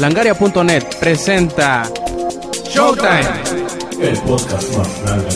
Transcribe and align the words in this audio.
Langaria.net 0.00 0.96
presenta 0.98 1.82
Showtime, 2.72 3.20
el 4.00 4.18
podcast 4.20 4.74
más 4.78 5.02
grande. 5.02 5.28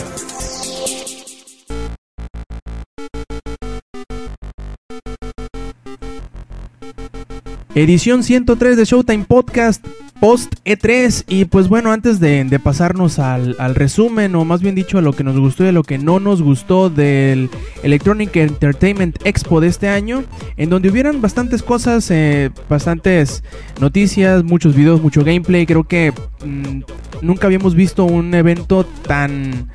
Edición 7.75 8.23
103 8.23 8.79
de 8.79 8.85
Showtime 8.87 9.25
Podcast 9.25 9.85
post 10.25 10.55
E3 10.65 11.25
y 11.29 11.45
pues 11.45 11.69
bueno 11.69 11.93
antes 11.93 12.19
de, 12.19 12.59
pasarnos 12.59 13.19
al, 13.19 13.75
resumen 13.75 14.35
o 14.37 14.47
más 14.47 14.63
bien 14.63 14.75
dicho 14.75 14.97
a 14.97 15.03
lo 15.03 15.13
que 15.13 15.23
nos 15.23 15.39
gustó 15.39 15.67
y 15.67 15.69
a 15.69 15.73
lo 15.73 15.83
que 15.83 15.99
no 15.99 16.19
nos 16.19 16.41
gustó 16.41 16.89
del 16.89 17.51
Electronic 17.83 18.35
Entertainment 18.35 19.19
Expo 19.27 19.61
de 19.61 19.67
este 19.67 19.91
año 19.91 20.25
en 20.57 20.71
donde 20.71 20.89
hubieran 20.89 21.21
bastantes 21.21 21.63
cosas, 21.63 22.11
eh, 22.11 22.51
bastantes 22.71 23.45
noticias, 23.83 24.45
muchos 24.45 24.75
videos, 24.75 25.03
mucho 25.03 25.25
gameplay, 25.25 25.67
creo 25.67 25.85
que 25.85 26.15
mm, 26.43 26.85
nunca 27.21 27.47
habíamos 27.47 27.75
visto 27.75 28.07
un 28.07 28.33
evento 28.33 28.87
tan 29.07 29.69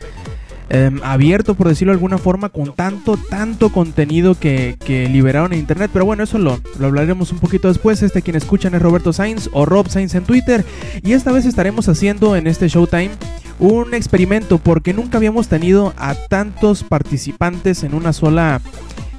Em, 0.72 1.02
abierto, 1.04 1.56
por 1.56 1.68
decirlo 1.68 1.92
de 1.92 1.96
alguna 1.96 2.20
forma, 2.20 2.50
con 2.50 2.76
tanto, 2.76 3.18
tanto 3.18 3.70
contenido 3.72 4.36
que, 4.36 4.78
liberaron 5.12 5.54
en 5.54 5.60
internet. 5.60 5.90
Pero 5.92 6.06
bueno, 6.06 6.24
eso 6.24 6.38
lo, 6.38 6.60
lo, 6.78 6.88
hablaremos 6.88 7.32
un 7.32 7.40
poquito 7.40 7.68
después. 7.68 8.04
Este 8.04 8.22
quien 8.22 8.36
escuchan 8.36 8.76
es 8.76 8.82
Roberto 8.82 9.12
Sainz 9.12 9.50
o 9.52 9.66
Rob 9.66 9.90
Sainz 9.90 10.14
en 10.14 10.24
Twitter. 10.24 10.64
Y 11.04 11.14
esta 11.14 11.32
vez 11.32 11.46
estaremos 11.46 11.90
haciendo 11.90 12.36
en 12.36 12.46
este 12.46 12.68
Showtime 12.68 13.12
un 13.58 13.94
experimento 13.94 14.58
porque 14.58 14.94
nunca 14.94 15.18
habíamos 15.18 15.48
tenido 15.48 15.94
a 15.98 16.16
tantos 16.16 16.84
participantes 16.84 17.84
en 17.84 17.94
una 17.94 18.14
sola 18.14 18.62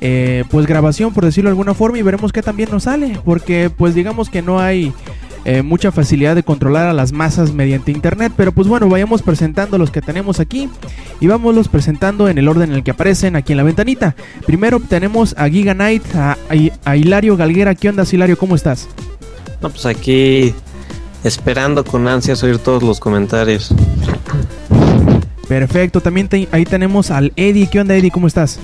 eh, 0.00 0.44
pues 0.50 0.66
grabación 0.66 1.12
por 1.12 1.26
decirlo 1.26 1.50
de 1.50 1.52
alguna 1.52 1.74
forma 1.74 1.98
y 1.98 2.02
veremos 2.02 2.32
qué 2.32 2.42
también 2.42 2.70
nos 2.70 2.84
sale 2.84 3.20
porque 3.22 3.68
pues 3.68 3.94
digamos 3.94 4.30
que 4.30 4.40
no 4.40 4.58
hay 4.58 4.94
eh, 5.44 5.62
mucha 5.62 5.90
facilidad 5.92 6.34
de 6.34 6.42
controlar 6.42 6.86
a 6.86 6.92
las 6.92 7.12
masas 7.12 7.52
mediante 7.52 7.90
internet. 7.90 8.32
Pero 8.36 8.52
pues 8.52 8.68
bueno, 8.68 8.88
vayamos 8.88 9.22
presentando 9.22 9.78
los 9.78 9.90
que 9.90 10.02
tenemos 10.02 10.40
aquí 10.40 10.68
y 11.20 11.26
vámonos 11.26 11.68
presentando 11.68 12.28
en 12.28 12.38
el 12.38 12.48
orden 12.48 12.70
en 12.70 12.76
el 12.76 12.84
que 12.84 12.90
aparecen 12.90 13.36
aquí 13.36 13.52
en 13.52 13.58
la 13.58 13.64
ventanita. 13.64 14.14
Primero 14.46 14.80
tenemos 14.80 15.34
a 15.38 15.48
Giga 15.48 15.74
Knight, 15.74 16.02
a, 16.14 16.96
Hilario 16.96 17.36
Galguera. 17.36 17.74
¿Qué 17.74 17.88
onda, 17.88 18.04
Hilario? 18.10 18.36
¿Cómo 18.36 18.54
estás? 18.54 18.88
No, 19.62 19.70
pues 19.70 19.86
aquí 19.86 20.54
esperando 21.24 21.84
con 21.84 22.08
ansias 22.08 22.42
oír 22.42 22.58
todos 22.58 22.82
los 22.82 23.00
comentarios. 23.00 23.74
Perfecto, 25.48 26.00
también 26.00 26.28
ahí 26.52 26.64
tenemos 26.64 27.10
al 27.10 27.32
Eddie. 27.36 27.68
¿Qué 27.68 27.80
onda, 27.80 27.96
Eddie? 27.96 28.10
¿Cómo 28.10 28.26
estás? 28.26 28.60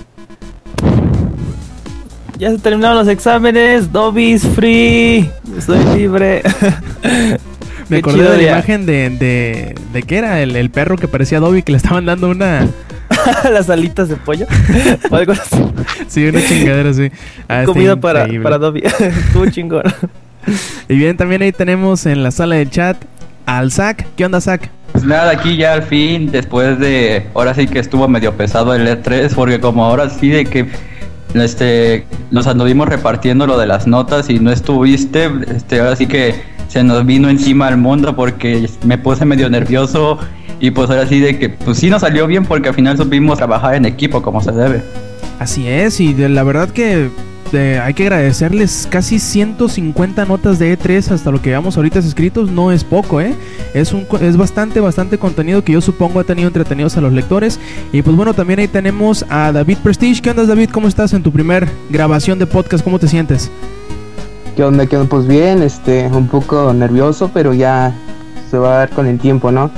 Ya 2.39 2.51
se 2.51 2.59
terminaron 2.59 2.99
los 2.99 3.09
exámenes, 3.09 3.91
Dobby's 3.93 4.47
free, 4.47 5.31
estoy 5.57 5.83
libre. 5.97 6.43
Me 7.89 7.99
acordé 7.99 8.29
de 8.29 8.37
la 8.37 8.43
imagen 8.53 8.85
de, 8.85 9.11
de, 9.11 9.75
de 9.93 10.03
qué 10.03 10.19
era 10.19 10.43
el, 10.43 10.71
perro 10.71 10.97
que 10.99 11.09
parecía 11.09 11.41
Dobby 11.41 11.63
que 11.63 11.73
le 11.73 11.79
estaban 11.79 12.05
dando 12.05 12.29
una 12.29 12.69
las 13.51 13.71
alitas 13.71 14.09
de 14.09 14.17
pollo 14.17 14.47
o 15.11 15.17
algo 15.17 15.33
así. 15.33 15.57
Sí, 16.09 16.27
una 16.27 16.45
chingadera 16.45 16.91
así. 16.91 17.11
Ah, 17.49 17.63
Comida 17.65 17.97
para, 17.97 18.27
para 18.43 18.59
Dobby. 18.59 18.83
Estuvo 18.85 19.47
chingón. 19.47 19.85
Y 20.89 20.97
bien, 20.97 21.17
también 21.17 21.43
ahí 21.43 21.53
tenemos 21.53 22.05
en 22.07 22.23
la 22.23 22.33
sala 22.33 22.57
del 22.57 22.71
chat 22.71 22.97
al 23.47 23.71
Zack. 23.73 24.09
¿Qué 24.17 24.25
onda, 24.27 24.41
Zack? 24.41 24.69
Pues 24.93 25.05
nada, 25.05 25.31
aquí 25.31 25.57
ya 25.57 25.73
al 25.73 25.85
fin, 25.85 26.31
después 26.31 26.79
de. 26.79 27.27
Ahora 27.35 27.55
sí 27.55 27.67
que 27.67 27.79
estuvo 27.79 28.09
medio 28.09 28.37
pesado 28.37 28.75
el 28.75 28.87
E3, 28.87 29.33
porque 29.35 29.61
como 29.61 29.85
ahora 29.85 30.11
sí 30.11 30.29
de 30.29 30.45
que 30.45 30.67
este, 31.35 32.07
nos 32.31 32.47
anduvimos 32.47 32.89
repartiendo 32.89 33.47
lo 33.47 33.59
de 33.59 33.67
las 33.67 33.87
notas 33.87 34.31
y 34.31 34.39
no 34.39 34.51
estuviste, 34.51 35.31
este, 35.55 35.81
ahora 35.81 35.97
sí 35.97 36.07
que 36.07 36.35
se 36.69 36.83
nos 36.83 37.05
vino 37.07 37.29
encima 37.29 37.69
el 37.69 37.77
mundo 37.77 38.17
porque 38.17 38.69
me 38.85 38.99
puse 38.99 39.25
medio 39.25 39.49
nervioso 39.49 40.19
y 40.61 40.71
pues 40.71 40.91
ahora 40.91 41.07
sí 41.07 41.21
de 41.21 41.39
que 41.39 41.51
pues 41.51 41.79
sí 41.79 41.91
nos 41.91 42.01
salió 42.01 42.27
bien 42.27 42.45
porque 42.45 42.69
al 42.69 42.75
final 42.75 42.97
supimos 42.97 43.39
trabajar 43.39 43.75
en 43.75 43.85
equipo 43.85 44.23
como 44.23 44.41
se 44.41 44.53
debe. 44.53 44.83
Así 45.39 45.69
es, 45.69 46.01
y 46.01 46.15
de 46.15 46.29
la 46.29 46.43
verdad 46.43 46.71
que 46.71 47.11
hay 47.55 47.95
que 47.95 48.03
agradecerles 48.05 48.89
casi 48.91 49.19
150 49.19 50.25
notas 50.25 50.59
de 50.59 50.77
E3 50.77 51.11
hasta 51.13 51.31
lo 51.31 51.41
que 51.41 51.51
veamos 51.51 51.77
ahorita 51.77 52.01
escritos, 52.01 52.51
no 52.51 52.73
es 52.73 52.85
poco, 52.85 53.21
¿eh? 53.21 53.35
Es, 53.75 53.93
un, 53.93 54.07
es 54.21 54.37
bastante, 54.37 54.81
bastante 54.81 55.19
contenido 55.19 55.63
que 55.63 55.73
yo 55.73 55.81
supongo 55.81 56.21
ha 56.21 56.25
tenido 56.25 56.49
entretenidos 56.49 56.97
a 56.97 57.01
los 57.01 57.13
lectores. 57.13 57.59
Y 57.93 58.03
pues 58.03 58.17
bueno, 58.17 58.35
también 58.35 58.59
ahí 58.59 58.69
tenemos 58.69 59.25
a 59.29 59.53
David 59.53 59.79
Prestige. 59.83 60.21
¿Qué 60.21 60.31
onda 60.31 60.45
David? 60.45 60.71
¿Cómo 60.71 60.89
estás 60.89 61.13
en 61.13 61.23
tu 61.23 61.33
primer 61.33 61.69
grabación 61.91 62.39
de 62.39 62.47
podcast? 62.47 62.83
¿Cómo 62.85 62.99
te 62.99 63.09
sientes? 63.09 63.51
¿Qué 64.57 64.65
onda? 64.65 64.87
¿Qué 64.87 64.97
onda? 64.97 65.09
Pues 65.09 65.27
bien, 65.27 65.63
este, 65.63 66.07
un 66.07 66.29
poco 66.29 66.73
nervioso, 66.73 67.31
pero 67.33 67.55
ya 67.55 67.95
se 68.51 68.59
va 68.59 68.75
a 68.75 68.79
dar 68.79 68.91
con 68.91 69.07
el 69.07 69.19
tiempo, 69.19 69.53
¿no? 69.53 69.71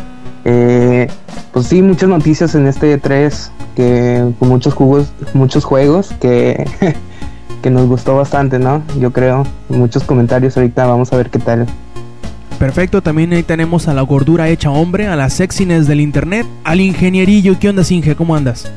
Eh, 0.45 1.09
pues 1.53 1.67
sí, 1.67 1.83
muchas 1.83 2.09
noticias 2.09 2.55
en 2.55 2.67
este 2.67 3.01
E3, 3.01 3.51
que 3.77 4.33
con 4.39 4.49
muchos 4.49 4.75
juegos, 4.75 5.13
muchos 5.35 5.65
juegos 5.65 6.11
que 6.21 6.65
que 7.63 7.71
nos 7.71 7.87
gustó 7.87 8.17
bastante, 8.17 8.59
¿no? 8.59 8.83
Yo 8.99 9.13
creo. 9.13 9.47
Muchos 9.69 10.05
comentarios 10.05 10.57
ahorita, 10.57 10.87
vamos 10.87 11.13
a 11.13 11.17
ver 11.17 11.31
qué 11.31 11.39
tal. 11.39 11.67
Perfecto, 12.59 13.03
también 13.03 13.33
ahí 13.33 13.45
tenemos 13.45 13.87
a 13.87 13.95
la 13.95 14.03
gordura 14.03 14.49
hecha 14.49 14.71
hombre, 14.71 15.07
a 15.07 15.15
las 15.15 15.35
sexiness 15.35 15.87
del 15.87 16.01
internet, 16.01 16.47
al 16.65 16.81
ingenierillo. 16.81 17.59
¿Qué 17.59 17.69
onda, 17.69 17.85
Inge? 17.89 18.17
¿Cómo 18.17 18.35
andas? 18.35 18.71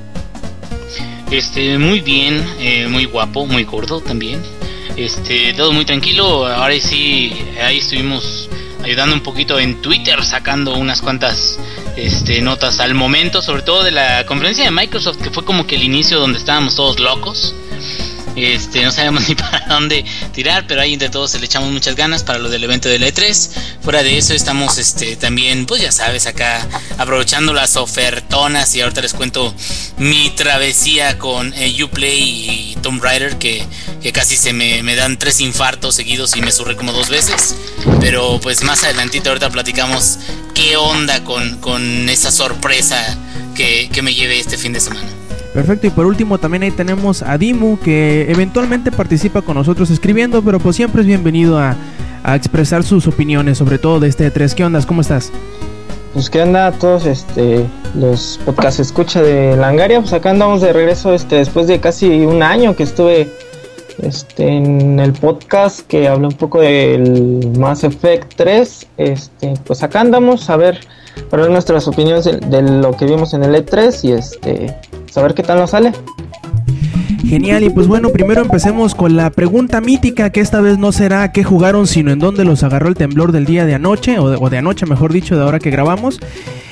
Este, 1.31 1.79
muy 1.79 2.01
bien, 2.01 2.43
eh, 2.59 2.87
muy 2.89 3.05
guapo, 3.05 3.45
muy 3.47 3.63
gordo 3.63 4.01
también. 4.01 4.39
Este, 4.97 5.53
todo 5.53 5.71
muy 5.71 5.85
tranquilo. 5.85 6.45
Ahora 6.45 6.75
sí, 6.79 7.33
ahí 7.63 7.79
estuvimos 7.79 8.49
ayudando 8.83 9.15
un 9.15 9.21
poquito 9.21 9.59
en 9.59 9.81
Twitter, 9.81 10.23
sacando 10.23 10.75
unas 10.75 11.01
cuantas 11.01 11.57
este, 11.95 12.41
notas 12.41 12.79
al 12.79 12.93
momento, 12.93 13.41
sobre 13.41 13.61
todo 13.61 13.83
de 13.83 13.91
la 13.91 14.25
conferencia 14.25 14.65
de 14.65 14.71
Microsoft, 14.71 15.21
que 15.21 15.29
fue 15.29 15.45
como 15.45 15.65
que 15.65 15.75
el 15.75 15.83
inicio 15.83 16.19
donde 16.19 16.37
estábamos 16.37 16.75
todos 16.75 16.99
locos. 16.99 17.55
Este, 18.35 18.83
no 18.83 18.91
sabemos 18.91 19.23
ni 19.27 19.35
para 19.35 19.65
dónde 19.67 20.05
tirar, 20.33 20.65
pero 20.67 20.81
ahí 20.81 20.93
entre 20.93 21.09
todos 21.09 21.33
le 21.39 21.45
echamos 21.45 21.71
muchas 21.71 21.95
ganas 21.95 22.23
para 22.23 22.39
lo 22.39 22.49
del 22.49 22.63
evento 22.63 22.89
del 22.89 23.03
E3. 23.03 23.49
Fuera 23.83 24.03
de 24.03 24.17
eso 24.17 24.33
estamos 24.33 24.77
este, 24.77 25.15
también, 25.15 25.65
pues 25.65 25.81
ya 25.81 25.91
sabes, 25.91 26.25
acá 26.27 26.67
aprovechando 26.97 27.53
las 27.53 27.75
ofertonas 27.75 28.73
y 28.75 28.81
ahorita 28.81 29.01
les 29.01 29.13
cuento 29.13 29.53
mi 29.97 30.29
travesía 30.31 31.17
con 31.17 31.53
eh, 31.53 31.83
Uplay 31.83 32.71
y 32.71 32.77
Tomb 32.81 33.03
Raider 33.03 33.37
que, 33.37 33.65
casi 34.13 34.35
se 34.35 34.53
me, 34.53 34.95
dan 34.95 35.17
tres 35.17 35.41
infartos 35.41 35.95
seguidos 35.95 36.35
y 36.35 36.41
me 36.41 36.51
surre 36.51 36.75
como 36.75 36.93
dos 36.93 37.09
veces. 37.09 37.55
Pero 37.99 38.39
pues 38.41 38.63
más 38.63 38.83
adelantito 38.83 39.29
ahorita 39.29 39.49
platicamos 39.49 40.19
qué 40.53 40.77
onda 40.77 41.23
con, 41.23 41.57
con 41.59 42.09
esa 42.09 42.31
sorpresa 42.31 43.17
que, 43.55 43.89
que 43.91 44.01
me 44.01 44.13
lleve 44.13 44.39
este 44.39 44.57
fin 44.57 44.73
de 44.73 44.79
semana. 44.79 45.20
Perfecto, 45.53 45.87
y 45.87 45.89
por 45.89 46.05
último 46.05 46.37
también 46.37 46.63
ahí 46.63 46.71
tenemos 46.71 47.23
a 47.23 47.37
Dimu, 47.37 47.77
que 47.79 48.31
eventualmente 48.31 48.89
participa 48.89 49.41
con 49.41 49.55
nosotros 49.55 49.89
escribiendo, 49.89 50.41
pero 50.41 50.59
pues 50.59 50.77
siempre 50.77 51.01
es 51.01 51.07
bienvenido 51.07 51.59
a, 51.59 51.75
expresar 52.35 52.83
sus 52.83 53.07
opiniones, 53.07 53.57
sobre 53.57 53.79
todo 53.79 53.99
de 53.99 54.07
este 54.07 54.29
3. 54.29 54.53
¿Qué 54.53 54.63
onda? 54.63 54.79
¿Cómo 54.85 55.01
estás? 55.01 55.31
Pues 56.13 56.29
qué 56.29 56.43
onda 56.43 56.67
a 56.67 56.71
todos 56.71 57.07
este, 57.07 57.65
los 57.95 58.39
podcast 58.45 58.79
escucha 58.79 59.23
de 59.23 59.57
Langaria, 59.57 59.99
pues 59.99 60.13
acá 60.13 60.29
andamos 60.29 60.61
de 60.61 60.71
regreso 60.71 61.15
este, 61.15 61.37
después 61.37 61.65
de 61.65 61.79
casi 61.79 62.07
un 62.25 62.43
año 62.43 62.75
que 62.75 62.83
estuve 62.83 63.27
este, 64.03 64.47
en 64.47 64.99
el 64.99 65.13
podcast 65.13 65.79
que 65.87 66.07
habló 66.07 66.27
un 66.27 66.35
poco 66.35 66.61
del 66.61 67.49
Mass 67.57 67.83
Effect 67.83 68.35
3, 68.35 68.87
este, 68.97 69.53
pues 69.65 69.81
acá 69.81 70.01
andamos 70.01 70.47
a 70.51 70.57
ver, 70.57 70.79
para 71.31 71.47
nuestras 71.47 71.87
opiniones 71.87 72.25
de, 72.25 72.37
de 72.37 72.61
lo 72.61 72.95
que 72.95 73.05
vimos 73.05 73.33
en 73.33 73.43
el 73.43 73.55
E3 73.55 74.03
y 74.03 74.11
este 74.11 74.75
saber 75.11 75.35
qué 75.35 75.43
tal 75.43 75.59
nos 75.59 75.71
sale. 75.71 75.91
Genial, 77.25 77.63
y 77.63 77.69
pues 77.69 77.87
bueno, 77.87 78.09
primero 78.09 78.41
empecemos 78.41 78.95
con 78.95 79.15
la 79.15 79.29
pregunta 79.29 79.79
mítica, 79.79 80.31
que 80.31 80.41
esta 80.41 80.59
vez 80.59 80.77
no 80.77 80.91
será 80.91 81.31
qué 81.31 81.43
jugaron, 81.43 81.87
sino 81.87 82.11
en 82.11 82.19
dónde 82.19 82.43
los 82.43 82.63
agarró 82.63 82.89
el 82.89 82.95
temblor 82.95 83.31
del 83.31 83.45
día 83.45 83.65
de 83.65 83.73
anoche, 83.73 84.19
o 84.19 84.49
de, 84.49 84.57
anoche 84.57 84.85
mejor 84.85 85.13
dicho, 85.13 85.35
de 85.35 85.43
ahora 85.43 85.59
que 85.59 85.69
grabamos. 85.69 86.19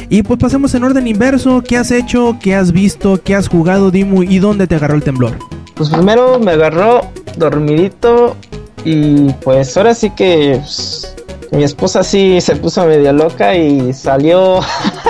Y 0.10 0.24
pues 0.24 0.40
pasemos 0.40 0.74
en 0.74 0.84
orden 0.84 1.08
inverso, 1.08 1.64
¿qué 1.64 1.78
has 1.78 1.92
hecho, 1.92 2.38
qué 2.42 2.56
has 2.56 2.72
visto, 2.72 3.22
qué 3.24 3.36
has 3.36 3.48
jugado, 3.48 3.92
Dimu, 3.92 4.24
y 4.24 4.40
dónde 4.40 4.68
te 4.68 4.76
agarró 4.76 4.96
el 4.96 5.04
temblor? 5.04 5.38
Pues 5.76 5.90
primero 5.90 6.40
me 6.40 6.52
agarró 6.52 7.02
dormidito 7.38 8.36
y 8.84 9.32
pues 9.44 9.78
ahora 9.78 9.94
sí 9.94 10.10
que 10.10 10.58
pues, 10.58 11.16
mi 11.52 11.64
esposa 11.64 12.04
sí 12.04 12.42
se 12.42 12.56
puso 12.56 12.86
media 12.86 13.14
loca 13.14 13.56
y 13.56 13.94
salió, 13.94 14.60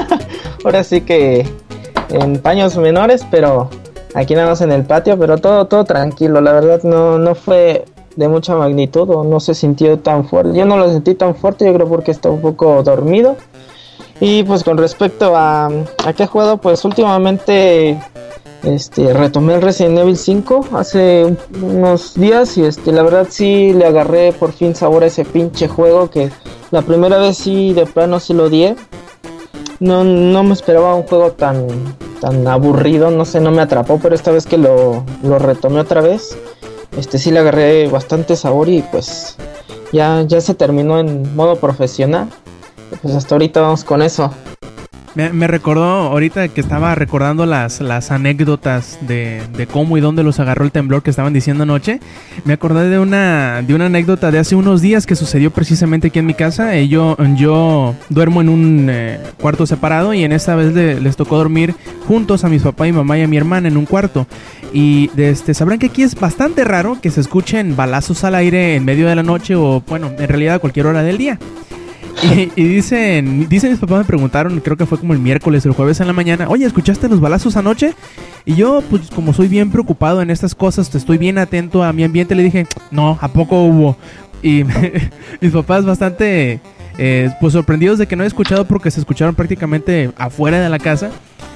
ahora 0.63 0.83
sí 0.83 1.01
que 1.01 1.47
en 2.09 2.39
paños 2.39 2.75
menores, 2.77 3.25
pero 3.29 3.69
aquí 4.13 4.35
nada 4.35 4.49
más 4.49 4.61
en 4.61 4.71
el 4.71 4.83
patio, 4.83 5.17
pero 5.17 5.37
todo, 5.37 5.65
todo 5.65 5.83
tranquilo, 5.85 6.41
la 6.41 6.53
verdad 6.53 6.81
no, 6.83 7.17
no 7.17 7.35
fue 7.35 7.85
de 8.15 8.27
mucha 8.27 8.55
magnitud 8.55 9.09
o 9.09 9.23
no 9.23 9.39
se 9.39 9.53
sintió 9.53 9.97
tan 9.99 10.27
fuerte. 10.27 10.57
Yo 10.57 10.65
no 10.65 10.77
lo 10.77 10.89
sentí 10.91 11.15
tan 11.15 11.35
fuerte, 11.35 11.65
yo 11.65 11.73
creo 11.73 11.87
porque 11.87 12.11
está 12.11 12.29
un 12.29 12.41
poco 12.41 12.83
dormido. 12.83 13.35
Y 14.21 14.43
pues 14.43 14.63
con 14.65 14.77
respecto 14.77 15.33
a, 15.35 15.67
a 15.67 16.13
qué 16.13 16.25
juego, 16.27 16.57
pues 16.57 16.83
últimamente 16.83 17.97
Este, 18.61 19.13
retomé 19.13 19.53
el 19.55 19.61
Resident 19.61 19.99
Evil 19.99 20.17
5 20.17 20.65
hace 20.73 21.23
un- 21.23 21.37
unos 21.63 22.15
días 22.15 22.57
y 22.57 22.65
este, 22.65 22.91
la 22.91 23.03
verdad 23.03 23.27
sí 23.29 23.71
le 23.71 23.85
agarré 23.85 24.33
por 24.33 24.51
fin 24.51 24.75
sabor 24.75 25.03
a 25.03 25.05
ese 25.05 25.23
pinche 25.23 25.69
juego 25.69 26.09
que 26.09 26.29
la 26.69 26.81
primera 26.81 27.17
vez 27.19 27.37
sí 27.37 27.71
de 27.71 27.85
plano 27.85 28.19
sí 28.19 28.33
lo 28.33 28.43
odié. 28.47 28.75
No, 29.79 30.03
no 30.03 30.43
me 30.43 30.53
esperaba 30.53 30.95
un 30.95 31.03
juego 31.03 31.31
tan, 31.31 31.67
tan 32.19 32.45
aburrido, 32.47 33.11
no 33.11 33.23
sé, 33.23 33.39
no 33.39 33.51
me 33.51 33.61
atrapó, 33.61 33.99
pero 34.01 34.13
esta 34.13 34.31
vez 34.31 34.45
que 34.45 34.57
lo, 34.57 35.05
lo 35.23 35.39
retomé 35.39 35.79
otra 35.79 36.01
vez, 36.01 36.37
este 36.97 37.17
sí 37.17 37.31
le 37.31 37.39
agarré 37.39 37.87
bastante 37.87 38.35
sabor 38.35 38.67
y 38.67 38.81
pues 38.81 39.37
ya, 39.93 40.23
ya 40.23 40.41
se 40.41 40.53
terminó 40.53 40.99
en 40.99 41.35
modo 41.35 41.55
profesional. 41.55 42.29
Pues 43.01 43.13
hasta 43.15 43.35
ahorita 43.35 43.61
vamos 43.61 43.83
con 43.83 44.01
eso. 44.01 44.31
Me, 45.15 45.47
recordó 45.47 45.83
ahorita 45.83 46.47
que 46.49 46.61
estaba 46.61 46.95
recordando 46.95 47.45
las, 47.45 47.81
las 47.81 48.11
anécdotas 48.11 48.99
de, 49.01 49.41
de 49.57 49.67
cómo 49.67 49.97
y 49.97 50.01
dónde 50.01 50.23
los 50.23 50.39
agarró 50.39 50.63
el 50.63 50.71
temblor 50.71 51.03
que 51.03 51.09
estaban 51.09 51.33
diciendo 51.33 51.63
anoche. 51.63 51.99
Me 52.45 52.53
acordé 52.53 52.89
de 52.89 52.99
una, 52.99 53.61
de 53.61 53.73
una 53.75 53.87
anécdota 53.87 54.31
de 54.31 54.39
hace 54.39 54.55
unos 54.55 54.81
días 54.81 55.05
que 55.05 55.15
sucedió 55.15 55.51
precisamente 55.51 56.07
aquí 56.07 56.19
en 56.19 56.25
mi 56.25 56.35
casa. 56.35 56.75
Eh, 56.75 56.87
yo, 56.87 57.17
yo 57.35 57.95
duermo 58.09 58.39
en 58.41 58.49
un 58.49 58.87
eh, 58.89 59.19
cuarto 59.41 59.65
separado 59.65 60.13
y 60.13 60.23
en 60.23 60.31
esta 60.31 60.55
vez 60.55 60.73
le- 60.73 61.01
les 61.01 61.17
tocó 61.17 61.37
dormir 61.37 61.75
juntos 62.07 62.43
a 62.45 62.49
mis 62.49 62.61
papá 62.61 62.87
y 62.87 62.91
mamá 62.93 63.17
y 63.17 63.23
a 63.23 63.27
mi 63.27 63.35
hermana 63.35 63.67
en 63.67 63.77
un 63.77 63.85
cuarto. 63.85 64.25
Y 64.71 65.07
de 65.15 65.31
este, 65.31 65.53
sabrán 65.53 65.79
que 65.79 65.87
aquí 65.87 66.03
es 66.03 66.15
bastante 66.15 66.63
raro 66.63 66.97
que 67.01 67.09
se 67.09 67.19
escuchen 67.19 67.75
balazos 67.75 68.23
al 68.23 68.35
aire 68.35 68.75
en 68.75 68.85
medio 68.85 69.07
de 69.07 69.15
la 69.15 69.23
noche 69.23 69.55
o, 69.55 69.83
bueno, 69.87 70.11
en 70.17 70.27
realidad 70.27 70.55
a 70.55 70.59
cualquier 70.59 70.85
hora 70.85 71.01
del 71.03 71.17
día. 71.17 71.39
Y, 72.21 72.63
dicen, 72.63 73.47
dicen 73.47 73.71
mis 73.71 73.79
papás 73.79 73.99
me 73.99 74.05
preguntaron, 74.05 74.59
creo 74.59 74.75
que 74.75 74.85
fue 74.85 74.99
como 74.99 75.13
el 75.13 75.19
miércoles 75.19 75.65
o 75.65 75.69
el 75.69 75.75
jueves 75.75 75.99
en 76.01 76.07
la 76.07 76.13
mañana, 76.13 76.49
oye, 76.49 76.65
¿escuchaste 76.65 77.07
los 77.07 77.21
balazos 77.21 77.55
anoche? 77.55 77.93
Y 78.45 78.55
yo, 78.55 78.83
pues 78.89 79.09
como 79.09 79.33
soy 79.33 79.47
bien 79.47 79.71
preocupado 79.71 80.21
en 80.21 80.29
estas 80.29 80.53
cosas, 80.53 80.93
estoy 80.93 81.17
bien 81.17 81.37
atento 81.37 81.83
a 81.83 81.93
mi 81.93 82.03
ambiente, 82.03 82.35
le 82.35 82.43
dije, 82.43 82.67
no, 82.91 83.17
¿a 83.21 83.29
poco 83.29 83.63
hubo? 83.63 83.97
Y 84.41 84.63
mis 85.41 85.51
papás 85.51 85.85
bastante, 85.85 86.59
eh, 86.97 87.29
pues 87.39 87.53
sorprendidos 87.53 87.97
de 87.99 88.07
que 88.07 88.15
no 88.15 88.23
he 88.23 88.27
escuchado 88.27 88.65
porque 88.65 88.91
se 88.91 88.99
escucharon 88.99 89.35
prácticamente 89.35 90.11
afuera 90.17 90.59
de 90.59 90.69
la 90.69 90.79
casa. 90.79 91.11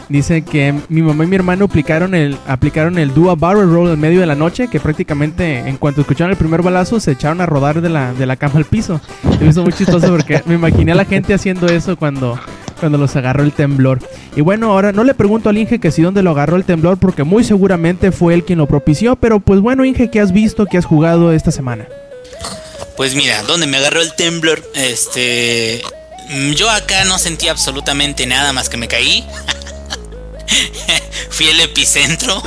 Dice 0.10 0.44
que 0.44 0.74
mi 0.90 1.02
mamá 1.02 1.24
y 1.24 1.28
mi 1.28 1.36
hermano 1.36 1.66
aplicaron 1.66 2.14
el, 2.14 2.38
aplicaron 2.48 2.98
el 2.98 3.12
Barrel 3.12 3.72
Roll 3.72 3.92
en 3.92 4.00
medio 4.00 4.20
de 4.20 4.26
la 4.26 4.36
noche, 4.36 4.68
que 4.68 4.80
prácticamente 4.80 5.60
en 5.60 5.78
cuanto 5.78 6.02
escucharon 6.02 6.32
el 6.32 6.38
primer 6.38 6.62
balazo 6.62 7.00
se 7.00 7.12
echaron 7.12 7.42
a 7.42 7.46
rodar 7.46 7.82
de 7.82 7.90
la, 7.90 8.14
de 8.14 8.26
la 8.26 8.36
cama 8.36 8.56
al 8.58 8.66
piso. 8.66 9.00
Me 9.40 9.48
hizo 9.48 9.64
muy 9.64 9.74
chistoso 9.74 10.08
porque 10.10 10.42
me 10.46 10.56
imaginé 10.56 10.92
a 10.92 10.96
la 10.96 11.06
gente 11.06 11.34
haciendo 11.34 11.68
eso 11.68 11.96
cuando, 11.96 12.40
cuando 12.80 12.98
los 12.98 13.16
agarró 13.16 13.44
el 13.44 13.54
temblor. 13.54 14.00
Y 14.36 14.42
bueno, 14.42 14.72
ahora 14.72 14.92
no 14.92 15.04
le 15.04 15.14
pregunto 15.14 15.50
al 15.50 15.58
Inge 15.58 15.80
que 15.80 15.92
si 15.92 16.02
dónde 16.02 16.22
lo 16.22 16.32
agarró 16.32 16.58
el 16.58 16.66
temblor, 16.66 16.98
porque 16.98 17.24
muy 17.24 17.44
seguramente 17.44 18.12
fue 18.12 18.34
él 18.34 18.44
quien 18.44 18.60
lo 18.60 18.68
propició. 18.68 19.16
Pero 19.16 19.40
pues 19.40 19.62
bueno, 19.62 19.86
Inge, 19.86 20.10
¿qué 20.10 20.20
has 20.20 20.34
visto, 20.34 20.66
qué 20.66 20.78
has 20.78 20.86
jugado 20.86 21.32
esta 21.32 21.52
semana? 21.52 21.88
Pues 22.98 23.16
mira, 23.16 23.42
donde 23.44 23.68
me 23.68 23.78
agarró 23.78 24.02
el 24.02 24.14
temblor, 24.16 24.62
este. 24.76 25.82
Yo 26.56 26.70
acá 26.70 27.04
no 27.06 27.18
sentí 27.18 27.48
absolutamente 27.48 28.26
nada 28.26 28.54
más 28.54 28.70
que 28.70 28.78
me 28.78 28.88
caí. 28.88 29.26
Fui 31.30 31.48
el 31.48 31.60
epicentro 31.60 32.42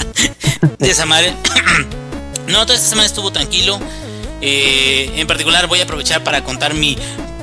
de 0.78 0.90
esa 0.90 1.06
madre. 1.06 1.34
no, 2.48 2.64
toda 2.66 2.76
esta 2.76 2.88
semana 2.88 3.06
estuvo 3.06 3.32
tranquilo. 3.32 3.80
Eh, 4.40 5.12
en 5.16 5.26
particular, 5.26 5.66
voy 5.66 5.80
a 5.80 5.84
aprovechar 5.84 6.22
para 6.22 6.44
contar 6.44 6.74
mi 6.74 6.96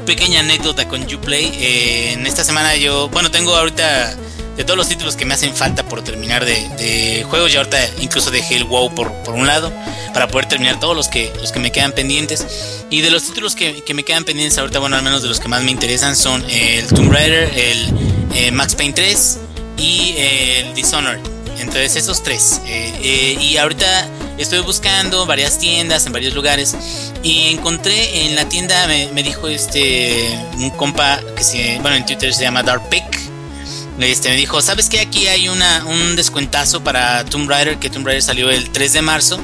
pequeña 0.06 0.42
anécdota 0.42 0.88
con 0.88 1.04
Uplay. 1.04 1.52
Eh, 1.56 2.14
en 2.14 2.28
esta 2.28 2.44
semana, 2.44 2.76
yo, 2.76 3.10
bueno, 3.10 3.32
tengo 3.32 3.56
ahorita 3.56 4.16
de 4.56 4.64
todos 4.64 4.78
los 4.78 4.88
títulos 4.88 5.16
que 5.16 5.26
me 5.26 5.34
hacen 5.34 5.56
falta 5.56 5.84
por 5.84 6.04
terminar 6.04 6.46
de, 6.46 7.26
juegos. 7.30 7.54
Y 7.54 7.58
ahorita 7.58 7.78
incluso 8.02 8.32
dejé 8.32 8.56
el 8.56 8.66
WoW 8.66 8.94
por, 8.94 9.12
por 9.24 9.34
un 9.34 9.48
lado 9.48 9.74
para 10.14 10.28
poder 10.28 10.48
terminar 10.48 10.80
todos 10.80 10.96
los 10.96 11.08
que, 11.08 11.34
los 11.42 11.52
que 11.52 11.60
me 11.60 11.72
quedan 11.72 11.92
pendientes. 11.94 12.46
Y 12.90 13.02
de 13.02 13.10
los 13.10 13.24
títulos 13.24 13.56
que, 13.56 13.84
que 13.84 13.94
me 13.94 14.04
quedan 14.04 14.24
pendientes 14.24 14.58
ahorita, 14.60 14.80
bueno, 14.80 14.96
al 14.96 15.04
menos 15.04 15.24
de 15.24 15.30
los 15.30 15.40
que 15.40 15.48
más 15.48 15.64
me 15.64 15.72
interesan 15.72 16.16
son 16.16 16.48
el 16.50 16.88
Tomb 16.88 17.12
Raider, 17.12 17.52
el 17.58 17.94
eh, 18.36 18.52
Max 18.52 18.76
Payne 18.76 18.94
3 18.94 19.40
y 19.78 20.16
el 20.18 20.74
Dishonored. 20.74 21.20
Entonces 21.58 21.96
esos 21.96 22.24
tres. 22.24 22.62
Eh, 22.66 22.94
eh, 23.02 23.38
y 23.40 23.58
ahorita 23.58 24.08
estoy 24.38 24.60
buscando 24.60 25.26
varias 25.26 25.60
tiendas 25.60 26.06
en 26.06 26.14
varios 26.14 26.34
lugares. 26.34 26.76
Y 27.22 27.50
encontré 27.50 28.26
en 28.26 28.36
la 28.36 28.50
tienda, 28.50 28.88
me, 28.88 29.08
me 29.14 29.24
dijo 29.24 29.48
este 29.48 30.38
un 30.58 30.70
compa 30.72 31.20
que 31.36 31.44
se, 31.44 31.80
bueno 31.80 31.98
en 31.98 32.06
Twitter 32.06 32.34
se 32.34 32.44
llama 32.44 32.64
Dark 32.64 32.90
Pick. 32.90 33.34
Este 34.00 34.30
me 34.30 34.36
dijo, 34.36 34.62
¿sabes 34.62 34.90
que 34.90 35.00
aquí 35.00 35.28
hay 35.28 35.48
una, 35.48 35.86
un 35.86 36.16
descuentazo 36.16 36.84
para 36.84 37.24
Tomb 37.26 37.48
Raider? 37.50 37.78
Que 37.78 37.90
Tomb 37.90 38.06
Raider 38.06 38.24
salió 38.24 38.50
el 38.50 38.70
3 38.72 38.94
de 38.94 39.02
marzo. 39.02 39.40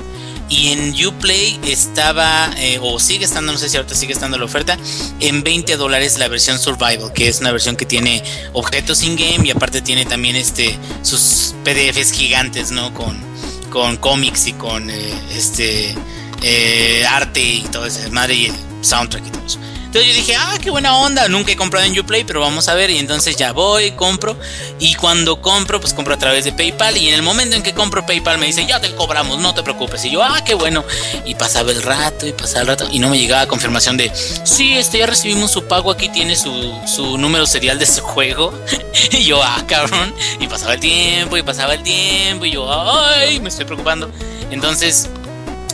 Y 0.50 0.70
en 0.70 0.94
Uplay 1.06 1.60
estaba, 1.68 2.52
eh, 2.58 2.80
o 2.82 3.00
sigue 3.00 3.26
estando, 3.26 3.52
no 3.52 3.58
sé 3.58 3.70
si 3.70 3.78
ahorita 3.78 3.94
sigue 3.94 4.14
estando 4.14 4.38
la 4.38 4.46
oferta, 4.46 4.78
en 5.20 5.44
20 5.44 5.78
dólares 5.78 6.18
la 6.18 6.28
versión 6.28 6.58
Survival, 6.58 7.14
que 7.14 7.28
es 7.28 7.40
una 7.40 7.52
versión 7.52 7.76
que 7.76 7.86
tiene 7.86 8.24
objetos 8.54 9.04
in-game 9.04 9.48
y 9.48 9.52
aparte 9.52 9.82
tiene 9.82 10.06
también 10.06 10.36
este 10.36 10.78
sus 11.04 11.54
PDFs 11.64 12.12
gigantes, 12.12 12.72
¿no? 12.72 12.94
Con, 12.94 13.20
con 13.70 13.98
cómics 13.98 14.48
y 14.48 14.54
con 14.54 14.90
eh, 14.90 15.14
este 15.32 15.96
eh, 16.42 17.06
arte 17.08 17.42
y 17.42 17.62
todo 17.72 17.86
ese 17.86 18.10
madre 18.10 18.36
y 18.36 18.52
soundtrack 18.82 19.28
y 19.28 19.30
todo 19.30 19.46
eso. 19.46 19.60
Entonces 19.90 20.14
yo 20.14 20.20
dije, 20.20 20.36
ah, 20.36 20.56
qué 20.62 20.70
buena 20.70 20.96
onda. 20.98 21.28
Nunca 21.30 21.52
he 21.52 21.56
comprado 21.56 21.84
en 21.84 22.00
Uplay, 22.00 22.24
pero 22.24 22.42
vamos 22.42 22.68
a 22.68 22.76
ver. 22.76 22.92
Y 22.92 23.00
entonces 23.00 23.36
ya 23.38 23.54
voy, 23.54 23.90
compro. 23.94 24.38
Y 24.78 24.94
cuando 24.94 25.42
compro, 25.42 25.82
pues 25.82 25.96
compro 25.96 26.14
a 26.14 26.18
través 26.20 26.46
de 26.46 26.52
PayPal. 26.52 26.96
Y 26.96 27.08
en 27.08 27.16
el 27.16 27.24
momento 27.24 27.56
en 27.56 27.64
que 27.64 27.74
compro 27.74 28.06
PayPal 28.06 28.38
me 28.38 28.46
dice, 28.46 28.68
ya 28.68 28.80
te 28.80 28.94
cobramos, 28.94 29.40
no 29.40 29.56
te 29.56 29.64
preocupes. 29.64 30.06
Y 30.06 30.12
yo, 30.12 30.22
ah, 30.22 30.44
qué 30.46 30.54
bueno. 30.54 30.86
Y 31.26 31.34
pasaba 31.34 31.72
el 31.72 31.82
rato 31.82 32.28
y 32.28 32.34
pasaba 32.34 32.62
el 32.62 32.68
rato. 32.68 32.88
Y 32.92 33.00
no 33.00 33.10
me 33.10 33.18
llegaba 33.18 33.48
confirmación 33.48 33.98
de, 33.98 34.12
sí, 34.44 34.74
este 34.78 35.00
ya 35.00 35.08
recibimos 35.08 35.50
su 35.50 35.64
pago. 35.64 35.90
Aquí 35.90 36.10
tiene 36.10 36.36
su, 36.36 36.72
su 36.86 37.18
número 37.18 37.48
serial 37.48 37.80
de 37.80 37.88
su 37.88 38.02
juego. 38.02 38.54
y 39.12 39.24
yo, 39.24 39.42
ah, 39.42 39.64
cabrón. 39.66 40.14
Y 40.40 40.46
pasaba 40.46 40.76
el 40.76 40.80
tiempo 40.82 41.36
y 41.36 41.42
pasaba 41.42 41.74
el 41.74 41.82
tiempo. 41.82 42.46
Y 42.46 42.52
yo, 42.52 42.72
ay, 42.72 43.40
me 43.40 43.50
estoy 43.50 43.66
preocupando. 43.66 44.12
Entonces 44.52 45.10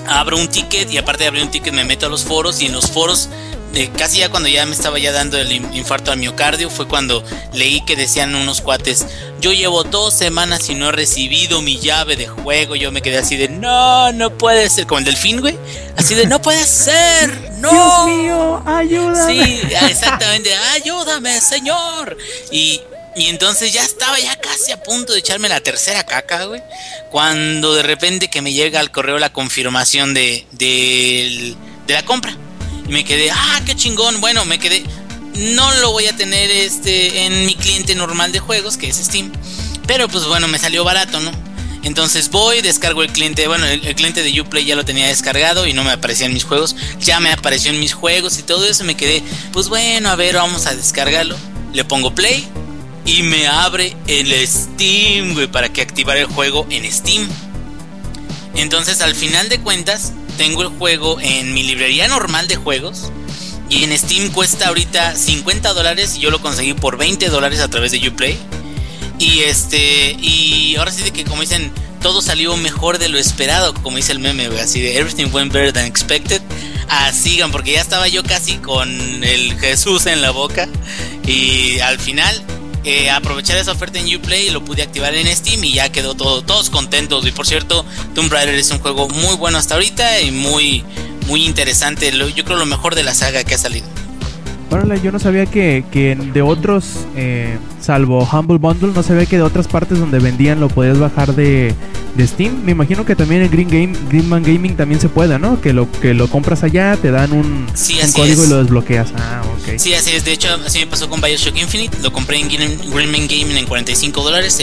abro 0.07 0.37
un 0.37 0.47
ticket 0.47 0.91
y 0.91 0.97
aparte 0.97 1.23
de 1.23 1.27
abrir 1.27 1.43
un 1.43 1.51
ticket 1.51 1.73
me 1.73 1.83
meto 1.83 2.05
a 2.05 2.09
los 2.09 2.23
foros 2.23 2.61
y 2.61 2.67
en 2.67 2.73
los 2.73 2.91
foros 2.91 3.29
eh, 3.75 3.91
casi 3.97 4.19
ya 4.19 4.29
cuando 4.29 4.49
ya 4.49 4.65
me 4.65 4.73
estaba 4.73 4.97
ya 4.99 5.11
dando 5.11 5.37
el 5.37 5.51
in- 5.51 5.73
infarto 5.73 6.11
al 6.11 6.17
miocardio 6.17 6.69
fue 6.69 6.87
cuando 6.87 7.23
leí 7.53 7.81
que 7.85 7.95
decían 7.95 8.33
unos 8.35 8.61
cuates 8.61 9.05
yo 9.41 9.51
llevo 9.51 9.83
dos 9.83 10.13
semanas 10.13 10.69
y 10.69 10.75
no 10.75 10.89
he 10.89 10.91
recibido 10.91 11.61
mi 11.61 11.77
llave 11.79 12.15
de 12.15 12.27
juego 12.27 12.75
yo 12.75 12.91
me 12.91 13.01
quedé 13.01 13.17
así 13.17 13.35
de 13.37 13.49
no 13.49 14.11
no 14.13 14.31
puede 14.37 14.69
ser 14.69 14.87
como 14.87 14.99
el 14.99 15.05
delfín 15.05 15.41
güey 15.41 15.57
así 15.97 16.15
de 16.15 16.25
no 16.25 16.41
puede 16.41 16.63
ser 16.65 17.53
no 17.59 17.69
Dios 17.71 18.05
mío, 18.17 18.63
ayúdame. 18.65 19.45
Sí, 19.45 19.61
exactamente. 19.89 20.53
Ayúdame, 20.75 21.41
señor. 21.41 22.15
Y, 22.51 22.79
y 23.15 23.27
entonces 23.27 23.73
ya 23.73 23.83
estaba 23.83 24.19
ya 24.19 24.35
casi 24.39 24.71
a 24.71 24.83
punto 24.83 25.13
de 25.13 25.19
echarme 25.19 25.49
la 25.49 25.61
tercera 25.61 26.03
caca, 26.03 26.45
güey. 26.45 26.61
Cuando 27.09 27.73
de 27.73 27.81
repente 27.81 28.27
que 28.29 28.43
me 28.43 28.53
llega 28.53 28.79
al 28.81 28.91
correo 28.91 29.17
la 29.17 29.31
confirmación 29.33 30.13
de, 30.13 30.45
de 30.51 31.55
la 31.87 32.05
compra. 32.05 32.37
Y 32.87 32.91
me 32.91 33.03
quedé, 33.03 33.31
ah, 33.31 33.61
qué 33.65 33.75
chingón. 33.75 34.21
Bueno, 34.21 34.45
me 34.45 34.59
quedé. 34.59 34.83
No 35.35 35.73
lo 35.75 35.91
voy 35.91 36.05
a 36.07 36.15
tener 36.15 36.49
este 36.49 37.25
en 37.25 37.45
mi 37.45 37.55
cliente 37.55 37.95
normal 37.95 38.31
de 38.31 38.39
juegos, 38.39 38.77
que 38.77 38.87
es 38.87 38.97
Steam. 38.97 39.31
Pero 39.87 40.07
pues 40.07 40.25
bueno, 40.25 40.47
me 40.47 40.59
salió 40.59 40.83
barato, 40.83 41.19
¿no? 41.19 41.31
Entonces 41.83 42.31
voy, 42.31 42.61
descargo 42.61 43.03
el 43.03 43.11
cliente, 43.11 43.47
bueno, 43.47 43.67
el, 43.67 43.93
cliente 43.93 44.23
de 44.23 44.41
Uplay 44.41 44.65
ya 44.65 44.75
lo 44.75 44.85
tenía 44.85 45.07
descargado 45.07 45.67
y 45.67 45.73
no 45.73 45.83
me 45.83 45.91
aparecían 45.91 46.33
mis 46.33 46.43
juegos, 46.43 46.75
ya 46.99 47.19
me 47.19 47.31
apareció 47.31 47.69
en 47.69 47.79
mis 47.79 47.93
juegos 47.93 48.39
y 48.39 48.43
todo 48.43 48.65
eso, 48.65 48.83
me 48.85 48.97
quedé, 48.97 49.21
pues 49.53 49.69
bueno, 49.69 50.09
a 50.09 50.15
ver, 50.15 50.33
vamos 50.33 50.65
a 50.65 50.73
descargarlo. 50.73 51.37
Le 51.73 51.85
pongo 51.85 52.15
play 52.15 52.47
y 53.05 53.21
me 53.21 53.45
abre 53.45 53.95
el 54.07 54.33
Steam, 54.47 55.35
güey, 55.35 55.45
para 55.45 55.69
que 55.69 55.81
activar 55.81 56.17
el 56.17 56.25
juego 56.25 56.65
en 56.71 56.91
Steam. 56.91 57.27
Entonces, 58.55 59.01
al 59.01 59.13
final 59.13 59.47
de 59.49 59.59
cuentas, 59.59 60.13
tengo 60.37 60.61
el 60.61 60.69
juego 60.69 61.19
en 61.19 61.53
mi 61.53 61.63
librería 61.63 62.07
normal 62.07 62.47
de 62.47 62.55
juegos. 62.55 63.11
Y 63.69 63.83
en 63.83 63.97
Steam 63.97 64.31
cuesta 64.31 64.67
ahorita 64.67 65.15
50 65.15 65.73
dólares 65.73 66.15
y 66.17 66.19
yo 66.19 66.29
lo 66.29 66.39
conseguí 66.39 66.73
por 66.73 66.97
20 66.97 67.29
dólares 67.29 67.59
a 67.59 67.67
través 67.67 67.91
de 67.91 68.07
Uplay. 68.07 68.37
Y 69.17 69.39
este, 69.41 70.15
y 70.19 70.75
ahora 70.77 70.91
sí 70.91 71.01
de 71.03 71.11
que 71.11 71.23
como 71.23 71.41
dicen, 71.41 71.71
todo 72.01 72.21
salió 72.21 72.55
mejor 72.57 72.99
de 72.99 73.09
lo 73.09 73.17
esperado, 73.17 73.73
como 73.73 73.97
dice 73.97 74.11
el 74.11 74.19
meme, 74.19 74.45
así 74.61 74.81
de 74.81 74.97
everything 74.97 75.31
went 75.33 75.51
better 75.51 75.73
than 75.73 75.85
expected. 75.85 76.41
Así, 76.87 77.39
porque 77.51 77.73
ya 77.73 77.81
estaba 77.81 78.07
yo 78.07 78.21
casi 78.21 78.57
con 78.57 79.23
el 79.23 79.57
Jesús 79.59 80.05
en 80.05 80.21
la 80.21 80.29
boca. 80.29 80.67
Y 81.25 81.79
al 81.79 81.97
final, 81.97 82.39
eh, 82.85 83.09
aprovechar 83.09 83.57
esa 83.57 83.71
oferta 83.71 83.99
en 83.99 84.15
Uplay, 84.15 84.51
lo 84.51 84.63
pude 84.63 84.83
activar 84.83 85.15
en 85.15 85.27
Steam 85.35 85.63
y 85.63 85.73
ya 85.73 85.91
quedó 85.91 86.15
todo, 86.15 86.43
todos 86.43 86.69
contentos. 86.69 87.25
Y 87.25 87.31
por 87.31 87.47
cierto, 87.47 87.85
Tomb 88.13 88.31
Raider 88.31 88.55
es 88.55 88.69
un 88.71 88.79
juego 88.79 89.07
muy 89.09 89.35
bueno 89.35 89.57
hasta 89.57 89.73
ahorita 89.73 90.21
y 90.21 90.31
muy, 90.31 90.83
muy 91.25 91.45
interesante. 91.45 92.11
Yo 92.35 92.45
creo 92.45 92.57
lo 92.57 92.65
mejor 92.65 92.95
de 92.95 93.03
la 93.03 93.13
saga 93.13 93.43
que 93.43 93.55
ha 93.55 93.57
salido. 93.57 94.04
Órale, 94.71 94.99
yo 94.99 95.11
no 95.11 95.19
sabía 95.19 95.45
que, 95.45 95.85
que 95.91 96.15
de 96.15 96.41
otros, 96.41 96.85
eh, 97.15 97.57
salvo 97.79 98.27
Humble 98.31 98.57
Bundle, 98.57 98.93
no 98.93 99.03
sabía 99.03 99.25
que 99.27 99.37
de 99.37 99.43
otras 99.43 99.67
partes 99.67 99.99
donde 99.99 100.17
vendían 100.19 100.59
lo 100.59 100.69
podías 100.69 100.97
bajar 100.97 101.35
de, 101.35 101.73
de 102.15 102.27
Steam. 102.27 102.63
Me 102.65 102.71
imagino 102.71 103.05
que 103.05 103.15
también 103.15 103.43
en 103.43 103.51
Green 103.51 103.69
Game, 103.69 103.93
Greenman 104.09 104.41
Gaming 104.43 104.75
también 104.75 104.99
se 104.99 105.07
puede, 105.07 105.37
¿no? 105.37 105.61
Que 105.61 105.71
lo 105.71 105.89
que 106.01 106.13
lo 106.15 106.27
compras 106.29 106.63
allá, 106.63 106.97
te 106.99 107.11
dan 107.11 107.31
un, 107.31 107.67
Sí, 107.75 107.99
un 108.03 108.11
código 108.11 108.41
es. 108.41 108.47
y 108.47 108.51
lo 108.51 108.57
desbloqueas. 108.63 109.09
Ah, 109.17 109.43
ok. 109.45 109.77
Sí, 109.77 109.93
así 109.93 110.11
es. 110.15 110.25
De 110.25 110.31
hecho, 110.33 110.47
así 110.65 110.79
me 110.79 110.87
pasó 110.87 111.09
con 111.09 111.21
Bioshock 111.21 111.55
Infinite. 111.57 111.97
Lo 112.01 112.11
compré 112.11 112.39
en 112.39 112.47
Green- 112.49 112.79
Greenman 112.91 113.27
Gaming 113.27 113.57
en 113.57 113.65
45 113.67 114.23
dólares 114.23 114.59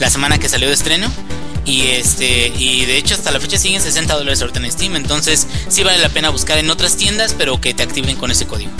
la 0.00 0.10
semana 0.10 0.38
que 0.38 0.48
salió 0.48 0.66
de 0.68 0.74
estreno. 0.74 1.06
Y 1.66 1.82
este 1.82 2.48
y 2.58 2.84
de 2.84 2.98
hecho 2.98 3.14
hasta 3.14 3.30
la 3.30 3.40
fecha 3.40 3.56
siguen 3.56 3.80
60 3.80 4.12
dólares 4.14 4.40
ahorita 4.42 4.58
en 4.58 4.70
Steam. 4.70 4.96
Entonces 4.96 5.46
sí 5.68 5.82
vale 5.84 5.98
la 5.98 6.08
pena 6.10 6.28
buscar 6.30 6.58
en 6.58 6.68
otras 6.68 6.96
tiendas, 6.96 7.34
pero 7.38 7.58
que 7.60 7.72
te 7.72 7.82
activen 7.84 8.16
con 8.16 8.30
ese 8.30 8.46
código. 8.46 8.70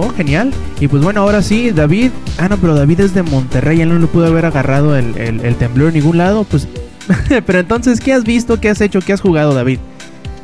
Oh, 0.00 0.10
genial. 0.10 0.52
Y 0.78 0.86
pues 0.86 1.02
bueno, 1.02 1.22
ahora 1.22 1.42
sí, 1.42 1.72
David. 1.72 2.12
Ah, 2.38 2.48
no, 2.48 2.56
pero 2.58 2.76
David 2.76 3.00
es 3.00 3.14
de 3.14 3.24
Monterrey. 3.24 3.80
Él 3.80 3.88
no 3.88 3.98
le 3.98 4.06
pudo 4.06 4.26
haber 4.26 4.46
agarrado 4.46 4.96
el, 4.96 5.16
el, 5.16 5.56
temblor 5.56 5.88
en 5.88 5.94
ningún 5.94 6.18
lado. 6.18 6.44
Pues. 6.44 6.68
pero 7.46 7.58
entonces, 7.58 7.98
¿qué 7.98 8.12
has 8.12 8.22
visto? 8.22 8.60
¿Qué 8.60 8.68
has 8.68 8.80
hecho? 8.80 9.00
¿Qué 9.00 9.12
has 9.12 9.20
jugado, 9.20 9.54
David? 9.54 9.80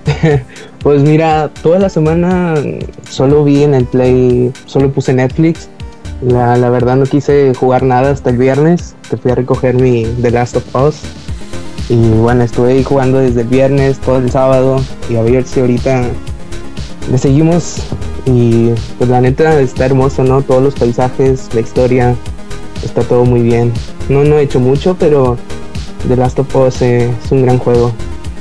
Pues 0.82 1.00
mira, 1.00 1.49
toda 1.62 1.78
la 1.78 1.88
semana 1.88 2.56
solo 3.08 3.42
vi 3.42 3.62
en 3.62 3.73
el 3.73 3.87
Play, 3.87 4.52
solo 4.66 4.92
puse 4.92 5.14
Netflix. 5.14 5.70
La, 6.20 6.58
la 6.58 6.68
verdad 6.68 6.96
no 6.96 7.06
quise 7.06 7.54
jugar 7.54 7.82
nada 7.82 8.11
hasta 8.11 8.28
el 8.28 8.37
viernes, 8.37 8.94
que 9.08 9.16
fui 9.16 9.30
a 9.30 9.34
recoger 9.34 9.76
mi 9.76 10.04
The 10.20 10.30
Last 10.30 10.56
of 10.56 10.76
Us. 10.76 10.96
Y 11.88 11.96
bueno, 11.96 12.44
estuve 12.44 12.73
ahí 12.73 12.84
jugando 12.84 13.18
desde 13.18 13.40
el 13.40 13.49
viernes, 13.49 13.99
todo 13.99 14.18
el 14.18 14.30
sábado, 14.30 14.78
y 15.08 15.16
a 15.16 15.23
ver 15.23 15.44
si 15.44 15.61
ahorita 15.61 16.02
le 17.11 17.16
seguimos. 17.16 17.78
Y 18.26 18.71
pues 18.99 19.11
la 19.11 19.21
neta 19.21 19.61
está 19.61 19.87
hermoso, 19.87 20.25
¿no? 20.25 20.43
Todos 20.43 20.62
los 20.62 20.75
paisajes, 20.75 21.49
la 21.52 21.61
historia, 21.61 22.16
está 22.83 23.02
todo 23.02 23.25
muy 23.25 23.43
bien. 23.43 23.73
No, 24.09 24.25
no 24.25 24.38
he 24.38 24.43
hecho 24.43 24.61
mucho, 24.61 24.97
pero 24.99 25.37
The 26.09 26.16
Last 26.16 26.38
of 26.38 26.54
Us 26.57 26.83
es 26.83 27.11
un 27.31 27.43
gran 27.43 27.59
juego. 27.59 27.93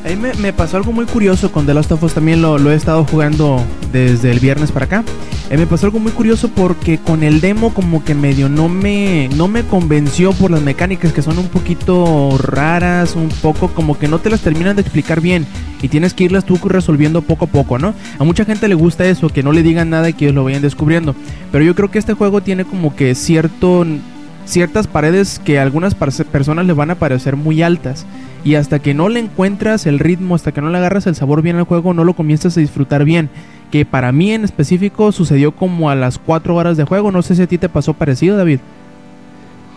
Ahí 0.05 0.15
me, 0.15 0.33
me 0.35 0.51
pasó 0.51 0.77
algo 0.77 0.91
muy 0.91 1.05
curioso 1.05 1.51
con 1.51 1.65
The 1.65 1.73
Last 1.73 1.91
of 1.91 2.03
Us. 2.03 2.13
También 2.13 2.41
lo 2.41 2.71
he 2.71 2.75
estado 2.75 3.05
jugando 3.05 3.61
desde 3.91 4.31
el 4.31 4.39
viernes 4.39 4.71
para 4.71 4.85
acá. 4.85 5.03
Eh, 5.53 5.57
me 5.57 5.67
pasó 5.67 5.85
algo 5.85 5.99
muy 5.99 6.11
curioso 6.11 6.49
porque 6.49 6.97
con 6.97 7.21
el 7.21 7.39
demo 7.39 7.75
como 7.75 8.03
que 8.03 8.15
medio 8.15 8.49
no 8.49 8.69
me, 8.69 9.29
no 9.35 9.47
me 9.47 9.61
convenció 9.61 10.33
por 10.33 10.49
las 10.49 10.63
mecánicas 10.63 11.13
que 11.13 11.21
son 11.21 11.37
un 11.37 11.47
poquito 11.47 12.39
raras, 12.39 13.15
un 13.15 13.29
poco 13.29 13.67
como 13.67 13.99
que 13.99 14.07
no 14.07 14.17
te 14.17 14.31
las 14.31 14.41
terminan 14.41 14.75
de 14.75 14.81
explicar 14.81 15.21
bien 15.21 15.45
y 15.83 15.89
tienes 15.89 16.15
que 16.15 16.23
irlas 16.23 16.43
tú 16.43 16.57
resolviendo 16.63 17.21
poco 17.21 17.45
a 17.45 17.49
poco, 17.49 17.77
¿no? 17.77 17.93
A 18.17 18.23
mucha 18.23 18.45
gente 18.45 18.67
le 18.67 18.73
gusta 18.73 19.05
eso, 19.05 19.29
que 19.29 19.43
no 19.43 19.51
le 19.51 19.61
digan 19.61 19.91
nada 19.91 20.09
y 20.09 20.13
que 20.13 20.25
ellos 20.25 20.33
lo 20.33 20.43
vayan 20.43 20.63
descubriendo. 20.63 21.13
Pero 21.51 21.63
yo 21.63 21.75
creo 21.75 21.91
que 21.91 21.99
este 21.99 22.15
juego 22.15 22.41
tiene 22.41 22.65
como 22.65 22.95
que 22.95 23.13
cierto 23.13 23.85
ciertas 24.45 24.87
paredes 24.87 25.39
que 25.39 25.59
a 25.59 25.61
algunas 25.61 25.95
personas 25.95 26.65
le 26.65 26.73
van 26.73 26.91
a 26.91 26.95
parecer 26.95 27.35
muy 27.35 27.61
altas. 27.61 28.05
Y 28.43 28.55
hasta 28.55 28.79
que 28.79 28.93
no 28.93 29.07
le 29.07 29.19
encuentras 29.19 29.85
el 29.85 29.99
ritmo, 29.99 30.35
hasta 30.35 30.51
que 30.51 30.61
no 30.61 30.69
le 30.69 30.77
agarras 30.77 31.07
el 31.07 31.15
sabor 31.15 31.41
bien 31.41 31.55
al 31.55 31.63
juego, 31.63 31.93
no 31.93 32.03
lo 32.03 32.13
comienzas 32.13 32.57
a 32.57 32.59
disfrutar 32.59 33.05
bien. 33.05 33.29
Que 33.73 33.85
para 33.85 34.11
mí 34.11 34.31
en 34.31 34.43
específico 34.43 35.11
sucedió 35.11 35.51
como 35.51 35.89
a 35.89 35.95
las 35.95 36.19
4 36.19 36.55
horas 36.55 36.77
de 36.77 36.83
juego. 36.83 37.11
No 37.11 37.23
sé 37.23 37.33
si 37.35 37.41
a 37.41 37.47
ti 37.47 37.57
te 37.57 37.69
pasó 37.69 37.95
parecido, 37.95 38.37
David. 38.37 38.59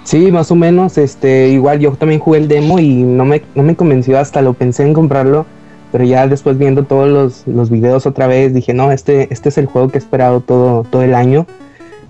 Sí, 0.04 0.30
más 0.30 0.50
o 0.50 0.54
menos, 0.54 0.98
este, 0.98 1.48
igual 1.48 1.80
yo 1.80 1.92
también 1.92 2.20
jugué 2.20 2.40
el 2.40 2.46
demo 2.46 2.78
y 2.78 2.88
no 3.02 3.24
me, 3.24 3.40
no 3.54 3.62
me 3.62 3.74
convenció, 3.74 4.18
hasta 4.18 4.42
lo 4.42 4.52
pensé 4.52 4.82
en 4.82 4.92
comprarlo, 4.92 5.46
pero 5.92 6.04
ya 6.04 6.28
después 6.28 6.58
viendo 6.58 6.82
todos 6.82 7.08
los, 7.08 7.46
los 7.46 7.70
videos 7.70 8.04
otra 8.04 8.26
vez 8.26 8.52
dije, 8.52 8.74
no, 8.74 8.92
este, 8.92 9.28
este 9.32 9.48
es 9.48 9.56
el 9.56 9.64
juego 9.64 9.88
que 9.88 9.96
he 9.96 9.98
esperado 9.98 10.42
todo, 10.42 10.84
todo 10.84 11.00
el 11.00 11.14
año 11.14 11.46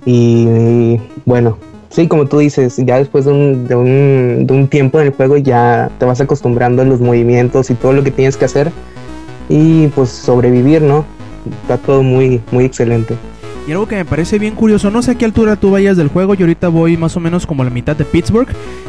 y, 0.04 0.48
y, 0.48 1.00
bueno, 1.24 1.56
sí, 1.90 2.08
como 2.08 2.26
tú 2.26 2.38
dices, 2.38 2.78
ya 2.78 2.98
después 2.98 3.26
de 3.26 3.30
un, 3.30 3.68
de, 3.68 3.76
un, 3.76 4.46
de 4.48 4.54
un 4.54 4.66
tiempo 4.66 4.98
en 4.98 5.06
el 5.06 5.12
juego 5.12 5.36
ya 5.36 5.88
te 6.00 6.04
vas 6.04 6.20
acostumbrando 6.20 6.82
a 6.82 6.84
los 6.84 7.00
movimientos 7.00 7.70
y 7.70 7.74
todo 7.74 7.92
lo 7.92 8.02
que 8.02 8.10
tienes 8.10 8.36
que 8.36 8.44
hacer 8.44 8.72
y 9.48 9.86
pues 9.86 10.10
sobrevivir, 10.10 10.82
¿no? 10.82 11.04
Está 11.62 11.78
todo 11.78 12.02
muy, 12.02 12.40
muy 12.50 12.64
excelente. 12.64 13.16
Y 13.66 13.72
algo 13.72 13.88
que 13.88 13.96
me 13.96 14.04
parece 14.04 14.38
bien 14.38 14.54
curioso, 14.54 14.90
no 14.90 15.02
sé 15.02 15.12
a 15.12 15.14
qué 15.16 15.24
altura 15.24 15.56
tú 15.56 15.72
vayas 15.72 15.96
del 15.96 16.08
juego, 16.08 16.34
yo 16.34 16.44
ahorita 16.44 16.68
voy 16.68 16.96
más 16.96 17.16
o 17.16 17.20
menos 17.20 17.46
como 17.46 17.62
a 17.62 17.64
la 17.64 17.70
mitad 17.70 17.96
de 17.96 18.04
Pittsburgh. 18.04 18.48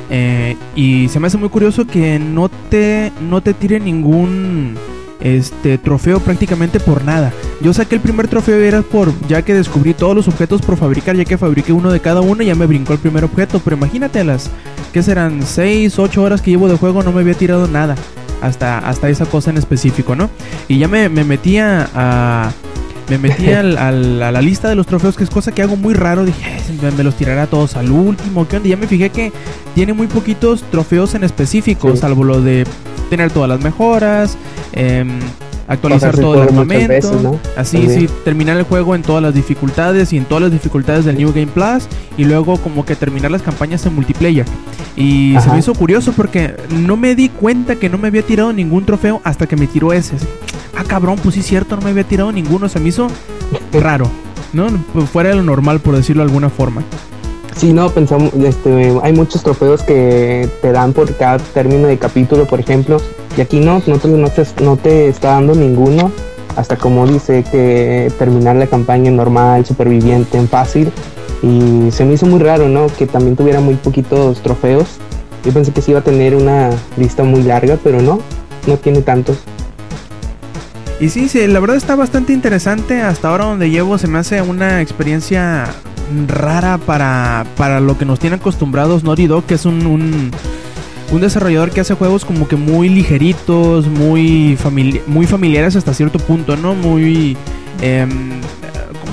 eh, 0.10 0.56
y 0.76 1.08
se 1.10 1.20
me 1.20 1.28
hace 1.28 1.38
muy 1.38 1.50
curioso 1.50 1.88
que 1.88 2.20
no 2.20 2.50
te, 2.70 3.12
no 3.28 3.42
te 3.42 3.54
tire 3.54 3.80
ningún 3.80 4.76
este 5.20 5.78
trofeo 5.78 6.20
prácticamente 6.20 6.80
por 6.80 7.04
nada. 7.04 7.34
Yo 7.62 7.74
saqué 7.74 7.96
el 7.96 8.02
primer 8.02 8.28
trofeo 8.28 8.62
y 8.62 8.68
era 8.68 8.82
por, 8.82 9.12
ya 9.28 9.42
que 9.42 9.54
descubrí 9.54 9.94
todos 9.94 10.16
los 10.16 10.28
objetos 10.28 10.62
por 10.62 10.78
fabricar, 10.78 11.16
ya 11.16 11.26
que 11.26 11.38
fabriqué 11.38 11.74
uno 11.74 11.92
de 11.92 12.00
cada 12.00 12.22
uno, 12.22 12.44
ya 12.44 12.56
me 12.56 12.66
brincó 12.66 12.94
el 12.94 13.00
primer 13.00 13.24
objeto. 13.24 13.60
Pero 13.64 13.78
imagínate 13.78 14.24
las, 14.24 14.52
que 14.94 15.02
serán 15.02 15.42
6, 15.44 15.98
8 15.98 16.22
horas 16.22 16.42
que 16.42 16.52
llevo 16.52 16.68
de 16.70 16.78
juego, 16.78 17.04
no 17.04 17.12
me 17.12 17.22
había 17.22 17.34
tirado 17.34 17.68
nada. 17.68 17.96
Hasta, 18.42 18.78
hasta 18.80 19.10
esa 19.10 19.26
cosa 19.26 19.50
en 19.50 19.58
específico, 19.58 20.16
¿no? 20.16 20.30
Y 20.68 20.78
ya 20.78 20.88
me, 20.88 21.10
me 21.10 21.24
metía 21.24 21.90
a 21.96 22.52
me 23.10 23.18
metí 23.18 23.50
al- 23.52 23.78
al- 23.78 24.22
a 24.22 24.32
la 24.32 24.42
lista 24.42 24.68
de 24.70 24.76
los 24.76 24.86
trofeos, 24.86 25.16
que 25.16 25.24
es 25.24 25.30
cosa 25.30 25.52
que 25.54 25.62
hago 25.64 25.76
muy 25.78 25.94
raro. 25.94 26.26
Dije, 26.26 26.44
"Ay, 26.46 26.92
me, 26.98 27.04
los 27.04 27.16
tirará 27.16 27.48
todos 27.48 27.76
al 27.78 27.90
último. 27.90 28.48
¿Qué 28.48 28.58
onda? 28.58 28.68
Y 28.68 28.72
ya 28.72 28.78
me 28.78 28.86
fijé 28.88 29.10
que 29.10 29.32
tiene 29.76 29.94
muy 29.94 30.08
poquitos 30.08 30.64
trofeos 30.72 31.16
en 31.16 31.24
específico, 31.24 31.92
Sí. 31.92 31.98
salvo 31.98 32.24
lo 32.24 32.42
de 32.42 32.66
tener 33.10 33.32
todas 33.32 33.48
las 33.50 33.62
mejoras, 33.62 34.38
em, 34.74 35.20
actualizar 35.68 36.16
todo 36.16 36.36
el 36.36 36.42
armamento. 36.42 36.88
veces, 36.90 37.22
¿no? 37.22 37.40
Así, 37.56 37.78
También. 37.78 38.08
sí, 38.08 38.14
terminar 38.24 38.58
el 38.58 38.64
juego 38.64 38.96
en 38.96 39.02
todas 39.02 39.22
las 39.22 39.34
dificultades 39.34 40.14
y 40.14 40.18
en 40.18 40.26
todas 40.26 40.44
las 40.44 40.52
dificultades 40.52 41.06
del 41.06 41.18
New 41.18 41.30
Game 41.30 41.48
Plus. 41.48 41.88
Y 42.18 42.26
luego, 42.26 42.58
como 42.58 42.86
que 42.86 42.96
terminar 42.96 43.32
las 43.32 43.42
campañas 43.42 43.86
en 43.86 43.96
multiplayer. 43.96 44.46
Y 44.96 45.36
se 45.42 45.50
me 45.52 45.60
hizo 45.60 45.74
curioso 45.76 46.12
porque 46.14 46.56
no 46.72 46.98
me 46.98 47.16
di 47.16 47.30
cuenta 47.30 47.76
que 47.76 47.90
no 47.90 47.98
me 47.98 48.08
había 48.08 48.24
tirado 48.24 48.52
ningún 48.54 48.86
trofeo 48.86 49.22
hasta 49.24 49.46
que 49.48 49.56
me 49.56 49.68
tiró 49.68 49.94
ese. 49.94 50.16
Ah, 50.76 50.84
cabrón, 50.86 51.20
pues 51.22 51.36
sí, 51.36 51.44
cierto, 51.44 51.76
no 51.76 51.82
me 51.82 51.92
había 51.92 52.04
tirado 52.04 52.32
ninguno. 52.32 52.70
Se 52.70 52.80
me 52.80 52.90
hizo 52.90 53.08
raro, 53.74 54.10
¿no? 54.54 54.68
Pues 54.94 55.10
Fuera 55.10 55.30
de 55.30 55.36
lo 55.36 55.44
normal, 55.44 55.80
por 55.80 55.96
decirlo 55.96 56.24
de 56.24 56.30
alguna 56.30 56.50
forma. 56.50 56.82
Sí, 57.56 57.74
no, 57.74 57.90
pensamos, 57.90 58.32
este, 58.36 58.94
hay 59.02 59.14
muchos 59.14 59.42
trofeos 59.42 59.82
que 59.82 60.48
te 60.62 60.72
dan 60.72 60.94
por 60.94 61.12
cada 61.16 61.40
término 61.40 61.88
de 61.88 61.98
capítulo, 61.98 62.46
por 62.46 62.60
ejemplo, 62.60 63.02
y 63.38 63.42
aquí 63.42 63.60
no, 63.60 63.82
no 63.86 64.00
te, 64.00 64.08
no 64.08 64.30
te, 64.30 64.46
no 64.64 64.78
te 64.78 65.08
está 65.08 65.34
dando 65.34 65.54
ninguno, 65.54 66.12
hasta 66.56 66.76
como 66.76 67.06
dice 67.06 67.44
que 67.50 68.12
terminar 68.18 68.56
la 68.56 68.66
campaña 68.66 69.12
normal, 69.12 69.64
superviviente, 69.66 70.38
en 70.38 70.48
fácil, 70.48 70.92
y 71.44 71.92
se 71.92 72.04
me 72.04 72.14
hizo 72.14 72.26
muy 72.26 72.40
raro, 72.40 72.68
¿no? 72.68 72.88
Que 72.88 73.06
también 73.06 73.36
tuviera 73.36 73.62
muy 73.62 73.76
poquitos 73.76 74.42
trofeos. 74.42 74.98
Yo 75.46 75.54
pensé 75.54 75.72
que 75.72 75.84
sí 75.84 75.92
iba 75.92 76.00
a 76.00 76.04
tener 76.04 76.36
una 76.36 76.72
lista 76.98 77.24
muy 77.24 77.44
larga, 77.44 77.78
pero 77.84 78.02
no, 78.02 78.20
no 78.66 78.78
tiene 78.78 79.02
tantos. 79.02 79.38
Y 81.00 81.10
sí, 81.10 81.30
sí, 81.30 81.46
la 81.46 81.60
verdad 81.60 81.78
está 81.78 81.96
bastante 81.96 82.34
interesante. 82.34 83.02
Hasta 83.02 83.30
ahora 83.30 83.46
donde 83.46 83.70
llevo 83.70 84.00
se 84.00 84.08
me 84.08 84.18
hace 84.18 84.42
una 84.42 84.82
experiencia 84.82 85.68
rara 86.28 86.80
para, 86.80 87.46
para 87.56 87.80
lo 87.80 87.98
que 87.98 88.06
nos 88.06 88.18
tiene 88.18 88.38
acostumbrados 88.38 89.04
Naughty 89.04 89.28
Dog, 89.28 89.44
que 89.46 89.56
es 89.56 89.66
un, 89.66 90.32
un 91.12 91.22
desarrollador 91.22 91.72
que 91.72 91.82
hace 91.82 91.94
juegos 91.94 92.26
como 92.26 92.48
que 92.48 92.56
muy 92.56 92.90
ligeritos, 92.90 93.88
muy, 93.88 94.58
muy 95.08 95.28
familiares 95.28 95.76
hasta 95.76 95.94
cierto 95.94 96.20
punto, 96.20 96.56
¿no? 96.56 96.76
Muy... 96.76 97.38
em, 97.82 98.42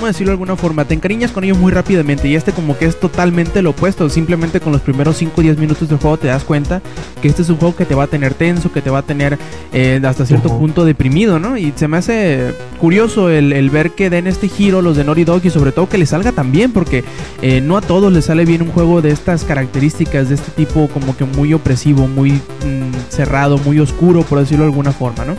¿Cómo 0.05 0.13
decirlo 0.13 0.29
de 0.29 0.33
alguna 0.33 0.55
forma? 0.55 0.85
Te 0.85 0.93
encariñas 0.93 1.31
con 1.31 1.43
ellos 1.45 1.57
muy 1.57 1.71
rápidamente 1.71 2.27
y 2.27 2.35
este 2.35 2.51
como 2.51 2.77
que 2.77 2.85
es 2.85 2.99
totalmente 2.99 3.63
lo 3.63 3.71
opuesto. 3.71 4.07
Simplemente 4.07 4.59
con 4.59 4.71
los 4.71 4.83
primeros 4.83 5.17
5 5.17 5.33
o 5.35 5.41
10 5.41 5.57
minutos 5.57 5.89
del 5.89 5.97
juego 5.97 6.17
te 6.17 6.27
das 6.27 6.43
cuenta 6.43 6.79
que 7.23 7.27
este 7.27 7.41
es 7.41 7.49
un 7.49 7.57
juego 7.57 7.75
que 7.75 7.85
te 7.85 7.95
va 7.95 8.03
a 8.03 8.07
tener 8.07 8.35
tenso, 8.35 8.71
que 8.71 8.83
te 8.83 8.91
va 8.91 8.99
a 8.99 9.01
tener 9.01 9.39
eh, 9.73 9.99
hasta 10.05 10.27
cierto 10.27 10.59
punto 10.59 10.85
deprimido, 10.85 11.39
¿no? 11.39 11.57
Y 11.57 11.73
se 11.75 11.87
me 11.87 11.97
hace 11.97 12.53
curioso 12.79 13.31
el, 13.31 13.51
el 13.51 13.71
ver 13.71 13.95
que 13.95 14.11
den 14.11 14.27
este 14.27 14.47
giro 14.47 14.83
los 14.83 14.95
de 14.95 15.05
Naughty 15.05 15.23
Dog 15.23 15.41
y 15.43 15.49
sobre 15.49 15.71
todo 15.71 15.89
que 15.89 15.97
le 15.97 16.05
salga 16.05 16.31
tan 16.31 16.51
bien, 16.51 16.71
porque 16.71 17.03
eh, 17.41 17.59
no 17.59 17.75
a 17.75 17.81
todos 17.81 18.13
les 18.13 18.25
sale 18.25 18.45
bien 18.45 18.61
un 18.61 18.69
juego 18.69 19.01
de 19.01 19.09
estas 19.09 19.43
características, 19.43 20.29
de 20.29 20.35
este 20.35 20.51
tipo 20.51 20.87
como 20.87 21.17
que 21.17 21.25
muy 21.25 21.51
opresivo, 21.55 22.07
muy 22.07 22.33
mm, 22.33 22.93
cerrado, 23.09 23.57
muy 23.57 23.79
oscuro, 23.79 24.21
por 24.21 24.37
decirlo 24.37 24.65
de 24.65 24.69
alguna 24.69 24.91
forma, 24.91 25.25
¿no? 25.25 25.35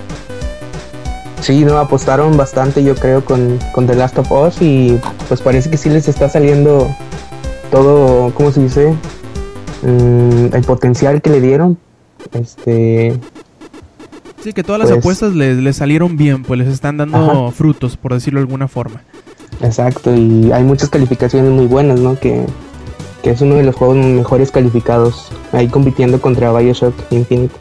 Sí, 1.41 1.65
no, 1.65 1.79
apostaron 1.79 2.37
bastante 2.37 2.83
yo 2.83 2.95
creo 2.95 3.25
con, 3.25 3.59
con 3.73 3.87
The 3.87 3.95
Last 3.95 4.19
of 4.19 4.31
Us 4.33 4.61
y 4.63 4.99
pues 5.29 5.41
parece 5.43 5.71
que 5.71 5.77
sí 5.77 5.89
les 5.91 6.09
está 6.09 6.29
saliendo 6.29 6.89
todo, 7.71 8.33
¿cómo 8.35 8.51
se 8.53 8.63
dice? 8.63 8.95
Mm, 9.83 10.55
el 10.55 10.63
potencial 10.67 11.21
que 11.23 11.31
le 11.31 11.41
dieron. 11.41 11.79
Este, 12.33 13.19
Sí, 14.43 14.53
que 14.53 14.63
todas 14.63 14.79
las 14.81 14.89
Pues- 14.91 15.01
apuestas 15.01 15.35
les, 15.35 15.57
les 15.59 15.77
salieron 15.77 16.17
bien, 16.17 16.43
pues 16.45 16.59
les 16.59 16.69
están 16.69 16.97
dando 16.97 17.19
Ajá. 17.19 17.53
frutos, 17.53 17.97
por 17.97 18.15
decirlo 18.15 18.39
de 18.41 18.45
alguna 18.45 18.69
forma. 18.69 19.03
exacto, 19.61 20.15
y 20.15 20.53
hay 20.53 20.63
muchas 20.63 20.89
calificaciones 20.91 21.51
muy 21.51 21.67
buenas, 21.67 21.99
¿no? 21.99 22.19
Que, 22.19 22.45
que 23.23 23.31
es 23.31 23.41
uno 23.41 23.57
de 23.57 23.65
los 23.65 23.75
juegos 23.75 23.97
mejores 23.97 24.51
calificados, 24.53 25.31
ahí 25.53 25.67
compitiendo 25.69 26.21
contra 26.21 26.53
Bioshock 26.53 26.95
Infinite. 27.11 27.55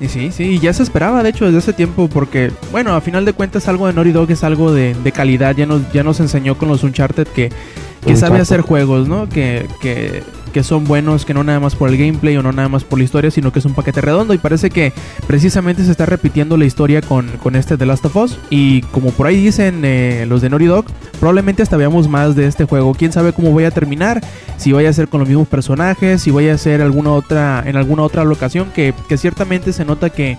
Y 0.00 0.08
sí, 0.08 0.30
sí, 0.30 0.44
y 0.44 0.58
ya 0.58 0.72
se 0.72 0.82
esperaba, 0.82 1.22
de 1.22 1.30
hecho, 1.30 1.46
desde 1.46 1.58
hace 1.58 1.72
tiempo, 1.72 2.08
porque, 2.08 2.52
bueno, 2.70 2.94
a 2.94 3.00
final 3.00 3.24
de 3.24 3.32
cuentas, 3.32 3.66
algo 3.66 3.86
de 3.86 3.94
Naughty 3.94 4.12
Dog 4.12 4.30
es 4.30 4.44
algo 4.44 4.72
de, 4.72 4.94
de 4.94 5.12
calidad. 5.12 5.56
Ya 5.56 5.64
nos, 5.64 5.90
ya 5.92 6.02
nos 6.02 6.20
enseñó 6.20 6.58
con 6.58 6.68
los 6.68 6.82
Uncharted 6.82 7.26
que, 7.28 7.50
que 8.04 8.16
sabe 8.16 8.38
hacer 8.38 8.60
juegos, 8.60 9.08
¿no? 9.08 9.28
Que, 9.28 9.66
que, 9.80 10.22
que 10.56 10.62
son 10.62 10.84
buenos, 10.84 11.26
que 11.26 11.34
no 11.34 11.44
nada 11.44 11.60
más 11.60 11.76
por 11.76 11.90
el 11.90 11.98
gameplay 11.98 12.34
o 12.38 12.42
no 12.42 12.50
nada 12.50 12.70
más 12.70 12.82
por 12.82 12.98
la 12.98 13.04
historia, 13.04 13.30
sino 13.30 13.52
que 13.52 13.58
es 13.58 13.66
un 13.66 13.74
paquete 13.74 14.00
redondo. 14.00 14.32
Y 14.32 14.38
parece 14.38 14.70
que 14.70 14.94
precisamente 15.26 15.84
se 15.84 15.90
está 15.90 16.06
repitiendo 16.06 16.56
la 16.56 16.64
historia 16.64 17.02
con, 17.02 17.28
con 17.42 17.56
este 17.56 17.76
The 17.76 17.84
Last 17.84 18.06
of 18.06 18.16
Us. 18.16 18.38
Y 18.48 18.80
como 18.84 19.10
por 19.10 19.26
ahí 19.26 19.36
dicen 19.36 19.82
eh, 19.84 20.24
los 20.26 20.40
de 20.40 20.48
Naughty 20.48 20.64
Dog, 20.64 20.86
probablemente 21.20 21.62
hasta 21.62 21.76
veamos 21.76 22.08
más 22.08 22.36
de 22.36 22.46
este 22.46 22.64
juego. 22.64 22.94
Quién 22.94 23.12
sabe 23.12 23.34
cómo 23.34 23.52
vaya 23.52 23.68
a 23.68 23.70
terminar, 23.70 24.22
si 24.56 24.72
vaya 24.72 24.88
a 24.88 24.94
ser 24.94 25.08
con 25.08 25.20
los 25.20 25.28
mismos 25.28 25.46
personajes, 25.46 26.22
si 26.22 26.30
vaya 26.30 26.54
a 26.54 26.56
ser 26.56 26.80
alguna 26.80 27.10
otra, 27.10 27.62
en 27.66 27.76
alguna 27.76 28.04
otra 28.04 28.24
locación, 28.24 28.70
que, 28.74 28.94
que 29.10 29.18
ciertamente 29.18 29.74
se 29.74 29.84
nota 29.84 30.08
que 30.08 30.38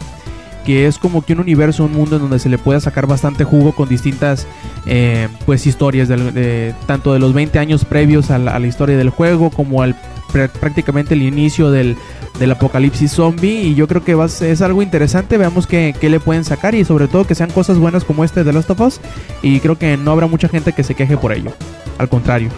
que 0.67 0.85
es 0.85 0.97
como 0.97 1.23
que 1.23 1.31
un 1.31 1.39
universo, 1.39 1.85
un 1.85 1.93
mundo 1.93 2.17
en 2.17 2.23
donde 2.23 2.39
se 2.39 2.49
le 2.49 2.57
pueda 2.57 2.81
sacar 2.81 3.07
bastante 3.07 3.45
jugo 3.45 3.71
con 3.71 3.87
distintas 3.87 4.45
eh, 4.85 5.29
pues 5.45 5.65
historias 5.65 6.09
de, 6.09 6.75
tanto 6.85 7.13
de 7.13 7.19
los 7.19 7.31
20 7.31 7.57
años 7.57 7.85
previos 7.85 8.31
a 8.31 8.37
la, 8.37 8.59
historia 8.67 8.97
del 8.97 9.09
juego 9.09 9.49
como 9.49 9.81
al 9.81 9.95
pr- 10.33 10.49
prácticamente 10.49 11.13
el 11.13 11.21
inicio 11.21 11.71
del, 11.71 11.95
del 12.37 12.51
apocalipsis 12.51 13.13
zombie 13.13 13.61
y 13.61 13.75
yo 13.75 13.87
creo 13.87 14.03
que 14.03 14.17
es 14.41 14.61
algo 14.61 14.81
interesante, 14.81 15.37
veamos 15.37 15.67
qué, 15.67 15.95
qué 15.97 16.09
le 16.09 16.19
pueden 16.19 16.43
sacar 16.43 16.75
y 16.75 16.83
sobre 16.83 17.07
todo 17.07 17.23
que 17.25 17.33
sean 17.33 17.49
cosas 17.49 17.77
buenas 17.77 18.03
como 18.03 18.25
este 18.25 18.43
de 18.43 18.51
Last 18.51 18.69
of 18.69 18.81
Us 18.81 18.99
y 19.41 19.61
creo 19.61 19.77
que 19.77 19.95
no 19.95 20.11
habrá 20.11 20.27
mucha 20.27 20.49
gente 20.49 20.73
que 20.73 20.83
se 20.83 20.95
queje 20.95 21.15
por 21.15 21.31
ello, 21.31 21.53
al 21.97 22.09
contrario. 22.09 22.49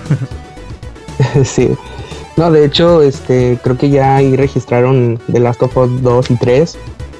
sí. 1.44 1.70
No, 2.38 2.50
de 2.50 2.66
hecho, 2.66 3.04
este, 3.04 3.60
creo 3.64 3.78
que 3.78 3.92
ya 3.92 4.16
ahí 4.16 4.36
registraron 4.36 5.20
The 5.32 5.40
Last 5.42 5.62
of 5.62 5.78
Us 5.78 6.02
2 6.02 6.32
y 6.32 6.36
3, 6.38 6.78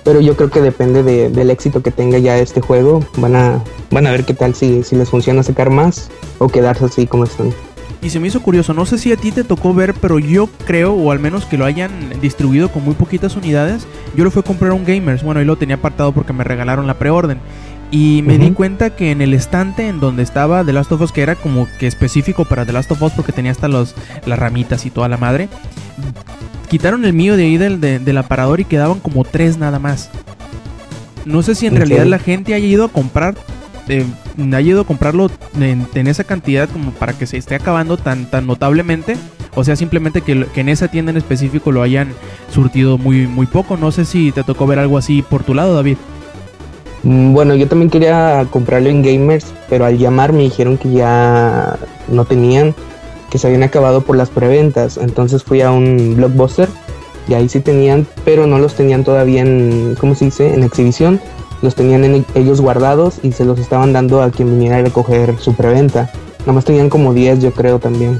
pero 0.10 0.22
yo 0.22 0.36
creo 0.36 0.50
que 0.50 0.60
depende 0.60 1.04
de- 1.04 1.30
del 1.30 1.52
éxito 1.52 1.84
que 1.84 1.92
tenga 1.92 2.18
ya 2.18 2.36
este 2.40 2.62
juego. 2.62 3.06
Van 3.18 3.36
a, 3.36 3.64
van 3.92 4.08
a 4.08 4.12
ver 4.12 4.26
qué 4.26 4.34
tal 4.34 4.56
si, 4.56 4.82
si 4.82 4.96
les 4.96 5.08
funciona 5.08 5.44
sacar 5.44 5.70
más 5.70 6.10
o 6.40 6.48
quedarse 6.48 6.86
así 6.86 7.06
como 7.06 7.26
están. 7.26 7.54
Y 8.02 8.10
se 8.10 8.20
me 8.20 8.28
hizo 8.28 8.42
curioso, 8.42 8.74
no 8.74 8.88
sé 8.88 8.98
si 8.98 9.12
a 9.12 9.18
ti 9.18 9.32
te 9.32 9.44
tocó 9.44 9.72
ver, 9.76 9.94
pero 9.94 10.18
yo 10.18 10.50
creo, 10.66 10.94
o 10.94 11.12
al 11.12 11.20
menos 11.20 11.46
que 11.46 11.58
lo 11.60 11.66
hayan 11.66 11.92
distribuido 12.24 12.70
con 12.70 12.84
muy 12.84 12.96
poquitas 12.96 13.36
unidades, 13.36 13.86
yo 14.16 14.24
lo 14.24 14.32
fui 14.32 14.40
a 14.40 14.44
comprar 14.44 14.72
a 14.72 14.74
un 14.74 14.84
Gamers, 14.84 15.22
bueno, 15.22 15.42
ahí 15.42 15.46
lo 15.46 15.58
tenía 15.58 15.76
apartado 15.76 16.12
porque 16.12 16.34
me 16.34 16.44
regalaron 16.44 16.88
la 16.88 16.98
preorden. 16.98 17.38
Y 17.92 18.24
me 18.26 18.40
di 18.40 18.48
Ujú. 18.48 18.56
cuenta 18.56 18.96
que 18.96 19.12
en 19.12 19.22
el 19.22 19.36
estante 19.36 19.88
en 19.90 20.00
donde 20.00 20.24
estaba 20.24 20.64
The 20.66 20.74
Last 20.74 20.92
of 20.92 21.02
Us, 21.02 21.12
que 21.12 21.22
era 21.22 21.36
como 21.36 21.68
que 21.80 21.86
específico 21.86 22.46
para 22.46 22.66
The 22.66 22.74
Last 22.74 22.92
of 22.92 23.02
Us 23.04 23.12
porque 23.14 23.32
tenía 23.32 23.52
hasta 23.52 23.68
los, 23.68 23.94
las 24.26 24.40
ramitas 24.40 24.88
y 24.88 24.90
toda 24.90 25.08
la 25.08 25.18
madre, 25.18 25.50
quitaron 26.70 27.04
el 27.06 27.14
mío 27.14 27.36
de 27.38 27.44
ahí 27.44 27.58
del, 27.58 27.82
de- 27.82 28.00
del 28.00 28.18
aparador 28.18 28.60
y 28.60 28.66
quedaban 28.66 29.00
como 29.00 29.24
tres 29.24 29.58
nada 29.58 29.80
más. 29.80 30.10
No 31.26 31.42
sé 31.42 31.56
si 31.56 31.68
en 31.68 31.76
realidad 31.76 32.06
la 32.06 32.20
gente 32.20 32.54
haya 32.54 32.66
ido 32.66 32.86
a 32.86 32.90
comprar 32.90 33.36
eh, 33.88 34.06
haya 34.38 34.60
ido 34.62 34.82
a 34.82 34.86
comprarlo 34.86 35.32
en, 35.60 35.86
en 35.96 36.08
esa 36.08 36.24
cantidad 36.24 36.70
como 36.70 36.92
para 36.92 37.14
que 37.14 37.26
se 37.26 37.38
esté 37.38 37.56
acabando 37.56 37.98
tan, 37.98 38.30
tan 38.30 38.46
notablemente. 38.46 39.18
O 39.56 39.64
sea, 39.64 39.76
simplemente 39.76 40.22
que, 40.22 40.46
que 40.54 40.62
en 40.62 40.70
esa 40.70 40.88
tienda 40.90 41.10
en 41.12 41.18
específico 41.18 41.72
lo 41.72 41.82
hayan 41.82 42.10
surtido 42.54 43.00
muy, 43.00 43.26
muy 43.26 43.48
poco. 43.48 43.78
No 43.78 43.92
sé 43.92 44.06
si 44.06 44.32
te 44.32 44.44
tocó 44.44 44.68
ver 44.68 44.78
algo 44.78 44.98
así 45.00 45.24
por 45.24 45.44
tu 45.44 45.56
lado, 45.56 45.74
David. 45.76 45.98
Mm, 47.04 47.34
Bueno, 47.34 47.56
yo 47.56 47.68
también 47.68 47.90
quería 47.90 48.46
comprarlo 48.52 48.90
en 48.90 49.02
Gamers, 49.02 49.48
pero 49.70 49.86
al 49.86 49.98
llamar 49.98 50.34
me 50.34 50.44
dijeron 50.44 50.78
que 50.78 50.92
ya 50.92 51.76
no 52.10 52.26
tenían, 52.26 52.76
que 53.30 53.38
se 53.38 53.48
habían 53.48 53.64
acabado 53.64 54.02
por 54.02 54.16
las 54.16 54.30
preventas. 54.30 54.98
Entonces 54.98 55.44
fui 55.44 55.62
a 55.62 55.72
un 55.72 56.16
blockbuster 56.16 56.68
y 57.28 57.34
ahí 57.36 57.48
sí 57.50 57.60
tenían, 57.60 58.08
pero 58.26 58.48
no 58.48 58.58
los 58.60 58.76
tenían 58.76 59.04
todavía 59.04 59.42
en, 59.42 59.96
¿cómo 60.00 60.16
se 60.16 60.26
dice? 60.26 60.54
En 60.54 60.64
exhibición. 60.64 61.20
Los 61.62 61.76
tenían 61.76 62.04
en- 62.06 62.26
ellos 62.36 62.62
guardados 62.62 63.20
y 63.22 63.34
se 63.34 63.44
los 63.46 63.60
estaban 63.60 63.92
dando 63.94 64.22
a 64.24 64.32
quien 64.32 64.50
viniera 64.50 64.78
a 64.78 64.82
recoger 64.82 65.36
su 65.40 65.54
preventa. 65.54 66.10
Nada 66.42 66.54
más 66.54 66.64
tenían 66.66 66.90
como 66.90 67.14
10, 67.14 67.42
yo 67.42 67.52
creo 67.52 67.80
también. 67.80 68.18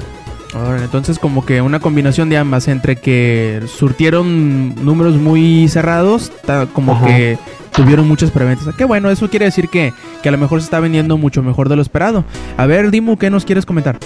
Ahora, 0.52 0.82
entonces 0.82 1.18
como 1.18 1.46
que 1.46 1.62
una 1.62 1.78
combinación 1.80 2.28
de 2.28 2.36
ambas, 2.36 2.66
entre 2.68 2.96
que 2.96 3.62
surtieron 3.66 4.74
números 4.84 5.14
muy 5.16 5.68
cerrados, 5.68 6.32
como 6.72 6.92
Ajá. 6.92 7.06
que 7.06 7.38
tuvieron 7.74 8.06
muchas 8.08 8.30
preventas. 8.30 8.74
Qué 8.76 8.84
bueno, 8.84 9.10
eso 9.10 9.30
quiere 9.30 9.46
decir 9.46 9.68
que, 9.68 9.92
que 10.22 10.28
a 10.28 10.32
lo 10.32 10.38
mejor 10.38 10.60
se 10.60 10.64
está 10.64 10.80
vendiendo 10.80 11.16
mucho 11.16 11.42
mejor 11.42 11.68
de 11.68 11.76
lo 11.76 11.82
esperado. 11.82 12.24
A 12.56 12.66
ver, 12.66 12.90
Dimu, 12.90 13.16
¿qué 13.16 13.30
nos 13.30 13.44
quieres 13.44 13.64
comentar? 13.64 13.98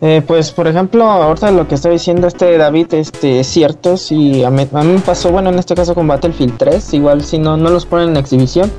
Eh, 0.00 0.22
pues 0.26 0.50
por 0.50 0.66
ejemplo, 0.66 1.04
ahorita 1.04 1.50
lo 1.50 1.68
que 1.68 1.74
está 1.74 1.90
diciendo 1.90 2.26
este 2.26 2.56
David 2.56 2.94
este, 2.94 3.40
es 3.40 3.46
cierto, 3.46 3.96
sí, 3.96 4.42
a 4.44 4.50
mí, 4.50 4.66
a 4.72 4.82
mí 4.82 4.92
me 4.94 5.00
pasó, 5.00 5.30
bueno, 5.30 5.50
en 5.50 5.58
este 5.58 5.74
caso 5.74 5.94
con 5.94 6.08
Battlefield 6.08 6.56
3, 6.56 6.94
igual 6.94 7.22
si 7.22 7.38
no, 7.38 7.56
no 7.56 7.70
los 7.70 7.84
ponen 7.84 8.10
en 8.10 8.16
exhibición 8.16 8.70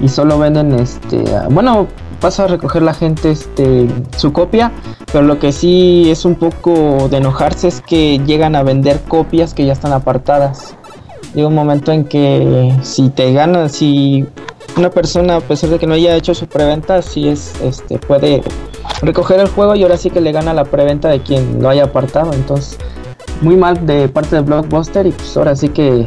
y 0.00 0.08
solo 0.08 0.38
venden, 0.38 0.72
este, 0.74 1.22
bueno, 1.50 1.86
pasa 2.22 2.44
a 2.44 2.46
recoger 2.46 2.82
la 2.82 2.94
gente 2.94 3.32
este, 3.32 3.88
su 4.16 4.32
copia, 4.32 4.72
pero 5.12 5.24
lo 5.24 5.38
que 5.38 5.52
sí 5.52 6.10
es 6.10 6.24
un 6.24 6.36
poco 6.36 7.08
de 7.10 7.18
enojarse 7.18 7.68
es 7.68 7.82
que 7.82 8.20
llegan 8.24 8.54
a 8.54 8.62
vender 8.62 9.00
copias 9.00 9.52
que 9.54 9.66
ya 9.66 9.72
están 9.72 9.92
apartadas. 9.92 10.76
Llega 11.34 11.48
un 11.48 11.54
momento 11.54 11.92
en 11.92 12.04
que 12.04 12.74
si 12.82 13.08
te 13.08 13.32
ganan, 13.32 13.70
si 13.70 14.26
una 14.76 14.90
persona, 14.90 15.36
a 15.36 15.40
pesar 15.40 15.70
de 15.70 15.78
que 15.78 15.86
no 15.86 15.94
haya 15.94 16.14
hecho 16.14 16.34
su 16.34 16.46
preventa, 16.46 17.02
sí 17.02 17.28
es, 17.28 17.52
este, 17.60 17.98
puede 17.98 18.42
recoger 19.02 19.40
el 19.40 19.48
juego 19.48 19.74
y 19.74 19.82
ahora 19.82 19.96
sí 19.96 20.10
que 20.10 20.20
le 20.20 20.32
gana 20.32 20.54
la 20.54 20.64
preventa 20.64 21.08
de 21.08 21.20
quien 21.20 21.62
lo 21.62 21.68
haya 21.68 21.84
apartado. 21.84 22.32
Entonces, 22.32 22.78
muy 23.40 23.56
mal 23.56 23.86
de 23.86 24.08
parte 24.08 24.36
de 24.36 24.42
Blockbuster 24.42 25.06
y 25.06 25.12
pues 25.12 25.36
ahora 25.36 25.56
sí 25.56 25.68
que 25.68 26.06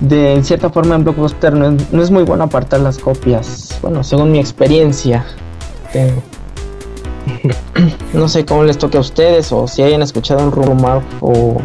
de 0.00 0.42
cierta 0.42 0.70
forma 0.70 0.94
en 0.94 1.04
Blockbuster 1.04 1.52
no 1.54 1.68
es, 1.68 1.92
no 1.92 2.02
es 2.02 2.10
muy 2.10 2.22
bueno 2.24 2.44
apartar 2.44 2.80
las 2.80 2.98
copias. 2.98 3.78
Bueno, 3.82 4.04
según 4.04 4.32
mi 4.32 4.38
experiencia 4.38 5.24
tengo. 5.92 6.22
No 8.12 8.28
sé 8.28 8.44
cómo 8.44 8.64
les 8.64 8.76
toque 8.76 8.96
a 8.96 9.00
ustedes 9.00 9.52
o 9.52 9.68
si 9.68 9.82
hayan 9.82 10.02
escuchado 10.02 10.42
un 10.42 10.52
rumor 10.52 11.02
o, 11.20 11.56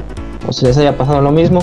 o 0.47 0.53
si 0.53 0.65
les 0.65 0.77
haya 0.77 0.95
pasado 0.97 1.21
lo 1.21 1.31
mismo. 1.31 1.61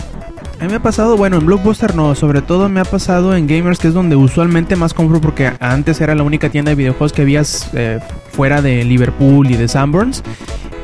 A 0.63 0.65
mí 0.65 0.71
me 0.71 0.77
ha 0.77 0.81
pasado, 0.81 1.17
bueno, 1.17 1.39
en 1.39 1.47
Blockbuster 1.47 1.97
no, 1.97 2.15
sobre 2.15 2.41
todo 2.41 2.69
me 2.69 2.79
ha 2.79 2.85
pasado 2.85 3.35
en 3.35 3.49
Gamers, 3.49 3.81
que 3.81 3.89
es 3.89 3.95
donde 3.95 4.15
usualmente 4.15 4.77
más 4.77 4.95
compro 4.95 5.21
porque 5.21 5.51
antes 5.59 6.01
era 6.01 6.15
la 6.15 6.23
única 6.23 6.51
tienda 6.51 6.69
de 6.69 6.77
videojuegos 6.77 7.13
que 7.13 7.23
había 7.23 7.43
eh, 7.73 7.99
fuera 8.31 8.63
de 8.63 8.85
Liverpool 8.85 9.51
y 9.51 9.57
de 9.57 9.67
Sanborns. 9.67 10.23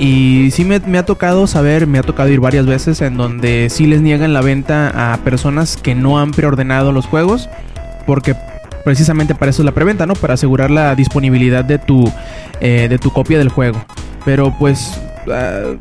Y 0.00 0.50
sí 0.50 0.64
me, 0.64 0.98
ha 0.98 1.06
tocado 1.06 1.46
saber, 1.46 1.86
me 1.86 2.00
ha 2.00 2.02
tocado 2.02 2.28
ir 2.28 2.40
varias 2.40 2.66
veces 2.66 3.00
en 3.02 3.16
donde 3.16 3.68
sí 3.70 3.86
les 3.86 4.00
niegan 4.00 4.32
la 4.32 4.40
venta 4.40 5.12
a 5.12 5.18
personas 5.18 5.76
que 5.76 5.94
no 5.94 6.18
han 6.18 6.32
preordenado 6.32 6.90
los 6.90 7.06
juegos, 7.06 7.48
porque 8.04 8.34
precisamente 8.84 9.36
para 9.36 9.50
eso 9.50 9.62
es 9.62 9.66
la 9.66 9.72
preventa, 9.72 10.06
¿no? 10.06 10.14
Para 10.14 10.34
asegurar 10.34 10.72
la 10.72 10.96
disponibilidad 10.96 11.64
de 11.64 11.78
tu, 11.78 12.12
eh, 12.60 12.88
de 12.90 12.98
tu 12.98 13.12
copia 13.12 13.38
del 13.38 13.48
juego. 13.48 13.80
Pero 14.24 14.52
pues... 14.58 15.00
ah, 15.30 15.76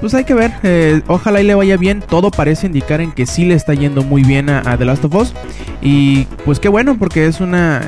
pues 0.00 0.14
hay 0.14 0.24
que 0.24 0.34
ver, 0.34 0.52
eh, 0.62 1.00
ojalá 1.06 1.40
y 1.40 1.44
le 1.44 1.54
vaya 1.54 1.76
bien. 1.76 2.00
Todo 2.06 2.30
parece 2.30 2.66
indicar 2.66 3.00
en 3.00 3.12
que 3.12 3.26
sí 3.26 3.44
le 3.44 3.54
está 3.54 3.74
yendo 3.74 4.02
muy 4.02 4.22
bien 4.22 4.50
a, 4.50 4.60
a 4.64 4.76
The 4.76 4.84
Last 4.84 5.04
of 5.04 5.14
Us. 5.14 5.32
Y 5.82 6.24
pues 6.44 6.60
qué 6.60 6.68
bueno, 6.68 6.96
porque 6.98 7.26
es 7.26 7.40
una. 7.40 7.82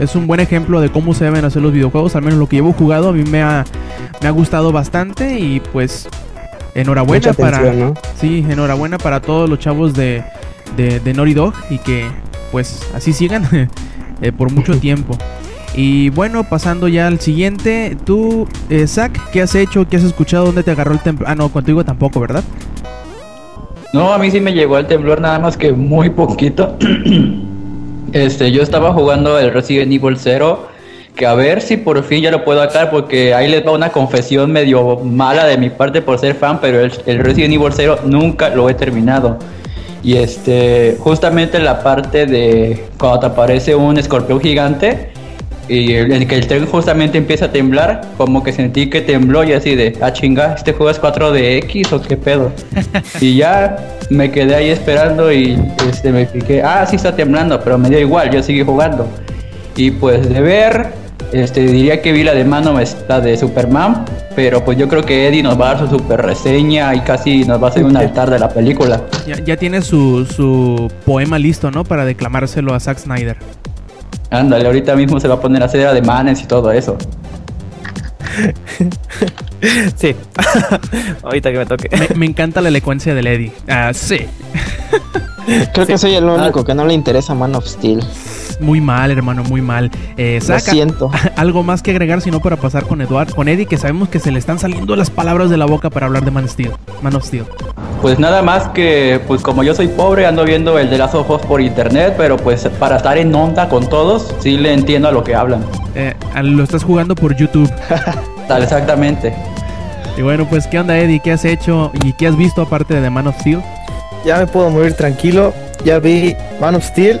Es 0.00 0.16
un 0.16 0.26
buen 0.26 0.40
ejemplo 0.40 0.80
de 0.80 0.90
cómo 0.90 1.14
se 1.14 1.24
deben 1.24 1.44
hacer 1.44 1.62
los 1.62 1.72
videojuegos. 1.72 2.16
Al 2.16 2.22
menos 2.22 2.38
lo 2.38 2.48
que 2.48 2.56
llevo 2.56 2.72
jugado 2.72 3.10
a 3.10 3.12
mí 3.12 3.22
me 3.22 3.42
ha, 3.42 3.64
me 4.20 4.26
ha 4.28 4.30
gustado 4.32 4.72
bastante. 4.72 5.38
Y 5.38 5.60
pues 5.72 6.08
enhorabuena 6.74 7.28
Mucha 7.28 7.40
para. 7.40 7.58
atención, 7.58 7.94
¿no? 7.94 7.94
Sí, 8.20 8.44
enhorabuena 8.48 8.98
para 8.98 9.20
todos 9.20 9.48
los 9.48 9.58
chavos 9.60 9.94
de, 9.94 10.24
de, 10.76 10.98
de 10.98 11.14
Naughty 11.14 11.34
Dog. 11.34 11.54
Y 11.70 11.78
que 11.78 12.08
pues 12.50 12.82
así 12.94 13.12
sigan 13.12 13.48
eh, 14.20 14.32
por 14.32 14.50
mucho 14.50 14.76
tiempo. 14.80 15.16
Y 15.76 16.10
bueno, 16.10 16.44
pasando 16.44 16.86
ya 16.86 17.08
al 17.08 17.18
siguiente, 17.18 17.96
tú, 18.04 18.46
eh, 18.70 18.86
Zach, 18.86 19.12
¿qué 19.32 19.42
has 19.42 19.56
hecho? 19.56 19.88
¿Qué 19.88 19.96
has 19.96 20.04
escuchado? 20.04 20.46
¿Dónde 20.46 20.62
te 20.62 20.70
agarró 20.70 20.92
el 20.92 21.00
temblor? 21.00 21.28
Ah, 21.28 21.34
no, 21.34 21.48
contigo 21.48 21.84
tampoco, 21.84 22.20
¿verdad? 22.20 22.44
No, 23.92 24.12
a 24.12 24.18
mí 24.18 24.30
sí 24.30 24.40
me 24.40 24.52
llegó 24.52 24.78
el 24.78 24.86
temblor 24.86 25.20
nada 25.20 25.40
más 25.40 25.56
que 25.56 25.72
muy 25.72 26.10
poquito. 26.10 26.76
este, 28.12 28.52
yo 28.52 28.62
estaba 28.62 28.92
jugando 28.92 29.36
el 29.38 29.52
Resident 29.52 29.92
Evil 29.92 30.16
0, 30.16 30.68
que 31.16 31.26
a 31.26 31.34
ver 31.34 31.60
si 31.60 31.76
por 31.76 32.00
fin 32.04 32.22
ya 32.22 32.30
lo 32.30 32.44
puedo 32.44 32.62
acá, 32.62 32.90
porque 32.92 33.34
ahí 33.34 33.48
les 33.48 33.66
va 33.66 33.72
una 33.72 33.90
confesión 33.90 34.52
medio 34.52 34.98
mala 34.98 35.44
de 35.44 35.58
mi 35.58 35.70
parte 35.70 36.02
por 36.02 36.20
ser 36.20 36.36
fan, 36.36 36.60
pero 36.60 36.80
el, 36.80 36.92
el 37.06 37.18
Resident 37.18 37.52
Evil 37.52 37.72
0 37.72 37.98
nunca 38.04 38.48
lo 38.48 38.70
he 38.70 38.74
terminado. 38.74 39.38
Y 40.04 40.18
este, 40.18 40.98
justamente 41.00 41.58
la 41.58 41.82
parte 41.82 42.26
de 42.26 42.84
cuando 42.96 43.20
te 43.20 43.26
aparece 43.26 43.74
un 43.74 43.98
escorpión 43.98 44.40
gigante 44.40 45.13
y 45.68 45.94
el, 45.94 46.12
el 46.12 46.26
que 46.26 46.36
el 46.36 46.46
tren 46.46 46.66
justamente 46.66 47.18
empieza 47.18 47.46
a 47.46 47.52
temblar, 47.52 48.02
como 48.16 48.42
que 48.42 48.52
sentí 48.52 48.88
que 48.88 49.00
tembló 49.00 49.44
y 49.44 49.52
así 49.52 49.74
de, 49.74 49.96
ah 50.00 50.12
chinga, 50.12 50.54
este 50.54 50.72
juego 50.72 50.90
es 50.90 51.00
4DX 51.00 51.92
o 51.92 52.02
qué 52.02 52.16
pedo. 52.16 52.52
y 53.20 53.36
ya 53.36 53.76
me 54.10 54.30
quedé 54.30 54.54
ahí 54.54 54.70
esperando 54.70 55.32
y 55.32 55.58
este, 55.88 56.12
me 56.12 56.26
fijé, 56.26 56.62
ah, 56.62 56.86
sí 56.86 56.96
está 56.96 57.14
temblando, 57.14 57.60
pero 57.60 57.78
me 57.78 57.88
dio 57.88 57.98
igual, 57.98 58.30
yo 58.30 58.42
seguí 58.42 58.62
jugando. 58.62 59.08
Y 59.76 59.90
pues 59.90 60.28
de 60.28 60.40
ver 60.40 61.04
este, 61.34 61.66
diría 61.66 62.00
que 62.00 62.12
vi 62.12 62.22
la 62.22 62.32
de 62.32 62.44
mano 62.44 62.78
esta 62.78 63.20
de 63.20 63.36
Superman, 63.36 64.04
pero 64.36 64.64
pues 64.64 64.78
yo 64.78 64.88
creo 64.88 65.02
que 65.02 65.26
Eddie 65.26 65.42
nos 65.42 65.60
va 65.60 65.70
a 65.70 65.74
dar 65.74 65.88
su 65.88 65.98
super 65.98 66.22
reseña 66.22 66.94
y 66.94 67.00
casi 67.00 67.44
nos 67.44 67.60
va 67.60 67.68
a 67.68 67.70
hacer 67.70 67.84
un 67.84 67.96
altar 67.96 68.30
de 68.30 68.38
la 68.38 68.48
película. 68.48 69.02
Ya, 69.26 69.42
ya 69.42 69.56
tiene 69.56 69.82
su, 69.82 70.26
su 70.26 70.90
poema 71.04 71.38
listo, 71.38 71.70
¿no? 71.72 71.82
Para 71.82 72.04
declamárselo 72.04 72.72
a 72.72 72.78
Zack 72.78 72.98
Snyder. 72.98 73.36
Ándale, 74.30 74.66
ahorita 74.66 74.96
mismo 74.96 75.20
se 75.20 75.28
va 75.28 75.34
a 75.34 75.40
poner 75.40 75.62
a 75.62 75.66
hacer 75.66 75.86
ademanes 75.86 76.42
y 76.42 76.46
todo 76.46 76.72
eso. 76.72 76.96
Sí. 79.96 80.14
Ahorita 81.22 81.50
que 81.50 81.58
me 81.58 81.64
toque. 81.64 81.88
Me, 81.96 82.14
me 82.16 82.26
encanta 82.26 82.60
la 82.60 82.68
elocuencia 82.68 83.14
del 83.14 83.26
Eddie. 83.26 83.52
Ah, 83.66 83.92
sí. 83.94 84.26
Creo 85.72 85.86
que 85.86 85.96
soy 85.96 86.14
el 86.14 86.24
único 86.24 86.64
que 86.64 86.74
no 86.74 86.84
le 86.84 86.92
interesa 86.92 87.34
Man 87.34 87.54
of 87.54 87.66
Steel. 87.66 88.02
Muy 88.64 88.80
mal, 88.80 89.10
hermano, 89.10 89.44
muy 89.44 89.60
mal. 89.60 89.90
Eh, 90.16 90.38
Lo 90.40 90.46
saca 90.46 90.72
siento. 90.72 91.10
algo 91.36 91.62
más 91.62 91.82
que 91.82 91.90
agregar, 91.90 92.22
sino 92.22 92.40
para 92.40 92.56
pasar 92.56 92.84
con 92.86 93.02
Eduard, 93.02 93.34
con 93.34 93.46
Eddie, 93.48 93.66
que 93.66 93.76
sabemos 93.76 94.08
que 94.08 94.18
se 94.18 94.30
le 94.30 94.38
están 94.38 94.58
saliendo 94.58 94.96
las 94.96 95.10
palabras 95.10 95.50
de 95.50 95.58
la 95.58 95.66
boca 95.66 95.90
para 95.90 96.06
hablar 96.06 96.24
de 96.24 96.30
Man, 96.30 96.48
Steel, 96.48 96.72
Man 97.02 97.14
of 97.14 97.26
Steel. 97.26 97.44
Pues 98.00 98.18
nada 98.18 98.42
más 98.42 98.68
que, 98.68 99.20
pues 99.26 99.42
como 99.42 99.62
yo 99.62 99.74
soy 99.74 99.88
pobre, 99.88 100.26
ando 100.26 100.44
viendo 100.44 100.78
el 100.78 100.88
de 100.88 100.96
las 100.96 101.14
ojos 101.14 101.42
por 101.42 101.60
internet, 101.60 102.14
pero 102.16 102.38
pues 102.38 102.66
para 102.78 102.96
estar 102.96 103.18
en 103.18 103.34
onda 103.34 103.68
con 103.68 103.86
todos, 103.86 104.34
sí 104.40 104.56
le 104.56 104.72
entiendo 104.72 105.08
a 105.08 105.12
lo 105.12 105.22
que 105.22 105.34
hablan. 105.34 105.62
Eh, 105.94 106.14
lo 106.42 106.64
estás 106.64 106.84
jugando 106.84 107.14
por 107.14 107.36
YouTube. 107.36 107.70
Tal, 108.48 108.62
exactamente. 108.62 109.34
Y 110.16 110.22
bueno, 110.22 110.46
pues, 110.48 110.66
¿qué 110.66 110.78
onda, 110.78 110.96
Eddie? 110.96 111.20
¿Qué 111.20 111.32
has 111.32 111.44
hecho 111.44 111.90
y 112.02 112.12
qué 112.14 112.28
has 112.28 112.36
visto 112.36 112.62
aparte 112.62 112.94
de 112.94 113.02
The 113.02 113.10
Man 113.10 113.26
of 113.26 113.38
Steel? 113.40 113.60
Ya 114.24 114.38
me 114.38 114.46
puedo 114.46 114.70
morir 114.70 114.94
tranquilo. 114.94 115.52
Ya 115.84 115.98
vi 115.98 116.34
Man 116.60 116.76
of 116.76 116.84
Steel. 116.84 117.20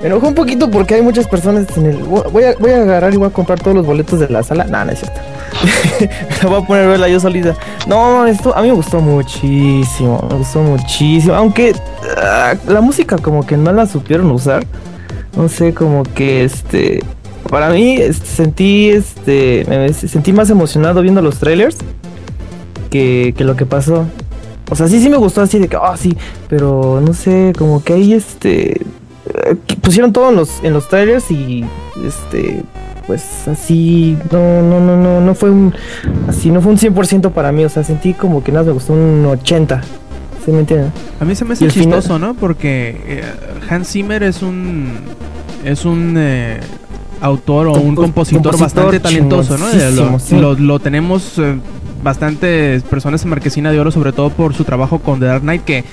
Me 0.00 0.06
enojó 0.06 0.28
un 0.28 0.34
poquito 0.34 0.70
porque 0.70 0.94
hay 0.94 1.02
muchas 1.02 1.26
personas 1.26 1.66
en 1.76 1.86
el. 1.86 1.96
Voy 1.98 2.44
a, 2.44 2.54
voy 2.58 2.70
a 2.70 2.82
agarrar 2.82 3.12
y 3.12 3.18
voy 3.18 3.28
a 3.28 3.30
comprar 3.30 3.60
todos 3.60 3.76
los 3.76 3.84
boletos 3.84 4.18
de 4.18 4.30
la 4.30 4.42
sala. 4.42 4.64
Nah, 4.64 4.84
no 4.84 4.92
es 4.92 5.00
cierto. 5.00 5.20
me 6.42 6.48
voy 6.48 6.62
a 6.62 6.66
poner 6.66 6.84
a 6.84 6.88
verla 6.88 7.08
yo 7.08 7.20
solita. 7.20 7.54
No, 7.86 8.26
esto 8.26 8.56
a 8.56 8.62
mí 8.62 8.68
me 8.68 8.74
gustó 8.74 9.00
muchísimo. 9.00 10.26
Me 10.30 10.36
gustó 10.36 10.62
muchísimo. 10.62 11.34
Aunque 11.34 11.74
ah, 12.16 12.54
la 12.66 12.80
música 12.80 13.18
como 13.18 13.44
que 13.44 13.58
no 13.58 13.72
la 13.72 13.86
supieron 13.86 14.30
usar. 14.30 14.64
No 15.36 15.50
sé, 15.50 15.74
como 15.74 16.04
que 16.04 16.44
este. 16.44 17.00
Para 17.50 17.68
mí 17.68 17.96
este, 17.96 18.26
sentí 18.26 18.88
este. 18.88 19.66
Me 19.68 19.92
sentí 19.92 20.32
más 20.32 20.48
emocionado 20.48 21.02
viendo 21.02 21.20
los 21.20 21.38
trailers 21.38 21.76
que, 22.88 23.34
que 23.36 23.44
lo 23.44 23.54
que 23.54 23.66
pasó. 23.66 24.06
O 24.70 24.76
sea, 24.76 24.88
sí, 24.88 25.00
sí 25.02 25.10
me 25.10 25.16
gustó 25.18 25.42
así 25.42 25.58
de 25.58 25.68
que, 25.68 25.76
ah, 25.76 25.96
sí, 25.96 26.16
pero 26.48 27.02
no 27.04 27.12
sé, 27.12 27.52
como 27.58 27.82
que 27.82 27.92
ahí 27.92 28.14
este. 28.14 28.80
Eh, 29.46 29.54
pusieron 29.80 30.12
todo 30.12 30.30
en 30.30 30.36
los, 30.36 30.62
en 30.62 30.72
los 30.72 30.88
trailers 30.88 31.30
y 31.30 31.64
este. 32.04 32.62
Pues 33.06 33.48
así, 33.48 34.16
no, 34.30 34.62
no, 34.62 34.78
no, 34.78 34.96
no, 34.96 35.20
no 35.20 35.34
fue 35.34 35.50
un. 35.50 35.74
Así, 36.28 36.50
no 36.50 36.60
fue 36.60 36.70
un 36.72 36.78
100% 36.78 37.32
para 37.32 37.50
mí. 37.50 37.64
O 37.64 37.68
sea, 37.68 37.82
sentí 37.82 38.14
como 38.14 38.44
que 38.44 38.52
nada 38.52 38.66
me 38.66 38.72
gustó 38.72 38.92
un 38.92 39.24
80. 39.26 39.80
¿Sí 40.44 40.52
me 40.52 40.60
entienden? 40.60 40.92
A 41.18 41.24
mí 41.24 41.34
se 41.34 41.44
me 41.44 41.54
hace 41.54 41.68
final- 41.70 41.98
chistoso, 42.00 42.18
¿no? 42.20 42.34
Porque 42.34 43.00
eh, 43.04 43.24
Hans 43.68 43.88
Zimmer 43.90 44.22
es 44.22 44.42
un 44.42 44.92
es 45.64 45.84
un 45.84 46.14
eh, 46.16 46.60
autor 47.20 47.66
o 47.68 47.72
un 47.72 47.94
Compos- 47.96 48.02
compositor, 48.04 48.42
compositor 48.52 48.84
bastante 48.84 49.00
talentoso, 49.00 49.58
¿no? 49.58 49.66
Lo, 50.12 50.18
sí. 50.20 50.36
lo- 50.38 50.54
lo 50.54 50.78
tenemos 50.78 51.36
eh, 51.38 51.56
bastantes 52.02 52.82
personas 52.82 53.22
en 53.22 53.30
Marquesina 53.30 53.70
de 53.70 53.80
Oro, 53.80 53.90
sobre 53.90 54.12
todo 54.12 54.30
por 54.30 54.54
su 54.54 54.64
trabajo 54.64 54.98
con 55.00 55.20
The 55.20 55.26
Dark 55.26 55.42
Knight, 55.42 55.64
que 55.64 55.84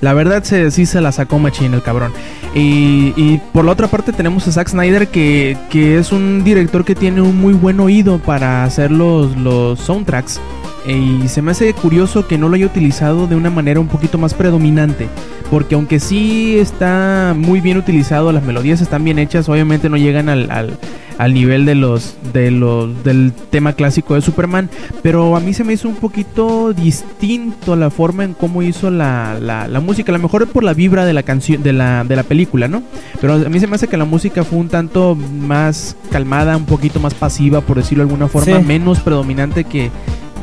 la 0.00 0.12
verdad 0.12 0.42
se, 0.42 0.70
sí 0.70 0.86
se 0.86 1.00
la 1.00 1.12
sacó 1.12 1.38
machín 1.38 1.74
el 1.74 1.82
cabrón. 1.82 2.12
Y, 2.54 3.12
y 3.16 3.40
por 3.52 3.64
la 3.64 3.72
otra 3.72 3.88
parte 3.88 4.12
tenemos 4.12 4.46
a 4.46 4.52
Zack 4.52 4.68
Snyder, 4.68 5.08
que, 5.08 5.56
que 5.70 5.98
es 5.98 6.12
un 6.12 6.44
director 6.44 6.84
que 6.84 6.94
tiene 6.94 7.20
un 7.20 7.40
muy 7.40 7.54
buen 7.54 7.80
oído 7.80 8.18
para 8.18 8.64
hacer 8.64 8.90
los, 8.90 9.36
los 9.36 9.80
soundtracks. 9.80 10.40
Y 10.86 11.28
se 11.28 11.40
me 11.40 11.52
hace 11.52 11.72
curioso 11.72 12.26
que 12.26 12.36
no 12.36 12.48
lo 12.48 12.56
haya 12.56 12.66
utilizado 12.66 13.26
de 13.26 13.36
una 13.36 13.48
manera 13.50 13.80
un 13.80 13.88
poquito 13.88 14.18
más 14.18 14.34
predominante. 14.34 15.08
Porque 15.50 15.74
aunque 15.74 15.98
sí 16.00 16.56
está 16.58 17.34
muy 17.36 17.60
bien 17.60 17.76
utilizado, 17.78 18.32
las 18.32 18.42
melodías 18.44 18.80
están 18.80 19.04
bien 19.04 19.18
hechas, 19.18 19.48
obviamente 19.48 19.88
no 19.88 19.96
llegan 19.96 20.28
al, 20.28 20.50
al, 20.50 20.78
al 21.16 21.32
nivel 21.34 21.64
de 21.64 21.74
los, 21.74 22.16
de 22.32 22.50
los 22.50 23.02
del 23.04 23.32
tema 23.50 23.72
clásico 23.74 24.14
de 24.14 24.20
Superman. 24.20 24.68
Pero 25.02 25.36
a 25.36 25.40
mí 25.40 25.54
se 25.54 25.64
me 25.64 25.72
hizo 25.72 25.88
un 25.88 25.94
poquito 25.96 26.72
distinto 26.72 27.76
la 27.76 27.90
forma 27.90 28.24
en 28.24 28.34
cómo 28.34 28.62
hizo 28.62 28.90
la, 28.90 29.38
la, 29.40 29.68
la 29.68 29.80
música. 29.80 30.12
A 30.12 30.16
lo 30.16 30.22
mejor 30.22 30.42
es 30.42 30.48
por 30.48 30.64
la 30.64 30.74
vibra 30.74 31.04
de 31.06 31.12
la 31.14 31.22
canción, 31.22 31.62
de 31.62 31.72
la, 31.72 32.04
de 32.04 32.16
la 32.16 32.24
película, 32.24 32.68
¿no? 32.68 32.82
Pero 33.20 33.34
a 33.34 33.38
mí 33.48 33.58
se 33.60 33.66
me 33.66 33.76
hace 33.76 33.88
que 33.88 33.96
la 33.96 34.04
música 34.06 34.44
fue 34.44 34.58
un 34.58 34.68
tanto 34.68 35.14
más 35.14 35.96
calmada, 36.10 36.56
un 36.56 36.66
poquito 36.66 37.00
más 37.00 37.14
pasiva, 37.14 37.60
por 37.62 37.76
decirlo 37.78 38.04
de 38.04 38.10
alguna 38.10 38.28
forma, 38.28 38.58
Sí. 38.58 38.64
menos 38.64 39.00
predominante 39.00 39.64
que, 39.64 39.90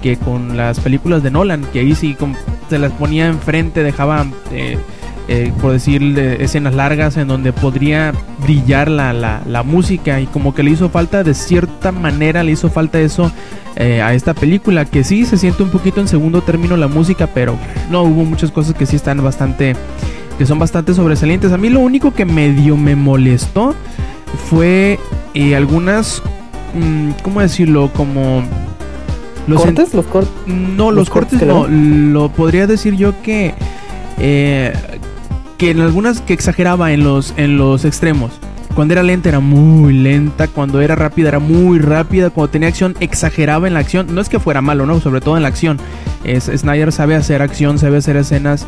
que 0.01 0.17
con 0.17 0.57
las 0.57 0.79
películas 0.79 1.23
de 1.23 1.31
Nolan, 1.31 1.63
que 1.71 1.79
ahí 1.79 1.95
sí 1.95 2.15
como 2.15 2.35
se 2.69 2.79
las 2.79 2.91
ponía 2.93 3.27
enfrente, 3.27 3.83
dejaba, 3.83 4.25
eh, 4.51 4.77
eh, 5.27 5.51
por 5.61 5.71
decir, 5.71 6.17
escenas 6.39 6.73
largas 6.73 7.17
en 7.17 7.27
donde 7.27 7.53
podría 7.53 8.13
brillar 8.41 8.89
la, 8.89 9.13
la, 9.13 9.63
música 9.63 10.19
y 10.19 10.25
como 10.25 10.55
que 10.55 10.63
le 10.63 10.71
hizo 10.71 10.89
falta, 10.89 11.23
de 11.23 11.33
cierta 11.33 11.91
manera 11.91 12.43
le 12.43 12.53
hizo 12.53 12.69
falta 12.69 12.99
eso 12.99 13.31
eh, 13.75 14.01
a 14.01 14.13
esta 14.13 14.33
película, 14.33 14.85
que 14.85 15.03
sí 15.03 15.25
se 15.25 15.37
siente 15.37 15.63
un 15.63 15.69
poquito 15.69 16.01
en 16.01 16.07
segundo 16.07 16.41
término 16.41 16.75
la 16.77 16.87
música, 16.87 17.27
pero 17.27 17.57
no 17.89 18.03
hubo 18.03 18.23
muchas 18.25 18.51
cosas 18.51 18.73
que 18.73 18.85
sí 18.85 18.95
están 18.95 19.23
bastante, 19.23 19.75
que 20.37 20.45
son 20.45 20.57
bastante 20.57 20.93
sobresalientes. 20.93 21.51
A 21.51 21.57
mí 21.57 21.69
lo 21.69 21.81
único 21.81 22.13
que 22.13 22.25
medio 22.25 22.77
me 22.77 22.95
molestó 22.95 23.75
fue 24.49 24.97
algunas, 25.55 26.21
mm, 26.73 27.11
¿cómo 27.21 27.41
decirlo? 27.41 27.91
Como... 27.93 28.43
los 29.47 29.61
¿Cortes? 29.63 29.93
Los 29.93 30.05
cortes. 30.05 30.31
no, 30.47 30.91
los, 30.91 30.95
los 30.95 31.09
cortes, 31.09 31.41
no. 31.41 31.67
Lo 31.67 32.29
podría 32.29 32.67
decir 32.67 32.95
yo 32.95 33.21
que. 33.21 33.53
eh, 34.19 34.73
que 35.61 35.69
en 35.69 35.79
algunas 35.79 36.21
que 36.21 36.33
exageraba 36.33 36.91
en 36.91 37.03
los, 37.03 37.35
en 37.37 37.59
los 37.59 37.85
extremos. 37.85 38.31
Cuando 38.75 38.93
era 38.93 39.03
lenta 39.03 39.29
era 39.29 39.39
muy 39.39 39.93
lenta, 39.93 40.47
cuando 40.47 40.81
era 40.81 40.95
rápida 40.95 41.27
era 41.29 41.39
muy 41.39 41.79
rápida, 41.79 42.29
cuando 42.29 42.51
tenía 42.51 42.69
acción 42.69 42.95
exageraba 42.99 43.67
en 43.67 43.73
la 43.73 43.79
acción. 43.81 44.07
No 44.13 44.21
es 44.21 44.29
que 44.29 44.39
fuera 44.39 44.61
malo, 44.61 44.85
¿no? 44.85 44.99
Sobre 44.99 45.21
todo 45.21 45.35
en 45.37 45.43
la 45.43 45.49
acción. 45.49 45.77
Es, 46.23 46.45
Snyder 46.45 46.91
sabe 46.91 47.15
hacer 47.15 47.41
acción, 47.41 47.79
sabe 47.79 47.97
hacer 47.97 48.15
escenas 48.15 48.65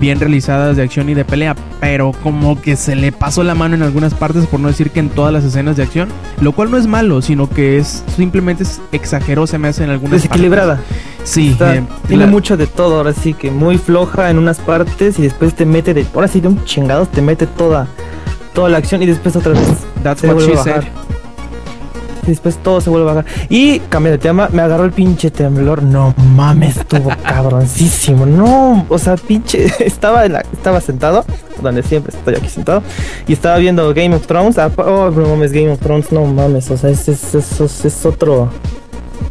bien 0.00 0.18
realizadas 0.18 0.76
de 0.76 0.82
acción 0.82 1.08
y 1.08 1.14
de 1.14 1.24
pelea, 1.24 1.54
pero 1.80 2.12
como 2.22 2.60
que 2.60 2.74
se 2.76 2.96
le 2.96 3.12
pasó 3.12 3.44
la 3.44 3.54
mano 3.54 3.76
en 3.76 3.82
algunas 3.82 4.12
partes, 4.12 4.46
por 4.46 4.58
no 4.60 4.68
decir 4.68 4.90
que 4.90 4.98
en 5.00 5.08
todas 5.08 5.32
las 5.32 5.44
escenas 5.44 5.76
de 5.76 5.84
acción, 5.84 6.08
lo 6.40 6.50
cual 6.52 6.70
no 6.70 6.76
es 6.76 6.86
malo, 6.88 7.22
sino 7.22 7.48
que 7.48 7.78
es 7.78 8.02
simplemente 8.16 8.64
es 8.64 8.80
exageró, 8.92 9.46
se 9.46 9.56
me 9.58 9.68
hace 9.68 9.84
en 9.84 9.90
algunas 9.90 10.14
Desequilibrada. 10.22 10.76
partes. 10.76 10.96
Sí, 11.22 11.50
Está- 11.50 11.76
eh, 11.76 11.84
tiene 12.08 12.24
la- 12.26 12.30
mucho 12.30 12.56
de 12.56 12.66
todo, 12.66 12.96
ahora 12.96 13.12
sí 13.12 13.34
que 13.34 13.50
muy 13.52 13.78
floja 13.78 14.28
en 14.30 14.38
unas 14.38 14.58
partes 14.58 15.18
y 15.18 15.22
después 15.22 15.54
te 15.54 15.64
mete 15.66 15.94
de, 15.94 16.04
ahora 16.14 16.26
sí 16.28 16.40
de 16.40 16.48
un 16.48 16.64
chingados 16.64 17.08
te 17.10 17.22
mete 17.22 17.46
toda, 17.46 17.86
toda 18.54 18.68
la 18.68 18.78
acción 18.78 19.02
y 19.02 19.06
después 19.06 19.34
otra 19.36 19.52
vez 19.52 19.62
That's 20.02 20.20
se 20.20 20.32
vuelve 20.32 20.52
a 20.54 20.56
bajar. 20.56 20.84
Y 22.22 22.26
después 22.26 22.58
todo 22.58 22.80
se 22.82 22.90
vuelve 22.90 23.10
a 23.10 23.14
bajar. 23.14 23.24
Y 23.48 23.78
cambia 23.80 24.12
de 24.12 24.18
tema, 24.18 24.48
me 24.52 24.60
agarró 24.62 24.84
el 24.84 24.92
pinche 24.92 25.30
temblor. 25.30 25.82
No 25.82 26.14
mames, 26.36 26.76
estuvo 26.76 27.10
cabroncísimo. 27.24 28.26
No, 28.26 28.84
o 28.88 28.98
sea, 28.98 29.16
pinche, 29.16 29.66
estaba, 29.84 30.26
en 30.26 30.34
la- 30.34 30.44
estaba 30.52 30.80
sentado, 30.82 31.24
donde 31.62 31.82
siempre 31.82 32.12
estoy 32.16 32.34
aquí 32.34 32.48
sentado, 32.48 32.82
y 33.26 33.32
estaba 33.32 33.56
viendo 33.56 33.92
Game 33.94 34.14
of 34.14 34.26
Thrones. 34.26 34.58
Ah, 34.58 34.70
oh, 34.76 35.10
no 35.10 35.28
mames, 35.30 35.52
Game 35.52 35.70
of 35.70 35.80
Thrones, 35.80 36.12
no 36.12 36.24
mames, 36.26 36.70
o 36.70 36.76
sea, 36.76 36.90
es, 36.90 37.08
es, 37.08 37.34
es- 37.34 37.84
es 37.84 38.06
otro. 38.06 38.50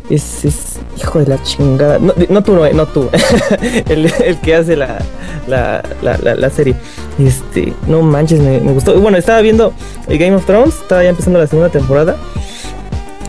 Es, 0.09 0.43
es 0.45 0.79
hijo 0.97 1.19
de 1.19 1.27
la 1.27 1.43
chingada. 1.43 1.99
No, 1.99 2.13
no 2.29 2.43
tú, 2.43 2.55
no, 2.55 2.69
no 2.71 2.87
tú. 2.87 3.09
el, 3.89 4.11
el 4.25 4.37
que 4.39 4.55
hace 4.55 4.75
la, 4.75 4.99
la, 5.47 5.83
la, 6.01 6.35
la, 6.35 6.49
serie. 6.49 6.75
Este, 7.19 7.73
no 7.87 8.01
manches, 8.01 8.39
me, 8.39 8.59
me 8.59 8.71
gustó. 8.73 8.99
Bueno, 8.99 9.17
estaba 9.17 9.41
viendo 9.41 9.73
Game 10.07 10.35
of 10.35 10.45
Thrones, 10.45 10.75
estaba 10.75 11.03
ya 11.03 11.09
empezando 11.09 11.39
la 11.39 11.47
segunda 11.47 11.69
temporada. 11.69 12.17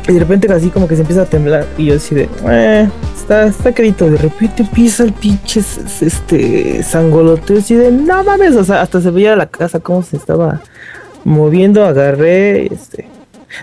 Y 0.08 0.14
de 0.14 0.20
repente 0.20 0.52
así 0.52 0.70
como 0.70 0.88
que 0.88 0.96
se 0.96 1.02
empieza 1.02 1.22
a 1.22 1.26
temblar. 1.26 1.66
Y 1.76 1.86
yo 1.86 1.96
así 1.96 2.14
de, 2.14 2.28
eh, 2.48 2.88
está, 3.16 3.46
está 3.46 3.72
querido. 3.72 4.10
De 4.10 4.16
repente 4.16 4.62
empieza 4.62 5.04
el 5.04 5.12
pinche 5.12 5.60
este 5.60 6.82
sangoloteo 6.82 7.58
así 7.58 7.74
de, 7.74 7.92
no 7.92 8.24
mames. 8.24 8.56
O 8.56 8.64
sea, 8.64 8.80
hasta 8.80 9.00
se 9.00 9.10
veía 9.10 9.36
la 9.36 9.46
casa 9.46 9.80
como 9.80 10.02
se 10.02 10.16
estaba 10.16 10.62
moviendo. 11.24 11.84
Agarré, 11.84 12.66
este. 12.66 13.06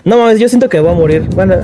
No 0.04 0.18
mames, 0.18 0.38
yo 0.38 0.48
siento 0.48 0.68
que 0.68 0.80
voy 0.80 0.92
a 0.92 0.94
morir. 0.94 1.28
Bueno, 1.34 1.56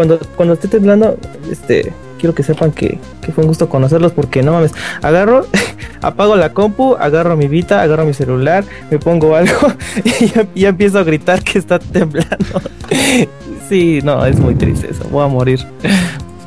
cuando, 0.00 0.18
cuando 0.34 0.54
esté 0.54 0.66
temblando, 0.66 1.18
este, 1.50 1.92
quiero 2.18 2.34
que 2.34 2.42
sepan 2.42 2.72
que, 2.72 2.98
que 3.20 3.32
fue 3.32 3.44
un 3.44 3.48
gusto 3.48 3.68
conocerlos 3.68 4.12
porque 4.12 4.42
no 4.42 4.50
mames, 4.50 4.72
agarro, 5.02 5.44
apago 6.00 6.36
la 6.36 6.54
compu, 6.54 6.96
agarro 6.98 7.36
mi 7.36 7.48
Vita, 7.48 7.82
agarro 7.82 8.06
mi 8.06 8.14
celular, 8.14 8.64
me 8.90 8.98
pongo 8.98 9.36
algo 9.36 9.52
y 10.04 10.28
ya, 10.28 10.46
ya 10.54 10.68
empiezo 10.70 11.00
a 11.00 11.04
gritar 11.04 11.44
que 11.44 11.58
está 11.58 11.78
temblando. 11.78 12.62
Sí, 13.68 14.00
no, 14.02 14.26
es 14.26 14.40
muy 14.40 14.56
triste 14.56 14.88
eso, 14.90 15.04
voy 15.12 15.24
a 15.24 15.28
morir. 15.28 15.60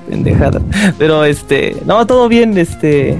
Pendejada. 0.09 0.59
Pero 0.97 1.23
este, 1.23 1.77
no, 1.85 2.05
todo 2.05 2.27
bien, 2.27 2.57
este, 2.57 3.15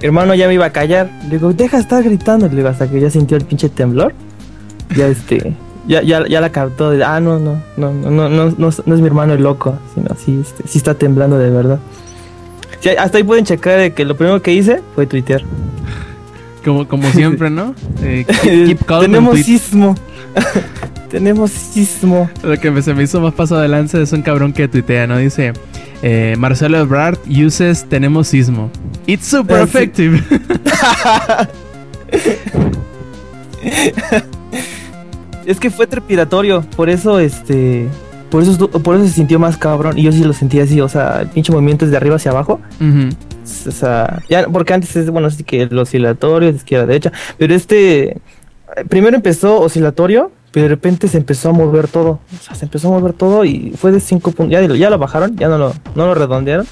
hermano 0.00 0.34
ya 0.34 0.46
me 0.48 0.54
iba 0.54 0.64
a 0.64 0.72
callar. 0.72 1.10
Le 1.24 1.32
digo, 1.32 1.52
deja 1.52 1.76
de 1.76 1.82
estar 1.82 2.02
gritando, 2.02 2.48
le 2.48 2.56
digo, 2.56 2.68
hasta 2.68 2.88
que 2.88 2.98
ya 2.98 3.10
sintió 3.10 3.36
el 3.36 3.44
pinche 3.44 3.68
temblor. 3.68 4.14
Ya 4.96 5.06
este, 5.06 5.54
ya, 5.86 6.02
ya, 6.02 6.26
ya 6.26 6.40
la 6.40 6.50
captó. 6.50 6.90
de, 6.90 7.02
ah, 7.04 7.20
no, 7.20 7.38
no, 7.38 7.60
no, 7.76 7.92
no, 7.92 8.10
no, 8.10 8.28
no, 8.28 8.54
no, 8.56 8.68
es- 8.68 8.82
no 8.86 8.94
es 8.94 9.00
mi 9.00 9.06
hermano 9.06 9.34
el 9.34 9.42
loco, 9.42 9.78
sino 9.94 10.08
sí, 10.16 10.38
este, 10.42 10.66
sí 10.66 10.78
está 10.78 10.94
temblando 10.94 11.38
de 11.38 11.50
verdad. 11.50 11.78
Sí, 12.80 12.90
hasta 12.90 13.18
ahí 13.18 13.24
pueden 13.24 13.44
checar 13.44 13.78
de 13.78 13.92
que 13.92 14.04
lo 14.04 14.16
primero 14.16 14.42
que 14.42 14.52
hice 14.52 14.80
fue 14.94 15.06
tuitear. 15.06 15.42
Como, 16.64 16.86
como 16.88 17.10
siempre, 17.10 17.50
¿no? 17.50 17.74
Eh, 18.02 18.24
keep, 18.42 18.66
keep 18.78 18.86
Tenemos 19.00 19.38
sismo. 19.40 19.94
Tenemos 21.10 21.50
sismo. 21.50 22.30
Lo 22.42 22.56
que 22.58 22.70
me- 22.70 22.80
se 22.82 22.94
me 22.94 23.02
hizo 23.02 23.20
más 23.20 23.34
paso 23.34 23.58
de 23.58 23.68
lanza 23.68 24.00
es 24.00 24.12
un 24.12 24.22
cabrón 24.22 24.52
que 24.52 24.66
tuitea, 24.68 25.06
¿no? 25.06 25.18
Dice, 25.18 25.52
eh, 26.02 26.34
Marcelo 26.38 26.78
Ebrard 26.78 27.18
uses 27.28 27.84
tenemos 27.88 28.28
sismo. 28.28 28.70
It's 29.06 29.26
super 29.26 29.62
Ah, 29.62 29.66
sí. 29.94 30.10
Es 35.46 35.58
que 35.60 35.70
fue 35.70 35.86
trepidatorio, 35.86 36.62
por 36.76 36.88
eso 36.90 37.18
este 37.18 37.88
por 38.30 38.42
eso 38.42 38.68
por 38.70 38.96
eso 38.96 39.04
se 39.06 39.12
sintió 39.12 39.38
más 39.38 39.56
cabrón 39.56 39.98
y 39.98 40.02
yo 40.02 40.12
sí 40.12 40.24
lo 40.24 40.32
sentí 40.32 40.58
así, 40.60 40.80
o 40.80 40.88
sea, 40.88 41.20
el 41.22 41.28
pinche 41.28 41.52
movimiento 41.52 41.84
es 41.84 41.90
de 41.90 41.96
arriba 41.96 42.16
hacia 42.16 42.30
abajo. 42.30 42.60
O 43.66 43.70
sea, 43.72 44.22
ya 44.28 44.46
porque 44.46 44.72
antes 44.72 44.94
es 44.96 45.10
bueno, 45.10 45.26
así 45.28 45.42
que 45.44 45.62
el 45.62 45.78
oscilatorio 45.78 46.50
de 46.50 46.56
izquierda 46.56 46.84
a 46.84 46.86
derecha, 46.86 47.12
pero 47.38 47.54
este 47.54 48.10
eh, 48.12 48.18
primero 48.88 49.16
empezó 49.16 49.60
oscilatorio, 49.60 50.30
pero 50.52 50.64
de 50.64 50.68
repente 50.70 51.08
se 51.08 51.18
empezó 51.18 51.50
a 51.50 51.52
mover 51.52 51.88
todo, 51.88 52.20
o 52.32 52.42
sea, 52.42 52.54
se 52.54 52.64
empezó 52.64 52.88
a 52.88 52.92
mover 52.98 53.12
todo 53.12 53.44
y 53.44 53.72
fue 53.76 53.90
de 53.92 54.00
5 54.00 54.30
puntos, 54.30 54.52
ya, 54.52 54.62
ya 54.74 54.90
lo 54.90 54.98
bajaron, 54.98 55.36
ya 55.36 55.48
no 55.48 55.58
lo 55.58 55.74
no 55.94 56.06
lo 56.06 56.14
redondearon. 56.14 56.66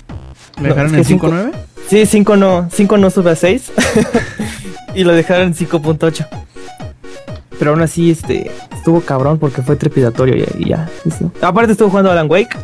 ¿Me 0.61 0.69
dejaron 0.69 0.87
es 0.87 0.93
en 0.95 0.99
que 1.01 1.05
cinco- 1.05 1.29
5-9? 1.29 1.53
Sí, 1.89 2.07
5 2.07 2.37
no, 2.37 2.69
5 2.73 2.97
no 2.99 3.11
sube 3.11 3.31
a 3.33 3.37
6 3.37 3.73
y 4.95 5.05
lo 5.05 5.13
dejaron 5.13 5.49
en 5.49 5.55
5.8. 5.55 6.27
Pero 7.61 7.71
aún 7.73 7.83
así, 7.83 8.11
este, 8.11 8.51
estuvo 8.75 9.01
cabrón 9.03 9.39
porque 9.39 9.61
fue 9.63 9.77
trepidatorio 9.77 10.35
y, 10.59 10.71
ya. 10.71 10.89
eso. 11.05 11.31
Aparte 11.43 11.73
estuve 11.73 11.91
jugando 11.91 12.11
Alan 12.11 12.29
Wake, 12.29 12.57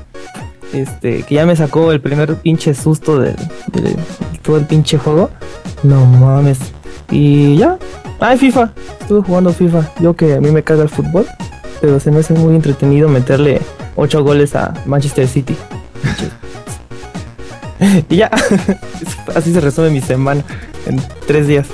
este, 0.72 1.22
que 1.22 1.34
ya 1.36 1.44
me 1.46 1.54
sacó 1.54 1.92
el 1.92 2.00
primer 2.00 2.34
pinche 2.36 2.74
susto 2.74 3.20
del- 3.20 3.36
todo 4.42 4.56
el 4.56 4.64
pinche 4.64 4.96
juego. 4.98 5.30
No 5.82 6.04
mames. 6.06 6.58
Y 7.10 7.56
ya. 7.58 7.78
Ay, 8.18 8.38
FIFA. 8.38 8.72
Estuve 9.02 9.20
jugando 9.22 9.52
FIFA. 9.52 9.92
Yo 10.00 10.16
que 10.16 10.34
a 10.34 10.40
mí 10.40 10.50
me 10.50 10.62
caga 10.64 10.82
el 10.82 10.88
fútbol, 10.88 11.26
pero 11.80 12.00
se 12.00 12.10
me 12.10 12.20
hace 12.20 12.32
muy 12.32 12.56
entretenido 12.56 13.08
meterle 13.08 13.60
8 13.96 14.24
goles 14.24 14.56
a 14.56 14.72
Manchester 14.86 15.28
City. 15.28 15.54
y 18.08 18.16
ya. 18.16 18.30
Así 19.34 19.52
se 19.52 19.60
resume 19.60 19.90
mi 19.90 20.00
semana 20.00 20.42
en 20.86 21.02
3 21.26 21.46
días. 21.46 21.66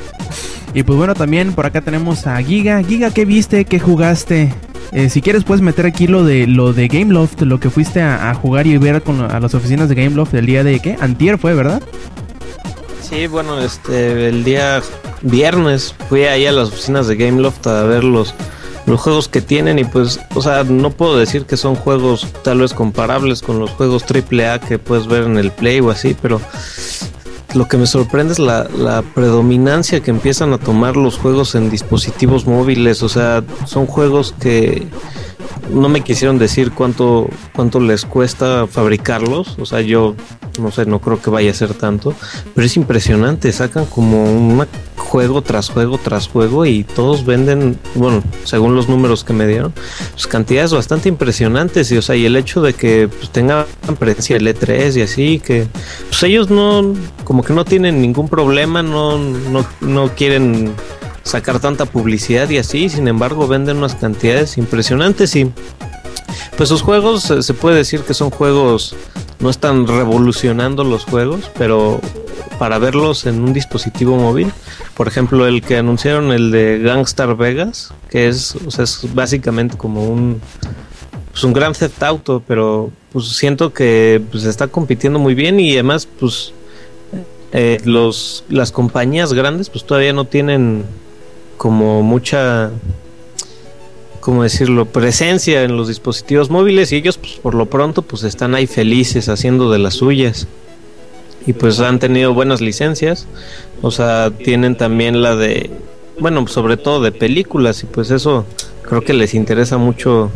Y 0.75 0.83
pues 0.83 0.97
bueno, 0.97 1.15
también 1.15 1.53
por 1.53 1.67
acá 1.67 1.81
tenemos 1.81 2.27
a 2.27 2.43
Giga. 2.43 2.83
Giga, 2.83 3.11
¿qué 3.11 3.25
viste? 3.25 3.65
¿Qué 3.65 3.79
jugaste? 3.79 4.55
Eh, 4.93 5.09
si 5.09 5.23
quieres 5.23 5.45
puedes 5.45 5.63
meter 5.63 5.87
aquí 5.87 6.07
lo 6.07 6.25
de 6.25 6.47
lo 6.47 6.73
de 6.73 6.89
Gameloft, 6.89 7.41
lo 7.43 7.59
que 7.59 7.71
fuiste 7.71 8.03
a, 8.03 8.35
jugar 8.35 8.67
y 8.67 8.77
ver 8.77 9.03
con, 9.03 9.23
a 9.23 9.41
las 9.41 9.55
oficinas 9.55 9.89
de 9.89 9.95
Gameloft 9.95 10.35
el 10.35 10.45
día 10.47 10.65
de 10.65 10.81
¿qué? 10.81 10.97
Antier 11.01 11.39
fue, 11.39 11.55
¿verdad? 11.55 11.83
Sí, 13.01 13.27
bueno, 13.27 13.61
este, 13.61 14.29
el 14.29 14.45
día 14.45 14.83
viernes 15.23 15.95
fui 16.09 16.25
ahí 16.25 16.47
a 16.47 16.53
las 16.53 16.69
oficinas 16.69 17.07
de 17.07 17.17
Gameloft 17.17 17.67
a 17.67 17.85
ver 17.85 18.05
los, 18.05 18.35
los 18.87 19.01
juegos 19.01 19.29
que 19.29 19.41
tienen 19.41 19.79
y 19.79 19.85
pues, 19.85 20.21
o 20.35 20.43
sea, 20.43 20.65
no 20.65 20.91
puedo 20.91 21.17
decir 21.17 21.47
que 21.47 21.57
son 21.57 21.75
juegos 21.75 22.27
tal 22.43 22.61
vez 22.61 22.75
comparables 22.75 23.41
con 23.41 23.59
los 23.59 23.71
juegos 23.71 24.05
AAA 24.05 24.61
que 24.61 24.79
puedes 24.79 25.07
ver 25.07 25.25
en 25.25 25.39
el 25.39 25.53
Play 25.53 25.81
o 25.81 25.91
así, 25.91 26.17
pero 26.21 26.41
lo 27.55 27.69
que 27.69 27.77
me 27.77 27.87
sorprende 27.87 28.33
es 28.33 28.39
la, 28.39 28.65
la 28.65 29.03
predominancia 29.03 30.01
que 30.01 30.11
empiezan 30.11 30.53
a 30.53 30.59
tomar 30.59 30.97
los 30.97 31.19
juegos 31.19 31.55
en 31.55 31.71
dispositivos 31.71 32.47
móviles, 32.47 33.03
o 33.03 33.09
sea, 33.09 33.43
son 33.67 33.87
juegos 33.87 34.35
que 34.41 34.87
no 35.71 35.89
me 35.89 36.03
quisieron 36.03 36.39
decir 36.39 36.73
cuánto 36.73 37.29
cuánto 37.55 37.81
les 37.81 38.05
cuesta 38.05 38.67
fabricarlos, 38.67 39.59
o 39.59 39.67
sea, 39.67 39.81
yo 39.81 40.15
no 40.59 40.71
sé, 40.71 40.87
no 40.87 41.01
creo 41.01 41.21
que 41.21 41.31
vaya 41.31 41.51
a 41.51 41.55
ser 41.55 41.75
tanto, 41.75 42.15
pero 42.55 42.67
es 42.67 42.77
impresionante, 42.77 43.53
sacan 43.53 43.87
como 43.87 44.25
un 44.25 44.67
juego 44.97 45.43
tras 45.43 45.69
juego 45.69 45.99
tras 45.99 46.29
juego 46.29 46.65
y 46.65 46.85
todos 46.85 47.27
venden, 47.27 47.79
bueno, 47.95 48.23
según 48.45 48.75
los 48.75 48.89
números 48.89 49.25
que 49.25 49.33
me 49.33 49.47
dieron, 49.47 49.73
pues 50.13 50.27
cantidades 50.27 50.73
bastante 50.73 51.09
impresionantes. 51.09 51.91
Y 51.93 51.99
o 51.99 52.03
sea, 52.03 52.17
y 52.17 52.25
el 52.25 52.37
hecho 52.37 52.63
de 52.63 52.73
que 52.75 53.09
pues, 53.09 53.31
tengan 53.31 53.67
presencia 53.99 54.37
el 54.37 54.47
E3 54.47 54.97
y 54.97 55.03
así, 55.03 55.39
que 55.39 55.67
pues 56.09 56.23
ellos 56.23 56.51
no, 56.51 56.95
como 57.25 57.43
que 57.43 57.53
no 57.53 57.65
tienen 57.65 58.01
ningún 58.01 58.29
problema, 58.29 58.83
no, 58.83 59.19
no, 59.19 59.67
no 59.81 60.15
quieren 60.15 60.73
sacar 61.25 61.61
tanta 61.61 61.87
publicidad 61.87 62.49
y 62.51 62.59
así, 62.59 62.89
sin 62.89 63.07
embargo 63.09 63.47
venden 63.47 63.79
unas 63.79 63.95
cantidades 63.95 64.59
impresionantes 64.59 65.37
y 65.37 65.53
pues 66.57 66.69
sus 66.69 66.83
juegos 66.83 67.31
eh, 67.31 67.43
se 67.43 67.55
puede 67.55 67.77
decir 67.77 68.01
que 68.01 68.15
son 68.15 68.31
juegos 68.31 68.95
no 69.43 69.51
están 69.51 69.87
revolucionando 69.87 70.85
los 70.85 71.05
juegos, 71.05 71.51
pero 71.59 72.01
para 72.59 72.79
verlos 72.79 73.27
en 73.27 73.43
un 73.43 73.53
dispositivo 73.53 74.17
móvil, 74.17 74.53
por 74.95 75.09
ejemplo 75.09 75.47
el 75.47 75.63
que 75.63 75.77
anunciaron 75.77 76.31
el 76.33 76.51
de 76.53 76.79
Gangstar 76.79 77.37
Vegas, 77.37 77.93
que 78.09 78.29
es, 78.29 78.55
o 78.55 78.71
sea, 78.71 78.85
es 78.85 79.13
básicamente 79.15 79.77
como 79.77 80.05
un 80.05 80.41
pues 81.33 81.45
un 81.45 81.53
Grand 81.55 81.77
Theft 81.77 82.03
Auto, 82.03 82.43
pero 82.47 82.91
pues 83.13 83.27
siento 83.31 83.73
que 83.73 84.23
pues 84.31 84.45
está 84.45 84.69
compitiendo 84.69 85.19
muy 85.19 85.35
bien 85.35 85.59
y 85.59 85.73
además 85.73 86.07
pues 86.21 86.53
eh, 87.53 87.81
los 87.85 88.45
las 88.49 88.71
compañías 88.71 89.33
grandes 89.33 89.69
pues 89.69 89.85
todavía 89.85 90.13
no 90.13 90.27
tienen 90.27 90.85
como 91.57 92.03
mucha 92.03 92.71
como 94.23 94.45
decirlo 94.45 94.85
presencia 94.87 95.65
en 95.65 95.77
los 95.77 95.89
dispositivos 95.89 96.49
móviles 96.49 96.93
y 96.93 96.97
ellos 96.97 97.19
pues 97.19 97.33
por 97.43 97.57
lo 97.57 97.67
pronto 97.67 98.03
pues 98.03 98.23
están 98.23 98.55
ahí 98.55 98.69
felices 98.69 99.29
haciendo 99.29 99.69
de 99.73 99.81
las 99.81 99.95
suyas. 99.95 100.47
Y 101.45 101.55
pues 101.55 101.81
han 101.81 101.99
tenido 101.99 102.33
buenas 102.33 102.61
licencias. 102.61 103.27
O 103.83 103.91
sea 103.91 104.31
tienen 104.31 104.77
también 104.77 105.23
la 105.23 105.35
de 105.35 105.71
bueno 106.21 106.47
sobre 106.47 106.77
todo 106.77 107.03
de 107.03 107.11
películas. 107.11 107.83
Y 107.83 107.87
pues 107.87 108.13
eso 108.13 108.47
creo 108.83 109.03
que 109.03 109.13
les 109.13 109.35
interesa 109.35 109.77
mucho 109.77 110.31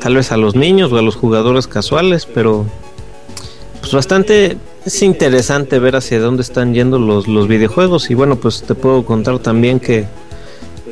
tal 0.00 0.16
vez 0.16 0.30
a 0.30 0.36
los 0.36 0.54
niños 0.54 0.92
o 0.92 0.98
a 0.98 1.02
los 1.02 1.16
jugadores 1.16 1.66
casuales. 1.66 2.26
Pero 2.26 2.66
pues 3.80 3.94
bastante 3.94 4.58
es 4.84 5.02
interesante 5.02 5.78
ver 5.78 5.96
hacia 5.96 6.20
dónde 6.20 6.42
están 6.42 6.74
yendo 6.74 6.98
los, 6.98 7.26
los 7.26 7.48
videojuegos. 7.48 8.10
Y 8.10 8.14
bueno 8.14 8.36
pues 8.36 8.64
te 8.64 8.74
puedo 8.74 9.06
contar 9.06 9.38
también 9.38 9.80
que 9.80 10.04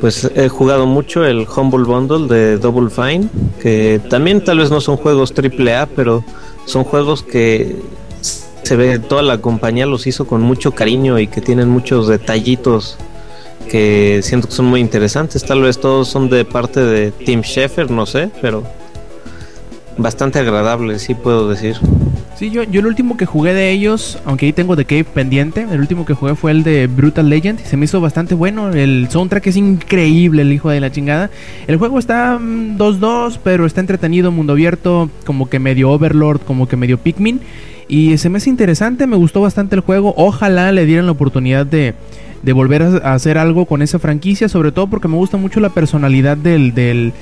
pues 0.03 0.29
he 0.35 0.49
jugado 0.49 0.85
mucho 0.85 1.23
el 1.23 1.47
Humble 1.47 1.85
Bundle 1.85 2.27
de 2.27 2.57
Double 2.57 2.89
Fine 2.89 3.29
que 3.61 4.01
también 4.09 4.43
tal 4.43 4.57
vez 4.57 4.69
no 4.69 4.81
son 4.81 4.97
juegos 4.97 5.33
AAA 5.33 5.85
pero 5.95 6.25
son 6.65 6.83
juegos 6.83 7.23
que 7.23 7.77
se 8.63 8.75
ve 8.75 8.99
toda 8.99 9.21
la 9.21 9.37
compañía 9.37 9.85
los 9.85 10.05
hizo 10.05 10.27
con 10.27 10.41
mucho 10.41 10.73
cariño 10.73 11.19
y 11.19 11.27
que 11.27 11.39
tienen 11.39 11.69
muchos 11.69 12.09
detallitos 12.09 12.97
que 13.69 14.19
siento 14.23 14.49
que 14.49 14.53
son 14.53 14.65
muy 14.65 14.81
interesantes. 14.81 15.41
Tal 15.45 15.61
vez 15.61 15.79
todos 15.79 16.09
son 16.09 16.29
de 16.29 16.43
parte 16.43 16.81
de 16.81 17.11
Tim 17.11 17.41
Schafer 17.41 17.89
no 17.89 18.05
sé 18.05 18.29
pero 18.41 18.63
bastante 19.97 20.39
agradable 20.39 20.99
sí 20.99 21.15
puedo 21.15 21.49
decir 21.49 21.77
Sí, 22.35 22.49
yo, 22.49 22.63
yo 22.63 22.79
el 22.79 22.87
último 22.87 23.15
que 23.15 23.27
jugué 23.27 23.53
de 23.53 23.71
ellos, 23.71 24.17
aunque 24.25 24.47
ahí 24.47 24.53
tengo 24.53 24.75
The 24.75 24.85
Cave 24.85 25.03
pendiente, 25.03 25.67
el 25.69 25.79
último 25.79 26.03
que 26.03 26.15
jugué 26.15 26.33
fue 26.35 26.51
el 26.51 26.63
de 26.63 26.87
Brutal 26.87 27.29
Legend 27.29 27.59
se 27.59 27.77
me 27.77 27.85
hizo 27.85 28.01
bastante 28.01 28.33
bueno. 28.33 28.71
El 28.71 29.07
soundtrack 29.09 29.47
es 29.47 29.55
increíble, 29.55 30.41
el 30.41 30.51
hijo 30.51 30.69
de 30.71 30.79
la 30.79 30.91
chingada. 30.91 31.29
El 31.67 31.77
juego 31.77 31.99
está 31.99 32.39
mm, 32.39 32.77
2-2, 32.77 33.37
pero 33.43 33.67
está 33.67 33.81
entretenido, 33.81 34.31
mundo 34.31 34.53
abierto, 34.53 35.11
como 35.25 35.47
que 35.47 35.59
medio 35.59 35.91
Overlord, 35.91 36.41
como 36.41 36.67
que 36.67 36.75
medio 36.75 36.97
Pikmin. 36.97 37.39
Y 37.87 38.17
se 38.17 38.29
me 38.29 38.39
hace 38.39 38.49
interesante, 38.49 39.05
me 39.05 39.15
gustó 39.15 39.41
bastante 39.41 39.75
el 39.75 39.81
juego. 39.81 40.15
Ojalá 40.17 40.71
le 40.71 40.87
dieran 40.87 41.05
la 41.05 41.11
oportunidad 41.11 41.67
de, 41.67 41.93
de 42.41 42.53
volver 42.53 42.81
a 42.81 43.13
hacer 43.13 43.37
algo 43.37 43.65
con 43.65 43.83
esa 43.83 43.99
franquicia, 43.99 44.49
sobre 44.49 44.71
todo 44.71 44.87
porque 44.87 45.07
me 45.07 45.17
gusta 45.17 45.37
mucho 45.37 45.59
la 45.59 45.69
personalidad 45.69 46.35
del, 46.35 46.73
del, 46.73 47.13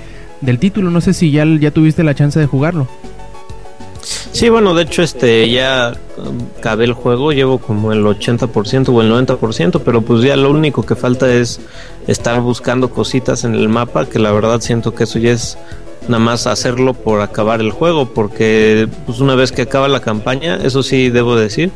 del 0.42 0.60
título. 0.60 0.90
No 0.90 1.02
sé 1.02 1.14
si 1.14 1.32
ya, 1.32 1.46
ya 1.46 1.72
tuviste 1.72 2.04
la 2.04 2.16
chance 2.16 2.40
de 2.40 2.46
jugarlo. 2.46 2.88
Sí, 4.32 4.50
bueno, 4.50 4.74
de 4.74 4.84
hecho, 4.84 5.04
este 5.04 5.50
ya 5.50 5.94
um, 6.18 6.40
acabé 6.58 6.86
el 6.86 6.94
juego, 6.94 7.32
llevo 7.32 7.60
como 7.60 7.92
el 7.92 8.04
80% 8.04 8.90
o 8.90 9.02
el 9.02 9.12
90%, 9.12 9.82
pero 9.84 10.02
pues 10.02 10.24
ya 10.24 10.36
lo 10.36 10.50
único 10.50 10.84
que 10.86 10.96
falta 10.96 11.32
es 11.32 11.60
estar 12.08 12.40
buscando 12.42 12.90
cositas 12.90 13.44
en 13.44 13.56
el 13.56 13.70
mapa, 13.70 14.06
que 14.06 14.20
la 14.20 14.32
verdad 14.32 14.62
siento 14.62 14.96
que 14.96 15.04
eso 15.04 15.20
ya 15.20 15.32
es 15.32 15.58
nada 16.08 16.20
más 16.20 16.48
hacerlo 16.48 16.94
por 16.94 17.22
acabar 17.22 17.60
el 17.62 17.72
juego, 17.72 18.14
porque 18.14 18.88
pues 19.06 19.20
una 19.20 19.36
vez 19.36 19.52
que 19.52 19.64
acaba 19.64 19.88
la 19.88 20.00
campaña, 20.00 20.56
eso 20.64 20.82
sí 20.82 21.10
debo 21.10 21.36
decir, 21.36 21.72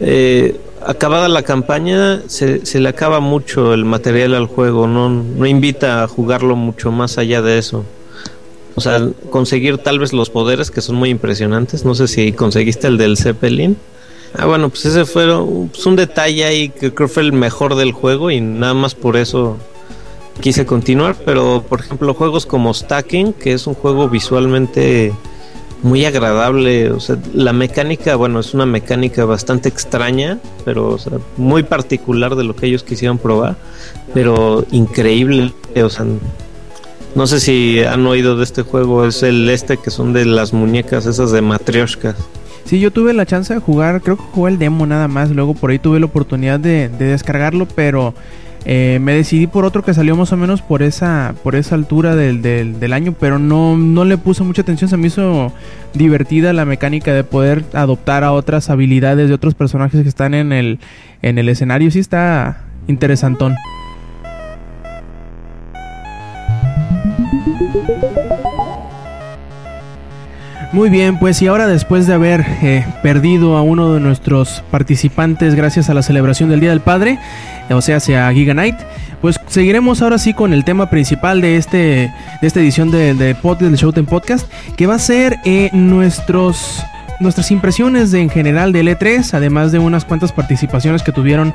eh, 0.00 0.58
acabada 0.84 1.28
la 1.28 1.42
campaña 1.42 2.22
se, 2.26 2.64
se 2.66 2.80
le 2.80 2.88
acaba 2.88 3.20
mucho 3.20 3.74
el 3.74 3.84
material 3.84 4.34
al 4.34 4.46
juego, 4.46 4.88
no, 4.88 5.10
no 5.10 5.46
invita 5.46 6.02
a 6.02 6.08
jugarlo 6.08 6.56
mucho 6.56 6.90
más 6.90 7.18
allá 7.18 7.42
de 7.42 7.58
eso. 7.58 7.84
O 8.78 8.80
sea, 8.80 9.08
conseguir 9.30 9.78
tal 9.78 9.98
vez 9.98 10.12
los 10.12 10.30
poderes 10.30 10.70
que 10.70 10.80
son 10.80 10.94
muy 10.94 11.10
impresionantes. 11.10 11.84
No 11.84 11.96
sé 11.96 12.06
si 12.06 12.30
conseguiste 12.30 12.86
el 12.86 12.96
del 12.96 13.16
Zeppelin. 13.16 13.76
Ah, 14.34 14.46
bueno, 14.46 14.68
pues 14.68 14.84
ese 14.84 15.04
fue 15.04 15.26
pues 15.68 15.84
un 15.84 15.96
detalle 15.96 16.44
ahí 16.44 16.68
que 16.68 16.94
creo 16.94 17.08
fue 17.08 17.24
el 17.24 17.32
mejor 17.32 17.74
del 17.74 17.90
juego 17.90 18.30
y 18.30 18.40
nada 18.40 18.74
más 18.74 18.94
por 18.94 19.16
eso 19.16 19.56
quise 20.40 20.64
continuar, 20.64 21.16
pero 21.24 21.64
por 21.68 21.80
ejemplo 21.80 22.14
juegos 22.14 22.46
como 22.46 22.72
Stacking, 22.72 23.32
que 23.32 23.52
es 23.52 23.66
un 23.66 23.74
juego 23.74 24.08
visualmente 24.08 25.12
muy 25.82 26.04
agradable, 26.04 26.92
o 26.92 27.00
sea, 27.00 27.18
la 27.34 27.52
mecánica, 27.52 28.14
bueno, 28.14 28.38
es 28.38 28.54
una 28.54 28.64
mecánica 28.64 29.24
bastante 29.24 29.68
extraña, 29.68 30.38
pero 30.64 30.90
o 30.90 30.98
sea, 30.98 31.18
muy 31.36 31.64
particular 31.64 32.36
de 32.36 32.44
lo 32.44 32.54
que 32.54 32.66
ellos 32.66 32.84
quisieron 32.84 33.18
probar, 33.18 33.56
pero 34.14 34.64
increíble, 34.70 35.52
o 35.82 35.90
sea, 35.90 36.06
no 37.14 37.26
sé 37.26 37.40
si 37.40 37.82
han 37.82 38.06
oído 38.06 38.36
de 38.36 38.44
este 38.44 38.62
juego, 38.62 39.06
es 39.06 39.22
el 39.22 39.48
este 39.50 39.76
que 39.76 39.90
son 39.90 40.12
de 40.12 40.24
las 40.24 40.52
muñecas 40.52 41.06
esas 41.06 41.32
de 41.32 41.42
matrioshkas. 41.42 42.16
Sí, 42.64 42.80
yo 42.80 42.90
tuve 42.90 43.14
la 43.14 43.24
chance 43.24 43.54
de 43.54 43.60
jugar, 43.60 44.02
creo 44.02 44.16
que 44.16 44.24
jugué 44.24 44.52
el 44.52 44.58
demo 44.58 44.86
nada 44.86 45.08
más, 45.08 45.30
luego 45.30 45.54
por 45.54 45.70
ahí 45.70 45.78
tuve 45.78 46.00
la 46.00 46.06
oportunidad 46.06 46.60
de, 46.60 46.88
de 46.90 47.06
descargarlo, 47.06 47.66
pero 47.66 48.14
eh, 48.70 48.98
me 49.00 49.14
decidí 49.14 49.46
por 49.46 49.64
otro 49.64 49.82
que 49.82 49.94
salió 49.94 50.16
más 50.16 50.32
o 50.32 50.36
menos 50.36 50.60
por 50.60 50.82
esa, 50.82 51.34
por 51.42 51.54
esa 51.54 51.74
altura 51.74 52.16
del, 52.16 52.42
del, 52.42 52.78
del, 52.80 52.92
año, 52.92 53.14
pero 53.18 53.38
no, 53.38 53.78
no 53.78 54.04
le 54.04 54.18
puse 54.18 54.42
mucha 54.42 54.62
atención. 54.62 54.90
Se 54.90 54.96
me 54.96 55.06
hizo 55.06 55.52
divertida 55.94 56.52
la 56.52 56.64
mecánica 56.64 57.14
de 57.14 57.24
poder 57.24 57.64
adoptar 57.72 58.24
a 58.24 58.32
otras 58.32 58.68
habilidades 58.68 59.28
de 59.28 59.34
otros 59.34 59.54
personajes 59.54 60.02
que 60.02 60.08
están 60.08 60.34
en 60.34 60.52
el, 60.52 60.80
en 61.22 61.38
el 61.38 61.48
escenario. 61.48 61.90
Sí 61.90 62.00
está 62.00 62.64
interesantón. 62.88 63.54
Muy 70.72 70.90
bien, 70.90 71.18
pues 71.18 71.40
y 71.40 71.46
ahora 71.46 71.66
después 71.66 72.06
de 72.06 72.12
haber 72.12 72.44
eh, 72.62 72.84
perdido 73.02 73.56
a 73.56 73.62
uno 73.62 73.94
de 73.94 74.00
nuestros 74.00 74.62
participantes 74.70 75.54
gracias 75.54 75.88
a 75.88 75.94
la 75.94 76.02
celebración 76.02 76.50
del 76.50 76.60
Día 76.60 76.70
del 76.70 76.80
Padre, 76.80 77.18
o 77.70 77.80
sea, 77.80 78.00
sea 78.00 78.30
Giga 78.32 78.52
Night, 78.52 78.76
pues 79.22 79.40
seguiremos 79.46 80.02
ahora 80.02 80.18
sí 80.18 80.34
con 80.34 80.52
el 80.52 80.64
tema 80.64 80.90
principal 80.90 81.40
de 81.40 81.56
este 81.56 82.12
de 82.40 82.46
esta 82.46 82.60
edición 82.60 82.90
de, 82.90 83.14
de, 83.14 83.34
Showtime 83.34 84.06
Podcast, 84.06 84.46
que 84.76 84.86
va 84.86 84.96
a 84.96 84.98
ser 84.98 85.38
eh, 85.46 85.70
nuestros 85.72 86.84
nuestras 87.20 87.50
impresiones 87.50 88.12
de, 88.12 88.20
en 88.20 88.30
general 88.30 88.72
del 88.72 88.88
E3, 88.88 89.34
además 89.34 89.72
de 89.72 89.78
unas 89.78 90.04
cuantas 90.04 90.32
participaciones 90.32 91.02
que 91.02 91.12
tuvieron 91.12 91.54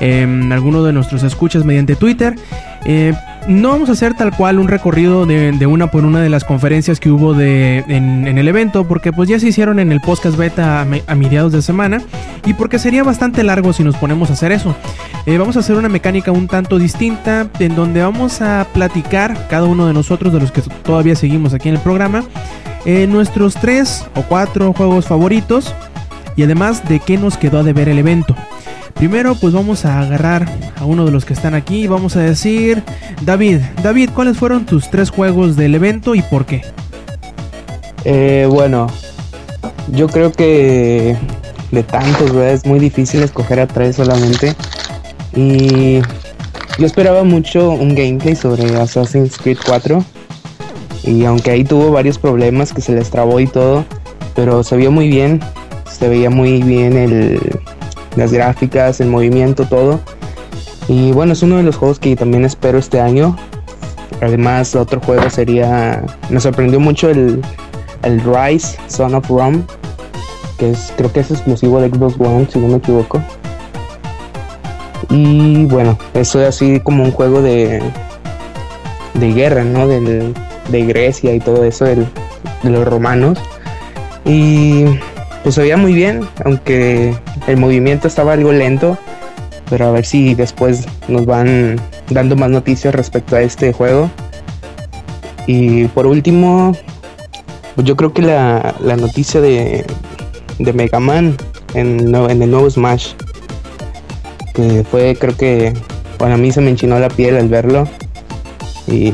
eh, 0.00 0.26
algunos 0.52 0.84
de 0.84 0.92
nuestros 0.92 1.22
escuchas 1.22 1.64
mediante 1.64 1.96
Twitter. 1.96 2.36
Eh, 2.84 3.12
no 3.48 3.70
vamos 3.70 3.88
a 3.88 3.92
hacer 3.92 4.14
tal 4.14 4.34
cual 4.36 4.58
un 4.58 4.68
recorrido 4.68 5.26
de, 5.26 5.66
una 5.66 5.90
por 5.90 6.04
una 6.04 6.20
de 6.20 6.28
las 6.28 6.44
conferencias 6.44 7.00
que 7.00 7.10
hubo 7.10 7.34
de, 7.34 7.78
en, 7.88 8.38
el 8.38 8.48
evento, 8.48 8.86
porque 8.86 9.12
pues 9.12 9.28
ya 9.28 9.38
se 9.38 9.48
hicieron 9.48 9.78
en 9.78 9.92
el 9.92 10.00
podcast 10.00 10.36
beta 10.36 10.80
a, 10.80 10.86
a, 11.06 11.14
mediados 11.14 11.52
de 11.52 11.62
semana 11.62 12.00
y 12.44 12.54
porque 12.54 12.78
sería 12.78 13.02
bastante 13.02 13.42
largo 13.42 13.72
si 13.72 13.82
nos 13.82 13.96
ponemos 13.96 14.30
a 14.30 14.34
hacer 14.34 14.52
eso. 14.52 14.74
Eh, 15.26 15.38
vamos 15.38 15.56
a 15.56 15.60
hacer 15.60 15.76
una 15.76 15.88
mecánica 15.88 16.32
un 16.32 16.48
tanto 16.48 16.78
distinta 16.78 17.48
en 17.58 17.76
donde 17.76 18.02
vamos 18.02 18.40
a 18.40 18.66
platicar 18.72 19.48
cada 19.48 19.66
uno 19.66 19.86
de 19.86 19.92
nosotros, 19.92 20.32
de 20.32 20.40
los 20.40 20.52
que 20.52 20.62
todavía 20.62 21.14
seguimos 21.14 21.54
aquí 21.54 21.68
en 21.68 21.76
el 21.76 21.80
programa, 21.80 22.24
eh, 22.84 23.06
nuestros 23.06 23.54
tres 23.54 24.06
o 24.14 24.22
cuatro 24.22 24.72
juegos 24.72 25.06
favoritos 25.06 25.74
y 26.36 26.42
además 26.42 26.88
de 26.88 27.00
qué 27.00 27.18
nos 27.18 27.36
quedó 27.36 27.62
de 27.62 27.72
ver 27.72 27.88
el 27.88 27.98
evento. 27.98 28.34
Primero, 28.94 29.34
pues 29.34 29.52
vamos 29.54 29.84
a 29.84 30.00
agarrar 30.00 30.46
a 30.76 30.84
uno 30.84 31.04
de 31.04 31.10
los 31.10 31.24
que 31.24 31.32
están 31.32 31.54
aquí 31.54 31.84
y 31.84 31.86
vamos 31.86 32.16
a 32.16 32.20
decir, 32.20 32.82
David, 33.22 33.60
David, 33.82 34.10
¿cuáles 34.14 34.36
fueron 34.36 34.66
tus 34.66 34.90
tres 34.90 35.10
juegos 35.10 35.56
del 35.56 35.74
evento 35.74 36.14
y 36.14 36.22
por 36.22 36.46
qué? 36.46 36.62
Eh, 38.04 38.46
bueno, 38.50 38.88
yo 39.92 40.08
creo 40.08 40.32
que 40.32 41.16
de 41.70 41.82
tantos, 41.82 42.34
es 42.34 42.66
muy 42.66 42.78
difícil 42.78 43.22
escoger 43.22 43.60
a 43.60 43.66
tres 43.66 43.96
solamente. 43.96 44.54
Y 45.34 46.00
yo 46.78 46.86
esperaba 46.86 47.24
mucho 47.24 47.70
un 47.70 47.94
gameplay 47.94 48.34
sobre 48.34 48.76
Assassin's 48.76 49.36
Creed 49.38 49.58
4. 49.64 50.04
Y 51.04 51.24
aunque 51.24 51.50
ahí 51.50 51.64
tuvo 51.64 51.90
varios 51.90 52.18
problemas 52.18 52.72
que 52.72 52.80
se 52.80 52.92
les 52.92 53.10
trabó 53.10 53.40
y 53.40 53.46
todo, 53.46 53.84
pero 54.34 54.62
se 54.62 54.76
vio 54.76 54.90
muy 54.90 55.08
bien. 55.08 55.40
Se 55.90 56.08
veía 56.08 56.30
muy 56.30 56.62
bien 56.62 56.96
el, 56.96 57.40
las 58.16 58.32
gráficas, 58.32 59.00
el 59.00 59.08
movimiento, 59.08 59.64
todo. 59.66 60.00
Y 60.88 61.12
bueno, 61.12 61.32
es 61.34 61.42
uno 61.42 61.56
de 61.56 61.62
los 61.62 61.76
juegos 61.76 61.98
que 61.98 62.16
también 62.16 62.44
espero 62.44 62.78
este 62.78 63.00
año. 63.00 63.36
Además, 64.20 64.74
otro 64.74 65.00
juego 65.00 65.30
sería. 65.30 66.04
Me 66.28 66.40
sorprendió 66.40 66.80
mucho 66.80 67.08
el, 67.08 67.40
el 68.02 68.20
Rise 68.20 68.76
Son 68.88 69.14
of 69.14 69.28
Rome. 69.28 69.62
Que 70.58 70.70
es, 70.70 70.92
creo 70.96 71.12
que 71.12 71.20
es 71.20 71.30
exclusivo 71.30 71.80
de 71.80 71.88
Xbox 71.88 72.16
One, 72.18 72.46
si 72.52 72.58
no 72.58 72.68
me 72.68 72.76
equivoco. 72.76 73.22
Y 75.08 75.64
bueno, 75.66 75.98
eso 76.14 76.40
es 76.42 76.48
así 76.48 76.80
como 76.80 77.04
un 77.04 77.12
juego 77.12 77.40
de. 77.40 77.82
de 79.14 79.32
guerra, 79.32 79.64
¿no? 79.64 79.86
Del, 79.88 80.34
de 80.70 80.84
Grecia 80.84 81.34
y 81.34 81.40
todo 81.40 81.64
eso, 81.64 81.86
el, 81.86 82.06
de 82.62 82.70
los 82.70 82.86
romanos. 82.86 83.38
Y 84.24 84.84
pues 85.42 85.56
veía 85.56 85.76
muy 85.76 85.92
bien, 85.92 86.26
aunque 86.44 87.14
el 87.46 87.56
movimiento 87.56 88.08
estaba 88.08 88.32
algo 88.32 88.52
lento. 88.52 88.98
Pero 89.68 89.86
a 89.86 89.90
ver 89.92 90.04
si 90.04 90.34
después 90.34 90.86
nos 91.06 91.26
van 91.26 91.80
dando 92.10 92.34
más 92.34 92.50
noticias 92.50 92.94
respecto 92.94 93.36
a 93.36 93.42
este 93.42 93.72
juego. 93.72 94.10
Y 95.46 95.84
por 95.88 96.06
último, 96.06 96.72
pues 97.74 97.86
yo 97.86 97.96
creo 97.96 98.12
que 98.12 98.22
la, 98.22 98.74
la 98.80 98.96
noticia 98.96 99.40
de, 99.40 99.84
de 100.58 100.72
Mega 100.72 101.00
Man 101.00 101.36
en, 101.74 102.14
en, 102.14 102.42
el 102.42 102.50
nuevo 102.50 102.68
Smash. 102.68 103.12
Que 104.54 104.84
fue, 104.90 105.16
creo 105.18 105.36
que 105.36 105.72
para 106.18 106.36
mí 106.36 106.50
se 106.50 106.60
me 106.60 106.70
enchinó 106.70 106.98
la 106.98 107.08
piel 107.08 107.36
al 107.36 107.48
verlo. 107.48 107.88
Y 108.86 109.12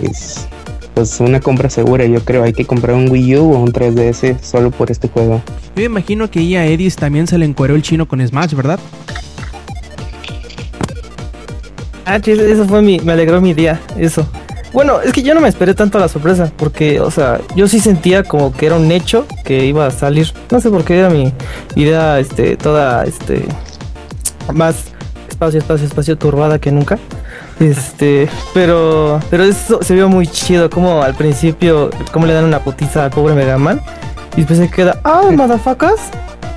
pues 0.97 1.21
una 1.21 1.41
compra 1.41 1.69
segura, 1.69 2.07
yo 2.07 2.25
creo. 2.25 2.43
Hay 2.43 2.55
que 2.55 2.65
comprar 2.65 2.97
un 2.97 3.11
Wii 3.11 3.37
U 3.37 3.53
o 3.53 3.59
un 3.59 3.71
3DS 3.71 4.41
solo 4.41 4.71
por 4.71 4.91
este 4.91 5.09
juego. 5.09 5.43
Yo 5.75 5.83
me 5.83 5.85
imagino 5.85 6.31
que 6.31 6.57
a 6.57 6.65
Edis 6.65 6.97
también 6.97 7.27
se 7.27 7.37
le 7.37 7.45
encueró 7.45 7.75
el 7.75 7.83
chino 7.83 8.09
con 8.09 8.27
Smash, 8.27 8.55
¿verdad? 8.55 8.81
Ah, 12.07 12.17
eso 12.17 12.65
fue 12.65 12.81
mi. 12.81 12.99
Me 13.01 13.13
alegró 13.13 13.43
mi 13.43 13.53
día, 13.53 13.79
eso. 13.99 14.27
Bueno, 14.73 15.03
es 15.03 15.13
que 15.13 15.23
yo 15.23 15.35
no 15.35 15.43
me 15.43 15.49
esperé 15.49 15.75
tanto 15.75 15.99
a 15.99 16.01
la 16.01 16.09
sorpresa, 16.09 16.51
porque, 16.57 16.99
o 16.99 17.11
sea, 17.11 17.43
yo 17.55 17.69
sí 17.69 17.79
sentía 17.79 18.23
como 18.23 18.55
que 18.55 18.65
era 18.65 18.77
un 18.77 18.91
hecho 18.91 19.27
que 19.45 19.67
iba 19.67 19.87
a 19.87 19.91
salir. 19.91 20.33
No 20.51 20.63
sé 20.63 20.71
por 20.71 20.83
qué 20.83 21.01
era 21.01 21.11
mi 21.11 21.31
idea, 21.75 22.19
este, 22.19 22.57
toda, 22.57 23.05
este, 23.05 23.45
más 24.55 24.85
espacio, 25.29 25.59
espacio, 25.59 25.87
espacio 25.87 26.17
turbada 26.17 26.59
que 26.59 26.73
nunca. 26.73 26.99
Este, 27.59 28.29
pero, 28.53 29.21
pero 29.31 29.45
eso 29.45 29.83
se 29.83 29.95
vio 29.95 30.09
muy 30.09 30.27
chido, 30.27 30.69
como 30.69 31.03
al 31.03 31.15
principio, 31.15 31.91
como 32.13 32.27
le 32.27 32.35
dan 32.35 32.45
una 32.45 32.61
putiza 32.61 33.05
al 33.05 33.11
pobre 33.11 33.35
Mega 33.35 33.57
Man, 33.57 33.81
y 34.35 34.39
después 34.39 34.59
se 34.59 34.69
queda, 34.69 35.01
ah, 35.05 35.31
motherfuckers, 35.33 36.11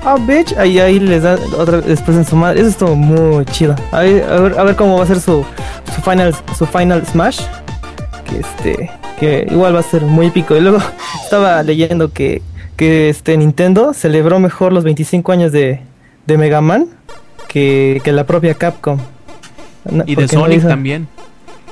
ah, 0.04 0.16
bitch, 0.20 0.54
ahí, 0.58 0.78
ahí 0.78 1.00
les 1.00 1.22
da 1.22 1.38
otra, 1.56 1.80
después 1.80 2.16
en 2.16 2.26
su 2.26 2.36
madre, 2.36 2.60
eso 2.60 2.68
estuvo 2.68 2.94
muy 2.94 3.44
chido. 3.46 3.74
A 3.92 4.00
ver, 4.00 4.24
a 4.24 4.40
ver, 4.40 4.58
a 4.58 4.62
ver 4.64 4.76
cómo 4.76 4.98
va 4.98 5.04
a 5.04 5.06
ser 5.06 5.20
su, 5.20 5.44
su 5.94 6.02
final, 6.02 6.34
su 6.56 6.66
final 6.66 7.06
smash, 7.06 7.40
que 8.28 8.40
este, 8.40 8.90
que 9.18 9.46
igual 9.50 9.74
va 9.74 9.80
a 9.80 9.84
ser 9.84 10.02
muy 10.02 10.26
épico. 10.26 10.56
Y 10.56 10.60
luego 10.60 10.78
estaba 11.24 11.62
leyendo 11.62 12.12
que, 12.12 12.42
que 12.76 13.08
este 13.08 13.36
Nintendo 13.36 13.94
celebró 13.94 14.38
mejor 14.40 14.72
los 14.72 14.84
25 14.84 15.32
años 15.32 15.52
de, 15.52 15.80
de 16.26 16.38
Mega 16.38 16.60
Man 16.60 16.88
que, 17.48 18.00
que 18.02 18.12
la 18.12 18.24
propia 18.24 18.54
Capcom. 18.54 18.98
Y 20.06 20.14
de 20.14 20.28
Sonic 20.28 20.62
no 20.62 20.68
también. 20.68 21.08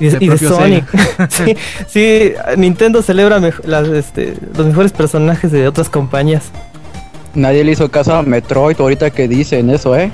Y, 0.01 0.09
de, 0.09 0.25
y 0.25 0.29
de 0.29 0.39
Sonic. 0.39 0.85
sí, 1.29 1.57
sí, 1.87 2.33
Nintendo 2.57 3.03
celebra 3.03 3.41
las, 3.65 3.89
este, 3.89 4.35
los 4.57 4.67
mejores 4.67 4.93
personajes 4.93 5.51
de 5.51 5.67
otras 5.67 5.89
compañías. 5.89 6.51
Nadie 7.35 7.65
le 7.65 7.73
hizo 7.73 7.91
caso 7.91 8.15
a 8.15 8.23
Metroid 8.23 8.81
ahorita 8.81 9.11
que 9.11 9.29
dicen 9.29 9.71
eso, 9.71 9.97
¿eh? 9.97 10.11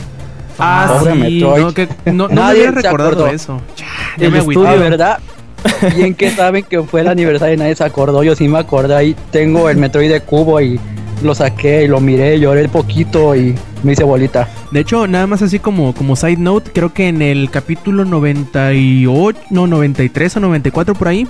Ah, 0.58 0.96
Pobre 0.98 1.12
sí, 1.12 1.18
Metroid. 1.18 1.62
No, 1.62 1.74
que, 1.74 1.88
no, 2.06 2.12
no 2.12 2.28
Nadie 2.30 2.62
me 2.62 2.68
había 2.68 2.82
recordado 2.82 3.26
eso. 3.28 3.60
Ya, 4.18 4.30
me 4.30 4.38
estudio, 4.38 4.78
¿verdad? 4.78 5.18
Bien 5.94 6.14
que 6.14 6.30
saben 6.30 6.64
que 6.64 6.82
fue 6.82 7.00
el 7.00 7.08
aniversario 7.08 7.54
y 7.54 7.58
nadie 7.58 7.74
se 7.74 7.84
acordó. 7.84 8.22
Yo 8.22 8.34
sí 8.36 8.48
me 8.48 8.58
acordé. 8.58 8.94
Ahí 8.94 9.16
tengo 9.30 9.70
el 9.70 9.76
Metroid 9.76 10.10
de 10.10 10.20
cubo 10.20 10.60
y 10.60 10.78
lo 11.22 11.34
saqué 11.34 11.84
y 11.84 11.88
lo 11.88 12.00
miré, 12.00 12.38
lloré 12.38 12.68
poquito 12.68 13.34
y 13.34 13.54
me 13.84 13.92
hice 13.92 14.04
bolita. 14.04 14.48
De 14.70 14.80
hecho, 14.80 15.06
nada 15.06 15.26
más 15.26 15.42
así 15.42 15.58
como, 15.58 15.94
como 15.94 16.16
side 16.16 16.36
note, 16.36 16.70
creo 16.72 16.92
que 16.92 17.08
en 17.08 17.22
el 17.22 17.50
capítulo 17.50 18.04
98, 18.04 19.38
no, 19.50 19.66
93 19.66 20.36
o 20.36 20.40
94 20.40 20.94
por 20.94 21.08
ahí, 21.08 21.26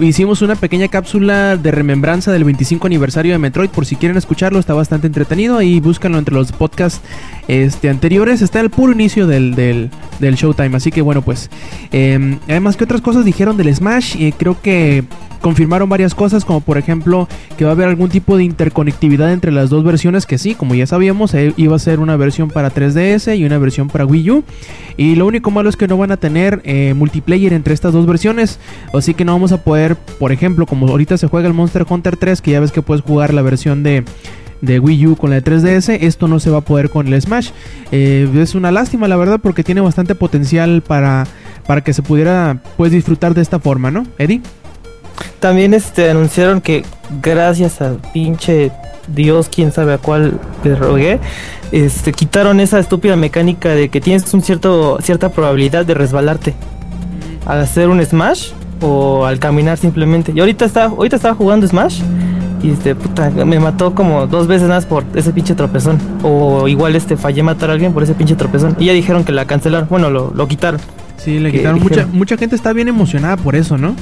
hicimos 0.00 0.42
una 0.42 0.56
pequeña 0.56 0.88
cápsula 0.88 1.56
de 1.56 1.70
remembranza 1.70 2.32
del 2.32 2.44
25 2.44 2.86
aniversario 2.86 3.32
de 3.32 3.38
Metroid. 3.38 3.70
Por 3.70 3.86
si 3.86 3.96
quieren 3.96 4.16
escucharlo, 4.16 4.58
está 4.58 4.74
bastante 4.74 5.06
entretenido. 5.06 5.58
Ahí 5.58 5.80
búscanlo 5.80 6.18
entre 6.18 6.34
los 6.34 6.52
podcasts 6.52 7.00
este, 7.48 7.88
anteriores. 7.88 8.42
Está 8.42 8.60
el 8.60 8.70
puro 8.70 8.92
inicio 8.92 9.26
del, 9.26 9.54
del, 9.54 9.90
del 10.18 10.34
Showtime. 10.34 10.76
Así 10.76 10.90
que 10.90 11.02
bueno, 11.02 11.22
pues. 11.22 11.50
Eh, 11.92 12.38
además, 12.48 12.76
¿qué 12.76 12.84
otras 12.84 13.00
cosas 13.00 13.24
dijeron 13.24 13.56
del 13.56 13.74
Smash? 13.74 14.16
Eh, 14.18 14.32
creo 14.36 14.60
que 14.60 15.04
confirmaron 15.44 15.90
varias 15.90 16.14
cosas, 16.14 16.42
como 16.42 16.62
por 16.62 16.78
ejemplo 16.78 17.28
que 17.58 17.66
va 17.66 17.72
a 17.72 17.74
haber 17.74 17.88
algún 17.88 18.08
tipo 18.08 18.38
de 18.38 18.44
interconectividad 18.44 19.30
entre 19.30 19.52
las 19.52 19.68
dos 19.68 19.84
versiones, 19.84 20.24
que 20.24 20.38
sí, 20.38 20.54
como 20.54 20.74
ya 20.74 20.86
sabíamos, 20.86 21.34
eh, 21.34 21.52
iba 21.58 21.76
a 21.76 21.78
ser 21.78 22.00
una 22.00 22.16
versión 22.16 22.48
para 22.48 22.72
3DS 22.72 23.36
y 23.36 23.44
una 23.44 23.58
versión 23.58 23.88
para 23.88 24.06
Wii 24.06 24.30
U. 24.30 24.44
Y 24.96 25.16
lo 25.16 25.26
único 25.26 25.50
malo 25.50 25.68
es 25.68 25.76
que 25.76 25.86
no 25.86 25.98
van 25.98 26.12
a 26.12 26.16
tener 26.16 26.62
eh, 26.64 26.94
multiplayer 26.94 27.52
entre 27.52 27.74
estas 27.74 27.92
dos 27.92 28.06
versiones, 28.06 28.58
así 28.94 29.12
que 29.12 29.26
no 29.26 29.32
vamos 29.32 29.52
a 29.52 29.62
poder, 29.62 29.96
por 30.18 30.32
ejemplo, 30.32 30.64
como 30.64 30.88
ahorita 30.88 31.18
se 31.18 31.26
juega 31.26 31.46
el 31.46 31.52
Monster 31.52 31.84
Hunter 31.86 32.16
3, 32.16 32.40
que 32.40 32.52
ya 32.52 32.60
ves 32.60 32.72
que 32.72 32.80
puedes 32.80 33.04
jugar 33.04 33.34
la 33.34 33.42
versión 33.42 33.82
de 33.82 34.02
de 34.62 34.78
Wii 34.78 35.08
U 35.08 35.16
con 35.16 35.28
la 35.28 35.42
de 35.42 35.44
3DS. 35.44 35.98
Esto 36.00 36.26
no 36.26 36.40
se 36.40 36.48
va 36.48 36.58
a 36.58 36.60
poder 36.62 36.88
con 36.88 37.06
el 37.06 37.20
Smash. 37.20 37.50
Eh, 37.92 38.26
es 38.34 38.54
una 38.54 38.72
lástima, 38.72 39.08
la 39.08 39.16
verdad, 39.16 39.40
porque 39.42 39.62
tiene 39.62 39.82
bastante 39.82 40.14
potencial 40.14 40.80
para, 40.80 41.26
para 41.66 41.82
que 41.82 41.92
se 41.92 42.00
pudiera 42.00 42.62
pues 42.78 42.92
disfrutar 42.92 43.34
de 43.34 43.42
esta 43.42 43.58
forma, 43.58 43.90
¿no? 43.90 44.06
Eddie. 44.16 44.40
También 45.40 45.74
este 45.74 46.10
anunciaron 46.10 46.60
que 46.60 46.84
gracias 47.22 47.80
al 47.80 47.98
pinche 48.12 48.72
Dios, 49.08 49.48
quién 49.54 49.72
sabe 49.72 49.94
a 49.94 49.98
cuál 49.98 50.40
le 50.62 50.74
rogué, 50.74 51.20
este 51.72 52.12
quitaron 52.12 52.60
esa 52.60 52.78
estúpida 52.78 53.16
mecánica 53.16 53.70
de 53.70 53.88
que 53.88 54.00
tienes 54.00 54.32
un 54.32 54.42
cierto 54.42 54.98
cierta 55.02 55.30
probabilidad 55.30 55.84
de 55.84 55.94
resbalarte 55.94 56.54
al 57.46 57.60
hacer 57.60 57.88
un 57.88 58.04
smash 58.04 58.52
o 58.80 59.26
al 59.26 59.38
caminar 59.38 59.78
simplemente. 59.78 60.32
Y 60.34 60.40
ahorita 60.40 60.64
está 60.64 60.84
ahorita 60.84 61.16
estaba 61.16 61.34
jugando 61.34 61.66
Smash 61.66 62.00
y 62.62 62.70
este 62.70 62.94
puta 62.94 63.30
me 63.30 63.60
mató 63.60 63.94
como 63.94 64.26
dos 64.26 64.46
veces 64.46 64.68
más 64.68 64.86
por 64.86 65.04
ese 65.14 65.32
pinche 65.32 65.54
tropezón 65.54 65.98
o 66.22 66.66
igual 66.66 66.96
este 66.96 67.16
fallé 67.16 67.42
matar 67.42 67.70
a 67.70 67.74
alguien 67.74 67.92
por 67.92 68.02
ese 68.02 68.14
pinche 68.14 68.36
tropezón 68.36 68.76
y 68.78 68.86
ya 68.86 68.92
dijeron 68.92 69.24
que 69.24 69.32
la 69.32 69.46
cancelaron, 69.46 69.88
bueno, 69.90 70.10
lo, 70.10 70.32
lo 70.34 70.48
quitaron. 70.48 70.80
Sí, 71.16 71.38
le 71.38 71.52
quitaron. 71.52 71.80
Mucha, 71.80 72.06
mucha 72.06 72.36
gente 72.36 72.56
está 72.56 72.72
bien 72.72 72.88
emocionada 72.88 73.36
por 73.36 73.54
eso, 73.54 73.76
¿no? 73.76 73.94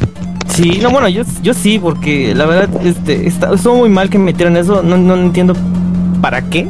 Sí, 0.55 0.81
no, 0.83 0.91
bueno, 0.91 1.09
yo, 1.09 1.23
yo 1.43 1.55
sí, 1.55 1.79
porque 1.79 2.35
la 2.35 2.45
verdad, 2.45 2.87
este, 2.87 3.27
está, 3.27 3.55
estuvo 3.55 3.77
muy 3.77 3.89
mal 3.89 4.11
que 4.11 4.19
metieran 4.19 4.57
eso, 4.57 4.83
no, 4.83 4.99
no 4.99 5.15
entiendo 5.15 5.55
para 6.21 6.43
qué. 6.43 6.69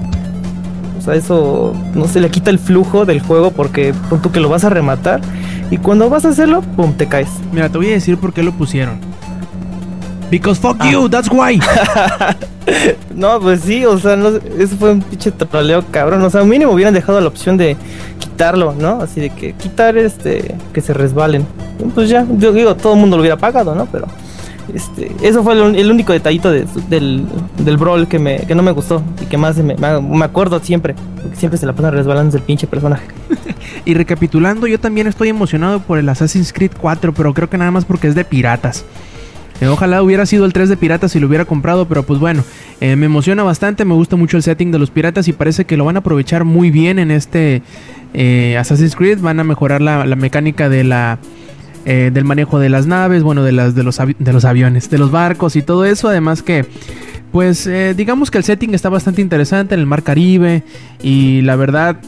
O 0.99 1.01
sea, 1.01 1.15
eso 1.15 1.75
no 1.95 2.07
se 2.07 2.21
le 2.21 2.31
quita 2.31 2.51
el 2.51 2.61
flujo 2.61 3.05
del 3.05 3.21
juego 3.21 3.51
porque 3.51 3.93
pon 4.09 4.23
tú 4.23 4.31
que 4.31 4.39
lo 4.39 4.49
vas 4.49 4.63
a 4.63 4.69
rematar 4.69 5.21
y 5.69 5.79
cuando 5.79 6.09
vas 6.09 6.25
a 6.25 6.29
hacerlo, 6.29 6.63
pum, 6.63 6.93
te 6.93 7.09
caes. 7.09 7.29
Mira, 7.53 7.69
te 7.69 7.79
voy 7.79 7.89
a 7.89 7.93
decir 7.93 8.19
por 8.19 8.33
qué 8.33 8.45
lo 8.45 8.53
pusieron. 8.53 9.01
Because 10.33 10.59
fuck 10.59 10.79
Ah. 10.81 10.91
you, 10.91 11.09
that's 11.09 11.29
why. 11.31 11.61
No, 13.15 13.41
pues 13.41 13.61
sí, 13.63 13.85
o 13.85 13.99
sea, 13.99 14.15
no, 14.17 14.29
eso 14.59 14.77
fue 14.79 14.93
un 14.93 15.03
pinche 15.03 15.31
troleo 15.33 15.85
cabrón. 15.91 16.23
O 16.23 16.31
sea, 16.31 16.43
mínimo 16.45 16.71
hubieran 16.73 16.95
dejado 16.95 17.21
la 17.21 17.27
opción 17.27 17.57
de 17.57 17.77
quitarlo, 18.21 18.73
¿no? 18.79 19.01
Así 19.03 19.21
de 19.21 19.31
que 19.31 19.53
quitar 19.55 19.99
este, 19.99 20.55
que 20.73 20.81
se 20.81 20.95
resbalen. 20.95 21.45
Pues 21.95 22.09
ya, 22.09 22.25
yo 22.39 22.53
digo, 22.53 22.75
todo 22.77 22.95
el 22.95 23.01
mundo 23.01 23.17
lo 23.17 23.23
hubiera 23.23 23.37
pagado, 23.37 23.75
¿no? 23.75 23.87
Pero 23.87 24.07
este, 24.73 25.11
eso 25.23 25.43
fue 25.43 25.55
el, 25.55 25.75
el 25.75 25.91
único 25.91 26.13
detallito 26.13 26.51
de- 26.53 26.67
del, 26.89 27.27
del 27.59 27.77
brawl 27.77 28.07
que, 28.07 28.21
me, 28.21 28.39
que 28.47 28.55
no 28.55 28.63
me 28.63 28.71
gustó 28.71 29.03
y 29.21 29.27
que 29.27 29.37
más 29.37 29.57
me, 29.57 29.75
me, 29.77 30.25
acuerdo 30.25 30.61
siempre. 30.61 30.95
Porque 31.21 31.37
siempre 31.37 31.59
se 31.59 31.67
la 31.67 31.73
pasan 31.73 31.93
resbalando 31.93 32.37
el 32.37 32.43
pinche 32.43 32.67
personaje. 32.67 33.07
Y 33.85 33.95
recapitulando, 33.95 34.69
yo 34.69 34.79
también 34.79 35.09
estoy 35.09 35.29
emocionado 35.29 35.81
por 35.81 35.99
el 35.99 36.09
Assassin's 36.09 36.53
Creed 36.53 36.71
4, 36.81 37.13
pero 37.13 37.35
creo 37.35 37.51
que 37.51 37.59
nada 37.59 37.71
más 37.73 37.85
porque 37.85 38.07
es 38.07 38.15
de 38.15 38.25
piratas. 38.25 38.85
Eh, 39.63 39.69
ojalá 39.69 40.03
hubiera 40.03 40.27
sido 40.27 40.45
el 40.45 40.53
3 40.53 40.71
de 40.71 40.77
piratas 40.77 41.15
y 41.15 41.21
lo 41.21 41.29
hubiera 41.29 41.45
comprado, 41.45 41.87
pero 41.87 42.03
pues 42.03 42.19
bueno, 42.19 42.43
eh, 42.81 42.97
me 42.97 43.07
emociona 43.07 43.45
bastante, 43.45 43.85
me 43.85 43.95
gusta 43.95 44.17
mucho 44.17 44.37
el 44.37 44.43
setting 44.43 44.73
de 44.73 44.81
los 44.81 44.91
piratas 44.91 45.29
y 45.29 45.33
parece 45.33 45.67
que 45.67 45.77
lo 45.77 45.85
van 45.85 45.95
a 45.95 46.01
aprovechar 46.01 46.43
muy 46.43 46.73
bien 46.73 46.99
en 46.99 47.13
este 47.13 47.63
eh, 48.13 48.57
Assassin's 48.59 48.97
Creed. 48.97 49.21
Van 49.21 49.39
a 49.39 49.45
mejorar 49.45 49.81
la, 49.81 50.05
mecánica 50.17 50.69
de 50.69 50.83
la, 50.83 51.21
del 51.85 52.25
manejo 52.25 52.59
de 52.59 52.71
las 52.71 52.89
naves, 52.89 53.23
bueno, 53.23 53.45
de, 53.45 53.53
las, 53.53 53.77
de, 53.77 53.85
los 53.85 54.01
de 54.19 54.33
los 54.33 54.45
aviones, 54.45 54.91
de 54.91 54.99
los 54.99 55.13
barcos 55.13 55.55
y 55.55 55.63
todo 55.63 55.85
eso. 55.85 56.09
Además 56.09 56.43
que, 56.43 56.67
pues 57.31 57.71
digamos 57.97 58.33
que 58.33 58.39
el 58.39 58.45
setting 58.45 58.75
está 58.75 58.89
bastante 58.89 59.23
interesante 59.23 59.75
en 59.75 59.81
el 59.81 59.87
Mar 59.87 60.03
Caribe 60.03 60.65
y 61.05 61.43
la 61.43 61.55
verdad 61.55 62.01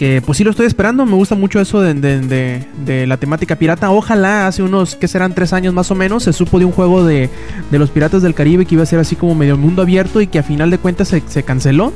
que 0.00 0.22
pues 0.24 0.38
sí 0.38 0.44
lo 0.44 0.50
estoy 0.50 0.64
esperando, 0.64 1.04
me 1.04 1.12
gusta 1.12 1.34
mucho 1.34 1.60
eso 1.60 1.82
de, 1.82 1.92
de- 1.92 3.06
la 3.06 3.18
temática 3.18 3.56
pirata. 3.56 3.90
Ojalá 3.90 4.46
hace 4.46 4.62
unos, 4.62 4.96
que 4.96 5.06
serán 5.06 5.34
tres 5.34 5.52
años 5.52 5.74
más 5.74 5.90
o 5.90 5.94
menos, 5.94 6.22
se 6.22 6.32
supo 6.32 6.58
de 6.58 6.64
un 6.64 6.72
juego 6.72 7.04
de, 7.04 7.28
los 7.70 7.90
piratas 7.90 8.22
del 8.22 8.32
Caribe 8.32 8.64
que 8.64 8.76
iba 8.76 8.82
a 8.82 8.86
ser 8.86 8.98
así 8.98 9.14
como 9.14 9.34
medio 9.34 9.58
mundo 9.58 9.82
abierto 9.82 10.22
y 10.22 10.26
que 10.26 10.38
a 10.38 10.42
final 10.42 10.70
de 10.70 10.78
cuentas 10.78 11.08
se, 11.08 11.42
canceló. 11.42 11.92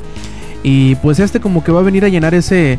Y 0.62 0.96
pues 0.96 1.18
este 1.18 1.40
como 1.40 1.64
que 1.64 1.72
va 1.72 1.80
a 1.80 1.82
venir 1.82 2.04
a 2.04 2.10
llenar 2.10 2.34
ese, 2.34 2.78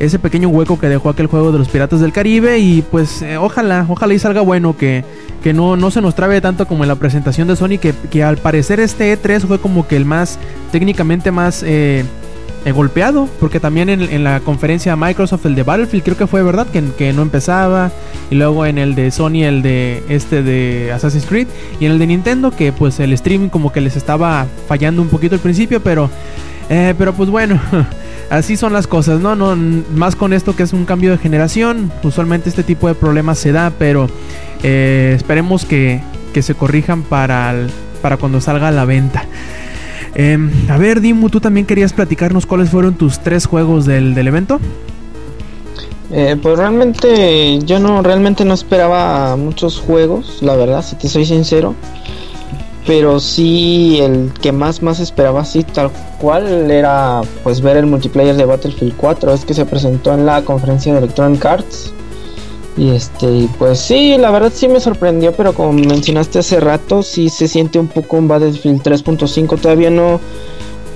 ese 0.00 0.18
pequeño 0.18 0.48
hueco 0.48 0.76
que 0.76 0.88
dejó 0.88 1.10
aquel 1.10 1.28
juego 1.28 1.52
de 1.52 1.60
los 1.60 1.68
piratas 1.68 2.00
del 2.00 2.12
Caribe 2.12 2.58
y 2.58 2.82
pues 2.82 3.22
eh, 3.22 3.36
ojalá, 3.36 3.86
ojalá 3.88 4.12
y 4.12 4.18
salga 4.18 4.40
bueno, 4.40 4.76
que, 4.76 5.04
que 5.44 5.52
no, 5.52 5.76
no 5.76 5.92
se 5.92 6.00
nos 6.00 6.16
trabe 6.16 6.40
tanto 6.40 6.66
como 6.66 6.82
en 6.82 6.88
la 6.88 6.96
presentación 6.96 7.46
de 7.46 7.54
Sony, 7.54 7.78
que, 7.80 7.94
que 8.10 8.24
al 8.24 8.38
parecer 8.38 8.80
este 8.80 9.16
E3 9.16 9.42
fue 9.46 9.60
como 9.60 9.86
que 9.86 9.94
el 9.94 10.04
más, 10.04 10.40
técnicamente 10.72 11.30
más... 11.30 11.62
eh, 11.64 12.04
golpeado, 12.70 13.28
porque 13.40 13.58
también 13.58 13.88
en, 13.90 14.22
la 14.22 14.38
conferencia 14.40 14.92
de 14.92 14.96
Microsoft, 14.96 15.44
el 15.46 15.56
de 15.56 15.64
Battlefield, 15.64 16.04
creo 16.04 16.16
que 16.16 16.26
fue 16.28 16.44
verdad, 16.44 16.68
que, 16.68 17.12
no 17.12 17.22
empezaba, 17.22 17.90
y 18.30 18.36
luego 18.36 18.64
en 18.66 18.78
el 18.78 18.94
de 18.94 19.10
Sony, 19.10 19.42
el 19.42 19.62
de 19.62 20.04
este 20.08 20.44
de 20.44 20.92
Assassin's 20.92 21.26
Creed, 21.26 21.48
y 21.80 21.86
en 21.86 21.92
el 21.92 21.98
de 21.98 22.06
Nintendo, 22.06 22.52
que 22.52 22.72
pues 22.72 23.00
el 23.00 23.12
streaming 23.14 23.48
como 23.48 23.72
que 23.72 23.80
les 23.80 23.96
estaba 23.96 24.46
fallando 24.68 25.02
un 25.02 25.08
poquito 25.08 25.34
al 25.34 25.40
principio, 25.40 25.82
pero, 25.82 26.08
eh, 26.70 26.94
pero 26.96 27.12
pues 27.14 27.30
bueno, 27.30 27.60
así 28.30 28.56
son 28.56 28.72
las 28.72 28.86
cosas, 28.86 29.20
¿no? 29.20 29.34
no 29.34 29.56
Más 29.56 30.14
con 30.14 30.32
esto 30.32 30.54
que 30.54 30.62
es 30.62 30.72
un 30.72 30.84
cambio 30.84 31.10
de 31.10 31.18
generación, 31.18 31.90
usualmente 32.04 32.48
este 32.48 32.62
tipo 32.62 32.86
de 32.86 32.94
problemas 32.94 33.38
se 33.38 33.50
da, 33.50 33.72
pero 33.76 34.08
eh, 34.62 35.14
esperemos 35.16 35.64
que, 35.64 36.00
que 36.32 36.42
se 36.42 36.54
corrijan 36.54 37.02
para, 37.02 37.54
para 38.02 38.18
cuando 38.18 38.40
salga 38.40 38.68
a 38.68 38.72
la 38.72 38.84
venta. 38.84 39.24
Em, 40.14 40.50
a 40.68 40.76
ver, 40.76 41.00
Dimu, 41.00 41.30
tú 41.30 41.40
también 41.40 41.66
querías 41.66 41.92
platicarnos 41.92 42.46
cuáles 42.46 42.70
fueron 42.70 42.94
tus 42.94 43.18
tres 43.20 43.46
juegos 43.46 43.86
del, 43.86 44.14
del 44.14 44.28
evento. 44.28 44.60
Eh, 46.14 46.36
pues 46.42 46.58
realmente 46.58 47.58
yo 47.60 47.80
no 47.80 48.02
realmente 48.02 48.44
no 48.44 48.52
esperaba 48.52 49.34
muchos 49.36 49.80
juegos, 49.80 50.42
la 50.42 50.54
verdad, 50.56 50.84
si 50.84 50.96
te 50.96 51.08
soy 51.08 51.24
sincero. 51.24 51.74
Pero 52.86 53.20
sí 53.20 53.98
el 54.00 54.32
que 54.42 54.52
más 54.52 54.82
más 54.82 55.00
esperaba 55.00 55.42
así 55.42 55.62
tal 55.62 55.90
cual 56.20 56.70
era 56.70 57.22
pues 57.44 57.60
ver 57.60 57.76
el 57.76 57.86
multiplayer 57.86 58.36
de 58.36 58.44
Battlefield 58.44 58.94
4, 58.96 59.32
es 59.32 59.44
que 59.44 59.54
se 59.54 59.64
presentó 59.64 60.12
en 60.12 60.26
la 60.26 60.42
conferencia 60.42 60.92
de 60.92 60.98
Electronic 60.98 61.44
Arts. 61.46 61.94
Y 62.76 62.90
este, 62.90 63.48
pues 63.58 63.80
sí, 63.80 64.16
la 64.16 64.30
verdad 64.30 64.52
sí 64.54 64.66
me 64.66 64.80
sorprendió, 64.80 65.32
pero 65.32 65.52
como 65.52 65.72
mencionaste 65.74 66.38
hace 66.38 66.58
rato, 66.58 67.02
sí 67.02 67.28
se 67.28 67.46
siente 67.46 67.78
un 67.78 67.88
poco 67.88 68.16
un 68.16 68.28
Battlefield 68.28 68.82
3.5, 68.82 69.60
todavía 69.60 69.90
no 69.90 70.20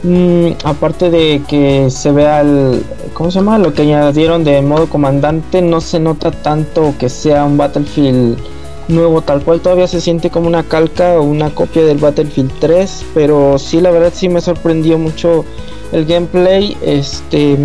Mm, 0.03 0.53
aparte 0.62 1.11
de 1.11 1.43
que 1.49 1.91
se 1.91 2.12
vea 2.12 2.41
el. 2.43 2.85
¿Cómo 3.12 3.31
se 3.31 3.41
llama? 3.41 3.59
Lo 3.59 3.72
que 3.72 3.83
añadieron 3.83 4.45
de 4.45 4.62
modo 4.62 4.89
comandante, 4.89 5.62
no 5.62 5.81
se 5.81 5.99
nota 5.99 6.31
tanto 6.31 6.95
que 6.99 7.09
sea 7.09 7.45
un 7.45 7.57
Battlefield 7.57 8.39
nuevo 8.87 9.22
tal 9.22 9.43
cual. 9.43 9.61
Todavía 9.61 9.89
se 9.89 10.01
siente 10.01 10.31
como 10.31 10.47
una 10.47 10.62
calca 10.62 11.18
o 11.18 11.22
una 11.24 11.51
copia 11.51 11.85
del 11.85 11.99
Battlefield 11.99 12.53
3. 12.61 13.05
Pero 13.14 13.59
sí, 13.59 13.81
la 13.81 13.91
verdad 13.91 14.12
sí 14.14 14.29
me 14.29 14.41
sorprendió 14.41 14.97
mucho 14.97 15.45
el 15.93 16.05
gameplay. 16.05 16.77
Este. 16.83 17.59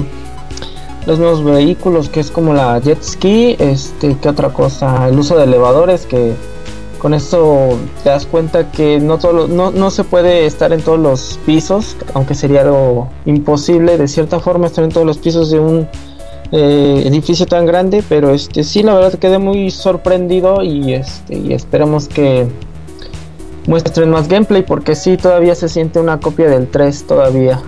Los 1.06 1.18
nuevos 1.20 1.44
vehículos, 1.44 2.10
que 2.10 2.20
es 2.20 2.30
como 2.30 2.54
la 2.54 2.80
jet 2.80 3.02
ski. 3.02 3.56
Este, 3.60 4.18
¿qué 4.22 4.30
otra 4.30 4.50
cosa? 4.50 5.08
El 5.08 5.18
uso 5.18 5.38
de 5.38 5.46
elevadores, 5.46 6.06
que 6.06 6.34
con 7.02 7.16
eso 7.16 7.80
te 8.04 8.10
das 8.10 8.28
cuenta 8.28 8.72
que 8.72 9.00
no, 9.00 9.18
todo, 9.18 9.48
no, 9.48 9.72
no 9.72 9.90
se 9.90 10.04
puede 10.04 10.46
estar 10.46 10.72
en 10.72 10.82
todos 10.82 11.00
los 11.00 11.40
pisos, 11.48 11.98
aunque 12.14 12.36
sería 12.36 12.62
algo 12.62 13.10
imposible 13.26 13.98
de 13.98 14.08
cierta 14.08 14.40
forma 14.40 14.68
estar 14.68 14.84
en 14.84 14.92
todos 14.92 15.08
los 15.08 15.18
pisos 15.18 15.50
de 15.50 15.60
un 15.60 15.88
eh, 16.52 17.04
edificio 17.06 17.48
tan 17.48 17.66
grande, 17.66 18.04
pero 18.08 18.32
este 18.32 18.64
sí 18.64 18.84
la 18.84 18.94
verdad 18.94 19.18
quedé 19.18 19.40
muy 19.40 19.72
sorprendido 19.72 20.62
y 20.62 20.94
este 20.94 21.38
y 21.38 21.54
esperamos 21.54 22.08
que 22.08 22.46
muestren 23.66 24.12
más 24.12 24.28
gameplay 24.28 24.62
porque 24.62 24.94
sí 24.94 25.18
todavía 25.18 25.56
se 25.56 25.70
siente 25.70 26.00
una 26.00 26.20
copia 26.20 26.50
del 26.50 26.68
3 26.68 27.08
todavía. 27.08 27.64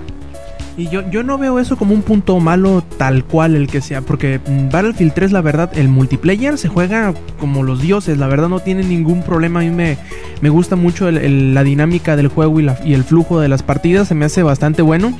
Y 0.76 0.89
yo, 0.89 1.07
yo 1.11 1.21
no 1.21 1.38
veo 1.38 1.59
eso 1.59 1.78
como 1.78 1.93
un 1.93 2.01
punto 2.01 2.39
malo 2.39 2.84
tal 2.97 3.24
cual 3.26 3.55
el 3.55 3.67
que 3.67 3.80
sea, 3.80 4.01
porque 4.01 4.39
Battlefield 4.71 5.13
3, 5.13 5.32
la 5.32 5.41
verdad, 5.41 5.69
el 5.78 5.88
multiplayer 5.88 6.57
se 6.57 6.67
juega 6.67 7.13
como 7.39 7.61
los 7.61 7.80
dioses, 7.80 8.17
la 8.17 8.26
verdad 8.28 8.49
no 8.49 8.59
tiene 8.59 8.84
ningún 8.84 9.21
problema, 9.21 9.59
a 9.59 9.63
mí 9.63 9.69
me, 9.69 9.97
me 10.41 10.49
gusta 10.49 10.76
mucho 10.76 11.11
la 11.11 11.63
dinámica 11.63 12.15
del 12.15 12.28
juego 12.28 12.59
y, 12.59 12.63
la- 12.63 12.80
y 12.84 12.93
el 12.95 13.03
flujo 13.03 13.39
de 13.39 13.49
las 13.49 13.61
partidas, 13.61 14.07
se 14.07 14.15
me 14.15 14.26
hace 14.26 14.41
bastante 14.41 14.82
bueno. 14.82 15.15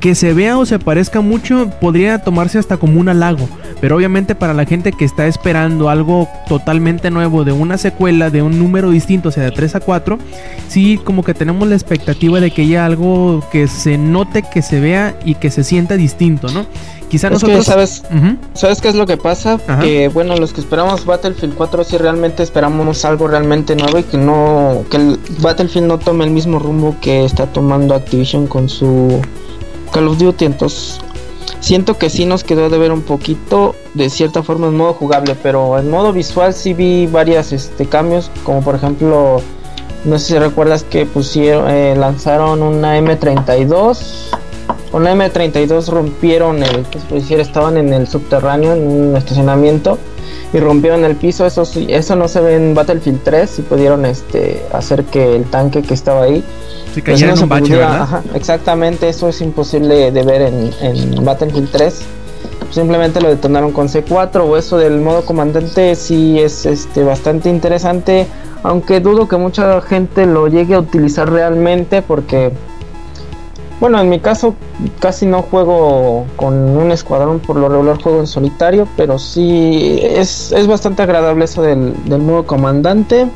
Que 0.00 0.14
se 0.14 0.32
vea 0.32 0.56
o 0.58 0.64
se 0.64 0.78
parezca 0.78 1.20
mucho 1.20 1.70
podría 1.80 2.22
tomarse 2.22 2.58
hasta 2.58 2.78
como 2.78 2.98
un 2.98 3.10
halago, 3.10 3.48
Pero 3.80 3.96
obviamente 3.96 4.34
para 4.34 4.54
la 4.54 4.64
gente 4.64 4.92
que 4.92 5.04
está 5.04 5.26
esperando 5.26 5.90
algo 5.90 6.28
totalmente 6.48 7.10
nuevo 7.10 7.44
de 7.44 7.52
una 7.52 7.76
secuela, 7.76 8.30
de 8.30 8.42
un 8.42 8.58
número 8.58 8.90
distinto, 8.90 9.28
o 9.28 9.32
sea, 9.32 9.44
de 9.44 9.50
3 9.50 9.76
a 9.76 9.80
4, 9.80 10.18
sí 10.68 10.98
como 11.02 11.22
que 11.22 11.34
tenemos 11.34 11.68
la 11.68 11.74
expectativa 11.74 12.40
de 12.40 12.50
que 12.50 12.62
haya 12.62 12.86
algo 12.86 13.44
que 13.52 13.68
se 13.68 13.98
note, 13.98 14.42
que 14.42 14.62
se 14.62 14.80
vea 14.80 15.18
y 15.24 15.34
que 15.34 15.50
se 15.50 15.64
sienta 15.64 15.96
distinto, 15.96 16.48
¿no? 16.48 16.66
Quizá 17.10 17.26
Es 17.26 17.32
nosotros... 17.34 17.58
que, 17.58 17.64
¿sabes? 17.64 18.02
¿Sabes 18.54 18.80
qué 18.80 18.88
es 18.88 18.94
lo 18.94 19.04
que 19.04 19.16
pasa? 19.16 19.58
Ajá. 19.66 19.82
Que 19.82 20.08
bueno, 20.08 20.36
los 20.36 20.52
que 20.52 20.60
esperamos 20.60 21.04
Battlefield 21.04 21.54
4 21.56 21.84
sí 21.84 21.98
realmente 21.98 22.42
esperamos 22.42 23.04
algo 23.04 23.26
realmente 23.28 23.74
nuevo 23.74 23.98
y 23.98 24.04
que 24.04 24.16
no 24.16 24.84
que 24.90 24.96
el 24.96 25.20
Battlefield 25.40 25.88
no 25.88 25.98
tome 25.98 26.24
el 26.24 26.30
mismo 26.30 26.58
rumbo 26.58 26.96
que 27.00 27.24
está 27.24 27.46
tomando 27.46 27.94
Activision 27.94 28.46
con 28.46 28.68
su 28.68 29.20
Call 29.92 30.08
of 30.08 30.18
Duty, 30.18 30.44
entonces 30.44 30.98
siento 31.60 31.98
que 31.98 32.10
sí 32.10 32.24
nos 32.24 32.44
quedó 32.44 32.70
de 32.70 32.78
ver 32.78 32.92
un 32.92 33.02
poquito 33.02 33.74
de 33.94 34.10
cierta 34.10 34.42
forma 34.42 34.68
en 34.68 34.76
modo 34.76 34.94
jugable, 34.94 35.36
pero 35.42 35.78
en 35.78 35.90
modo 35.90 36.12
visual 36.12 36.54
sí 36.54 36.74
vi 36.74 37.06
varias 37.06 37.52
este 37.52 37.86
cambios, 37.86 38.30
como 38.44 38.62
por 38.62 38.74
ejemplo 38.74 39.40
no 40.04 40.18
sé 40.18 40.26
si 40.26 40.38
recuerdas 40.38 40.84
que 40.84 41.04
pusieron 41.04 41.70
eh, 41.70 41.94
lanzaron 41.96 42.62
una 42.62 42.98
M32 42.98 44.30
con 44.90 45.04
la 45.04 45.14
M32 45.14 45.86
rompieron 45.86 46.62
el, 46.62 46.84
¿qué 46.86 46.98
se 46.98 47.06
puede 47.06 47.22
decir? 47.22 47.38
estaban 47.38 47.76
en 47.76 47.92
el 47.92 48.08
subterráneo, 48.08 48.74
en 48.74 48.86
un 48.88 49.16
estacionamiento, 49.16 49.98
y 50.52 50.58
rompieron 50.58 51.04
el 51.04 51.16
piso. 51.16 51.46
Eso 51.46 51.62
eso 51.88 52.16
no 52.16 52.28
se 52.28 52.40
ve 52.40 52.56
en 52.56 52.74
Battlefield 52.74 53.20
3, 53.22 53.58
y 53.58 53.62
pudieron 53.62 54.04
este, 54.06 54.62
hacer 54.72 55.04
que 55.04 55.36
el 55.36 55.44
tanque 55.44 55.82
que 55.82 55.94
estaba 55.94 56.24
ahí. 56.24 56.44
Se 56.94 57.02
pues, 57.02 57.04
cayera 57.04 57.26
no 57.28 57.32
en 57.32 57.36
se 57.38 57.42
un 57.44 57.48
bache, 57.48 57.62
pudiera- 57.62 57.86
¿verdad? 57.90 58.02
ajá, 58.02 58.22
exactamente, 58.34 59.08
eso 59.08 59.28
es 59.28 59.40
imposible 59.40 60.10
de 60.10 60.22
ver 60.24 60.42
en, 60.42 60.70
en 60.80 61.24
Battlefield 61.24 61.70
3. 61.70 62.00
Simplemente 62.70 63.20
lo 63.20 63.28
detonaron 63.28 63.72
con 63.72 63.88
C4 63.88 64.40
o 64.48 64.56
eso 64.56 64.78
del 64.78 65.00
modo 65.00 65.24
comandante 65.24 65.94
sí 65.96 66.38
es 66.38 66.66
este 66.66 67.02
bastante 67.02 67.48
interesante, 67.48 68.26
aunque 68.62 69.00
dudo 69.00 69.26
que 69.26 69.36
mucha 69.36 69.80
gente 69.80 70.26
lo 70.26 70.46
llegue 70.46 70.74
a 70.74 70.78
utilizar 70.78 71.30
realmente 71.30 72.00
porque 72.02 72.52
bueno, 73.80 73.98
en 73.98 74.10
mi 74.10 74.20
caso 74.20 74.54
casi 75.00 75.24
no 75.24 75.42
juego 75.42 76.26
con 76.36 76.54
un 76.54 76.92
escuadrón, 76.92 77.40
por 77.40 77.56
lo 77.56 77.68
regular 77.68 78.00
juego 78.00 78.20
en 78.20 78.26
solitario, 78.26 78.86
pero 78.96 79.18
sí 79.18 79.98
es, 80.02 80.52
es 80.52 80.66
bastante 80.66 81.02
agradable 81.02 81.46
eso 81.46 81.62
del, 81.62 81.94
del 82.04 82.20
modo 82.20 82.46
comandante. 82.46 83.26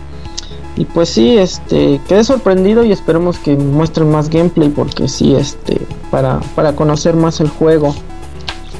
Y 0.76 0.84
pues 0.86 1.08
sí, 1.08 1.38
este, 1.38 2.00
quedé 2.08 2.24
sorprendido 2.24 2.84
y 2.84 2.92
esperemos 2.92 3.38
que 3.38 3.56
muestren 3.56 4.10
más 4.10 4.28
gameplay 4.28 4.68
porque 4.68 5.08
sí, 5.08 5.34
este, 5.34 5.80
para, 6.10 6.40
para 6.54 6.74
conocer 6.74 7.14
más 7.14 7.40
el 7.40 7.48
juego. 7.48 7.94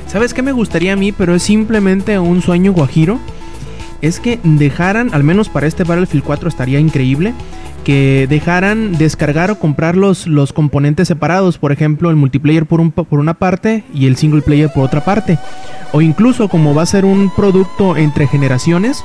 ¿Sabes 0.09 0.35
qué 0.35 0.43
me 0.43 0.53
gustaría 0.53 0.93
a 0.93 0.97
mí? 0.97 1.13
Pero 1.13 1.35
es 1.35 1.45
simplemente 1.45 2.19
un 2.19 2.43
sueño 2.43 2.73
guajiro. 2.73 3.19
Es 4.03 4.21
que 4.21 4.39
dejaran, 4.43 5.15
al 5.15 5.25
menos 5.25 5.49
para 5.49 5.67
este 5.67 5.85
Battlefield 5.85 6.25
4 6.25 6.49
estaría 6.49 6.79
increíble, 6.79 7.33
que 7.85 8.27
dejaran 8.29 8.99
descargar 8.99 9.51
o 9.51 9.59
comprar 9.59 9.97
los, 9.97 10.27
los 10.27 10.53
componentes 10.53 11.09
separados. 11.09 11.59
Por 11.59 11.71
ejemplo, 11.71 12.11
el 12.11 12.17
multiplayer 12.17 12.67
por, 12.67 12.81
un, 12.81 12.91
por 12.91 13.19
una 13.19 13.35
parte 13.35 13.85
y 13.95 14.07
el 14.07 14.17
single 14.17 14.43
player 14.43 14.71
por 14.73 14.85
otra 14.85 15.05
parte. 15.05 15.39
O 15.93 16.01
incluso 16.01 16.49
como 16.49 16.75
va 16.75 16.83
a 16.83 16.87
ser 16.87 17.05
un 17.05 17.31
producto 17.35 17.97
entre 17.97 18.27
generaciones, 18.27 19.05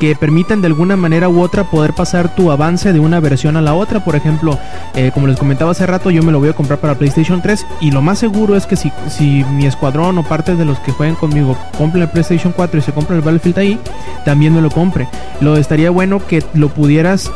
que 0.00 0.16
permitan 0.16 0.60
de 0.60 0.66
alguna 0.66 0.96
manera 0.96 1.28
u 1.28 1.40
otra 1.40 1.64
poder 1.64 1.92
pasar 1.92 2.34
tu 2.34 2.50
avance 2.50 2.92
de 2.92 2.98
una 2.98 3.20
versión 3.20 3.56
a 3.56 3.60
la 3.62 3.74
otra. 3.74 4.04
Por 4.04 4.16
ejemplo, 4.16 4.58
eh, 4.94 5.10
como 5.14 5.26
les 5.28 5.38
comentaba 5.38 5.70
hace 5.70 5.86
rato, 5.86 6.10
yo 6.10 6.22
me 6.22 6.32
lo 6.32 6.40
voy 6.40 6.48
a 6.48 6.54
comprar 6.54 6.80
para 6.80 6.96
PlayStation 6.96 7.40
3 7.40 7.64
y 7.80 7.90
lo 7.92 8.02
más 8.02 8.18
seguro 8.18 8.56
es 8.56 8.66
que 8.66 8.76
si, 8.76 8.90
si 9.08 9.44
mi 9.52 9.66
escuadrón 9.66 10.18
o 10.18 10.22
parte 10.24 10.56
de 10.56 10.64
los 10.64 10.78
que 10.80 10.90
jueguen 10.92 11.14
conmigo 11.16 11.56
compren 11.78 12.02
el 12.02 12.10
PlayStation 12.10 12.52
4 12.54 12.78
y 12.80 12.82
se 12.82 12.92
compran 12.92 13.18
el 13.18 13.24
Battlefield 13.24 13.58
ahí, 13.58 13.78
también 14.24 14.54
me 14.54 14.60
lo 14.60 14.70
compre. 14.70 15.06
Lo 15.40 15.56
estaría 15.56 15.90
bueno 15.90 16.24
que 16.26 16.42
lo 16.54 16.68
pudieras 16.68 17.30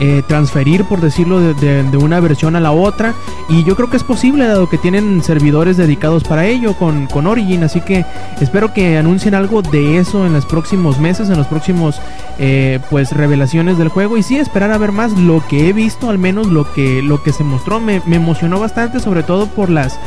eh, 0.00 0.22
transferir, 0.26 0.84
por 0.84 1.00
decirlo, 1.00 1.40
de, 1.40 1.54
de- 1.54 1.82
de 1.82 1.96
una 1.96 2.18
versión 2.20 2.56
a 2.56 2.60
la 2.60 2.72
otra. 2.72 3.14
Y 3.48 3.64
yo 3.64 3.76
creo 3.76 3.90
que 3.90 3.96
es 3.96 4.04
posible, 4.04 4.46
dado 4.46 4.68
que 4.68 4.78
tienen 4.78 5.22
servidores 5.22 5.76
dedicados 5.76 6.24
para 6.24 6.46
ello 6.46 6.74
con, 6.74 7.06
con 7.06 7.26
Origin. 7.26 7.62
Así 7.64 7.80
que 7.80 8.04
espero 8.40 8.72
que 8.72 8.96
anuncien 8.96 9.34
algo 9.34 9.60
de 9.62 9.98
eso 9.98 10.24
en 10.26 10.32
los 10.32 10.46
próximos 10.46 10.98
meses, 10.98 11.28
en 11.28 11.36
los 11.36 11.46
próximos 11.46 12.00
eh, 12.38 12.80
pues 12.90 13.12
revelaciones 13.12 13.78
del 13.78 13.88
juego. 13.88 14.16
Y 14.16 14.22
sí, 14.22 14.36
esperar 14.38 14.70
a 14.72 14.78
ver 14.78 14.92
más. 14.92 15.12
Lo 15.12 15.46
que 15.46 15.68
he 15.68 15.72
visto, 15.72 16.10
al 16.10 16.18
menos 16.18 16.46
lo 16.48 16.72
que, 16.72 17.02
lo 17.02 17.22
que 17.22 17.32
se 17.32 17.44
mostró, 17.44 17.80
me, 17.80 18.00
me 18.06 18.16
emocionó 18.16 18.58
bastante, 18.60 19.00
sobre 19.00 19.22
todo 19.22 19.46
por 19.46 19.70
las 19.70 19.98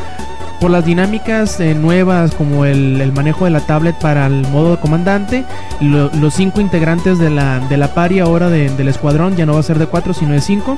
por 0.61 0.71
las 0.71 0.85
dinámicas 0.85 1.59
eh, 1.59 1.75
nuevas 1.75 2.33
como 2.33 2.63
el, 2.63 3.11
manejo 3.11 3.43
de 3.43 3.51
la 3.51 3.59
tablet 3.59 3.93
para 3.99 4.25
el 4.25 4.47
modo 4.47 4.79
comandante, 4.79 5.43
lo- 5.81 6.09
los 6.13 6.33
cinco 6.33 6.61
integrantes 6.61 7.19
de 7.19 7.29
la, 7.29 7.59
de 7.59 7.75
la 7.75 7.93
pari 7.93 8.19
ahora 8.19 8.49
de- 8.49 8.69
del 8.69 8.87
escuadrón 8.87 9.35
ya 9.35 9.45
no 9.45 9.53
va 9.55 9.59
a 9.59 9.63
ser 9.63 9.77
de 9.79 9.87
cuatro 9.87 10.13
sino 10.13 10.31
de 10.31 10.39
cinco. 10.39 10.77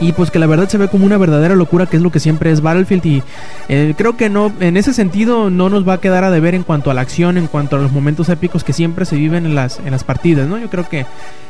Y 0.00 0.12
pues 0.12 0.30
que 0.30 0.38
la 0.38 0.46
verdad 0.46 0.68
se 0.68 0.78
ve 0.78 0.88
como 0.88 1.06
una 1.06 1.18
verdadera 1.18 1.54
locura, 1.54 1.86
que 1.86 1.96
es 1.96 2.02
lo 2.02 2.10
que 2.10 2.20
siempre 2.20 2.50
es 2.50 2.60
Battlefield. 2.60 3.06
Y 3.06 3.22
eh, 3.68 3.94
creo 3.96 4.16
que 4.16 4.28
no, 4.28 4.52
en 4.60 4.76
ese 4.76 4.92
sentido, 4.92 5.50
no 5.50 5.68
nos 5.68 5.86
va 5.88 5.94
a 5.94 6.00
quedar 6.00 6.24
a 6.24 6.30
deber 6.30 6.54
en 6.54 6.62
cuanto 6.64 6.90
a 6.90 6.94
la 6.94 7.00
acción, 7.00 7.38
en 7.38 7.46
cuanto 7.46 7.76
a 7.76 7.78
los 7.78 7.92
momentos 7.92 8.28
épicos 8.28 8.64
que 8.64 8.72
siempre 8.72 9.04
se 9.04 9.16
viven 9.16 9.46
en 9.46 9.54
las, 9.54 9.78
en 9.78 9.92
las 9.92 10.04
partidas, 10.04 10.48
¿no? 10.48 10.58
Yo 10.58 10.68
creo 10.68 10.88
que 10.88 11.06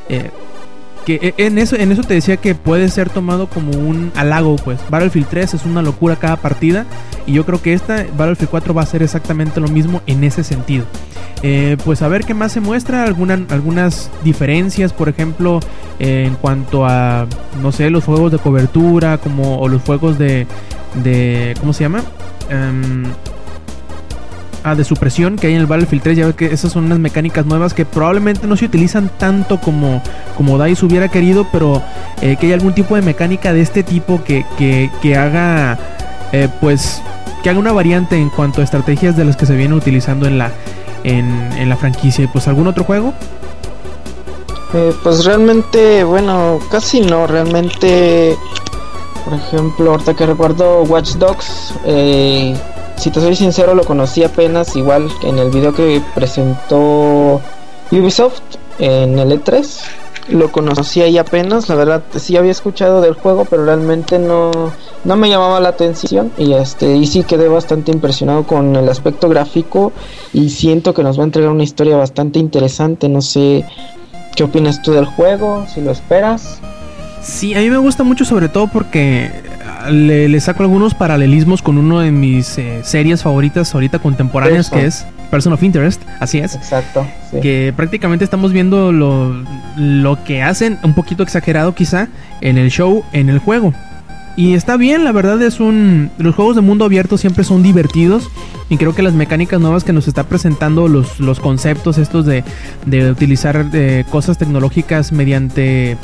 eh, 0.08 0.30
que 1.04 1.34
e- 1.36 1.46
en 1.46 1.58
eso 1.58 1.76
en 1.76 1.92
eso 1.92 2.02
te 2.02 2.14
decía 2.14 2.36
que 2.38 2.54
puede 2.54 2.88
ser 2.88 3.10
tomado 3.10 3.46
como 3.48 3.72
un 3.72 4.10
halago 4.16 4.56
pues. 4.56 4.78
Battlefield 4.90 5.28
3 5.28 5.54
es 5.54 5.64
una 5.64 5.82
locura 5.82 6.16
cada 6.16 6.36
partida 6.36 6.86
y 7.26 7.32
yo 7.32 7.44
creo 7.46 7.60
que 7.62 7.72
esta 7.72 8.04
Battlefield 8.16 8.50
4 8.50 8.74
va 8.74 8.82
a 8.82 8.86
ser 8.86 9.02
exactamente 9.02 9.60
lo 9.60 9.68
mismo 9.68 10.00
en 10.06 10.24
ese 10.24 10.42
sentido. 10.44 10.84
Eh, 11.42 11.76
pues 11.84 12.00
a 12.02 12.08
ver 12.08 12.24
qué 12.24 12.32
más 12.32 12.52
se 12.52 12.60
muestra 12.60 13.04
alguna- 13.04 13.44
algunas 13.50 14.10
diferencias 14.24 14.92
por 14.94 15.08
ejemplo 15.10 15.60
eh, 15.98 16.24
en 16.26 16.34
cuanto 16.36 16.86
a 16.86 17.26
no 17.62 17.70
sé 17.70 17.90
los 17.90 18.04
juegos 18.04 18.32
de 18.32 18.38
cobertura 18.38 19.18
como 19.18 19.58
o 19.60 19.68
los 19.68 19.82
juegos 19.82 20.18
de 20.18 20.46
de 21.02 21.54
cómo 21.60 21.72
se 21.72 21.84
llama 21.84 22.02
Em, 22.50 23.04
Ah, 24.66 24.74
de 24.74 24.82
supresión 24.82 25.36
que 25.36 25.48
hay 25.48 25.52
en 25.52 25.60
el 25.60 25.66
Battlefield 25.66 26.02
3. 26.02 26.16
Ya 26.16 26.26
ve 26.26 26.32
que 26.32 26.46
esas 26.46 26.72
son 26.72 26.86
unas 26.86 26.98
mecánicas 26.98 27.44
nuevas 27.44 27.74
que 27.74 27.84
probablemente 27.84 28.46
no 28.46 28.56
se 28.56 28.64
utilizan 28.64 29.10
tanto 29.18 29.60
como, 29.60 30.00
como 30.38 30.62
DICE 30.62 30.86
hubiera 30.86 31.08
querido, 31.08 31.46
pero 31.52 31.82
eh, 32.22 32.36
que 32.40 32.46
hay 32.46 32.54
algún 32.54 32.72
tipo 32.72 32.96
de 32.96 33.02
mecánica 33.02 33.52
de 33.52 33.60
este 33.60 33.82
tipo 33.82 34.24
que, 34.24 34.46
que, 34.56 34.90
que 35.02 35.16
haga, 35.18 35.78
eh, 36.32 36.48
pues, 36.62 37.02
que 37.42 37.50
haga 37.50 37.58
una 37.58 37.72
variante 37.72 38.16
en 38.16 38.30
cuanto 38.30 38.62
a 38.62 38.64
estrategias 38.64 39.18
de 39.18 39.26
las 39.26 39.36
que 39.36 39.44
se 39.44 39.54
vienen 39.54 39.76
utilizando 39.76 40.26
en 40.26 40.38
la, 40.38 40.50
en, 41.02 41.26
en 41.58 41.68
la 41.68 41.76
franquicia. 41.76 42.26
Pues, 42.32 42.48
¿algún 42.48 42.66
otro 42.66 42.84
juego? 42.84 43.12
Eh, 44.72 44.94
pues 45.02 45.26
realmente, 45.26 46.04
bueno, 46.04 46.58
casi 46.70 47.02
no, 47.02 47.26
realmente, 47.26 48.34
por 49.26 49.34
ejemplo, 49.34 49.90
ahorita 49.90 50.14
que 50.14 50.24
recuerdo 50.24 50.84
Watch 50.84 51.16
Dogs, 51.16 51.74
si 52.96 53.10
te 53.10 53.20
soy 53.20 53.36
sincero, 53.36 53.74
lo 53.74 53.84
conocí 53.84 54.24
apenas, 54.24 54.76
igual 54.76 55.08
en 55.22 55.38
el 55.38 55.50
video 55.50 55.74
que 55.74 56.00
presentó 56.14 57.40
Ubisoft 57.90 58.40
en 58.78 59.18
el 59.18 59.32
E3. 59.32 59.66
Lo 60.28 60.50
conocí 60.50 61.02
ahí 61.02 61.18
apenas, 61.18 61.68
la 61.68 61.74
verdad 61.74 62.02
sí 62.16 62.36
había 62.38 62.50
escuchado 62.50 63.02
del 63.02 63.12
juego, 63.12 63.44
pero 63.44 63.66
realmente 63.66 64.18
no, 64.18 64.50
no 65.04 65.16
me 65.16 65.28
llamaba 65.28 65.60
la 65.60 65.68
atención 65.68 66.32
y 66.38 66.54
este 66.54 66.96
y 66.96 67.06
sí 67.06 67.24
quedé 67.24 67.46
bastante 67.46 67.92
impresionado 67.92 68.44
con 68.44 68.74
el 68.74 68.88
aspecto 68.88 69.28
gráfico 69.28 69.92
y 70.32 70.48
siento 70.48 70.94
que 70.94 71.02
nos 71.02 71.18
va 71.18 71.24
a 71.24 71.26
entregar 71.26 71.50
una 71.50 71.62
historia 71.62 71.98
bastante 71.98 72.38
interesante, 72.38 73.10
no 73.10 73.20
sé 73.20 73.66
qué 74.34 74.44
opinas 74.44 74.80
tú 74.80 74.92
del 74.92 75.04
juego, 75.04 75.66
si 75.72 75.82
lo 75.82 75.90
esperas. 75.90 76.58
Sí, 77.20 77.54
a 77.54 77.58
mí 77.58 77.68
me 77.68 77.78
gusta 77.78 78.02
mucho 78.02 78.24
sobre 78.24 78.48
todo 78.48 78.68
porque 78.68 79.30
le, 79.90 80.28
le 80.28 80.40
saco 80.40 80.62
algunos 80.62 80.94
paralelismos 80.94 81.62
con 81.62 81.78
uno 81.78 82.00
de 82.00 82.10
mis 82.10 82.58
eh, 82.58 82.80
series 82.84 83.22
favoritas 83.22 83.74
ahorita 83.74 83.98
contemporáneas 83.98 84.70
Person. 84.70 84.80
que 84.80 84.86
es 84.86 85.06
Person 85.30 85.52
of 85.52 85.62
Interest, 85.62 86.02
así 86.20 86.38
es. 86.38 86.54
Exacto, 86.54 87.06
sí. 87.30 87.40
Que 87.40 87.72
prácticamente 87.76 88.24
estamos 88.24 88.52
viendo 88.52 88.92
lo, 88.92 89.34
lo 89.76 90.22
que 90.24 90.42
hacen, 90.42 90.78
un 90.82 90.94
poquito 90.94 91.22
exagerado 91.22 91.74
quizá, 91.74 92.08
en 92.40 92.58
el 92.58 92.70
show, 92.70 93.04
en 93.12 93.28
el 93.28 93.38
juego. 93.38 93.72
Y 94.36 94.54
está 94.54 94.76
bien, 94.76 95.04
la 95.04 95.12
verdad 95.12 95.40
es 95.42 95.60
un... 95.60 96.10
Los 96.18 96.34
juegos 96.34 96.56
de 96.56 96.62
mundo 96.62 96.84
abierto 96.84 97.18
siempre 97.18 97.44
son 97.44 97.62
divertidos 97.62 98.28
y 98.68 98.78
creo 98.78 98.92
que 98.92 99.02
las 99.02 99.12
mecánicas 99.12 99.60
nuevas 99.60 99.84
que 99.84 99.92
nos 99.92 100.08
está 100.08 100.24
presentando, 100.24 100.88
los, 100.88 101.20
los 101.20 101.38
conceptos 101.38 101.98
estos 101.98 102.26
de, 102.26 102.42
de 102.84 103.10
utilizar 103.12 103.66
eh, 103.72 104.04
cosas 104.10 104.36
tecnológicas 104.36 105.12
mediante 105.12 105.96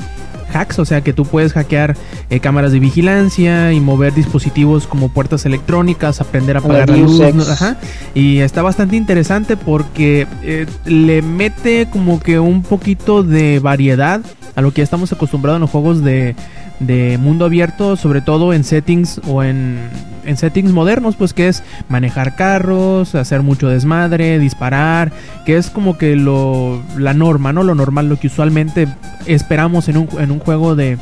hacks, 0.52 0.78
o 0.78 0.84
sea 0.84 1.00
que 1.00 1.12
tú 1.12 1.24
puedes 1.24 1.52
hackear 1.52 1.96
eh, 2.28 2.40
cámaras 2.40 2.72
de 2.72 2.80
vigilancia 2.80 3.72
y 3.72 3.80
mover 3.80 4.14
dispositivos 4.14 4.86
como 4.86 5.08
puertas 5.08 5.46
electrónicas, 5.46 6.20
aprender 6.20 6.56
a 6.56 6.60
apagar 6.60 6.90
la 6.90 6.96
luz. 6.96 7.20
Ajá. 7.48 7.76
Y 8.14 8.38
está 8.38 8.62
bastante 8.62 8.96
interesante 8.96 9.56
porque 9.56 10.26
eh, 10.42 10.66
le 10.84 11.22
mete 11.22 11.88
como 11.90 12.20
que 12.20 12.38
un 12.38 12.62
poquito 12.62 13.22
de 13.22 13.60
variedad 13.60 14.20
a 14.54 14.62
lo 14.62 14.72
que 14.72 14.78
ya 14.78 14.84
estamos 14.84 15.12
acostumbrados 15.12 15.58
en 15.58 15.62
los 15.62 15.70
juegos 15.70 16.02
de, 16.02 16.34
de 16.80 17.18
mundo 17.18 17.44
abierto, 17.44 17.96
sobre 17.96 18.20
todo 18.22 18.52
en 18.52 18.64
settings 18.64 19.20
o 19.28 19.42
en, 19.42 19.78
en 20.24 20.36
settings 20.36 20.72
modernos, 20.72 21.14
pues 21.16 21.32
que 21.34 21.48
es 21.48 21.62
manejar 21.88 22.36
carros, 22.36 23.14
hacer 23.14 23.42
mucho 23.42 23.68
desmadre, 23.68 24.38
disparar, 24.38 25.12
que 25.44 25.56
es 25.56 25.68
como 25.70 25.98
que 25.98 26.16
lo, 26.16 26.82
la 26.96 27.12
norma, 27.14 27.52
¿no? 27.52 27.62
Lo 27.62 27.74
normal, 27.74 28.08
lo 28.08 28.18
que 28.18 28.28
usualmente 28.28 28.88
esperamos 29.26 29.88
en 29.88 29.98
un, 29.98 30.08
en 30.18 30.30
un 30.30 30.38
juego 30.38 30.74
de, 30.74 30.96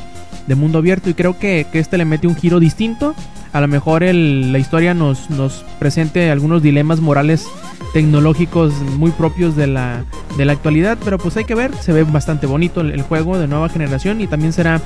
de 0.48 0.54
mundo 0.56 0.78
abierto 0.78 1.10
y 1.10 1.14
creo 1.14 1.38
que, 1.38 1.66
que 1.72 1.78
este 1.78 1.96
le 1.96 2.04
mete 2.04 2.26
un 2.26 2.34
giro 2.36 2.58
distinto. 2.60 3.14
A 3.52 3.60
lo 3.62 3.68
mejor 3.68 4.02
el- 4.02 4.52
la 4.52 4.58
historia 4.58 4.92
nos, 4.94 5.30
nos 5.30 5.64
presente 5.78 6.30
algunos 6.30 6.60
dilemas 6.62 7.00
morales 7.00 7.46
tecnológicos 7.94 8.74
muy 8.98 9.10
propios 9.10 9.56
de 9.56 9.66
la, 9.68 10.04
de 10.36 10.44
la 10.44 10.52
actualidad, 10.52 10.98
pero 11.02 11.16
pues 11.18 11.36
hay 11.38 11.44
que 11.44 11.54
ver, 11.54 11.74
se 11.76 11.92
ve 11.92 12.02
bastante 12.04 12.46
bonito 12.46 12.82
el, 12.82 12.90
el 12.90 13.00
juego 13.02 13.38
de 13.38 13.46
nueva 13.48 13.68
generación 13.70 14.20
y 14.20 14.26
también 14.26 14.52
será 14.52 14.82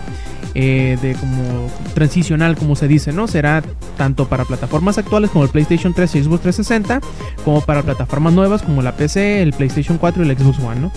eh, 0.54 0.98
de 1.00 1.14
como 1.14 1.68
transicional, 1.94 2.56
como 2.56 2.76
se 2.76 2.88
dice, 2.88 3.12
¿no? 3.12 3.26
Será 3.26 3.62
tanto 3.96 4.26
para 4.26 4.44
plataformas 4.44 4.98
actuales 4.98 5.30
como 5.30 5.44
el 5.44 5.50
PlayStation 5.50 5.94
3 5.94 6.14
y 6.16 6.22
Xbox 6.24 6.42
360, 6.42 7.00
como 7.44 7.60
para 7.62 7.82
plataformas 7.82 8.32
nuevas 8.32 8.62
como 8.62 8.82
la 8.82 8.96
PC, 8.96 9.42
el 9.42 9.52
PlayStation 9.52 9.98
4 9.98 10.24
y 10.24 10.28
el 10.28 10.36
Xbox 10.36 10.58
One, 10.58 10.80
¿no? 10.80 10.92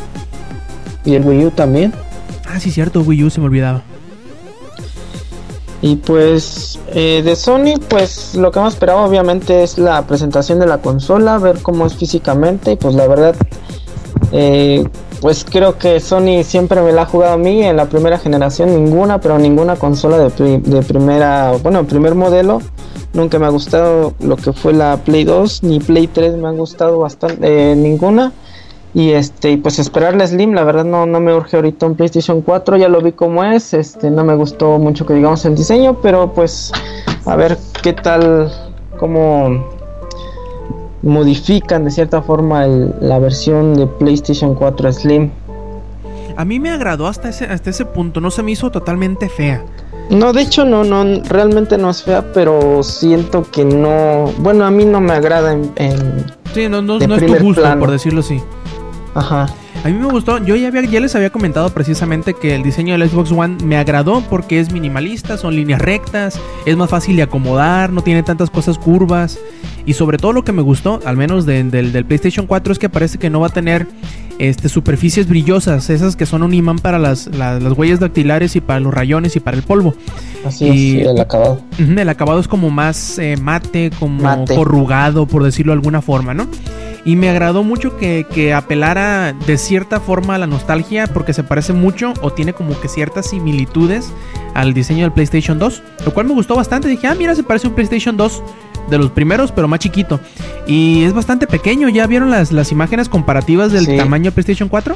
Y 1.06 1.16
el 1.16 1.26
Wii 1.26 1.45
U 1.45 1.51
también. 1.51 1.93
Ah, 2.47 2.60
sí, 2.60 2.72
cierto, 2.72 3.01
Wii 3.01 3.24
U 3.24 3.30
se 3.30 3.39
me 3.39 3.47
olvidaba. 3.47 3.84
Y 5.82 5.97
pues 5.97 6.80
eh, 6.93 7.22
de 7.24 7.36
Sony, 7.36 7.80
pues 7.88 8.36
lo 8.36 8.51
que 8.51 8.60
más 8.60 8.74
esperaba 8.74 9.06
obviamente 9.06 9.64
es 9.64 9.78
la 9.78 10.01
presentación 10.08 10.60
de 10.60 10.66
la 10.66 10.80
consola, 10.80 11.38
ver 11.38 11.60
cómo 11.62 11.86
es 11.86 11.95
físicamente 11.95 12.72
y 12.72 12.76
pues 12.76 12.95
la 12.95 13.08
verdad, 13.08 13.36
eh, 14.32 14.84
pues 15.22 15.45
creo 15.45 15.78
que 15.78 15.99
Sony 15.99 16.43
siempre 16.43 16.82
me 16.82 16.91
la 16.91 17.03
ha 17.03 17.05
jugado 17.05 17.34
a 17.34 17.38
mí 17.38 17.63
en 17.63 17.78
la 17.78 17.86
primera 17.86 18.18
generación, 18.18 18.70
ninguna, 18.74 19.20
pero 19.20 19.38
ninguna 19.38 19.76
consola 19.76 20.18
de, 20.18 20.30
pri- 20.30 20.57
de 20.59 20.82
primera, 20.82 21.53
bueno, 21.63 21.84
primer 21.86 22.16
modelo. 22.16 22.61
Nunca 23.13 23.39
me 23.39 23.45
ha 23.45 23.49
gustado 23.49 24.13
lo 24.20 24.36
que 24.36 24.51
fue 24.51 24.74
la 24.74 24.97
Play 24.97 25.24
2 25.24 25.63
ni 25.63 25.80
Play 25.80 26.07
3 26.07 26.36
me 26.36 26.49
han 26.49 26.57
gustado 26.57 26.99
bastante, 26.99 27.72
eh, 27.72 27.76
ninguna. 27.76 28.34
Y 28.93 29.11
este, 29.11 29.57
pues 29.57 29.78
esperar 29.80 30.16
la 30.16 30.26
Slim, 30.26 30.53
la 30.53 30.63
verdad 30.63 30.86
no, 30.86 31.05
no 31.05 31.20
me 31.20 31.34
urge 31.34 31.57
ahorita 31.57 31.86
un 31.86 31.95
PlayStation 31.95 32.41
4, 32.41 32.78
ya 32.78 32.88
lo 32.88 33.01
vi 33.01 33.11
como 33.11 33.43
es, 33.43 33.74
este, 33.74 34.09
no 34.09 34.24
me 34.24 34.36
gustó 34.36 34.78
mucho 34.80 35.05
que 35.05 35.13
digamos 35.13 35.43
el 35.45 35.55
diseño, 35.55 35.99
pero 36.01 36.32
pues 36.34 36.72
a 37.26 37.36
ver 37.36 37.57
qué 37.84 37.91
tal, 37.91 38.49
cómo 38.97 39.66
modifican 41.06 41.86
de 41.86 41.91
cierta 41.91 42.22
forma 42.22 42.66
el- 42.66 42.93
la 42.99 43.20
versión 43.20 43.76
de 43.76 43.88
PlayStation 43.88 44.56
4 44.56 44.91
Slim. 44.91 45.30
A 46.36 46.43
mí 46.43 46.60
me 46.60 46.72
agradó 46.72 47.08
hasta 47.08 47.30
ese, 47.30 47.45
hasta 47.45 47.70
ese 47.70 47.86
punto, 47.86 48.20
no 48.20 48.30
se 48.32 48.43
me 48.43 48.51
hizo 48.51 48.70
totalmente 48.72 49.30
fea. 49.30 49.64
No, 50.10 50.34
de 50.34 50.41
hecho 50.41 50.66
no, 50.66 50.84
no, 50.84 51.03
realmente 51.30 51.78
no 51.78 51.89
es 51.91 52.03
fea, 52.03 52.26
pero 52.34 52.84
siento 52.84 53.43
que 53.49 53.64
no, 53.64 54.26
bueno, 54.39 54.66
a 54.66 54.72
mí 54.72 54.84
no 54.84 54.99
me 54.99 55.14
agrada 55.14 55.53
en, 55.53 55.72
en- 55.78 56.26
Sí, 56.53 56.68
no, 56.70 56.82
no, 56.82 56.99
no 56.99 57.16
es 57.16 57.26
tu 57.26 57.36
gusto, 57.43 57.62
plano. 57.62 57.80
por 57.80 57.91
decirlo 57.91 58.20
así. 58.20 58.41
ajá, 59.14 59.45
A 59.86 59.89
mí 59.89 59.93
me 59.93 60.07
gustó, 60.07 60.43
yo 60.43 60.55
ya, 60.55 60.69
había- 60.69 60.81
ya 60.81 60.99
les 60.99 61.13
había 61.15 61.29
comentado 61.29 61.69
precisamente 61.69 62.33
que 62.33 62.55
el 62.55 62.63
diseño 62.63 62.97
del 62.97 63.07
Xbox 63.07 63.31
One 63.31 63.57
me 63.63 63.77
agradó 63.77 64.23
porque 64.29 64.59
es 64.59 64.71
minimalista, 64.71 65.38
son 65.38 65.55
líneas 65.55 65.79
rectas, 65.79 66.39
es 66.65 66.75
más 66.75 66.89
fácil 66.89 67.15
de 67.17 67.21
acomodar, 67.21 67.93
no 67.93 68.01
tiene 68.01 68.23
tantas 68.23 68.49
cosas 68.49 68.79
curvas. 68.79 69.38
Y 69.86 69.93
sobre 69.93 70.17
todo 70.17 70.33
lo 70.33 70.43
que 70.43 70.51
me 70.51 70.63
gustó, 70.63 70.99
al 71.05 71.15
menos 71.17 71.45
de- 71.45 71.63
del, 71.65 71.91
del 71.91 72.03
PlayStation 72.03 72.47
4, 72.47 72.73
es 72.73 72.79
que 72.79 72.89
parece 72.89 73.19
que 73.19 73.29
no 73.29 73.39
va 73.41 73.47
a 73.47 73.51
tener 73.51 73.86
este, 74.39 74.67
superficies 74.69 75.29
brillosas, 75.29 75.89
esas 75.91 76.15
que 76.15 76.25
son 76.25 76.41
un 76.41 76.53
imán 76.55 76.79
para 76.79 76.97
las, 76.97 77.27
las, 77.27 77.61
las 77.61 77.71
huellas 77.73 77.99
dactilares 77.99 78.55
y 78.55 78.61
para 78.61 78.79
los 78.79 78.91
rayones 78.91 79.36
y 79.36 79.39
para 79.39 79.55
el 79.55 79.61
polvo. 79.63 79.93
así 80.43 80.65
Y- 80.65 81.01
es 81.01 81.07
el 81.09 81.19
acabado. 81.21 81.61
El 81.77 82.09
acabado 82.09 82.39
es 82.39 82.47
como 82.47 82.71
más 82.71 83.19
eh, 83.19 83.38
mate, 83.39 83.91
como 83.99 84.23
Mate. 84.23 84.55
corrugado, 84.55 85.27
por 85.27 85.43
decirlo 85.43 85.73
de 85.73 85.77
alguna 85.77 86.01
forma, 86.01 86.33
¿no? 86.33 86.47
Y 87.06 87.16
me 87.16 87.30
agradó 87.30 87.64
mucho 87.64 87.97
que, 87.97 88.26
que 88.34 88.51
apelara 88.53 89.34
de 89.45 89.58
cierta 89.60 89.99
forma 89.99 90.36
a 90.36 90.38
la 90.39 90.47
nostalgia 90.47 91.06
porque 91.06 91.34
se 91.34 91.43
parece 91.43 91.72
mucho 91.72 92.14
o 92.22 92.34
tiene 92.34 92.53
como 92.53 92.80
que 92.82 92.88
ciertas 92.88 93.30
similitudes 93.30 94.12
al 94.56 94.74
diseño 94.74 95.03
del 95.03 95.12
PlayStation 95.12 95.60
2, 95.60 95.84
lo 96.03 96.14
cual 96.16 96.26
me 96.26 96.34
gustó 96.34 96.56
bastante. 96.56 96.88
Dije, 96.88 97.06
ah, 97.08 97.14
mira, 97.16 97.36
se 97.36 97.43
parece 97.43 97.68
un 97.68 97.76
PlayStation 97.76 98.18
2 98.18 98.41
de 98.89 98.97
los 98.97 99.12
primeros, 99.12 99.51
pero 99.51 99.68
más 99.68 99.80
chiquito. 99.80 100.20
Y 100.66 101.03
es 101.03 101.14
bastante 101.14 101.45
pequeño. 101.45 101.89
¿Ya 101.89 102.08
vieron 102.08 102.32
las, 102.32 102.51
las 102.51 102.72
imágenes 102.72 103.08
comparativas 103.08 103.72
del 103.72 103.86
Sí. 103.86 103.97
tamaño 103.97 104.24
del 104.26 104.34
PlayStation 104.34 104.68
4? 104.68 104.95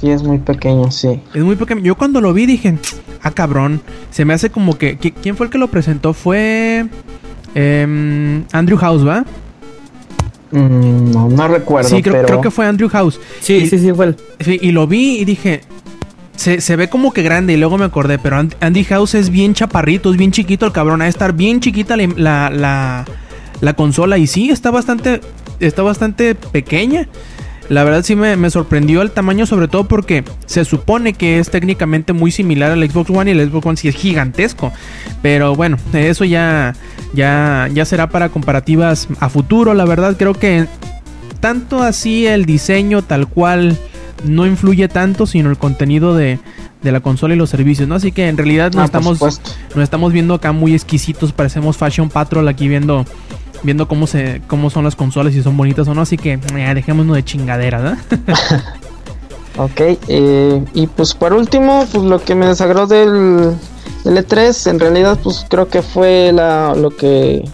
Sí, 0.00 0.10
es 0.10 0.22
muy 0.22 0.38
pequeño, 0.38 0.90
sí. 0.92 1.20
Es 1.34 1.42
muy 1.42 1.56
pequeño. 1.56 1.80
Yo 1.80 1.96
cuando 1.96 2.20
lo 2.20 2.32
vi 2.32 2.46
dije, 2.46 2.76
ah, 3.20 3.30
cabrón. 3.32 3.80
Se 4.10 4.24
me 4.24 4.32
hace 4.34 4.50
como 4.50 4.78
que. 4.78 4.96
¿qui- 4.98 5.14
¿Quién 5.20 5.36
fue 5.36 5.46
el 5.46 5.50
que 5.52 5.58
lo 5.58 5.66
presentó? 5.68 6.12
Fue. 6.14 6.86
em, 7.54 8.44
Andrew 8.52 8.78
House, 8.78 9.06
¿va? 9.06 9.24
Mm, 10.52 11.10
no, 11.12 11.28
no 11.28 11.48
recuerdo, 11.48 11.88
sí, 11.88 12.02
creo, 12.02 12.14
pero 12.14 12.26
creo 12.26 12.40
que 12.42 12.50
fue 12.50 12.66
Andrew 12.66 12.88
House. 12.90 13.18
Sí, 13.40 13.54
Y- 13.54 13.66
sí, 13.68 13.78
sí, 13.78 13.92
fue 13.92 14.14
y 14.46 14.70
lo 14.72 14.86
vi 14.86 15.18
y 15.18 15.24
dije. 15.24 15.62
Se, 16.34 16.60
se 16.62 16.76
ve 16.76 16.88
como 16.88 17.12
que 17.12 17.22
grande 17.22 17.52
y 17.52 17.56
luego 17.56 17.76
me 17.78 17.84
acordé, 17.84 18.18
pero 18.18 18.36
And- 18.36 18.54
Andy 18.60 18.84
House 18.84 19.14
es 19.14 19.28
bien 19.30 19.52
chaparrito, 19.54 20.10
es 20.10 20.16
bien 20.16 20.32
chiquito 20.32 20.64
el 20.66 20.72
cabrón, 20.72 21.00
ha 21.02 21.04
de 21.04 21.10
estar 21.10 21.34
bien 21.34 21.60
chiquita 21.60 21.94
la, 21.96 22.06
la, 22.16 22.50
la- 22.50 23.04
la 23.60 23.74
consola 23.74 24.16
y 24.18 24.26
sí, 24.26 24.50
está 24.50 24.70
bastante, 24.70 25.20
está 25.60 25.82
bastante 25.82 26.34
pequeña. 26.34 27.06
La 27.72 27.84
verdad 27.84 28.02
sí 28.04 28.14
me, 28.16 28.50
sorprendió 28.50 29.00
el 29.00 29.12
tamaño, 29.12 29.46
sobre 29.46 29.66
todo 29.66 29.88
porque 29.88 30.24
se 30.44 30.66
supone 30.66 31.14
que 31.14 31.38
es 31.38 31.48
técnicamente 31.48 32.12
muy 32.12 32.30
similar 32.30 32.70
al 32.70 32.86
Xbox 32.86 33.08
One 33.08 33.30
y 33.30 33.32
el 33.32 33.48
Xbox 33.48 33.64
One 33.64 33.76
sí 33.78 33.88
es 33.88 33.94
gigantesco. 33.94 34.74
Pero 35.22 35.56
bueno, 35.56 35.78
eso 35.94 36.26
ya, 36.26 36.74
ya, 37.14 37.70
ya 37.72 37.84
será 37.86 38.10
para 38.10 38.28
comparativas 38.28 39.08
a 39.20 39.30
futuro. 39.30 39.72
La 39.72 39.86
verdad 39.86 40.18
creo 40.18 40.34
que 40.34 40.66
tanto 41.40 41.82
así 41.82 42.26
el 42.26 42.44
diseño 42.44 43.00
tal 43.00 43.26
cual 43.26 43.78
no 44.22 44.44
influye 44.44 44.88
tanto, 44.88 45.24
sino 45.26 45.48
el 45.48 45.56
contenido 45.56 46.14
de, 46.14 46.40
de 46.82 46.92
la 46.92 47.00
consola 47.00 47.34
y 47.34 47.36
los 47.36 47.50
servicios, 47.50 47.88
¿no? 47.88 47.94
Así 47.94 48.12
que 48.12 48.28
en 48.28 48.36
realidad 48.36 48.72
no 48.72 48.82
Ah, 48.82 48.84
estamos, 48.84 49.20
nos 49.20 49.82
estamos 49.82 50.12
viendo 50.12 50.34
acá 50.34 50.52
muy 50.52 50.74
exquisitos, 50.74 51.32
parecemos 51.32 51.76
Fashion 51.76 52.08
Patrol 52.08 52.48
aquí 52.48 52.68
viendo 52.68 53.04
viendo 53.62 53.86
cómo 53.86 54.08
se 54.08 54.42
cómo 54.48 54.70
son 54.70 54.82
las 54.82 54.96
consolas 54.96 55.32
si 55.34 55.42
son 55.42 55.56
bonitas 55.56 55.86
o 55.86 55.94
no, 55.94 56.02
así 56.02 56.16
que 56.16 56.32
eh, 56.32 56.74
dejémonos 56.74 57.14
de 57.14 57.24
chingaderas, 57.24 57.98
¿eh? 58.10 58.18
Ok, 59.58 59.80
eh, 60.08 60.64
y 60.72 60.86
pues 60.86 61.12
por 61.12 61.34
último, 61.34 61.86
pues 61.92 62.02
lo 62.02 62.22
que 62.24 62.34
me 62.34 62.46
desagradó 62.46 62.86
del, 62.86 63.54
del 64.02 64.26
E3, 64.26 64.70
en 64.70 64.80
realidad 64.80 65.18
pues 65.22 65.44
creo 65.48 65.68
que 65.68 65.82
fue 65.82 66.32
la, 66.32 66.74
lo 66.74 66.90
que 66.90 67.44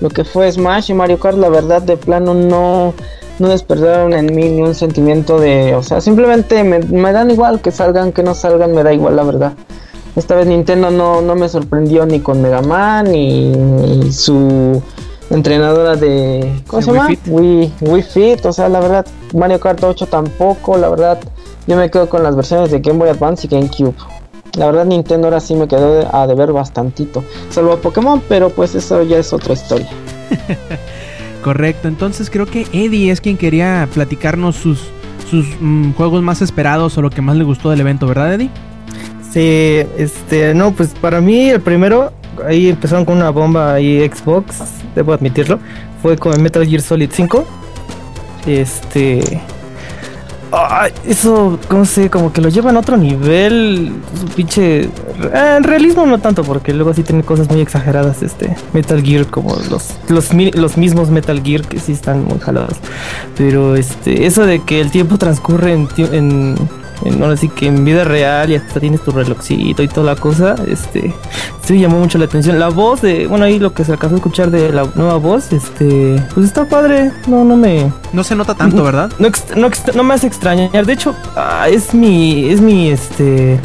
lo 0.00 0.08
que 0.08 0.24
fue 0.24 0.50
Smash 0.50 0.90
y 0.90 0.94
Mario 0.94 1.20
Kart, 1.20 1.38
la 1.38 1.50
verdad 1.50 1.82
de 1.82 1.96
plano 1.96 2.34
no, 2.34 2.94
no 3.38 3.48
despertaron 3.48 4.12
en 4.12 4.34
mí 4.34 4.48
ni 4.48 4.62
un 4.62 4.74
sentimiento 4.74 5.38
de, 5.38 5.74
o 5.74 5.82
sea, 5.82 6.00
simplemente 6.00 6.62
me, 6.64 6.78
me 6.80 7.12
dan 7.12 7.30
igual 7.30 7.60
que 7.60 7.70
salgan, 7.70 8.12
que 8.12 8.22
no 8.22 8.34
salgan, 8.34 8.72
me 8.72 8.82
da 8.82 8.92
igual 8.92 9.16
la 9.16 9.24
verdad. 9.24 9.52
Esta 10.16 10.36
vez 10.36 10.46
Nintendo 10.46 10.90
no, 10.90 11.20
no 11.20 11.34
me 11.34 11.48
sorprendió 11.48 12.06
ni 12.06 12.20
con 12.20 12.40
Mega 12.40 12.62
Man 12.62 13.10
ni, 13.10 13.50
ni 13.50 14.12
su 14.12 14.80
entrenadora 15.30 15.96
de 15.96 16.62
¿cómo 16.68 16.82
se 16.82 16.90
Wii 16.90 16.98
llama? 16.98 17.08
Fit. 17.08 17.20
Wii, 17.26 17.72
Wii 17.80 18.02
Fit, 18.02 18.46
o 18.46 18.52
sea, 18.52 18.68
la 18.68 18.78
verdad 18.78 19.06
Mario 19.32 19.58
Kart 19.58 19.82
8 19.82 20.06
tampoco, 20.06 20.76
la 20.78 20.88
verdad 20.88 21.18
yo 21.66 21.76
me 21.76 21.90
quedo 21.90 22.08
con 22.08 22.22
las 22.22 22.36
versiones 22.36 22.70
de 22.70 22.78
Game 22.80 22.98
Boy 22.98 23.08
Advance 23.08 23.46
y 23.46 23.50
GameCube. 23.50 23.94
La 24.56 24.66
verdad 24.66 24.84
Nintendo 24.84 25.26
ahora 25.26 25.40
sí 25.40 25.56
me 25.56 25.66
quedó 25.66 26.08
a 26.14 26.26
deber 26.28 26.52
bastantito, 26.52 27.24
salvo 27.50 27.76
Pokémon, 27.78 28.22
pero 28.28 28.50
pues 28.50 28.76
eso 28.76 29.02
ya 29.02 29.18
es 29.18 29.32
otra 29.32 29.54
historia. 29.54 29.90
Correcto, 31.44 31.88
entonces 31.88 32.30
creo 32.30 32.46
que 32.46 32.66
Eddie 32.72 33.10
es 33.10 33.20
quien 33.20 33.36
quería 33.36 33.86
platicarnos 33.92 34.56
sus 34.56 34.88
sus 35.30 35.46
mm, 35.60 35.92
juegos 35.92 36.22
más 36.22 36.42
esperados 36.42 36.96
o 36.96 37.02
lo 37.02 37.10
que 37.10 37.20
más 37.20 37.36
le 37.36 37.44
gustó 37.44 37.70
del 37.70 37.80
evento, 37.80 38.06
¿verdad, 38.06 38.34
Eddie? 38.34 38.50
Sí, 39.30 39.86
este, 39.98 40.54
no, 40.54 40.72
pues 40.72 40.94
para 41.00 41.20
mí 41.20 41.50
el 41.50 41.60
primero, 41.60 42.12
ahí 42.46 42.68
empezaron 42.68 43.04
con 43.04 43.16
una 43.16 43.30
bomba 43.30 43.74
ahí 43.74 44.08
Xbox, 44.08 44.62
debo 44.94 45.12
admitirlo, 45.12 45.58
fue 46.02 46.16
con 46.16 46.40
Metal 46.40 46.66
Gear 46.66 46.80
Solid 46.80 47.10
5. 47.12 47.44
Este... 48.46 49.40
eso, 51.06 51.58
¿cómo 51.68 51.84
sé? 51.84 52.10
Como 52.10 52.32
que 52.32 52.40
lo 52.40 52.48
llevan 52.48 52.76
a 52.76 52.80
otro 52.80 52.96
nivel, 52.96 53.92
su 54.20 54.26
pinche... 54.34 54.82
eh, 54.84 55.58
realismo 55.62 56.06
no 56.06 56.18
tanto, 56.18 56.42
porque 56.44 56.72
luego 56.72 56.94
sí 56.94 57.02
tiene 57.02 57.22
cosas 57.22 57.48
muy 57.50 57.60
exageradas, 57.60 58.22
este, 58.22 58.56
Metal 58.72 59.02
Gear, 59.02 59.26
como 59.26 59.56
los, 59.70 59.90
los, 60.08 60.32
mi- 60.32 60.52
los 60.52 60.76
mismos 60.76 61.10
Metal 61.10 61.42
Gear 61.42 61.62
que 61.62 61.78
sí 61.80 61.92
están 61.92 62.24
muy 62.24 62.38
jalados. 62.38 62.76
Pero 63.36 63.76
este, 63.76 64.26
eso 64.26 64.44
de 64.46 64.60
que 64.62 64.80
el 64.80 64.90
tiempo 64.90 65.18
transcurre 65.18 65.72
en, 65.72 65.88
en, 66.12 66.54
en 67.04 67.22
ahora 67.22 67.36
sí 67.36 67.48
que 67.48 67.66
en 67.66 67.84
vida 67.84 68.04
real 68.04 68.50
y 68.50 68.54
hasta 68.56 68.80
tienes 68.80 69.02
tu 69.02 69.10
relojcito 69.10 69.82
y 69.82 69.88
toda 69.88 70.14
la 70.14 70.16
cosa, 70.20 70.54
este, 70.66 71.12
sí 71.64 71.78
llamó 71.78 71.98
mucho 71.98 72.18
la 72.18 72.24
atención. 72.24 72.58
La 72.58 72.68
voz 72.68 73.02
de, 73.02 73.26
bueno 73.26 73.44
ahí 73.44 73.58
lo 73.58 73.72
que 73.74 73.84
se 73.84 73.92
alcanzó 73.92 74.16
a 74.16 74.18
escuchar 74.18 74.50
de 74.50 74.72
la 74.72 74.86
nueva 74.94 75.16
voz, 75.16 75.52
este, 75.52 76.16
pues 76.34 76.46
está 76.46 76.64
padre, 76.66 77.10
no, 77.26 77.44
no 77.44 77.56
me, 77.56 77.92
No 78.12 78.24
se 78.24 78.34
nota 78.34 78.54
tanto, 78.54 78.82
¿verdad? 78.82 79.10
no, 79.18 79.28
no, 79.56 79.68
no 79.94 80.02
me 80.04 80.14
hace 80.14 80.26
extrañar. 80.26 80.86
De 80.86 80.92
hecho, 80.92 81.14
ah, 81.36 81.68
es 81.70 81.92
mi, 81.94 82.48
es 82.50 82.60
mi, 82.60 82.88
este, 82.90 83.58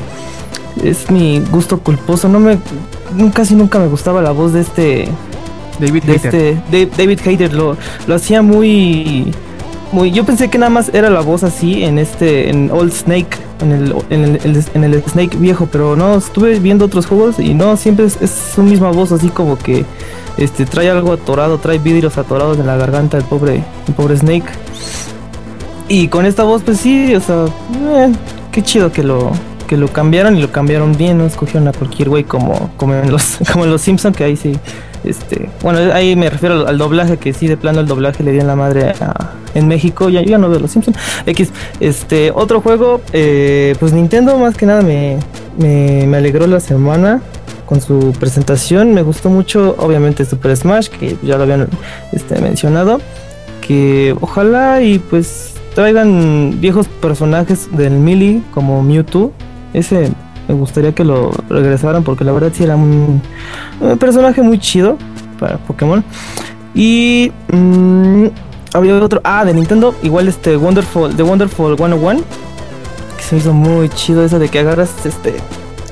es 0.84 1.10
mi 1.10 1.40
gusto 1.52 1.80
culposo. 1.80 2.28
No 2.30 2.40
me, 2.40 2.60
casi 3.34 3.56
nunca 3.56 3.80
me 3.80 3.88
gustaba 3.88 4.22
la 4.22 4.32
voz 4.32 4.54
de 4.54 4.62
este, 4.62 5.08
David 5.80 6.04
de 6.04 6.16
este, 6.16 6.62
de- 6.72 6.86
David 6.98 7.20
Hayter. 7.26 7.54
Lo, 7.54 7.78
lo 8.08 8.16
hacía 8.16 8.42
muy, 8.42 9.34
Yo 9.92 10.24
pensé 10.24 10.50
que 10.50 10.60
nada 10.60 10.70
más 10.70 10.90
era 10.94 11.10
la 11.10 11.22
voz 11.22 11.44
así 11.44 11.84
en 11.84 11.98
este, 11.98 12.50
en 12.50 12.70
Old 12.70 12.94
Snake, 12.94 13.38
en 13.62 13.72
el, 13.72 13.96
en 14.12 14.24
el, 14.24 14.66
en 14.74 14.84
el 14.84 15.04
Snake 15.04 15.36
viejo, 15.38 15.68
pero 15.72 15.96
no, 15.96 16.16
estuve 16.18 16.60
viendo 16.60 16.86
otros 16.86 17.08
juegos 17.08 17.40
y 17.40 17.56
no, 17.56 17.76
siempre 17.76 18.06
es, 18.06 18.18
su 18.54 18.62
misma 18.62 18.92
voz, 18.92 19.12
así 19.12 19.30
como 19.30 19.58
que, 19.58 19.86
este, 20.38 20.68
trae 20.68 20.92
algo 20.92 21.14
atorado, 21.14 21.58
trae 21.58 21.80
vidrios 21.80 22.20
atorados 22.20 22.60
en 22.60 22.68
la 22.68 22.78
garganta 22.78 23.18
del 23.18 23.26
pobre, 23.26 23.64
el 23.88 23.94
pobre 23.96 24.16
Snake. 24.16 24.46
Y 25.88 26.08
con 26.08 26.28
esta 26.28 26.44
voz, 26.44 26.62
pues 26.62 26.80
sí, 26.80 27.16
o 27.16 27.20
sea, 27.20 27.46
eh, 27.96 28.12
qué 28.52 28.62
chido 28.62 28.92
que 28.92 29.04
lo 29.04 29.32
que 29.68 29.78
lo 29.78 29.88
cambiaron 29.88 30.36
y 30.36 30.42
lo 30.42 30.52
cambiaron 30.52 30.98
bien, 30.98 31.20
no 31.20 31.26
escogieron 31.26 31.68
a 31.68 31.74
cualquier 31.74 32.10
güey 32.10 32.24
como 32.24 32.72
como 32.76 32.96
en 32.96 33.12
los 33.12 33.38
como 33.54 33.66
en 33.66 33.72
los 33.72 33.82
Simpson 33.82 34.14
que 34.14 34.24
ahí 34.24 34.36
sí 34.36 34.54
este, 35.04 35.50
bueno, 35.62 35.94
ahí 35.94 36.16
me 36.16 36.30
refiero 36.30 36.68
al, 36.68 36.78
doblaje 36.78 37.18
que 37.18 37.34
sí 37.34 37.48
de 37.48 37.58
plano 37.58 37.80
el 37.82 37.88
doblaje 37.88 38.24
le 38.24 38.32
dio 38.32 38.42
en 38.42 38.48
la 38.48 38.56
madre 38.56 38.94
en 39.54 39.68
México, 39.68 40.10
ya 40.10 40.22
yo 40.22 40.30
ya 40.32 40.38
no 40.38 40.50
veo 40.50 40.60
los 40.60 40.72
Simpson. 40.72 40.94
X 41.26 41.52
este 41.80 42.32
otro 42.32 42.62
juego 42.62 43.02
eh, 43.14 43.76
pues 43.80 43.94
Nintendo 43.94 44.38
más 44.38 44.56
que 44.56 44.66
nada 44.66 44.82
me, 44.82 45.18
me 45.58 46.18
alegró 46.18 46.48
la 46.48 46.60
semana 46.60 47.22
con 47.66 47.82
su 47.82 48.14
presentación, 48.20 48.94
me 48.94 49.04
gustó 49.04 49.30
mucho 49.30 49.76
obviamente 49.78 50.26
Super 50.26 50.56
Smash 50.58 50.88
que 50.88 51.18
ya 51.22 51.38
lo 51.38 51.44
habían 51.44 51.68
este, 52.12 52.42
mencionado 52.42 53.00
que 53.70 54.16
ojalá 54.20 54.82
y 54.82 54.98
pues 54.98 55.54
traigan 55.76 56.60
viejos 56.60 56.88
personajes 56.88 57.70
del 57.78 57.94
Melee 57.94 58.42
como 58.52 58.82
Mewtwo. 58.82 59.32
Ese 59.74 60.10
me 60.50 60.56
gustaría 60.56 60.94
que 60.94 61.04
lo 61.06 61.32
regresaran 61.48 62.04
porque 62.04 62.24
la 62.26 62.32
verdad 62.34 62.52
sí 62.54 62.64
era 62.64 62.76
un, 62.76 63.22
un 63.80 63.98
personaje 63.98 64.42
muy 64.42 64.60
chido 64.60 64.98
para 65.40 65.58
Pokémon. 65.60 66.04
Y 66.74 67.32
mm, 67.54 68.26
había 68.74 68.96
otro, 68.96 69.22
ah, 69.24 69.46
de 69.46 69.54
Nintendo, 69.54 69.96
igual 70.04 70.28
este 70.28 70.58
Wonderful, 70.58 71.16
de 71.16 71.24
Wonderful 71.24 71.78
101, 71.78 72.22
que 73.18 73.24
se 73.24 73.38
hizo 73.38 73.54
muy 73.54 73.90
chido 73.90 74.26
eso 74.26 74.40
de 74.40 74.50
que 74.50 74.60
agarras 74.60 74.90
este 75.06 75.36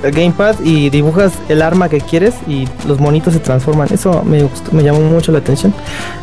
el 0.03 0.11
gamepad 0.11 0.55
y 0.63 0.91
dibujas 0.91 1.33
el 1.49 1.63
arma 1.63 1.89
que 1.89 1.99
quieres 1.99 2.35
y 2.47 2.67
los 2.87 2.99
monitos 2.99 3.33
se 3.33 3.39
transforman. 3.39 3.87
Eso 3.91 4.21
me 4.23 4.43
gustó, 4.43 4.71
me 4.71 4.83
llamó 4.83 4.99
mucho 5.01 5.31
la 5.31 5.39
atención. 5.39 5.73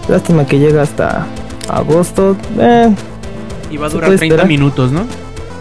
Lástima 0.09 0.47
que 0.47 0.59
llega 0.61 0.83
hasta 0.83 1.27
agosto. 1.69 2.37
Eh, 2.59 2.95
Y 3.73 3.77
va 3.77 3.87
a 3.87 3.91
durar 3.91 4.09
puede 4.11 4.19
30 4.19 4.35
esperar. 4.35 4.47
minutos, 4.49 4.93
¿no? 4.93 5.03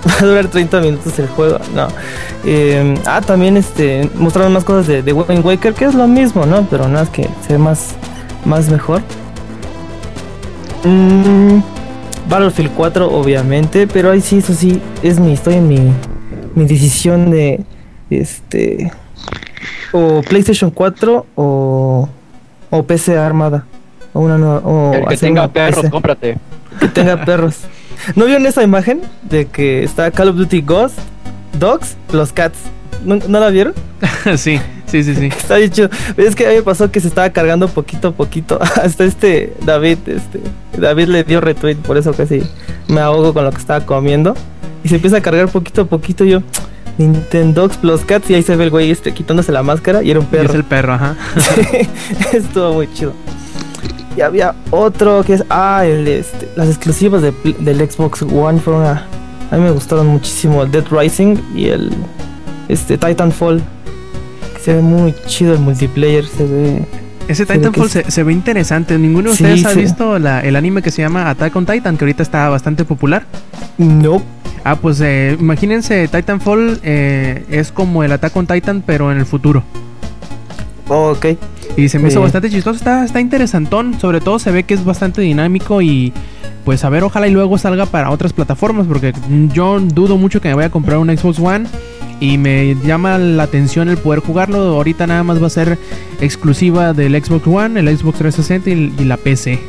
va 0.08 0.14
a 0.20 0.26
durar 0.26 0.48
30 0.48 0.82
minutos 0.82 1.18
el 1.20 1.28
juego. 1.28 1.60
No. 1.74 1.88
Eh, 2.46 2.96
ah, 3.06 3.22
también 3.22 3.58
este 3.58 4.10
mostraron 4.16 4.54
más 4.54 4.64
cosas 4.64 4.88
de, 4.88 5.02
de 5.02 5.14
Wind 5.14 5.46
Waker, 5.46 5.74
que 5.74 5.86
es 5.86 5.94
lo 5.94 6.08
mismo, 6.08 6.46
¿no? 6.46 6.68
Pero 6.70 6.88
nada, 6.88 7.04
es 7.04 7.10
que 7.10 7.30
se 7.46 7.54
ve 7.54 7.58
más, 7.60 7.96
más 8.46 8.70
mejor. 8.70 9.02
Mm, 10.84 11.62
Battlefield 12.30 12.72
4, 12.76 13.12
obviamente, 13.12 13.88
pero 13.88 14.12
ahí 14.12 14.22
sí, 14.22 14.40
eso 14.40 14.54
sí, 14.54 14.82
es 15.02 15.20
mi, 15.20 15.34
estoy 15.34 15.56
en 15.56 15.68
mi, 15.68 15.80
mi 16.56 16.66
decisión 16.66 17.32
de 17.32 17.62
este 18.10 18.92
o 19.94 20.22
PlayStation 20.22 20.72
4 20.72 21.26
o, 21.36 22.10
o 22.70 22.84
PC 22.84 23.18
armada. 23.18 23.66
O 24.14 24.20
una 24.20 24.38
nueva, 24.38 24.60
o 24.60 24.94
El 24.94 25.08
que 25.08 25.18
tenga 25.18 25.48
perros, 25.48 25.78
PC 25.78 25.90
cómprate. 25.90 26.38
que 26.80 26.88
tenga 26.88 27.24
perros. 27.24 27.62
¿No 28.16 28.26
vieron 28.26 28.46
esa 28.46 28.64
imagen 28.64 29.02
de 29.24 29.46
que 29.48 29.84
está 29.84 30.12
Call 30.12 30.30
of 30.30 30.36
Duty 30.38 30.62
Ghost, 30.62 30.98
Dogs, 31.60 31.96
los 32.12 32.32
Cats? 32.34 32.58
¿No, 33.06 33.16
no 33.28 33.40
la 33.40 33.50
vieron? 33.50 33.74
sí, 34.38 34.60
sí, 34.86 35.04
sí, 35.04 35.16
sí. 35.16 35.26
Está 35.26 35.58
bien 35.58 35.72
chido. 35.72 35.90
Es 36.18 36.36
que 36.36 36.46
a 36.46 36.50
mí 36.50 36.56
me 36.56 36.64
pasó 36.64 36.90
que 36.92 37.00
se 37.00 37.08
estaba 37.08 37.30
cargando 37.32 37.68
poquito 37.68 38.10
a 38.10 38.12
poquito. 38.12 38.60
Hasta 38.82 39.04
este 39.04 39.54
David, 39.66 39.98
este 40.08 40.40
David 40.78 41.08
le 41.08 41.24
dio 41.24 41.42
retweet, 41.42 41.76
por 41.78 41.98
eso 41.98 42.14
casi 42.14 42.42
me 42.88 43.00
ahogo 43.02 43.34
con 43.34 43.44
lo 43.44 43.52
que 43.52 43.58
estaba 43.58 43.86
comiendo. 43.86 44.36
Y 44.84 44.90
se 44.90 44.96
empieza 44.96 45.18
a 45.18 45.22
cargar 45.22 45.48
poquito 45.50 45.82
a 45.82 45.86
poquito. 45.86 46.26
Yo, 46.26 46.42
Nintendo 46.98 47.68
Plus 47.70 48.02
Cats, 48.02 48.30
y 48.30 48.36
ahí 48.36 48.44
se 48.44 48.56
ve 48.56 48.66
el 48.66 48.70
güey 48.70 48.92
este 48.92 49.14
quitándose 49.14 49.52
la 49.52 49.64
máscara 49.64 50.04
y 50.04 50.12
era 50.12 50.20
un 50.20 50.26
Y 50.26 50.30
perro. 50.30 50.50
es 50.50 50.56
el 50.56 50.64
perro, 50.64 50.94
ajá. 50.94 51.16
Sí, 51.40 52.38
estuvo 52.38 52.74
muy 52.74 52.92
chido. 52.94 53.14
Y 54.16 54.22
había 54.22 54.54
otro 54.72 55.24
que 55.24 55.34
es. 55.34 55.44
Ah, 55.50 55.84
el, 55.86 56.08
este, 56.08 56.48
las 56.56 56.68
exclusivas 56.70 57.22
de 57.22 57.34
del 57.60 57.90
Xbox 57.90 58.22
One 58.22 58.60
fueron 58.60 58.86
a. 58.86 59.06
A 59.52 59.56
mí 59.58 59.64
me 59.64 59.72
gustaron 59.72 60.08
muchísimo 60.08 60.64
el 60.64 60.72
Dead 60.72 60.86
Rising 60.92 61.36
y 61.56 61.68
el. 61.68 61.92
Este, 62.68 62.98
Titanfall. 62.98 63.62
Que 64.56 64.60
se 64.62 64.74
ve 64.76 64.82
muy 64.82 65.14
chido 65.26 65.54
el 65.54 65.60
multiplayer. 65.60 66.26
Se 66.26 66.46
ve. 66.46 66.86
Ese 67.28 67.46
Se 67.46 67.54
Titanfall 67.54 67.90
se, 67.90 68.12
se 68.12 68.24
ve 68.24 68.34
interesante. 68.34 68.98
¿Ninguno 68.98 69.32
de 69.32 69.36
Sí, 69.38 69.44
ustedes 69.46 69.66
ha 69.66 69.74
visto 69.74 70.20
la- 70.20 70.42
el 70.42 70.56
anime 70.56 70.82
que 70.82 70.92
se 70.92 71.02
llama 71.02 71.30
Attack 71.30 71.56
on 71.56 71.66
Titan? 71.66 71.98
Que 71.98 72.06
ahorita 72.06 72.22
está 72.22 72.50
bastante 72.50 72.84
popular. 72.86 73.26
No. 73.78 74.22
Ah, 74.66 74.76
pues 74.76 75.02
eh, 75.02 75.36
imagínense, 75.40 76.08
Titanfall 76.08 76.80
eh, 76.84 77.44
es 77.50 77.72
como 77.72 78.04
el 78.04 78.12
Attack 78.12 78.36
on 78.38 78.46
Titan, 78.48 78.84
pero 78.86 79.12
en 79.12 79.18
el 79.18 79.26
futuro. 79.26 79.64
Ok. 80.88 81.26
Y 81.78 81.90
se 81.90 82.00
me 82.00 82.10
hizo 82.10 82.20
Sí. 82.20 82.24
bastante 82.24 82.50
chistoso, 82.50 82.78
está, 82.78 83.04
está 83.06 83.20
interesantón. 83.20 84.00
Sobre 84.00 84.22
todo 84.22 84.40
se 84.40 84.52
ve 84.52 84.64
que 84.64 84.74
es 84.74 84.84
bastante 84.86 85.22
dinámico 85.22 85.82
y 85.82 86.14
pues 86.66 86.84
a 86.86 86.90
ver, 86.90 87.04
ojalá 87.04 87.28
y 87.28 87.32
luego 87.32 87.58
salga 87.58 87.86
para 87.86 88.10
otras 88.12 88.32
plataformas. 88.34 88.88
Porque 88.88 89.14
yo 89.54 89.80
dudo 89.80 90.18
mucho 90.18 90.40
que 90.42 90.50
me 90.50 90.56
vaya 90.56 90.68
a 90.68 90.72
comprar 90.72 90.98
un 91.00 91.16
Xbox 91.16 91.40
One. 91.40 91.66
Y 92.20 92.38
me 92.38 92.76
llama 92.86 93.18
la 93.18 93.44
atención 93.44 93.90
el 93.90 93.98
poder 93.98 94.20
jugarlo. 94.22 94.60
Ahorita 94.60 95.08
nada 95.08 95.24
más 95.24 95.42
va 95.42 95.48
a 95.48 95.50
ser 95.50 95.78
exclusiva 96.22 96.94
del 96.94 97.22
Xbox 97.22 97.48
One, 97.48 97.80
el 97.80 97.88
Xbox 97.98 98.20
360 98.20 98.70
y, 98.70 98.94
y 99.02 99.06
la 99.06 99.18
PC. 99.18 99.60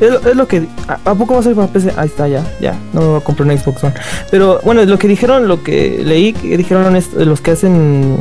Es, 0.00 0.10
lo- 0.10 0.18
es 0.30 0.36
lo 0.36 0.46
que. 0.48 0.66
¿a, 0.88 0.94
a 1.10 1.14
poco 1.14 1.34
va 1.34 1.40
a 1.40 1.42
ser 1.42 1.54
para 1.54 1.68
PC? 1.68 1.92
Ahí 1.96 2.06
está, 2.08 2.28
ya. 2.28 2.44
Ya. 2.60 2.74
No 2.92 3.00
me 3.00 3.06
voy 3.06 3.20
a 3.20 3.24
comprar 3.24 3.48
un 3.48 3.56
Xbox 3.56 3.84
One. 3.84 3.94
Pero 4.30 4.60
bueno, 4.64 4.84
lo 4.84 4.98
que 4.98 5.08
dijeron, 5.08 5.48
lo 5.48 5.62
que 5.62 6.02
leí, 6.04 6.32
que 6.34 6.56
dijeron 6.58 6.96
es- 6.96 7.14
los 7.14 7.40
que 7.40 7.52
hacen 7.52 8.16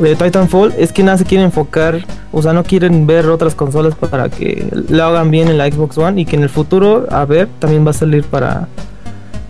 de 0.00 0.14
Titanfall 0.16 0.74
es 0.78 0.92
que 0.92 1.02
nada 1.02 1.18
se 1.18 1.24
quieren 1.24 1.46
enfocar. 1.46 2.04
O 2.32 2.42
sea, 2.42 2.52
no 2.52 2.62
quieren 2.64 3.06
ver 3.06 3.26
otras 3.26 3.54
consolas 3.54 3.94
para 3.94 4.28
que 4.28 4.66
lo 4.88 5.04
hagan 5.04 5.30
bien 5.30 5.48
en 5.48 5.58
la 5.58 5.70
Xbox 5.70 5.98
One. 5.98 6.20
Y 6.20 6.24
que 6.24 6.36
en 6.36 6.42
el 6.42 6.48
futuro, 6.48 7.06
a 7.10 7.24
ver, 7.24 7.48
también 7.58 7.86
va 7.86 7.90
a 7.90 7.94
salir 7.94 8.24
para. 8.24 8.68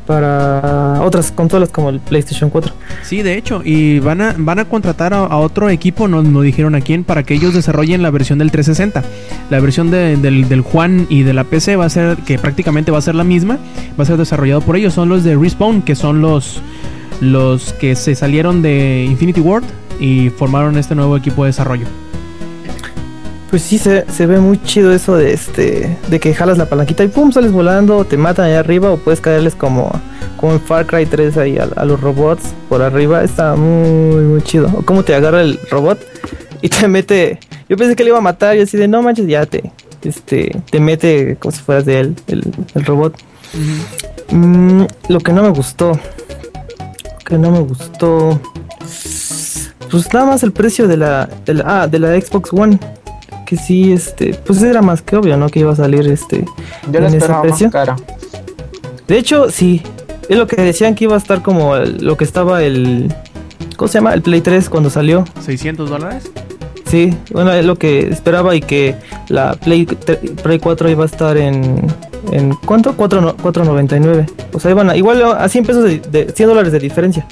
Para 0.06 1.02
otras 1.02 1.30
consolas 1.30 1.68
como 1.68 1.90
el 1.90 2.00
PlayStation 2.00 2.48
4. 2.48 2.72
Sí, 3.02 3.20
de 3.20 3.36
hecho, 3.36 3.60
y 3.62 3.98
van 3.98 4.22
a, 4.22 4.34
van 4.38 4.58
a 4.58 4.64
contratar 4.64 5.12
a, 5.12 5.36
otro 5.36 5.68
equipo, 5.68 6.08
no, 6.08 6.22
no 6.22 6.40
dijeron 6.40 6.74
a 6.74 6.80
quién, 6.80 7.04
para 7.04 7.24
que 7.24 7.34
ellos 7.34 7.52
desarrollen 7.52 8.00
la 8.00 8.10
versión 8.10 8.38
del 8.38 8.50
360. 8.50 9.04
La 9.50 9.60
versión 9.60 9.90
de- 9.90 10.16
del, 10.16 10.48
del 10.48 10.62
Juan 10.62 11.06
y 11.10 11.24
de 11.24 11.34
la 11.34 11.44
PC 11.44 11.76
va 11.76 11.84
a 11.84 11.90
ser, 11.90 12.16
que 12.16 12.38
prácticamente 12.38 12.90
va 12.90 12.96
a 12.96 13.02
ser 13.02 13.16
la 13.16 13.24
misma, 13.24 13.58
va 14.00 14.04
a 14.04 14.06
ser 14.06 14.16
desarrollado 14.16 14.62
por 14.62 14.76
ellos. 14.76 14.94
Son 14.94 15.10
los 15.10 15.24
de 15.24 15.36
Respawn, 15.36 15.82
que 15.82 15.94
son 15.94 16.22
los, 16.22 16.62
los 17.20 17.72
que 17.74 17.96
se 17.96 18.14
salieron 18.14 18.62
de 18.62 19.04
Infinity 19.08 19.40
Ward 19.40 19.64
y 19.98 20.30
formaron 20.30 20.78
este 20.78 20.94
nuevo 20.94 21.16
equipo 21.16 21.44
de 21.44 21.48
desarrollo. 21.48 21.86
Pues 23.50 23.62
sí, 23.62 23.78
se, 23.78 24.04
se 24.10 24.26
ve 24.26 24.38
muy 24.40 24.62
chido 24.62 24.92
eso 24.92 25.16
de 25.16 25.32
este 25.32 25.96
de 26.08 26.20
que 26.20 26.34
jalas 26.34 26.58
la 26.58 26.66
palanquita 26.66 27.02
y 27.02 27.08
pum, 27.08 27.32
sales 27.32 27.50
volando, 27.50 28.04
te 28.04 28.18
matan 28.18 28.46
allá 28.46 28.60
arriba 28.60 28.90
o 28.90 28.98
puedes 28.98 29.22
caerles 29.22 29.54
como, 29.54 29.90
como 30.36 30.52
en 30.52 30.60
Far 30.60 30.86
Cry 30.86 31.06
3 31.06 31.36
ahí 31.38 31.56
a, 31.56 31.64
a 31.76 31.84
los 31.86 31.98
robots 31.98 32.52
por 32.68 32.82
arriba. 32.82 33.24
Está 33.24 33.56
muy, 33.56 34.22
muy 34.22 34.42
chido. 34.42 34.70
O 34.76 34.82
cómo 34.84 35.02
te 35.02 35.14
agarra 35.14 35.40
el 35.40 35.58
robot 35.70 35.98
y 36.60 36.68
te 36.68 36.88
mete... 36.88 37.38
Yo 37.70 37.76
pensé 37.76 37.96
que 37.96 38.04
le 38.04 38.10
iba 38.10 38.18
a 38.18 38.22
matar 38.22 38.56
y 38.56 38.60
así 38.60 38.76
de 38.76 38.88
no 38.88 39.02
manches, 39.02 39.26
ya 39.26 39.44
te, 39.44 39.72
este, 40.02 40.54
te 40.70 40.80
mete 40.80 41.36
como 41.36 41.52
si 41.52 41.60
fueras 41.60 41.84
de 41.84 42.00
él, 42.00 42.16
el, 42.26 42.42
el 42.74 42.84
robot. 42.84 43.14
Mm, 44.30 44.84
lo 45.08 45.20
que 45.20 45.32
no 45.32 45.42
me 45.42 45.50
gustó. 45.50 45.98
Que 47.28 47.36
no 47.38 47.50
me 47.50 47.60
gustó... 47.60 48.40
Pues 49.90 50.12
nada 50.12 50.26
más 50.26 50.42
el 50.42 50.52
precio 50.52 50.86
de 50.88 50.96
la, 50.96 51.28
de 51.46 51.54
la, 51.54 51.82
ah, 51.82 51.86
de 51.86 51.98
la 51.98 52.08
Xbox 52.20 52.52
One 52.52 52.78
que 53.46 53.56
sí, 53.56 53.92
este, 53.92 54.34
pues 54.34 54.62
era 54.62 54.82
más 54.82 55.00
que 55.00 55.16
obvio, 55.16 55.38
¿no? 55.38 55.48
Que 55.48 55.60
iba 55.60 55.72
a 55.72 55.76
salir 55.76 56.06
este. 56.06 56.44
Yo 56.92 56.98
en 57.00 57.06
ese 57.06 57.26
más 57.28 57.40
precio. 57.40 57.70
cara. 57.70 57.96
De 59.06 59.16
hecho, 59.16 59.48
sí. 59.50 59.80
Es 60.28 60.36
lo 60.36 60.46
que 60.46 60.56
decían 60.56 60.94
que 60.94 61.04
iba 61.04 61.14
a 61.14 61.18
estar 61.18 61.40
como 61.42 61.74
el- 61.76 62.04
lo 62.04 62.18
que 62.18 62.24
estaba 62.24 62.62
el. 62.62 63.10
¿Cómo 63.78 63.88
se 63.88 63.94
llama? 63.98 64.12
El 64.12 64.20
Play 64.20 64.42
3 64.42 64.68
cuando 64.68 64.90
salió. 64.90 65.24
¿600 65.46 65.88
dólares? 65.88 66.30
Sí, 66.90 67.16
bueno, 67.32 67.50
es 67.54 67.64
lo 67.64 67.76
que 67.76 68.10
esperaba 68.10 68.54
y 68.54 68.60
que 68.60 68.94
la 69.28 69.54
Play, 69.54 69.86
Play 69.86 70.58
4 70.58 70.90
iba 70.90 71.04
a 71.04 71.06
estar 71.06 71.38
en. 71.38 71.86
¿En 72.32 72.54
cuánto? 72.64 72.94
4 72.96 73.20
no- 73.20 73.36
4.99. 73.36 74.26
O 74.52 74.60
sea, 74.60 74.70
iban 74.70 74.90
a, 74.90 74.96
igual 74.96 75.22
a 75.22 75.48
100 75.48 75.64
pesos 75.64 75.84
de, 75.84 75.98
de 76.00 76.32
100 76.32 76.48
dólares 76.48 76.72
de 76.72 76.78
diferencia. 76.78 77.26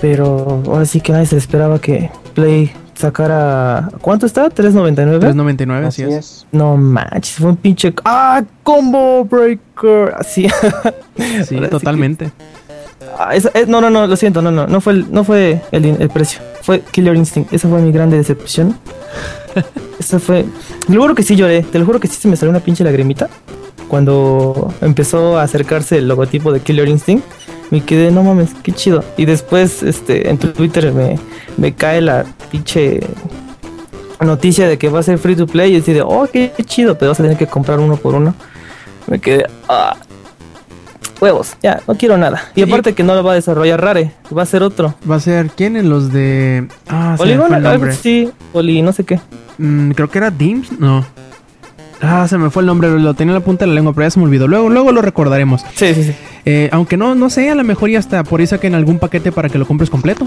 Pero 0.00 0.62
ahora 0.66 0.84
sí 0.84 1.00
que 1.00 1.12
nadie 1.12 1.26
se 1.26 1.36
esperaba 1.36 1.78
que 1.80 2.10
Play 2.34 2.72
sacara. 2.94 3.88
¿Cuánto 4.00 4.26
está? 4.26 4.46
¿3.99? 4.48 5.20
3.99, 5.20 5.86
Así 5.86 6.02
así 6.02 6.12
es. 6.12 6.18
es. 6.18 6.46
No 6.52 6.76
manches, 6.76 7.36
fue 7.36 7.50
un 7.50 7.56
pinche. 7.56 7.94
¡Ah! 8.04 8.42
¡Combo 8.62 9.24
Breaker! 9.24 10.14
Así. 10.18 10.46
Sí, 11.16 11.54
Ahora 11.56 11.66
sí 11.66 11.70
totalmente. 11.70 12.26
que- 12.26 12.62
Ah, 13.18 13.34
esa- 13.34 13.50
eh, 13.54 13.66
no, 13.68 13.80
no, 13.80 13.90
no, 13.90 14.06
lo 14.06 14.16
siento, 14.16 14.40
no, 14.40 14.50
no, 14.50 14.66
no 14.66 14.80
fue 14.80 14.94
el, 14.94 15.12
no 15.12 15.22
fue 15.24 15.60
el, 15.72 15.84
el 15.84 16.08
precio, 16.08 16.40
fue 16.62 16.80
Killer 16.80 17.14
Instinct, 17.14 17.52
esa 17.52 17.68
fue 17.68 17.80
mi 17.82 17.92
grande 17.92 18.16
decepción. 18.16 18.76
esa 19.98 20.18
fue, 20.18 20.46
te 20.86 20.92
lo 20.94 21.02
juro 21.02 21.14
que 21.14 21.22
sí 21.22 21.36
lloré, 21.36 21.62
te 21.62 21.78
lo 21.78 21.84
juro 21.84 22.00
que 22.00 22.08
sí 22.08 22.14
se 22.16 22.28
me 22.28 22.36
salió 22.36 22.50
una 22.50 22.60
pinche 22.60 22.82
lagrimita 22.84 23.28
cuando 23.88 24.72
empezó 24.80 25.38
a 25.38 25.42
acercarse 25.42 25.98
el 25.98 26.08
logotipo 26.08 26.52
de 26.52 26.60
Killer 26.60 26.88
Instinct. 26.88 27.24
Me 27.70 27.82
quedé, 27.82 28.10
no 28.10 28.22
mames, 28.22 28.50
qué 28.62 28.72
chido. 28.72 29.02
Y 29.16 29.24
después, 29.24 29.82
este, 29.82 30.28
en 30.28 30.36
Twitter 30.38 30.92
me, 30.92 31.18
me 31.56 31.72
cae 31.72 32.00
la 32.02 32.24
pinche 32.50 33.00
noticia 34.20 34.68
de 34.68 34.78
que 34.78 34.88
va 34.88 35.00
a 35.00 35.02
ser 35.02 35.18
free 35.18 35.34
to 35.36 35.46
play 35.46 35.74
y 35.74 35.78
así 35.80 35.92
de, 35.92 36.02
oh, 36.02 36.28
qué 36.32 36.52
chido, 36.64 36.96
pero 36.98 37.10
vas 37.10 37.20
a 37.20 37.22
tener 37.22 37.38
que 37.38 37.46
comprar 37.46 37.80
uno 37.80 37.96
por 37.96 38.14
uno. 38.14 38.34
Me 39.06 39.18
quedé, 39.18 39.46
ah, 39.68 39.96
huevos, 41.20 41.56
ya, 41.62 41.80
no 41.88 41.94
quiero 41.94 42.16
nada. 42.18 42.42
Y 42.54 42.62
Sí. 42.62 42.68
aparte 42.68 42.94
que 42.94 43.02
no 43.02 43.14
lo 43.14 43.24
va 43.24 43.32
a 43.32 43.34
desarrollar 43.36 43.80
Rare, 43.80 44.12
va 44.36 44.42
a 44.42 44.46
ser 44.46 44.62
otro. 44.62 44.94
Va 45.10 45.16
a 45.16 45.20
ser, 45.20 45.50
¿quién 45.50 45.76
en 45.76 45.88
los 45.88 46.12
de...? 46.12 46.68
Ah, 46.88 47.12
me 47.12 47.16
Polygon, 47.18 47.92
sí, 47.92 48.30
Poli, 48.52 48.82
no 48.82 48.92
sé 48.92 49.04
qué. 49.04 49.18
Mm, 49.58 49.92
creo 49.92 50.08
que 50.10 50.18
era 50.18 50.30
Dims, 50.30 50.78
no. 50.78 51.04
Ah, 52.02 52.26
se 52.28 52.36
me 52.36 52.50
fue 52.50 52.62
el 52.62 52.66
nombre, 52.66 52.90
lo 52.98 53.14
tenía 53.14 53.32
en 53.32 53.38
la 53.38 53.44
punta 53.44 53.64
de 53.64 53.68
la 53.68 53.74
lengua, 53.74 53.92
pero 53.92 54.06
ya 54.06 54.10
se 54.10 54.18
me 54.18 54.26
olvidó. 54.26 54.48
Luego, 54.48 54.68
luego 54.68 54.90
lo 54.92 55.02
recordaremos. 55.02 55.62
Sí, 55.76 55.94
sí, 55.94 56.02
sí. 56.04 56.14
Eh, 56.44 56.68
aunque 56.72 56.96
no, 56.96 57.14
no 57.14 57.30
sé, 57.30 57.48
a 57.50 57.54
lo 57.54 57.62
mejor 57.62 57.90
ya 57.90 58.00
hasta 58.00 58.24
por 58.24 58.40
ahí 58.40 58.46
saquen 58.48 58.74
algún 58.74 58.98
paquete 58.98 59.30
para 59.30 59.48
que 59.48 59.56
lo 59.58 59.66
compres 59.66 59.88
completo. 59.88 60.26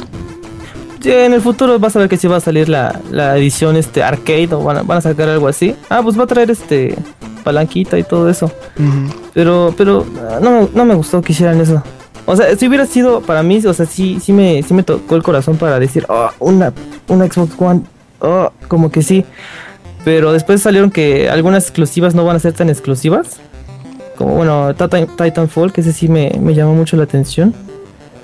Sí, 1.01 1.11
En 1.11 1.33
el 1.33 1.41
futuro 1.41 1.77
vas 1.77 1.95
a 1.95 1.99
ver 1.99 2.09
que 2.09 2.17
sí 2.17 2.27
va 2.27 2.37
a 2.37 2.39
salir 2.39 2.69
la, 2.69 2.99
la 3.11 3.37
edición 3.37 3.75
este 3.75 4.01
arcade 4.01 4.49
o 4.53 4.63
van 4.63 4.77
a, 4.77 4.81
van 4.83 4.99
a 4.99 5.01
sacar 5.01 5.27
algo 5.29 5.47
así. 5.49 5.75
Ah, 5.89 5.99
pues 6.01 6.17
va 6.17 6.23
a 6.23 6.27
traer 6.27 6.49
este 6.49 6.95
palanquita 7.43 7.99
y 7.99 8.03
todo 8.03 8.29
eso. 8.29 8.49
Pero, 9.33 9.73
pero 9.77 10.05
ah, 10.31 10.39
no, 10.41 10.61
me- 10.61 10.67
no 10.73 10.85
me 10.85 10.95
gustó 10.95 11.21
que 11.21 11.33
hicieran 11.33 11.59
eso. 11.59 11.83
O 12.25 12.35
sea, 12.35 12.55
si 12.55 12.67
hubiera 12.67 12.85
sido 12.87 13.21
para 13.21 13.43
mí, 13.43 13.61
o 13.65 13.73
sea, 13.73 13.85
sí, 13.85 14.19
sí 14.23 14.33
me, 14.33 14.63
sí 14.63 14.73
me 14.73 14.81
tocó 14.81 15.15
el 15.15 15.21
corazón 15.23 15.57
para 15.57 15.77
decir, 15.79 16.05
oh, 16.09 16.29
una, 16.39 16.73
una 17.07 17.25
Xbox 17.27 17.51
One, 17.59 17.81
oh, 18.21 18.51
como 18.67 18.89
que 18.89 19.03
sí. 19.03 19.25
Pero 20.05 20.31
después 20.31 20.61
salieron 20.61 20.89
que 20.91 21.29
algunas 21.29 21.63
exclusivas 21.65 22.15
no 22.15 22.23
van 22.23 22.37
a 22.37 22.39
ser 22.39 22.53
tan 22.53 22.69
exclusivas. 22.69 23.37
Como 24.17 24.35
bueno, 24.35 24.73
Titan- 24.75 25.07
Titanfall, 25.17 25.73
que 25.73 25.81
ese 25.81 25.91
sí 25.91 26.07
me, 26.07 26.31
me 26.39 26.53
llamó 26.53 26.73
mucho 26.75 26.95
la 26.95 27.03
atención. 27.03 27.53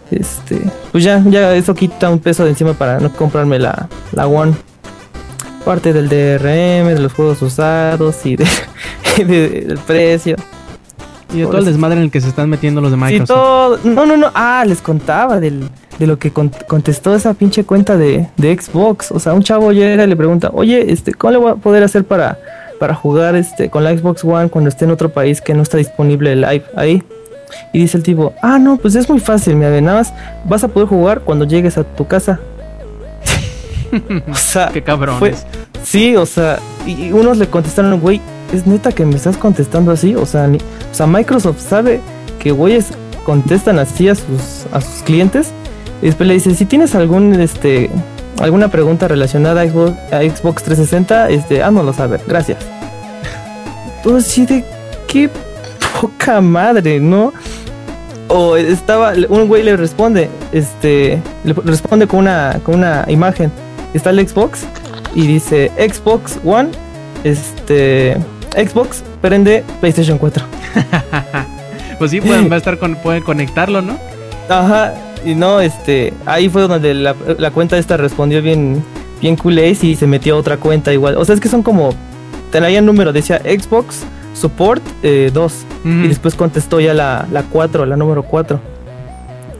Este, 0.09 0.61
pues 0.91 1.03
ya, 1.03 1.21
ya 1.27 1.53
eso 1.55 1.73
quita 1.73 2.09
un 2.09 2.19
peso 2.19 2.43
de 2.43 2.51
encima 2.51 2.73
para 2.73 2.99
no 2.99 3.11
comprarme 3.11 3.59
la, 3.59 3.89
la 4.13 4.27
One. 4.27 4.53
Parte 5.65 5.91
del 5.93 6.07
DRM, 6.09 6.93
de 6.95 6.99
los 6.99 7.13
juegos 7.13 7.41
usados 7.41 8.25
y 8.25 8.35
de, 8.35 8.45
y 9.17 9.23
de- 9.25 9.49
del 9.61 9.77
precio. 9.79 10.35
Y 11.33 11.39
de 11.39 11.45
todo 11.45 11.59
el 11.59 11.65
desmadre 11.65 11.97
en 11.97 12.03
el 12.03 12.11
que 12.11 12.19
se 12.21 12.27
están 12.27 12.49
metiendo 12.49 12.81
los 12.81 12.91
de 12.91 12.97
Sí, 12.97 13.03
Microsoft. 13.03 13.27
todo. 13.37 13.79
No, 13.83 14.05
no, 14.05 14.17
no. 14.17 14.31
Ah, 14.33 14.63
les 14.67 14.81
contaba 14.81 15.39
del, 15.39 15.69
de 15.99 16.07
lo 16.07 16.17
que 16.19 16.31
con- 16.31 16.51
contestó 16.67 17.13
esa 17.15 17.33
pinche 17.33 17.63
cuenta 17.63 17.97
de, 17.97 18.27
de 18.37 18.57
Xbox. 18.59 19.11
O 19.11 19.19
sea, 19.19 19.33
un 19.33 19.43
chavo 19.43 19.71
llega 19.71 20.03
y 20.03 20.07
le 20.07 20.15
pregunta, 20.15 20.49
oye, 20.53 20.91
este, 20.91 21.13
¿cómo 21.13 21.31
le 21.31 21.37
voy 21.37 21.51
a 21.51 21.55
poder 21.55 21.83
hacer 21.83 22.03
para, 22.05 22.37
para 22.79 22.95
jugar 22.95 23.35
este 23.35 23.69
con 23.69 23.83
la 23.83 23.95
Xbox 23.95 24.23
One 24.23 24.49
cuando 24.49 24.69
esté 24.69 24.85
en 24.85 24.91
otro 24.91 25.09
país 25.09 25.41
que 25.41 25.53
no 25.53 25.61
está 25.61 25.77
disponible 25.77 26.31
el 26.33 26.41
live 26.41 26.63
ahí? 26.75 27.03
Y 27.73 27.79
dice 27.79 27.97
el 27.97 28.03
tipo, 28.03 28.33
ah, 28.41 28.57
no, 28.59 28.77
pues 28.77 28.95
es 28.95 29.09
muy 29.09 29.19
fácil, 29.19 29.59
nada 29.59 29.81
más 29.81 30.13
vas 30.45 30.63
a 30.63 30.69
poder 30.69 30.87
jugar 30.87 31.21
cuando 31.21 31.45
llegues 31.45 31.77
a 31.77 31.83
tu 31.83 32.07
casa. 32.07 32.39
o 34.31 34.35
sea, 34.35 34.69
Qué 34.69 34.81
cabrones. 34.81 35.19
fue- 35.19 35.35
sí, 35.83 36.15
o 36.15 36.25
sea, 36.25 36.59
y 36.87 37.07
y 37.07 37.11
unos 37.11 37.37
le 37.37 37.47
contestaron, 37.47 37.99
güey, 37.99 38.21
¿es 38.53 38.65
neta 38.65 38.91
que 38.91 39.05
me 39.05 39.15
estás 39.15 39.35
contestando 39.37 39.91
así? 39.91 40.15
O 40.15 40.25
sea, 40.25 40.47
ni- 40.47 40.57
o 40.59 40.93
sea 40.93 41.07
Microsoft 41.07 41.59
sabe 41.59 41.99
que 42.39 42.51
güeyes 42.51 42.87
contestan 43.25 43.79
así 43.79 44.07
a 44.07 44.15
sus, 44.15 44.65
a 44.71 44.79
sus 44.81 45.03
clientes. 45.03 45.51
Y 46.01 46.07
después 46.07 46.27
le 46.27 46.33
dice, 46.33 46.55
si 46.55 46.65
tienes 46.65 46.95
algún, 46.95 47.39
este, 47.39 47.89
alguna 48.39 48.69
pregunta 48.69 49.07
relacionada 49.07 49.61
a 49.61 49.67
Xbox, 49.67 49.91
a 50.11 50.21
Xbox 50.21 50.63
360, 50.63 51.29
este, 51.29 51.63
háznoslo 51.63 51.93
saber, 51.93 52.21
gracias. 52.27 52.59
Entonces, 53.97 54.31
sí, 54.31 54.45
de 54.45 54.65
qué 55.07 55.29
poca 56.01 56.41
madre, 56.41 56.99
¿no? 56.99 57.33
O 58.27 58.55
estaba, 58.55 59.13
un 59.29 59.47
güey 59.47 59.61
le 59.61 59.75
responde, 59.77 60.29
este, 60.51 61.21
le 61.43 61.53
responde 61.53 62.07
con 62.07 62.19
una, 62.19 62.59
con 62.63 62.75
una 62.75 63.05
imagen. 63.07 63.51
Está 63.93 64.09
el 64.11 64.27
Xbox 64.27 64.61
y 65.13 65.27
dice 65.27 65.69
Xbox 65.77 66.39
One, 66.45 66.69
este, 67.25 68.17
Xbox 68.55 69.03
prende 69.21 69.63
PlayStation 69.79 70.17
4. 70.17 70.43
Pues 72.01 72.09
sí, 72.09 72.19
pueden, 72.19 72.49
va 72.49 72.55
a 72.55 72.57
estar 72.57 72.79
con, 72.79 72.95
pueden 72.95 73.21
conectarlo, 73.21 73.83
¿no? 73.83 73.95
Ajá, 74.49 74.95
y 75.25 75.35
no, 75.35 75.59
este, 75.61 76.13
ahí 76.25 76.49
fue 76.49 76.63
donde 76.63 76.93
la, 76.93 77.15
la 77.37 77.51
cuenta 77.51 77.77
esta 77.77 77.97
respondió 77.97 78.41
bien, 78.41 78.83
bien 79.21 79.35
culés 79.35 79.83
y 79.83 79.95
se 79.95 80.07
metió 80.07 80.37
otra 80.37 80.57
cuenta 80.57 80.91
igual. 80.93 81.17
O 81.17 81.25
sea, 81.25 81.35
es 81.35 81.41
que 81.41 81.49
son 81.49 81.63
como, 81.63 81.93
tenía 82.51 82.79
el 82.79 82.85
número, 82.85 83.11
decía 83.13 83.39
Xbox 83.39 84.01
Support 84.33 84.81
eh, 85.03 85.29
2 85.33 85.53
Mm. 85.83 86.05
y 86.05 86.07
después 86.09 86.35
contestó 86.35 86.79
ya 86.79 86.93
la, 86.93 87.27
la 87.31 87.41
4, 87.43 87.85
la 87.87 87.95
número 87.97 88.21
4. 88.23 88.59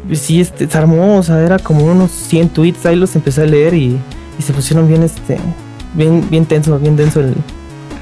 Y 0.09 0.15
sí, 0.15 0.39
este, 0.41 0.67
se 0.69 0.77
armó, 0.77 1.17
o 1.17 1.23
sea, 1.23 1.41
era 1.41 1.57
como 1.59 1.83
unos 1.85 2.11
100 2.11 2.49
tweets, 2.49 2.85
ahí 2.85 2.95
los 2.95 3.15
empecé 3.15 3.41
a 3.41 3.45
leer 3.45 3.73
y, 3.73 3.97
y 4.37 4.41
se 4.41 4.53
pusieron 4.53 4.87
bien, 4.87 5.01
este, 5.03 5.37
bien, 5.95 6.23
bien 6.29 6.45
tenso, 6.45 6.77
bien 6.79 6.95
denso 6.95 7.21
el, 7.21 7.33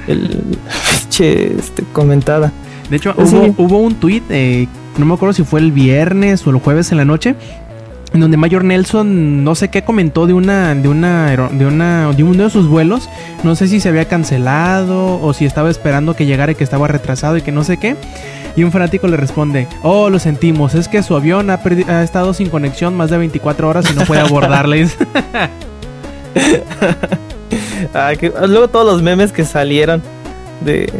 el, 0.06 0.28
pinche, 1.00 1.54
este, 1.58 1.82
comentada. 1.92 2.52
De 2.90 2.96
hecho, 2.96 3.14
Sí. 3.24 3.36
hubo, 3.36 3.54
hubo 3.64 3.78
un 3.78 3.94
tweet, 3.94 4.22
eh, 4.30 4.66
no 4.98 5.06
me 5.06 5.14
acuerdo 5.14 5.32
si 5.32 5.44
fue 5.44 5.60
el 5.60 5.72
viernes 5.72 6.46
o 6.46 6.50
el 6.50 6.56
jueves 6.56 6.92
en 6.92 6.98
la 6.98 7.04
noche, 7.04 7.34
en 8.12 8.20
donde 8.20 8.36
Mayor 8.36 8.64
Nelson 8.64 9.44
no 9.44 9.54
sé 9.54 9.68
qué 9.68 9.82
comentó 9.82 10.26
de 10.26 10.32
una 10.32 10.74
de 10.74 10.88
una 10.88 11.30
de 11.30 11.66
una 11.66 12.12
de 12.12 12.22
uno 12.22 12.44
de 12.44 12.50
sus 12.50 12.66
vuelos, 12.66 13.08
no 13.44 13.54
sé 13.54 13.68
si 13.68 13.80
se 13.80 13.88
había 13.88 14.06
cancelado 14.06 15.20
o 15.22 15.32
si 15.32 15.44
estaba 15.44 15.70
esperando 15.70 16.14
que 16.14 16.26
llegara 16.26 16.52
y 16.52 16.54
que 16.54 16.64
estaba 16.64 16.88
retrasado 16.88 17.36
y 17.36 17.42
que 17.42 17.52
no 17.52 17.64
sé 17.64 17.76
qué. 17.76 17.96
Y 18.56 18.64
un 18.64 18.72
fanático 18.72 19.06
le 19.06 19.16
responde, 19.16 19.68
oh, 19.82 20.10
lo 20.10 20.18
sentimos, 20.18 20.74
es 20.74 20.88
que 20.88 21.04
su 21.04 21.14
avión 21.14 21.50
ha, 21.50 22.02
estado 22.02 22.34
sin 22.34 22.48
conexión 22.48 22.96
más 22.96 23.08
de 23.08 23.16
24 23.16 23.68
horas 23.68 23.88
y 23.90 23.94
no 23.94 24.04
puede 24.04 24.20
abordarle. 24.20 24.88
Ah, 27.92 28.12
luego 28.46 28.68
todos 28.68 28.86
los 28.86 29.02
memes 29.02 29.32
que 29.32 29.44
salieron 29.44 30.00
de, 30.64 30.92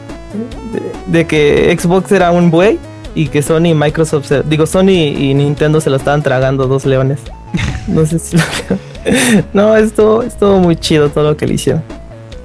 de 1.07 1.27
que 1.27 1.77
Xbox 1.79 2.11
era 2.11 2.33
un 2.33 2.51
buey 2.51 2.81
y 3.15 3.29
que 3.29 3.43
Sony 3.43 3.67
y 3.67 3.75
Microsoft, 3.75 4.27
se- 4.27 4.43
digo 4.43 4.67
Sony 4.67 4.91
y 4.91 5.35
Nintendo 5.35 5.81
se 5.81 5.91
lo 5.91 5.97
estaban 5.97 6.23
tragando 6.23 6.67
dos 6.67 6.87
leones. 6.87 7.19
No 7.89 8.07
sé 8.07 8.19
si 8.19 8.37
lo. 8.37 8.43
No, 9.55 9.77
estuvo, 9.77 10.23
estuvo 10.23 10.59
muy 10.61 10.77
chido 10.77 11.09
todo 11.09 11.31
lo 11.31 11.37
que 11.37 11.47
le 11.47 11.55
hicieron. 11.55 11.83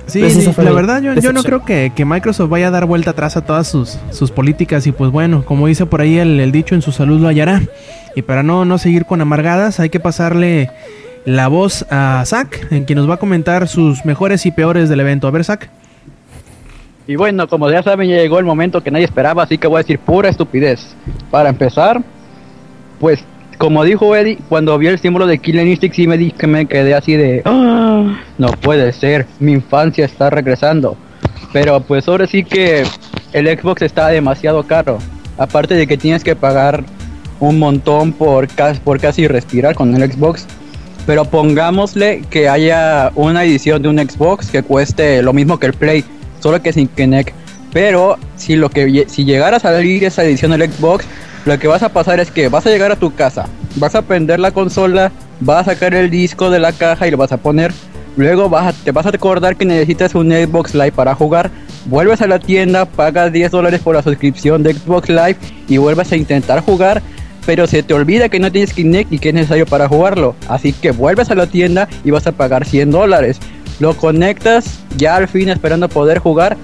Sí, 0.08 0.22
Pues 0.22 0.58
la 0.58 0.72
verdad 0.72 1.02
yo, 1.02 1.14
yo 1.16 1.34
no 1.34 1.44
creo 1.44 1.66
que, 1.66 1.92
que 1.96 2.06
Microsoft 2.06 2.50
vaya 2.50 2.68
a 2.68 2.72
dar 2.72 2.86
vuelta 2.86 3.10
atrás 3.12 3.36
a 3.38 3.42
todas 3.42 3.68
sus, 3.68 3.98
sus 4.12 4.30
políticas 4.32 4.86
y 4.88 4.92
pues 4.92 5.12
bueno, 5.12 5.44
como 5.44 5.66
dice 5.68 5.86
por 5.88 6.00
ahí 6.02 6.18
el, 6.20 6.40
el 6.40 6.52
dicho, 6.52 6.76
en 6.76 6.82
su 6.84 6.92
salud 6.92 7.20
lo 7.20 7.28
hallará. 7.28 7.62
Y 8.16 8.22
para 8.22 8.44
no, 8.44 8.64
no 8.66 8.78
seguir 8.78 9.06
con 9.06 9.20
amargadas 9.22 9.80
hay 9.80 9.90
que 9.90 10.00
pasarle 10.00 10.70
la 11.26 11.48
voz 11.48 11.86
a 11.90 12.24
Zack, 12.26 12.72
en 12.72 12.86
quien 12.86 12.98
nos 12.98 13.10
va 13.10 13.16
a 13.16 13.18
comentar 13.18 13.68
sus 13.68 14.06
mejores 14.06 14.46
y 14.46 14.52
peores 14.52 14.90
del 14.90 15.00
evento. 15.00 15.28
A 15.28 15.32
ver, 15.32 15.44
Zack. 15.44 15.70
Y 17.08 17.16
bueno, 17.16 17.48
como 17.48 17.70
ya 17.70 17.84
saben, 17.84 18.10
ya 18.10 18.18
llegó 18.18 18.40
el 18.40 18.46
momento 18.46 18.82
que 18.82 18.90
nadie 18.92 19.06
esperaba, 19.06 19.44
así 19.44 19.58
que 19.58 19.68
voy 19.68 19.76
a 19.78 19.84
decir 19.84 20.00
pura 20.00 20.30
estupidez. 20.30 20.96
Para 21.30 21.50
empezar, 21.50 22.02
pues, 23.00 23.24
como 23.60 23.84
dijo 23.84 24.16
Eddie, 24.16 24.40
cuando 24.50 24.78
vi 24.78 24.88
el 24.88 25.00
símbolo 25.00 25.28
de 25.28 25.36
Instinct, 25.44 25.96
sí 25.96 26.08
me, 26.08 26.18
di, 26.18 26.32
que 26.32 26.48
me 26.48 26.66
quedé 26.66 26.94
así 26.96 27.14
de... 27.14 27.42
"Ah, 27.46 28.18
no 28.38 28.48
puede 28.50 28.92
ser, 28.92 29.28
mi 29.40 29.52
infancia 29.54 30.06
está 30.06 30.30
regresando. 30.30 30.98
Pero 31.54 31.80
pues 31.80 32.08
ahora 32.08 32.28
sí 32.28 32.44
que 32.44 32.84
el 33.34 33.48
Xbox 33.60 33.84
está 33.84 34.08
demasiado 34.10 34.64
caro. 34.64 34.98
Aparte 35.38 35.76
de 35.76 35.88
que 35.88 35.98
tienes 35.98 36.24
que 36.24 36.36
pagar 36.36 36.84
un 37.40 37.60
montón 37.60 38.12
por, 38.14 38.48
ca- 38.48 38.74
por 38.84 39.00
casi 39.00 39.28
respirar 39.28 39.76
con 39.76 39.96
el 39.96 40.12
Xbox. 40.12 40.48
Pero 41.06 41.24
pongámosle 41.26 42.24
que 42.30 42.50
haya 42.50 43.12
una 43.16 43.44
edición 43.44 43.82
de 43.82 43.90
un 43.90 44.00
Xbox 44.00 44.50
que 44.50 44.64
cueste 44.64 45.22
lo 45.22 45.32
mismo 45.34 45.60
que 45.60 45.68
el 45.68 45.74
Play, 45.74 46.04
solo 46.46 46.62
que 46.62 46.72
sin 46.72 46.88
Kinect. 46.88 47.34
Pero 47.74 48.18
si 48.36 48.56
lo 48.56 48.70
que 48.70 49.06
si 49.08 49.26
llegara 49.26 49.58
a 49.58 49.60
salir 49.60 50.04
esa 50.04 50.24
edición 50.24 50.52
del 50.52 50.72
Xbox, 50.72 51.04
lo 51.46 51.58
que 51.58 51.68
vas 51.68 51.82
a 51.82 51.90
pasar 51.90 52.20
es 52.20 52.30
que 52.30 52.50
vas 52.50 52.68
a 52.68 52.70
llegar 52.70 52.92
a 52.92 52.96
tu 52.98 53.16
casa, 53.16 53.48
vas 53.78 53.96
a 53.96 54.04
prender 54.04 54.40
la 54.40 54.52
consola, 54.52 55.12
vas 55.40 55.68
a 55.68 55.72
sacar 55.74 55.96
el 55.96 56.12
disco 56.12 56.52
de 56.52 56.60
la 56.60 56.72
caja 56.72 57.08
y 57.08 57.12
lo 57.12 57.18
vas 57.18 57.32
a 57.32 57.38
poner. 57.38 57.74
Luego 58.16 58.48
vas 58.48 58.68
a- 58.76 58.84
te 58.84 58.92
vas 58.92 59.08
a 59.08 59.12
recordar 59.12 59.56
que 59.56 59.66
necesitas 59.66 60.14
un 60.14 60.30
Xbox 60.32 60.76
Live 60.76 60.92
para 60.92 61.16
jugar. 61.16 61.50
Vuelves 61.86 62.22
a 62.22 62.28
la 62.28 62.38
tienda, 62.38 62.86
pagas 62.86 63.34
10 63.34 63.50
dólares 63.50 63.82
por 63.84 63.96
la 63.96 64.04
suscripción 64.04 64.62
de 64.62 64.76
Xbox 64.76 65.10
Live 65.10 65.38
y 65.68 65.78
vuelves 65.78 66.12
a 66.12 66.16
intentar 66.16 66.60
jugar 66.60 67.02
pero 67.46 67.68
se 67.68 67.84
te 67.84 67.94
olvida 67.94 68.28
que 68.28 68.40
no 68.40 68.52
tienes 68.52 68.74
Kinect 68.74 69.14
y 69.14 69.20
que 69.20 69.30
es 69.30 69.36
necesario 69.36 69.68
para 69.68 69.88
jugarlo. 69.88 70.36
Así 70.48 70.74
que 70.74 70.90
vuelves 70.90 71.30
a 71.30 71.36
la 71.36 71.46
tienda 71.46 71.88
y 72.04 72.10
vas 72.10 72.26
a 72.26 72.32
pagar 72.32 72.66
100 72.66 72.90
dólares. 72.90 73.38
Lo 73.80 73.96
conectas 73.96 74.80
ya 74.98 75.16
al 75.16 75.28
fin 75.28 75.50
esperando 75.50 75.90
poder 75.90 76.20
jugar. 76.20 76.58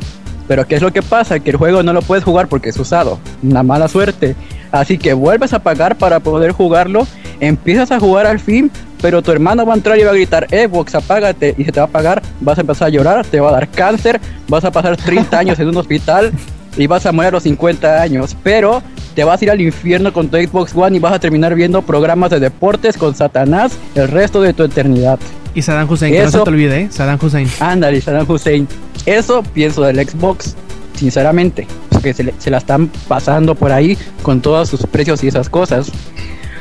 Pero 0.48 0.68
¿qué 0.68 0.76
es 0.76 0.82
lo 0.82 0.92
que 0.92 1.02
pasa? 1.02 1.40
Que 1.40 1.52
el 1.52 1.56
juego 1.56 1.84
no 1.84 1.94
lo 1.94 2.02
puedes 2.02 2.24
jugar 2.24 2.48
porque 2.48 2.70
es 2.70 2.80
usado. 2.80 3.20
Una 3.42 3.64
mala 3.64 3.88
suerte. 3.88 4.36
Así 4.72 4.98
que 4.98 5.14
vuelves 5.14 5.54
a 5.54 5.60
pagar 5.60 5.98
para 5.98 6.22
poder 6.22 6.52
jugarlo, 6.52 7.06
empiezas 7.42 7.92
a 7.92 8.00
jugar 8.00 8.26
al 8.26 8.40
fin, 8.40 8.72
pero 9.02 9.22
tu 9.22 9.32
hermano 9.32 9.66
va 9.66 9.74
a 9.74 9.76
entrar 9.76 10.00
y 10.00 10.04
va 10.04 10.12
a 10.12 10.14
gritar, 10.14 10.48
Xbox, 10.50 10.96
apágate, 10.96 11.56
y 11.58 11.66
se 11.66 11.74
te 11.74 11.82
va 11.82 11.88
a 11.88 11.90
pagar, 11.90 12.22
vas 12.40 12.58
a 12.58 12.62
empezar 12.62 12.88
a 12.88 12.90
llorar, 12.90 13.26
te 13.26 13.42
va 13.42 13.50
a 13.50 13.54
dar 13.54 13.68
cáncer, 13.68 14.22
vas 14.48 14.64
a 14.64 14.72
pasar 14.72 14.96
30 14.96 15.38
años 15.38 15.60
en 15.60 15.68
un 15.68 15.78
hospital 15.78 16.32
y 16.78 16.88
vas 16.88 17.06
a 17.06 17.12
morir 17.12 17.30
a 17.30 17.32
los 17.32 17.44
50 17.44 18.02
años, 18.02 18.36
pero 18.44 18.82
te 19.16 19.24
vas 19.24 19.42
a 19.42 19.46
ir 19.46 19.52
al 19.52 19.60
infierno 19.62 20.14
con 20.14 20.30
tu 20.30 20.38
Xbox 20.38 20.74
One 20.76 20.96
y 20.98 21.00
vas 21.00 21.14
a 21.14 21.20
terminar 21.20 21.54
viendo 21.56 21.82
programas 21.82 22.30
de 22.32 22.40
deportes 22.40 22.98
con 22.98 23.14
Satanás 23.16 23.74
el 23.96 24.08
resto 24.08 24.42
de 24.42 24.54
tu 24.54 24.64
eternidad. 24.64 25.20
Y 25.54 25.62
Saddam 25.62 25.90
Hussein, 25.92 26.14
que 26.14 26.20
no 26.20 26.32
se 26.32 26.38
Eso- 26.38 26.44
te 26.46 26.50
olvide, 26.50 26.82
¿eh? 26.84 26.88
Saddam 26.90 27.20
Hussein. 27.22 27.48
Ándale, 27.60 28.00
Saddam 28.00 28.30
Hussein. 28.30 28.68
Eso 29.06 29.44
pienso 29.44 29.82
del 29.84 29.98
Xbox, 30.08 30.56
sinceramente. 30.96 31.68
Porque 31.90 32.14
se, 32.14 32.24
le- 32.24 32.34
se 32.38 32.50
la 32.50 32.60
están 32.60 32.90
pasando 33.10 33.54
por 33.56 33.72
ahí 33.74 33.98
con 34.24 34.40
todos 34.42 34.70
sus 34.70 34.86
precios 34.86 35.22
y 35.24 35.28
esas 35.28 35.50
cosas. 35.50 35.92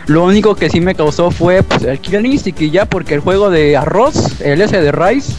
Lo 0.08 0.24
único 0.24 0.56
que 0.56 0.68
sí 0.70 0.80
me 0.80 0.96
causó 0.96 1.30
fue 1.30 1.62
pues, 1.62 1.84
el 1.84 2.00
Killer 2.00 2.26
Instinct 2.26 2.60
y 2.62 2.70
ya 2.70 2.84
porque 2.84 3.14
el 3.14 3.20
juego 3.20 3.48
de 3.48 3.76
arroz, 3.76 4.40
el 4.40 4.60
S 4.60 4.76
de 4.80 4.90
Rice, 4.90 5.32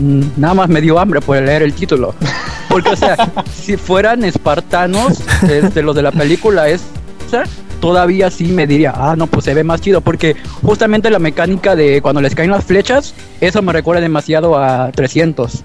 mm, 0.00 0.22
nada 0.36 0.54
más 0.54 0.68
me 0.68 0.80
dio 0.80 0.98
hambre 0.98 1.20
por 1.20 1.40
leer 1.40 1.62
el 1.62 1.72
título. 1.74 2.12
Porque, 2.76 2.90
o 2.90 2.96
sea, 2.96 3.16
si 3.54 3.78
fueran 3.78 4.22
espartanos, 4.22 5.18
este, 5.48 5.80
los 5.82 5.96
de 5.96 6.02
la 6.02 6.12
película 6.12 6.68
esa, 6.68 7.44
todavía 7.80 8.30
sí 8.30 8.48
me 8.48 8.66
diría, 8.66 8.92
ah, 8.94 9.16
no, 9.16 9.28
pues 9.28 9.46
se 9.46 9.54
ve 9.54 9.64
más 9.64 9.80
chido. 9.80 10.02
Porque 10.02 10.36
justamente 10.60 11.08
la 11.08 11.18
mecánica 11.18 11.74
de 11.74 12.02
cuando 12.02 12.20
les 12.20 12.34
caen 12.34 12.50
las 12.50 12.66
flechas, 12.66 13.14
eso 13.40 13.62
me 13.62 13.72
recuerda 13.72 14.02
demasiado 14.02 14.58
a 14.58 14.92
300. 14.92 15.64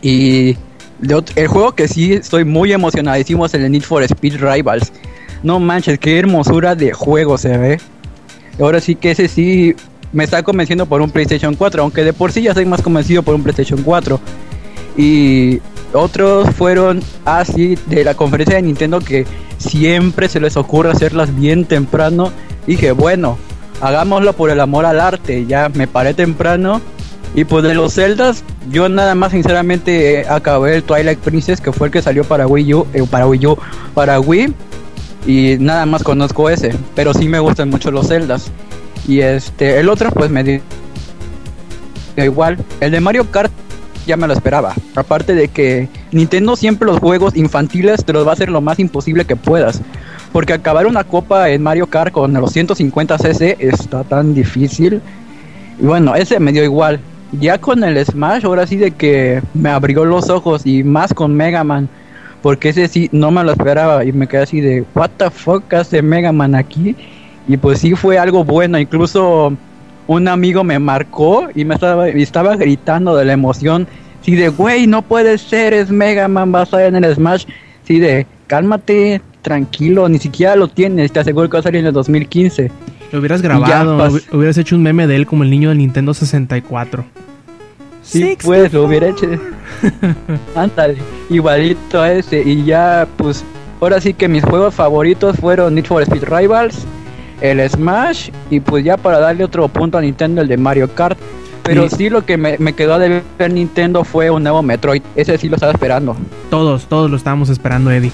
Y 0.00 0.56
el 1.34 1.48
juego 1.48 1.72
que 1.72 1.88
sí 1.88 2.12
estoy 2.12 2.44
muy 2.44 2.72
emocionadísimo 2.72 3.44
es 3.44 3.54
el 3.54 3.68
Need 3.68 3.82
for 3.82 4.04
Speed 4.04 4.36
Rivals. 4.36 4.92
No 5.42 5.58
manches, 5.58 5.98
qué 5.98 6.20
hermosura 6.20 6.76
de 6.76 6.92
juego 6.92 7.36
se 7.36 7.58
ve. 7.58 7.80
Ahora 8.60 8.80
sí 8.80 8.94
que 8.94 9.10
ese 9.10 9.26
sí 9.26 9.74
me 10.12 10.22
está 10.22 10.44
convenciendo 10.44 10.86
por 10.86 11.02
un 11.02 11.10
PlayStation 11.10 11.56
4, 11.56 11.82
aunque 11.82 12.04
de 12.04 12.12
por 12.12 12.30
sí 12.30 12.42
ya 12.42 12.54
soy 12.54 12.64
más 12.64 12.80
convencido 12.80 13.24
por 13.24 13.34
un 13.34 13.42
PlayStation 13.42 13.82
4. 13.82 14.20
Y 14.96 15.60
otros 15.92 16.50
fueron 16.50 17.02
así 17.24 17.76
de 17.86 18.04
la 18.04 18.14
conferencia 18.14 18.56
de 18.56 18.62
Nintendo 18.62 19.00
que 19.00 19.26
siempre 19.58 20.28
se 20.28 20.40
les 20.40 20.56
ocurre 20.56 20.90
hacerlas 20.90 21.34
bien 21.34 21.64
temprano. 21.64 22.32
Dije, 22.66 22.92
bueno, 22.92 23.38
hagámoslo 23.80 24.32
por 24.32 24.50
el 24.50 24.60
amor 24.60 24.86
al 24.86 25.00
arte. 25.00 25.46
Ya 25.46 25.68
me 25.68 25.86
paré 25.86 26.14
temprano. 26.14 26.80
Y 27.34 27.44
pues 27.44 27.62
de 27.62 27.74
los 27.74 27.94
Zeldas, 27.94 28.42
yo 28.70 28.88
nada 28.88 29.14
más 29.14 29.32
sinceramente 29.32 30.20
eh, 30.20 30.26
acabé 30.28 30.76
el 30.76 30.82
Twilight 30.82 31.18
Princess, 31.18 31.60
que 31.60 31.72
fue 31.72 31.88
el 31.88 31.92
que 31.92 32.00
salió 32.00 32.24
para 32.24 32.46
Wii 32.46 32.74
U, 32.74 32.86
eh, 32.94 33.04
para 33.08 33.26
Wii 33.26 33.46
U, 33.46 33.58
para 33.94 34.18
Wii. 34.18 34.54
Y 35.26 35.56
nada 35.60 35.84
más 35.84 36.02
conozco 36.02 36.48
ese. 36.48 36.74
Pero 36.94 37.12
sí 37.12 37.28
me 37.28 37.38
gustan 37.38 37.70
mucho 37.70 37.90
los 37.90 38.08
Zeldas. 38.08 38.50
Y 39.06 39.20
este, 39.20 39.78
el 39.78 39.88
otro 39.88 40.10
pues 40.10 40.30
me 40.30 40.42
dio 40.42 40.60
igual. 42.16 42.58
El 42.80 42.90
de 42.90 43.00
Mario 43.00 43.30
Kart 43.30 43.52
ya 44.08 44.16
me 44.16 44.26
lo 44.26 44.32
esperaba. 44.32 44.74
Aparte 44.96 45.34
de 45.34 45.48
que 45.48 45.88
Nintendo 46.10 46.56
siempre 46.56 46.86
los 46.86 46.98
juegos 46.98 47.36
infantiles 47.36 48.04
te 48.04 48.12
los 48.12 48.26
va 48.26 48.30
a 48.30 48.32
hacer 48.32 48.48
lo 48.48 48.60
más 48.60 48.80
imposible 48.80 49.24
que 49.24 49.36
puedas. 49.36 49.80
Porque 50.32 50.54
acabar 50.54 50.86
una 50.86 51.04
copa 51.04 51.50
en 51.50 51.62
Mario 51.62 51.86
Kart 51.86 52.12
con 52.12 52.32
los 52.32 52.56
150cc 52.56 53.56
está 53.58 54.04
tan 54.04 54.34
difícil. 54.34 55.00
Y 55.78 55.84
bueno, 55.84 56.14
ese 56.14 56.40
me 56.40 56.52
dio 56.52 56.64
igual. 56.64 56.98
Ya 57.32 57.58
con 57.58 57.84
el 57.84 58.02
Smash, 58.04 58.44
ahora 58.44 58.66
sí 58.66 58.76
de 58.76 58.90
que 58.90 59.42
me 59.52 59.68
abrió 59.68 60.04
los 60.06 60.30
ojos 60.30 60.62
y 60.64 60.82
más 60.82 61.12
con 61.12 61.34
Mega 61.34 61.62
Man. 61.62 61.88
Porque 62.42 62.70
ese 62.70 62.88
sí 62.88 63.10
no 63.12 63.30
me 63.30 63.44
lo 63.44 63.52
esperaba 63.52 64.04
y 64.04 64.12
me 64.12 64.26
quedé 64.26 64.42
así 64.42 64.60
de, 64.60 64.84
¿What 64.94 65.10
the 65.18 65.30
fuck 65.30 65.72
hace 65.74 66.00
Mega 66.00 66.32
Man 66.32 66.54
aquí? 66.54 66.96
Y 67.46 67.56
pues 67.58 67.80
sí 67.80 67.94
fue 67.94 68.18
algo 68.18 68.42
bueno. 68.44 68.78
Incluso 68.78 69.52
un 70.08 70.26
amigo 70.26 70.64
me 70.64 70.78
marcó 70.78 71.48
y 71.54 71.64
me 71.64 71.74
estaba, 71.74 72.10
y 72.10 72.22
estaba 72.22 72.56
gritando 72.56 73.14
de 73.14 73.24
la 73.24 73.34
emoción. 73.34 73.86
Sí, 74.22 74.34
de, 74.34 74.48
güey, 74.48 74.86
no 74.86 75.02
puede 75.02 75.38
ser, 75.38 75.72
es 75.72 75.90
Mega 75.90 76.26
Man, 76.26 76.50
vas 76.50 76.74
a 76.74 76.80
ir 76.86 76.94
en 76.94 77.04
el 77.04 77.14
Smash. 77.14 77.44
Sí, 77.84 78.00
de, 78.00 78.26
cálmate, 78.46 79.20
tranquilo, 79.42 80.08
ni 80.08 80.18
siquiera 80.18 80.56
lo 80.56 80.68
tienes, 80.68 81.12
te 81.12 81.20
aseguro 81.20 81.48
que 81.48 81.58
va 81.58 81.60
a 81.60 81.62
salir 81.62 81.80
en 81.80 81.86
el 81.86 81.92
2015. 81.92 82.70
Lo 83.12 83.20
hubieras 83.20 83.40
ya 83.40 83.48
grabado, 83.48 84.18
hubieras 84.32 84.58
hecho 84.58 84.76
un 84.76 84.82
meme 84.82 85.06
de 85.06 85.16
él 85.16 85.26
como 85.26 85.44
el 85.44 85.50
niño 85.50 85.68
del 85.68 85.78
Nintendo 85.78 86.12
64. 86.12 87.04
Sí, 88.02 88.36
pues 88.42 88.72
lo 88.72 88.84
hubiera 88.84 89.08
hecho. 89.08 89.26
Ándale, 90.54 90.96
igualito 91.28 92.00
a 92.00 92.12
ese. 92.12 92.42
Y 92.42 92.64
ya, 92.64 93.06
pues, 93.16 93.44
ahora 93.80 94.00
sí 94.00 94.14
que 94.14 94.28
mis 94.28 94.42
juegos 94.42 94.74
favoritos 94.74 95.36
fueron 95.36 95.74
Need 95.74 95.84
for 95.84 96.02
Speed 96.02 96.24
Rivals, 96.24 96.86
el 97.40 97.68
Smash, 97.68 98.30
y 98.50 98.60
pues 98.60 98.84
ya 98.84 98.96
para 98.96 99.18
darle 99.20 99.44
otro 99.44 99.68
punto 99.68 99.98
a 99.98 100.00
Nintendo, 100.00 100.42
el 100.42 100.48
de 100.48 100.56
Mario 100.56 100.94
Kart. 100.94 101.18
Pero 101.62 101.88
Sí. 101.90 101.96
sí, 101.96 102.10
lo 102.10 102.24
que 102.24 102.38
me, 102.38 102.56
me 102.58 102.72
quedó 102.72 102.98
de 102.98 103.22
ver 103.38 103.52
Nintendo 103.52 104.02
fue 104.02 104.30
un 104.30 104.42
nuevo 104.42 104.62
Metroid. 104.62 105.02
Ese 105.14 105.36
sí 105.36 105.48
lo 105.50 105.56
estaba 105.56 105.72
esperando. 105.72 106.16
Todos, 106.50 106.86
todos 106.86 107.10
lo 107.10 107.16
estábamos 107.16 107.50
esperando, 107.50 107.90
Eddie. 107.90 108.10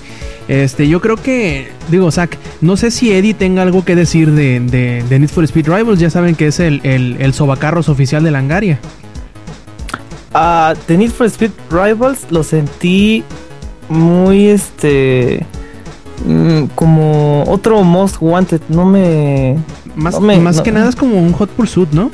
Este, 0.48 0.88
yo 0.88 1.00
creo 1.00 1.16
que, 1.16 1.68
digo, 1.88 2.10
Zach, 2.10 2.36
no 2.60 2.76
sé 2.76 2.90
si 2.90 3.12
Eddie 3.14 3.32
tenga 3.32 3.62
algo 3.62 3.84
que 3.84 3.94
decir 3.94 4.32
de, 4.32 4.58
de, 4.60 5.04
de 5.08 5.18
Need 5.20 5.28
for 5.30 5.44
Speed 5.44 5.68
Rivals. 5.68 6.00
Ya 6.00 6.10
saben 6.10 6.34
que 6.34 6.48
es 6.48 6.58
el, 6.58 6.80
el, 6.82 7.16
el 7.20 7.32
sobacarros 7.32 7.88
oficial 7.88 8.24
de 8.24 8.32
Langaria. 8.32 8.78
Ah, 10.34 10.74
The 10.86 10.98
Need 10.98 11.10
for 11.12 11.26
Speed 11.26 11.52
Rivals 11.70 12.26
lo 12.30 12.42
sentí 12.42 13.22
muy 13.88 14.48
este 14.48 15.46
mm, 16.26 16.64
como 16.74 17.44
otro 17.48 17.82
Most 17.82 18.16
Wanted, 18.20 18.60
no 18.68 18.84
me 18.84 19.56
Más, 19.96 20.14
No 20.14 20.20
me- 20.20 20.38
más 20.38 20.56
no- 20.56 20.62
que 20.62 20.72
nada 20.72 20.88
es 20.88 20.96
como 20.96 21.16
un 21.16 21.32
Hot 21.32 21.50
Pursuit, 21.50 21.90
¿no? 21.92 22.10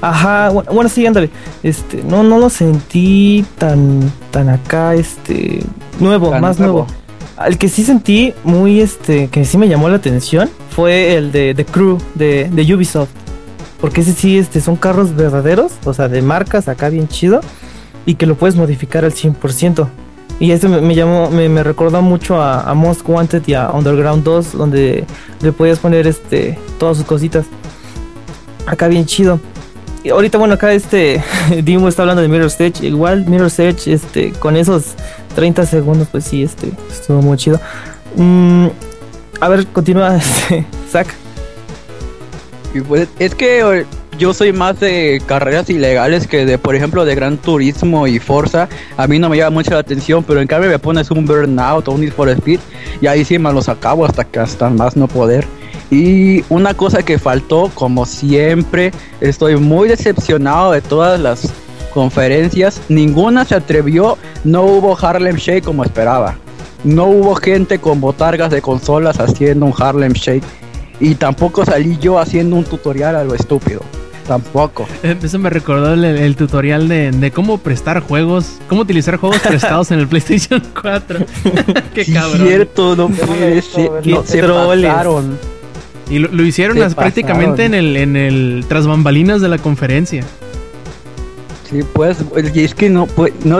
Ajá, 0.00 0.50
bueno, 0.50 0.70
bueno, 0.72 0.90
sí, 0.90 1.06
ándale. 1.06 1.30
Este, 1.62 2.02
no 2.02 2.22
no 2.22 2.38
lo 2.38 2.50
sentí 2.50 3.44
tan 3.56 4.00
tan 4.30 4.50
acá 4.50 4.94
este 4.94 5.60
nuevo, 6.00 6.28
Tan 6.30 6.42
más 6.42 6.58
nuevo. 6.58 6.86
nuevo. 6.86 7.46
El 7.46 7.56
que 7.58 7.68
sí 7.68 7.82
sentí 7.84 8.32
muy 8.44 8.80
este 8.80 9.28
que 9.28 9.44
sí 9.46 9.56
me 9.58 9.68
llamó 9.68 9.88
la 9.88 9.96
atención 9.96 10.50
fue 10.70 11.14
el 11.16 11.32
de 11.32 11.54
The 11.54 11.64
Crew 11.64 11.98
de, 12.14 12.50
de 12.52 12.74
Ubisoft. 12.74 13.08
Porque 13.80 14.02
ese 14.02 14.12
sí 14.12 14.38
este 14.38 14.60
son 14.60 14.76
carros 14.76 15.14
verdaderos, 15.16 15.72
o 15.84 15.92
sea, 15.94 16.08
de 16.08 16.20
marcas 16.22 16.68
acá 16.68 16.88
bien 16.90 17.08
chido 17.08 17.40
y 18.06 18.14
que 18.16 18.26
lo 18.26 18.34
puedes 18.34 18.56
modificar 18.56 19.04
al 19.04 19.12
100%. 19.12 19.88
Y 20.40 20.50
este 20.50 20.68
me, 20.68 20.80
me 20.80 20.94
llamó, 20.94 21.30
me, 21.30 21.48
me 21.48 21.62
recordó 21.62 22.02
mucho 22.02 22.40
a, 22.40 22.62
a 22.62 22.74
Most 22.74 23.02
Wanted 23.08 23.42
y 23.46 23.54
a 23.54 23.70
Underground 23.70 24.24
2, 24.24 24.52
donde 24.52 25.04
le 25.40 25.52
podías 25.52 25.78
poner 25.78 26.06
este 26.06 26.58
todas 26.78 26.96
sus 26.96 27.06
cositas. 27.06 27.46
Acá 28.66 28.88
bien 28.88 29.06
chido. 29.06 29.40
Ahorita, 30.10 30.36
bueno, 30.36 30.54
acá 30.54 30.72
este 30.72 31.22
Dimo 31.62 31.88
está 31.88 32.02
hablando 32.02 32.22
de 32.22 32.28
Mirror's 32.28 32.60
Edge. 32.60 32.84
Igual 32.84 33.26
Mirror's 33.26 33.58
Edge, 33.58 33.92
este, 33.92 34.32
con 34.32 34.56
esos 34.56 34.94
30 35.34 35.66
segundos, 35.66 36.08
pues 36.10 36.24
sí, 36.24 36.42
este, 36.42 36.72
estuvo 36.90 37.22
muy 37.22 37.38
chido. 37.38 37.60
Mm, 38.16 38.66
a 39.40 39.48
ver, 39.48 39.66
continúa, 39.68 40.16
este, 40.18 40.66
Zack. 40.90 41.14
Y 42.74 42.80
pues, 42.80 43.08
es 43.18 43.34
que 43.34 43.86
yo 44.18 44.34
soy 44.34 44.52
más 44.52 44.80
de 44.80 45.22
carreras 45.26 45.68
ilegales 45.70 46.26
que 46.26 46.46
de, 46.46 46.58
por 46.58 46.74
ejemplo, 46.74 47.04
de 47.04 47.14
Gran 47.14 47.36
Turismo 47.36 48.06
y 48.06 48.18
Forza. 48.18 48.68
A 48.96 49.06
mí 49.06 49.18
no 49.18 49.28
me 49.28 49.36
llama 49.36 49.50
mucho 49.50 49.72
la 49.72 49.78
atención, 49.78 50.24
pero 50.24 50.40
en 50.40 50.46
cambio 50.46 50.70
me 50.70 50.78
pones 50.78 51.10
un 51.10 51.26
Burnout 51.26 51.88
o 51.88 51.92
un 51.92 52.00
Need 52.00 52.12
for 52.12 52.28
Speed 52.28 52.60
y 53.00 53.06
ahí 53.06 53.24
sí 53.24 53.38
me 53.38 53.52
los 53.52 53.68
acabo 53.68 54.04
hasta 54.04 54.24
que 54.24 54.38
hasta 54.38 54.70
más 54.70 54.96
no 54.96 55.08
poder. 55.08 55.46
Y 55.90 56.44
una 56.48 56.74
cosa 56.74 57.02
que 57.02 57.18
faltó, 57.18 57.70
como 57.74 58.06
siempre, 58.06 58.92
estoy 59.20 59.56
muy 59.56 59.88
decepcionado 59.88 60.72
de 60.72 60.80
todas 60.80 61.20
las 61.20 61.52
conferencias. 61.92 62.80
Ninguna 62.88 63.44
se 63.44 63.54
atrevió, 63.54 64.18
no 64.44 64.62
hubo 64.64 64.98
Harlem 65.00 65.36
Shake 65.36 65.64
como 65.64 65.84
esperaba. 65.84 66.36
No 66.82 67.06
hubo 67.06 67.34
gente 67.34 67.78
con 67.78 68.00
botargas 68.00 68.50
de 68.50 68.60
consolas 68.60 69.18
haciendo 69.20 69.66
un 69.66 69.74
Harlem 69.76 70.12
Shake. 70.12 70.44
Y 71.00 71.14
tampoco 71.16 71.64
salí 71.64 71.98
yo 71.98 72.18
haciendo 72.18 72.56
un 72.56 72.64
tutorial 72.64 73.16
a 73.16 73.24
lo 73.24 73.34
estúpido. 73.34 73.80
Tampoco. 74.26 74.86
Eso 75.02 75.38
me 75.38 75.50
recordó 75.50 75.92
el, 75.92 76.04
el 76.04 76.34
tutorial 76.36 76.88
de, 76.88 77.10
de 77.10 77.30
cómo 77.30 77.58
prestar 77.58 78.00
juegos, 78.00 78.58
cómo 78.68 78.80
utilizar 78.82 79.16
juegos 79.18 79.38
prestados 79.46 79.90
en 79.90 79.98
el 80.00 80.08
PlayStation 80.08 80.62
4. 80.80 81.18
Qué 81.94 82.04
Sí, 82.04 82.12
cabrón. 82.14 82.46
cierto, 82.46 82.96
no 82.96 83.08
puede 83.08 83.60
ser. 83.62 83.90
Qué 84.02 84.10
No, 84.12 84.22
se 84.24 84.42
pasaron. 84.42 85.38
Y 86.10 86.18
lo, 86.18 86.28
lo 86.32 86.42
hicieron 86.42 86.80
as- 86.82 86.94
prácticamente 86.94 87.64
en 87.66 87.74
el, 87.74 87.96
en 87.96 88.16
el 88.16 88.64
tras 88.68 88.86
bambalinas 88.86 89.40
de 89.42 89.48
la 89.48 89.58
conferencia. 89.58 90.22
Sí, 91.70 91.80
pues, 91.92 92.18
es 92.54 92.74
que 92.74 92.88
no, 92.90 93.06
pues, 93.06 93.32
no, 93.44 93.58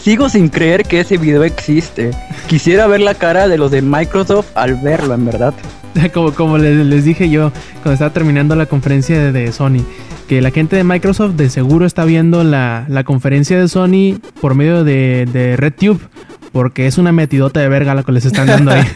sigo 0.00 0.28
sin 0.28 0.48
creer 0.48 0.84
que 0.84 1.00
ese 1.00 1.18
video 1.18 1.44
existe. 1.44 2.10
Quisiera 2.46 2.86
ver 2.86 3.00
la 3.00 3.14
cara 3.14 3.48
de 3.48 3.58
los 3.58 3.70
de 3.70 3.82
Microsoft 3.82 4.48
al 4.54 4.76
verlo, 4.76 5.14
en 5.14 5.24
verdad. 5.24 5.54
Como, 6.14 6.32
como 6.32 6.58
les, 6.58 6.86
les 6.86 7.04
dije 7.04 7.28
yo 7.28 7.50
cuando 7.82 7.94
estaba 7.94 8.12
terminando 8.12 8.54
la 8.54 8.66
conferencia 8.66 9.18
de, 9.18 9.32
de 9.32 9.50
Sony, 9.50 9.84
que 10.28 10.40
la 10.40 10.50
gente 10.52 10.76
de 10.76 10.84
Microsoft 10.84 11.32
de 11.32 11.50
seguro 11.50 11.86
está 11.86 12.04
viendo 12.04 12.44
la, 12.44 12.84
la 12.88 13.02
conferencia 13.02 13.58
de 13.58 13.66
Sony 13.66 14.20
por 14.40 14.54
medio 14.54 14.84
de, 14.84 15.26
de 15.32 15.56
RedTube, 15.56 15.98
porque 16.52 16.86
es 16.86 16.98
una 16.98 17.10
metidota 17.10 17.58
de 17.60 17.68
verga 17.68 17.94
la 17.94 18.04
que 18.04 18.12
les 18.12 18.26
están 18.26 18.46
dando 18.46 18.70
ahí. 18.70 18.84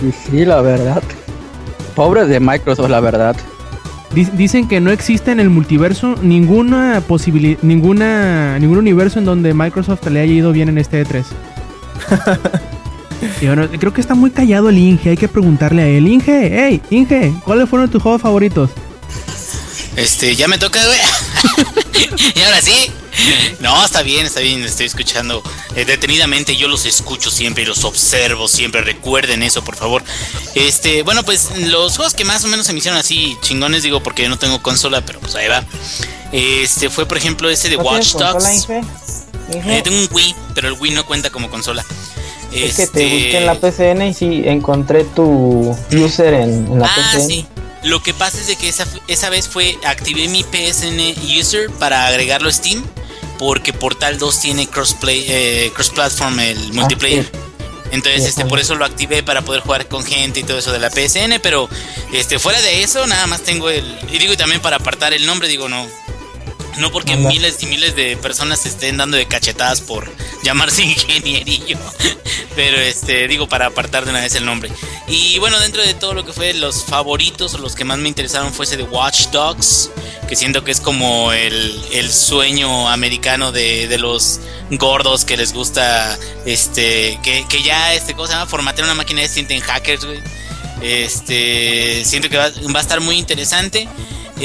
Y 0.00 0.12
sí, 0.12 0.44
la 0.44 0.60
verdad. 0.60 1.02
Pobres 1.94 2.28
de 2.28 2.40
Microsoft, 2.40 2.90
la 2.90 3.00
verdad. 3.00 3.36
Di- 4.14 4.24
Dicen 4.32 4.68
que 4.68 4.80
no 4.80 4.90
existe 4.90 5.30
en 5.32 5.40
el 5.40 5.50
multiverso 5.50 6.14
ninguna 6.22 7.02
posibilidad, 7.06 7.58
ninguna, 7.62 8.58
ningún 8.58 8.78
universo 8.78 9.18
en 9.18 9.24
donde 9.24 9.52
Microsoft 9.54 10.06
le 10.06 10.20
haya 10.20 10.32
ido 10.32 10.52
bien 10.52 10.68
en 10.68 10.78
este 10.78 11.04
E3. 11.06 11.24
Y 13.40 13.46
bueno, 13.46 13.66
creo 13.78 13.92
que 13.94 14.02
está 14.02 14.14
muy 14.14 14.30
callado 14.30 14.68
el 14.68 14.76
Inge, 14.76 15.08
hay 15.10 15.16
que 15.16 15.28
preguntarle 15.28 15.82
a 15.82 15.86
él. 15.86 16.06
Inge, 16.08 16.50
hey, 16.52 16.82
Inge, 16.90 17.32
¿cuáles 17.44 17.70
fueron 17.70 17.88
tus 17.90 18.02
juegos 18.02 18.20
favoritos? 18.20 18.68
Este, 19.96 20.34
ya 20.36 20.46
me 20.46 20.58
toca, 20.58 20.80
güey. 20.84 20.98
y 22.34 22.40
ahora 22.42 22.60
sí. 22.60 22.90
No, 23.60 23.84
está 23.84 24.02
bien, 24.02 24.26
está 24.26 24.40
bien, 24.40 24.62
estoy 24.62 24.86
escuchando 24.86 25.42
eh, 25.76 25.84
detenidamente, 25.84 26.56
yo 26.56 26.68
los 26.68 26.84
escucho 26.86 27.30
siempre 27.30 27.62
y 27.62 27.66
los 27.66 27.84
observo 27.84 28.48
siempre, 28.48 28.82
recuerden 28.82 29.42
eso, 29.42 29.62
por 29.64 29.76
favor. 29.76 30.02
Este, 30.54 31.02
bueno, 31.02 31.22
pues 31.22 31.50
los 31.56 31.96
juegos 31.96 32.14
que 32.14 32.24
más 32.24 32.44
o 32.44 32.48
menos 32.48 32.66
se 32.66 32.72
me 32.72 32.78
hicieron 32.78 32.98
así 32.98 33.36
chingones, 33.42 33.82
digo, 33.82 34.02
porque 34.02 34.22
yo 34.24 34.28
no 34.28 34.38
tengo 34.38 34.60
consola, 34.62 35.00
pero 35.04 35.20
pues 35.20 35.34
ahí 35.36 35.48
va. 35.48 35.64
Este, 36.32 36.90
fue 36.90 37.06
por 37.06 37.16
ejemplo 37.16 37.48
ese 37.48 37.68
de 37.70 37.76
¿No 37.76 37.84
tienes 37.84 38.14
Watch 38.14 38.32
Dogs. 38.32 38.68
Eh, 39.50 39.80
tengo 39.84 39.98
un 39.98 40.08
Wii, 40.10 40.34
pero 40.54 40.68
el 40.68 40.74
Wii 40.74 40.92
no 40.92 41.06
cuenta 41.06 41.30
como 41.30 41.48
consola. 41.50 41.84
es 42.52 42.74
que 42.76 42.82
Este, 42.84 42.86
te 43.00 43.04
busqué 43.04 43.38
en 43.38 43.46
la 43.46 43.54
PCN 43.54 44.02
y 44.08 44.14
sí 44.14 44.42
encontré 44.46 45.04
tu 45.04 45.76
user 45.92 46.34
en, 46.34 46.66
en 46.66 46.80
la 46.80 46.86
Ah, 46.86 47.12
PCN. 47.12 47.26
sí. 47.28 47.46
Lo 47.84 48.02
que 48.02 48.14
pasa 48.14 48.40
es 48.40 48.46
de 48.46 48.56
que 48.56 48.68
esa, 48.68 48.86
esa 49.08 49.28
vez 49.28 49.48
fue 49.48 49.78
activé 49.84 50.26
mi 50.28 50.42
PSN 50.42 51.14
user 51.38 51.70
para 51.70 52.06
agregarlo 52.06 52.48
a 52.48 52.52
Steam 52.52 52.82
porque 53.38 53.72
Portal 53.72 54.18
2 54.18 54.40
tiene 54.40 54.66
crossplay 54.68 55.24
eh, 55.28 55.72
cross 55.74 55.90
platform 55.90 56.40
el 56.40 56.72
multiplayer. 56.72 57.30
Entonces, 57.90 58.24
este, 58.24 58.44
por 58.44 58.58
eso 58.58 58.74
lo 58.74 58.84
activé 58.84 59.22
para 59.22 59.42
poder 59.42 59.60
jugar 59.60 59.86
con 59.86 60.04
gente 60.04 60.40
y 60.40 60.42
todo 60.42 60.58
eso 60.58 60.72
de 60.72 60.80
la 60.80 60.90
PSN, 60.90 61.40
pero 61.40 61.68
este, 62.12 62.38
fuera 62.38 62.60
de 62.60 62.82
eso, 62.82 63.06
nada 63.06 63.26
más 63.26 63.42
tengo 63.42 63.70
el. 63.70 63.84
Y 64.10 64.18
digo, 64.18 64.32
y 64.32 64.36
también 64.36 64.60
para 64.60 64.76
apartar 64.76 65.12
el 65.12 65.26
nombre, 65.26 65.46
digo, 65.46 65.68
no. 65.68 65.86
No 66.78 66.90
porque 66.90 67.12
Anda. 67.12 67.28
miles 67.28 67.62
y 67.62 67.66
miles 67.66 67.94
de 67.94 68.16
personas 68.16 68.60
se 68.60 68.68
estén 68.68 68.96
dando 68.96 69.16
de 69.16 69.26
cachetadas 69.26 69.80
por 69.80 70.10
llamarse 70.42 70.82
ingenierillo. 70.84 71.78
Pero 72.56 72.78
este, 72.78 73.26
digo, 73.28 73.48
para 73.48 73.66
apartar 73.66 74.04
de 74.04 74.10
una 74.10 74.20
vez 74.20 74.34
el 74.34 74.44
nombre. 74.44 74.70
Y 75.08 75.38
bueno, 75.38 75.58
dentro 75.60 75.82
de 75.82 75.94
todo 75.94 76.14
lo 76.14 76.24
que 76.24 76.32
fue 76.32 76.54
los 76.54 76.84
favoritos 76.84 77.54
o 77.54 77.58
los 77.58 77.74
que 77.74 77.84
más 77.84 77.98
me 77.98 78.08
interesaron 78.08 78.52
fue 78.52 78.64
ese 78.64 78.76
de 78.76 78.84
Watch 78.84 79.28
Dogs. 79.28 79.90
Que 80.28 80.36
siento 80.36 80.64
que 80.64 80.70
es 80.70 80.80
como 80.80 81.32
el, 81.32 81.80
el 81.92 82.10
sueño 82.10 82.88
americano 82.88 83.52
de, 83.52 83.88
de 83.88 83.98
los 83.98 84.40
gordos 84.70 85.24
que 85.24 85.36
les 85.36 85.52
gusta. 85.52 86.18
Este. 86.46 87.18
Que, 87.22 87.44
que 87.48 87.62
ya 87.62 87.94
este 87.94 88.14
cosa 88.14 88.32
se 88.32 88.38
llama 88.38 88.50
formatear 88.50 88.84
una 88.86 88.94
máquina 88.94 89.20
de 89.20 89.28
sienten 89.28 89.60
hackers, 89.60 90.04
güey. 90.04 90.20
Este. 90.82 92.04
Siento 92.04 92.28
que 92.28 92.36
va, 92.36 92.50
va 92.74 92.78
a 92.78 92.82
estar 92.82 93.00
muy 93.00 93.16
interesante. 93.16 93.88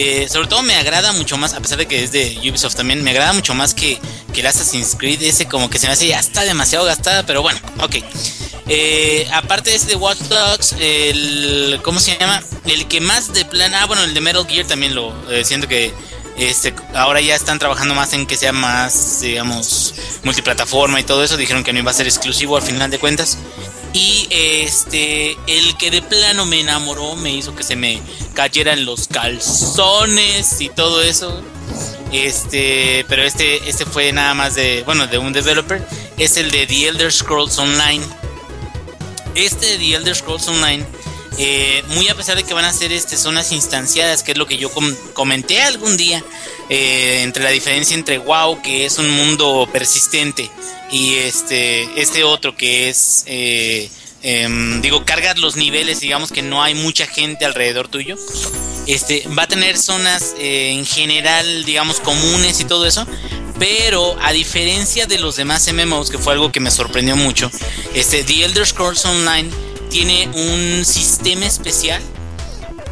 Eh, 0.02 0.30
sobre 0.30 0.48
todo 0.48 0.64
me 0.64 0.76
agrada 0.76 1.12
mucho 1.12 1.38
más, 1.38 1.54
a 1.54 1.60
pesar 1.60 1.78
de 1.78 1.86
que 1.86 2.02
es 2.02 2.14
de 2.14 2.40
Ubisoft 2.50 2.76
también, 2.76 3.04
me 3.04 3.12
agrada 3.12 3.34
mucho 3.34 3.54
más 3.54 3.74
que, 3.74 4.00
que 4.34 4.40
el 4.40 4.48
Assassin's 4.48 4.96
Creed. 4.98 5.22
Ese 5.22 5.46
como 5.46 5.70
que 5.70 5.78
se 5.78 5.88
me 5.88 5.94
hace 5.94 6.08
ya 6.08 6.20
está 6.20 6.44
demasiado 6.44 6.86
gastada, 6.86 7.26
pero 7.26 7.42
bueno, 7.42 7.60
ok. 7.82 7.98
Eh, 8.70 9.28
aparte 9.34 9.72
de 9.72 9.76
ese 9.76 9.88
de 9.88 9.96
Watch 9.98 10.20
Dogs, 10.20 10.74
el. 10.80 11.82
¿Cómo 11.84 12.00
se 12.00 12.18
llama? 12.18 12.42
El 12.66 12.88
que 12.88 13.02
más 13.02 13.34
de 13.34 13.44
plan. 13.44 13.76
Ah, 13.76 13.88
bueno, 13.88 14.04
el 14.06 14.14
de 14.14 14.22
Metal 14.22 14.48
Gear 14.48 14.66
también 14.66 14.96
lo. 14.96 15.14
eh, 15.30 15.44
siento 15.44 15.68
que. 15.68 15.92
Este, 16.38 16.74
ahora 16.94 17.20
ya 17.20 17.36
están 17.36 17.60
trabajando 17.60 17.94
más 17.94 18.14
en 18.14 18.26
que 18.26 18.38
sea 18.38 18.54
más, 18.54 19.20
digamos, 19.20 19.94
multiplataforma 20.24 21.02
y 21.02 21.04
todo 21.04 21.26
eso. 21.26 21.36
Dijeron 21.36 21.66
que 21.66 21.74
no 21.74 21.80
iba 21.80 21.92
a 21.92 21.94
ser 21.94 22.08
exclusivo 22.08 22.56
al 22.56 22.64
final 22.64 22.90
de 22.90 23.00
cuentas. 23.00 23.38
Y 23.94 24.28
este, 24.30 25.38
el 25.48 25.76
que 25.78 25.90
de 25.92 26.02
plano 26.02 26.46
me 26.46 26.60
enamoró, 26.60 27.16
me 27.16 27.34
hizo 27.34 27.56
que 27.56 27.64
se 27.64 27.76
me 27.76 28.02
cayeran 28.34 28.86
los 28.86 29.08
calzones 29.08 30.62
y 30.62 30.70
todo 30.70 31.02
eso. 31.02 31.42
Este, 32.12 33.06
pero 33.08 33.24
este, 33.24 33.70
este 33.70 33.86
fue 33.86 34.12
nada 34.12 34.34
más 34.34 34.56
de, 34.56 34.84
bueno, 34.84 35.08
de 35.08 35.18
un 35.18 35.34
developer. 35.34 35.86
Es 36.18 36.38
el 36.38 36.52
de 36.52 36.68
The 36.68 36.88
Elder 36.90 37.12
Scrolls 37.12 37.58
Online. 37.58 38.04
Este 39.36 39.66
de 39.66 39.78
The 39.78 39.96
Elder 39.96 40.16
Scrolls 40.16 40.48
Online, 40.48 40.86
eh, 41.38 41.84
muy 41.90 42.08
a 42.10 42.16
pesar 42.16 42.36
de 42.36 42.44
que 42.44 42.54
van 42.54 42.66
a 42.66 42.74
ser 42.74 42.92
este, 42.92 43.18
zonas 43.18 43.52
instanciadas, 43.52 44.24
que 44.24 44.32
es 44.34 44.38
lo 44.38 44.46
que 44.48 44.58
yo 44.58 44.72
com- 44.72 44.96
comenté 45.14 45.62
algún 45.62 45.96
día, 45.98 46.24
eh, 46.70 47.22
entre 47.24 47.44
la 47.44 47.50
diferencia 47.52 47.96
entre 47.96 48.18
WoW, 48.20 48.62
que 48.62 48.86
es 48.86 48.98
un 48.98 49.10
mundo 49.10 49.68
persistente, 49.72 50.50
y 50.92 51.16
este, 51.16 52.02
este 52.02 52.24
otro 52.24 52.56
que 52.56 52.90
es, 52.90 53.24
eh, 53.28 53.90
em, 54.24 54.82
digo, 54.82 55.06
cargas 55.06 55.38
los 55.38 55.56
niveles, 55.56 56.00
digamos 56.00 56.32
que 56.32 56.42
no 56.42 56.62
hay 56.64 56.76
mucha 56.76 57.06
gente 57.08 57.46
alrededor 57.46 57.88
tuyo. 57.88 58.16
Este, 58.88 59.24
va 59.38 59.44
a 59.44 59.48
tener 59.48 59.78
zonas 59.78 60.34
en 60.40 60.84
general, 60.86 61.64
digamos, 61.64 62.00
comunes 62.00 62.60
y 62.60 62.66
todo 62.66 62.88
eso. 62.88 63.06
Pero 63.60 64.18
a 64.22 64.32
diferencia 64.32 65.06
de 65.06 65.20
los 65.20 65.36
demás 65.36 65.68
MMOs, 65.72 66.10
que 66.10 66.18
fue 66.18 66.32
algo 66.34 66.50
que 66.52 66.60
me 66.62 66.72
sorprendió 66.72 67.16
mucho, 67.18 67.52
este, 67.94 68.24
The 68.24 68.46
Elder 68.46 68.66
Scrolls 68.66 69.04
Online 69.06 69.50
tiene 69.90 70.28
un 70.34 70.86
sistema 70.86 71.46
especial 71.46 72.02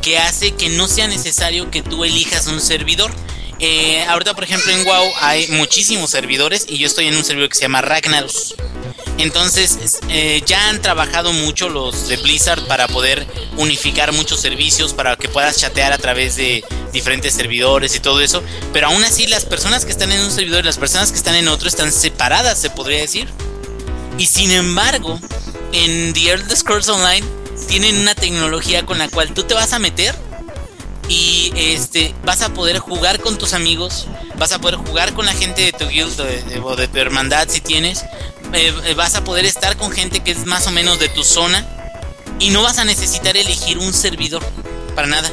que 0.01 0.17
hace 0.19 0.53
que 0.55 0.69
no 0.69 0.87
sea 0.87 1.07
necesario 1.07 1.69
que 1.71 1.81
tú 1.81 2.03
elijas 2.03 2.47
un 2.47 2.61
servidor. 2.61 3.11
Eh, 3.59 4.05
ahorita, 4.07 4.35
por 4.35 4.43
ejemplo, 4.43 4.71
en 4.71 4.85
WoW 4.85 5.11
hay 5.19 5.47
muchísimos 5.47 6.11
servidores 6.11 6.65
y 6.69 6.77
yo 6.77 6.87
estoy 6.87 7.07
en 7.07 7.15
un 7.17 7.23
servidor 7.23 7.49
que 7.49 7.55
se 7.55 7.61
llama 7.63 7.81
Ragnaros. 7.81 8.55
Entonces, 9.17 9.79
es- 9.83 9.99
eh, 10.09 10.43
ya 10.45 10.69
han 10.69 10.79
trabajado 10.81 11.33
mucho 11.33 11.67
los 11.69 12.07
de 12.07 12.17
Blizzard 12.17 12.67
para 12.67 12.87
poder 12.87 13.25
unificar 13.57 14.13
muchos 14.13 14.39
servicios, 14.39 14.93
para 14.93 15.15
que 15.15 15.27
puedas 15.27 15.57
chatear 15.57 15.91
a 15.91 15.97
través 15.97 16.35
de 16.35 16.63
diferentes 16.93 17.33
servidores 17.33 17.95
y 17.95 17.99
todo 17.99 18.21
eso. 18.21 18.43
Pero 18.73 18.87
aún 18.87 19.03
así, 19.03 19.25
las 19.25 19.43
personas 19.45 19.85
que 19.85 19.91
están 19.91 20.11
en 20.11 20.19
un 20.21 20.29
servidor 20.31 20.63
y 20.63 20.67
las 20.67 20.77
personas 20.77 21.11
que 21.11 21.17
están 21.17 21.35
en 21.35 21.47
otro 21.47 21.67
están 21.67 21.91
separadas, 21.91 22.61
se 22.61 22.69
podría 22.69 22.99
decir. 22.99 23.27
Y 24.17 24.25
sin 24.25 24.51
embargo, 24.51 25.19
en 25.71 26.13
The 26.13 26.31
Elder 26.31 26.57
Scrolls 26.57 26.89
Online 26.89 27.25
tienen 27.67 27.97
una 27.97 28.15
tecnología 28.15 28.85
con 28.85 28.97
la 28.97 29.09
cual 29.09 29.33
tú 29.33 29.43
te 29.43 29.53
vas 29.53 29.73
a 29.73 29.79
meter 29.79 30.15
y 31.09 31.51
este 31.55 32.13
vas 32.25 32.41
a 32.41 32.49
poder 32.49 32.79
jugar 32.79 33.19
con 33.19 33.37
tus 33.37 33.53
amigos, 33.53 34.07
vas 34.37 34.51
a 34.51 34.59
poder 34.59 34.75
jugar 34.77 35.13
con 35.13 35.25
la 35.25 35.33
gente 35.33 35.61
de 35.61 35.71
tu 35.71 35.87
guild 35.87 36.19
o 36.19 36.75
de, 36.75 36.87
tu 36.87 36.97
hermandad 36.97 37.47
si 37.49 37.61
tienes, 37.61 38.03
eh, 38.53 38.73
eh, 38.85 38.93
vas 38.93 39.15
a 39.15 39.23
poder 39.23 39.45
estar 39.45 39.77
con 39.77 39.91
gente 39.91 40.21
que 40.21 40.31
es 40.31 40.45
más 40.45 40.67
o 40.67 40.71
menos 40.71 40.99
de 40.99 41.09
tu 41.09 41.23
zona 41.23 41.65
y 42.39 42.49
no 42.49 42.61
vas 42.61 42.77
a 42.77 42.85
necesitar 42.85 43.37
elegir 43.37 43.77
un 43.77 43.93
servidor 43.93 44.43
para 44.95 45.07
nada. 45.07 45.31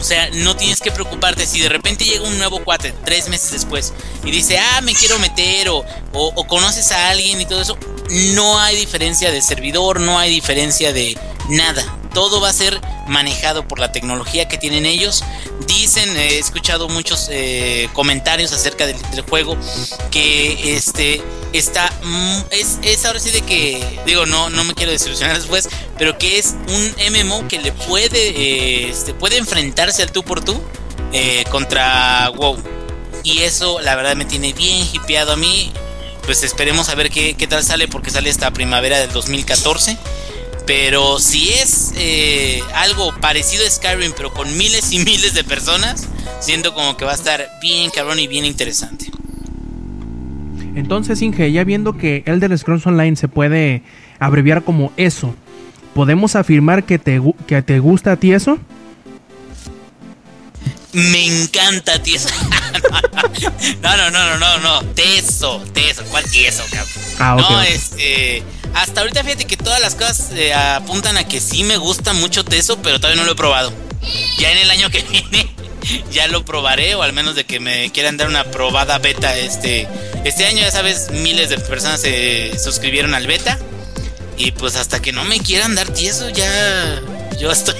O 0.00 0.04
sea, 0.04 0.30
no 0.30 0.56
tienes 0.56 0.80
que 0.80 0.90
preocuparte 0.92 1.46
si 1.46 1.60
de 1.60 1.68
repente 1.68 2.04
llega 2.04 2.22
un 2.22 2.38
nuevo 2.38 2.62
cuate 2.62 2.94
tres 3.04 3.28
meses 3.28 3.50
después 3.50 3.92
y 4.24 4.30
dice, 4.30 4.58
ah, 4.58 4.80
me 4.80 4.94
quiero 4.94 5.18
meter 5.18 5.68
o, 5.68 5.78
o, 6.12 6.32
o 6.34 6.46
conoces 6.46 6.92
a 6.92 7.10
alguien 7.10 7.40
y 7.40 7.46
todo 7.46 7.60
eso. 7.60 7.76
No 8.10 8.58
hay 8.58 8.76
diferencia 8.76 9.30
de 9.30 9.42
servidor, 9.42 10.00
no 10.00 10.18
hay 10.18 10.30
diferencia 10.30 10.92
de 10.92 11.18
nada. 11.50 11.84
Todo 12.14 12.40
va 12.40 12.48
a 12.48 12.52
ser 12.52 12.80
manejado 13.06 13.66
por 13.68 13.78
la 13.78 13.92
tecnología 13.92 14.48
que 14.48 14.56
tienen 14.56 14.86
ellos. 14.86 15.24
Dicen, 15.66 16.16
eh, 16.16 16.34
he 16.34 16.38
escuchado 16.38 16.88
muchos 16.88 17.28
eh, 17.30 17.88
comentarios 17.92 18.52
acerca 18.52 18.86
del, 18.86 18.96
juego 19.28 19.58
que 20.10 20.76
este 20.76 21.20
está 21.52 21.92
es, 22.50 22.78
es 22.82 23.04
ahora 23.04 23.18
sí 23.18 23.30
de 23.30 23.42
que 23.42 24.00
digo 24.06 24.26
no 24.26 24.48
no 24.48 24.64
me 24.64 24.74
quiero 24.74 24.92
desilusionar 24.92 25.36
después 25.36 25.68
pero 25.98 26.16
que 26.16 26.38
es 26.38 26.54
un 26.68 26.94
MMO 27.12 27.48
que 27.48 27.58
le 27.58 27.72
puede 27.72 28.28
eh, 28.28 28.88
este, 28.88 29.12
puede 29.12 29.38
enfrentarse 29.38 30.02
al 30.02 30.12
tú 30.12 30.22
por 30.22 30.42
tú 30.42 30.62
contra 31.50 32.30
WoW 32.30 32.58
y 33.22 33.40
eso 33.40 33.80
la 33.80 33.96
verdad 33.96 34.14
me 34.14 34.24
tiene 34.24 34.52
bien 34.52 34.86
hipeado 34.92 35.32
a 35.32 35.36
mí 35.36 35.72
pues 36.28 36.42
esperemos 36.42 36.90
a 36.90 36.94
ver 36.94 37.08
qué, 37.08 37.32
qué 37.38 37.46
tal 37.46 37.62
sale 37.62 37.88
porque 37.88 38.10
sale 38.10 38.28
esta 38.28 38.50
primavera 38.50 38.98
del 38.98 39.10
2014 39.12 39.96
pero 40.66 41.18
si 41.20 41.48
es 41.48 41.94
eh, 41.96 42.60
algo 42.74 43.14
parecido 43.18 43.66
a 43.66 43.70
Skyrim 43.70 44.12
pero 44.14 44.34
con 44.34 44.54
miles 44.58 44.92
y 44.92 44.98
miles 44.98 45.32
de 45.32 45.42
personas 45.42 46.06
siento 46.40 46.74
como 46.74 46.98
que 46.98 47.06
va 47.06 47.12
a 47.12 47.14
estar 47.14 47.48
bien 47.62 47.90
cabrón 47.90 48.18
y 48.18 48.26
bien 48.26 48.44
interesante 48.44 49.10
Entonces, 50.74 51.22
Inge, 51.22 51.50
ya 51.50 51.64
viendo 51.64 51.96
que 51.96 52.24
Elder 52.26 52.58
Scrolls 52.58 52.86
Online 52.86 53.16
se 53.16 53.28
puede 53.28 53.82
abreviar 54.18 54.64
como 54.64 54.92
eso, 54.98 55.34
¿podemos 55.94 56.36
afirmar 56.36 56.84
que 56.84 56.98
te, 56.98 57.22
que 57.46 57.62
te 57.62 57.78
gusta 57.78 58.12
a 58.12 58.16
ti 58.16 58.34
eso? 58.34 58.58
Me 60.92 61.26
encanta 61.26 62.02
tieso. 62.02 62.28
no, 63.82 63.96
no, 63.96 64.10
no, 64.10 64.38
no, 64.38 64.38
no, 64.38 64.58
no. 64.58 64.94
Teso, 64.94 65.62
teso. 65.74 66.02
¿Cuál 66.04 66.24
tieso, 66.30 66.64
cabrón? 66.70 66.94
Ah, 67.18 67.36
no, 67.38 67.60
ok. 67.60 67.64
este. 67.68 68.42
Hasta 68.74 69.00
ahorita 69.00 69.24
fíjate 69.24 69.46
que 69.46 69.56
todas 69.56 69.80
las 69.80 69.94
cosas 69.94 70.30
eh, 70.34 70.54
apuntan 70.54 71.16
a 71.16 71.26
que 71.26 71.40
sí 71.40 71.64
me 71.64 71.76
gusta 71.76 72.12
mucho 72.12 72.44
Teso, 72.44 72.80
pero 72.82 73.00
todavía 73.00 73.20
no 73.20 73.26
lo 73.26 73.32
he 73.32 73.36
probado. 73.36 73.72
Ya 74.38 74.52
en 74.52 74.58
el 74.58 74.70
año 74.70 74.90
que 74.90 75.02
viene 75.10 75.50
ya 76.10 76.26
lo 76.28 76.44
probaré, 76.44 76.94
o 76.94 77.02
al 77.02 77.12
menos 77.12 77.34
de 77.34 77.44
que 77.44 77.60
me 77.60 77.90
quieran 77.90 78.16
dar 78.16 78.28
una 78.28 78.44
probada 78.44 78.98
beta. 78.98 79.36
Este, 79.36 79.88
este 80.24 80.46
año, 80.46 80.60
ya 80.60 80.70
sabes, 80.70 81.10
miles 81.10 81.50
de 81.50 81.58
personas 81.58 82.00
se 82.00 82.58
suscribieron 82.58 83.14
al 83.14 83.26
beta. 83.26 83.58
Y 84.36 84.52
pues 84.52 84.76
hasta 84.76 85.02
que 85.02 85.12
no 85.12 85.24
me 85.24 85.40
quieran 85.40 85.74
dar 85.74 85.88
tieso, 85.88 86.28
ya. 86.30 87.02
Yo 87.38 87.50
estoy. 87.50 87.74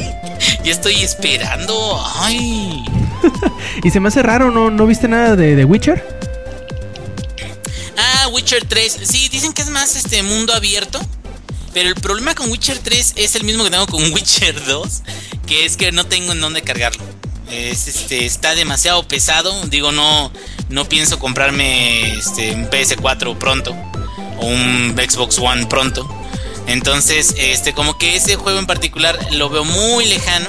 Ya 0.65 0.73
estoy 0.73 1.03
esperando. 1.03 2.03
Ay. 2.17 2.85
y 3.85 3.91
se 3.91 4.01
me 4.01 4.09
hace 4.09 4.23
raro, 4.23 4.51
¿no, 4.51 4.71
¿no 4.71 4.87
viste 4.87 5.09
nada 5.09 5.37
de 5.37 5.57
The 5.57 5.65
Witcher? 5.65 6.19
Ah, 7.97 8.29
Witcher 8.33 8.65
3. 8.67 8.99
Sí, 9.03 9.29
dicen 9.29 9.53
que 9.53 9.63
es 9.63 9.71
más 9.71 9.97
este 9.97 10.23
mundo 10.23 10.55
abierto. 10.55 11.01
Pero 11.75 11.89
el 11.89 11.95
problema 11.97 12.35
con 12.35 12.51
Witcher 12.51 12.79
3 12.79 13.15
es 13.17 13.35
el 13.37 13.45
mismo 13.45 13.65
que 13.65 13.71
tengo 13.71 13.87
con 13.87 14.03
Witcher 14.13 14.65
2. 14.65 15.03
Que 15.47 15.65
es 15.65 15.77
que 15.77 15.93
no 15.93 16.07
tengo 16.07 16.33
en 16.33 16.41
dónde 16.41 16.63
cargarlo. 16.63 17.03
Es, 17.51 17.89
este, 17.89 18.27
está 18.27 18.55
demasiado 18.55 19.07
pesado. 19.09 19.53
Digo, 19.67 19.93
no, 19.93 20.31
no 20.69 20.89
pienso 20.89 21.19
comprarme 21.19 22.15
este, 22.15 22.53
un 22.53 22.69
PS4 22.69 23.37
pronto. 23.39 23.77
O 24.39 24.47
un 24.47 24.95
Xbox 24.97 25.39
One 25.39 25.67
pronto. 25.67 26.18
Entonces, 26.69 27.35
este, 27.39 27.73
como 27.73 27.97
que 27.97 28.15
ese 28.15 28.37
juego 28.37 28.59
en 28.59 28.67
particular 28.67 29.19
lo 29.33 29.49
veo 29.49 29.65
muy 29.65 30.05
lejano. 30.05 30.49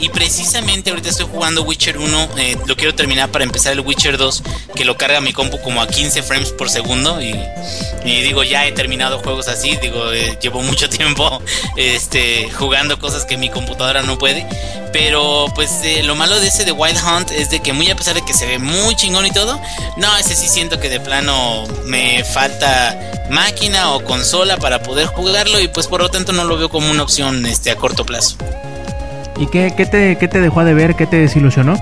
Y 0.00 0.08
precisamente 0.08 0.90
ahorita 0.90 1.10
estoy 1.10 1.26
jugando 1.30 1.62
Witcher 1.62 1.98
1. 1.98 2.28
eh, 2.38 2.56
lo 2.66 2.74
quiero 2.74 2.94
terminar 2.94 3.30
para 3.30 3.44
empezar 3.44 3.74
el 3.74 3.80
Witcher 3.80 4.16
2. 4.16 4.42
Que 4.74 4.84
lo 4.84 4.96
carga 4.96 5.20
mi 5.20 5.32
compu 5.32 5.60
como 5.60 5.82
a 5.82 5.86
15 5.86 6.22
frames 6.22 6.52
por 6.52 6.70
segundo. 6.70 7.20
Y, 7.20 7.34
digo, 8.04 8.42
ya 8.42 8.66
he 8.66 8.72
terminado 8.72 9.18
juegos 9.18 9.48
así. 9.48 9.76
Digo, 9.76 10.10
eh, 10.12 10.38
llevo 10.40 10.62
mucho 10.70 10.88
tiempo 10.88 11.42
este, 11.76 12.50
jugando 12.50 12.98
cosas 12.98 13.26
que 13.26 13.36
mi 13.36 13.50
computadora 13.50 14.02
no 14.02 14.16
puede. 14.16 14.46
Pero 14.92 15.46
pues 15.54 15.70
eh, 15.84 16.02
lo 16.02 16.16
malo 16.16 16.40
de 16.40 16.48
ese 16.48 16.64
de 16.64 16.72
Wild 16.72 16.98
Hunt 16.98 17.30
es 17.30 17.50
de 17.50 17.60
que 17.60 17.72
muy 17.72 17.88
a 17.90 17.96
pesar 17.96 18.14
de 18.14 18.22
que 18.22 18.32
se 18.34 18.46
ve 18.46 18.58
muy 18.58 18.96
chingón 18.96 19.24
y 19.24 19.30
todo, 19.30 19.60
no, 19.98 20.16
ese 20.16 20.34
sí 20.34 20.48
siento 20.48 20.80
que 20.80 20.88
de 20.88 20.98
plano 20.98 21.64
me 21.84 22.24
falta 22.24 22.98
máquina 23.30 23.92
o 23.92 24.04
consola 24.04 24.56
para 24.56 24.82
poder 24.82 25.06
jugarlo 25.06 25.60
y 25.60 25.68
pues 25.68 25.86
por 25.86 26.00
lo 26.00 26.08
tanto 26.08 26.32
no 26.32 26.44
lo 26.44 26.56
veo 26.56 26.68
como 26.68 26.90
una 26.90 27.04
opción 27.04 27.46
este 27.46 27.70
a 27.70 27.76
corto 27.76 28.04
plazo. 28.04 28.36
¿Y 29.40 29.46
qué, 29.46 29.72
qué 29.76 29.86
te, 29.86 30.18
qué 30.18 30.28
te 30.28 30.40
dejó 30.40 30.62
de 30.64 30.74
ver? 30.74 30.94
¿Qué 30.94 31.06
te 31.06 31.16
desilusionó? 31.16 31.74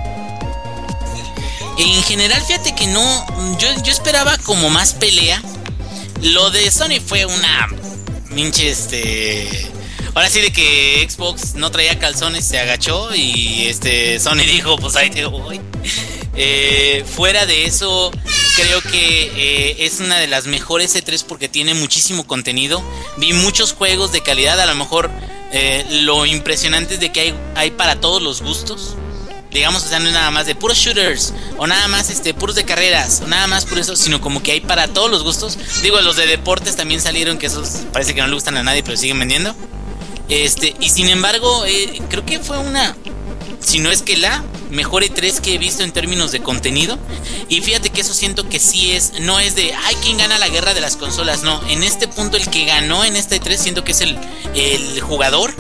En 1.77 2.03
general, 2.05 2.41
fíjate 2.41 2.75
que 2.75 2.87
no, 2.87 3.59
yo, 3.59 3.69
yo 3.83 3.93
esperaba 3.93 4.39
como 4.39 4.71
más 4.71 4.95
pelea. 4.95 5.43
Lo 6.23 6.51
de 6.51 6.71
Sony 6.71 7.01
fue 7.05 7.27
una 7.27 7.69
pinche 8.35 8.71
este 8.71 9.69
Ahora 10.15 10.31
sí 10.31 10.41
de 10.41 10.51
que 10.51 11.07
Xbox 11.09 11.55
no 11.55 11.71
traía 11.71 11.99
calzones, 11.99 12.45
se 12.45 12.59
agachó 12.59 13.15
y 13.15 13.67
este 13.67 14.19
Sony 14.19 14.45
dijo, 14.47 14.77
pues 14.77 14.97
ahí 14.97 15.11
te 15.11 15.25
voy. 15.27 15.61
Eh, 16.35 17.05
fuera 17.07 17.47
de 17.47 17.67
eso, 17.67 18.11
creo 18.57 18.81
que 18.81 19.31
eh, 19.37 19.77
es 19.87 20.01
una 20.01 20.19
de 20.19 20.27
las 20.27 20.47
mejores 20.47 20.97
E3 20.97 21.25
porque 21.25 21.49
tiene 21.49 21.75
muchísimo 21.75 22.27
contenido. 22.27 22.83
Vi 23.17 23.33
muchos 23.33 23.73
juegos 23.73 24.11
de 24.11 24.21
calidad, 24.21 24.61
a 24.61 24.67
lo 24.67 24.75
mejor 24.75 25.11
eh, 25.53 25.87
lo 26.03 26.27
impresionante 26.27 26.95
es 26.95 27.01
de 27.01 27.11
que 27.11 27.21
hay, 27.21 27.35
hay 27.55 27.71
para 27.71 28.01
todos 28.01 28.23
los 28.23 28.43
gustos. 28.43 28.97
Digamos, 29.51 29.83
o 29.85 29.89
sea, 29.89 29.99
no 29.99 30.09
es 30.09 30.13
nada 30.13 30.31
más 30.31 30.47
de 30.47 30.55
puros 30.55 30.77
shooters, 30.77 31.33
o 31.57 31.67
nada 31.67 31.89
más 31.89 32.11
este, 32.11 32.35
puros 32.35 32.55
de 32.55 32.65
carreras, 32.65 33.23
o 33.25 33.29
nada 33.29 33.47
más 33.47 33.65
por 33.65 33.79
eso, 33.79 33.97
sino 33.97 34.21
como 34.21 34.43
que 34.43 34.53
hay 34.53 34.61
para 34.61 34.89
todos 34.89 35.11
los 35.11 35.23
gustos. 35.23 35.59
Digo, 35.83 35.99
los 36.03 36.17
de 36.17 36.27
deportes 36.27 36.77
también 36.77 37.01
salieron, 37.01 37.39
que 37.39 37.47
esos 37.47 37.85
parece 37.93 38.15
que 38.15 38.21
no 38.21 38.27
le 38.27 38.35
gustan 38.35 38.59
a 38.59 38.63
nadie, 38.63 38.83
pero 38.83 38.99
siguen 38.99 39.19
vendiendo. 39.19 39.55
Este, 40.29 40.77
y 40.81 40.91
sin 40.91 41.09
embargo, 41.09 41.65
eh, 41.65 42.03
creo 42.11 42.27
que 42.27 42.41
fue 42.41 42.59
una, 42.59 42.95
si 43.61 43.79
no 43.81 43.91
es 43.91 44.03
que 44.03 44.17
la 44.17 44.43
mejor 44.71 45.03
E3 45.03 45.41
que 45.41 45.55
he 45.55 45.59
visto 45.59 45.83
en 45.83 45.93
términos 45.93 46.33
de 46.33 46.41
contenido. 46.41 46.99
Y 47.49 47.61
fíjate 47.61 47.91
que 47.91 48.03
eso 48.03 48.15
siento 48.15 48.49
que 48.49 48.59
sí 48.59 48.93
es, 48.93 49.21
no 49.21 49.41
es 49.41 49.55
de, 49.55 49.75
ay, 49.75 49.97
¿quién 50.03 50.19
gana 50.19 50.39
la 50.39 50.49
guerra 50.49 50.75
de 50.75 50.81
las 50.81 50.97
consolas? 50.97 51.43
No, 51.43 51.61
en 51.69 51.83
este 51.83 52.09
punto 52.09 52.37
el 52.37 52.49
que 52.49 52.65
ganó 52.65 53.05
en 53.05 53.17
esta 53.17 53.37
E3 53.37 53.57
siento 53.57 53.85
que 53.85 53.93
es 53.93 54.01
el, 54.01 54.19
el 54.55 55.01
jugador. 55.01 55.55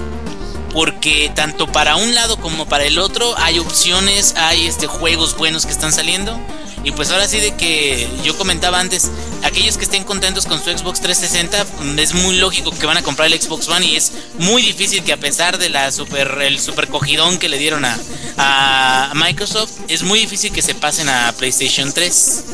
Porque 0.72 1.32
tanto 1.34 1.66
para 1.66 1.96
un 1.96 2.14
lado 2.14 2.36
como 2.36 2.68
para 2.68 2.84
el 2.84 2.98
otro 2.98 3.34
hay 3.38 3.58
opciones, 3.58 4.34
hay 4.36 4.66
este 4.66 4.86
juegos 4.86 5.36
buenos 5.36 5.64
que 5.64 5.72
están 5.72 5.92
saliendo. 5.92 6.38
Y 6.84 6.92
pues 6.92 7.10
ahora 7.10 7.28
sí 7.28 7.40
de 7.40 7.54
que 7.54 8.08
yo 8.24 8.36
comentaba 8.36 8.80
antes, 8.80 9.10
aquellos 9.42 9.76
que 9.76 9.84
estén 9.84 10.04
contentos 10.04 10.46
con 10.46 10.62
su 10.62 10.70
Xbox 10.70 11.00
360, 11.00 11.64
mm, 11.84 11.98
es 11.98 12.14
muy 12.14 12.36
lógico 12.36 12.70
que 12.70 12.86
van 12.86 12.96
a 12.96 13.02
comprar 13.02 13.30
el 13.30 13.40
Xbox 13.40 13.68
One 13.68 13.86
y 13.86 13.96
es 13.96 14.12
muy 14.38 14.62
difícil 14.62 15.02
que 15.04 15.12
a 15.12 15.16
pesar 15.16 15.58
de 15.58 15.68
la 15.68 15.90
super 15.92 16.38
el 16.42 16.58
super 16.58 16.88
cogidón 16.88 17.38
que 17.38 17.48
le 17.48 17.58
dieron 17.58 17.84
a, 17.84 17.98
a 18.36 19.12
Microsoft, 19.14 19.72
es 19.88 20.02
muy 20.02 20.20
difícil 20.20 20.52
que 20.52 20.62
se 20.62 20.74
pasen 20.74 21.08
a 21.08 21.32
PlayStation 21.36 21.92
3. 21.92 22.44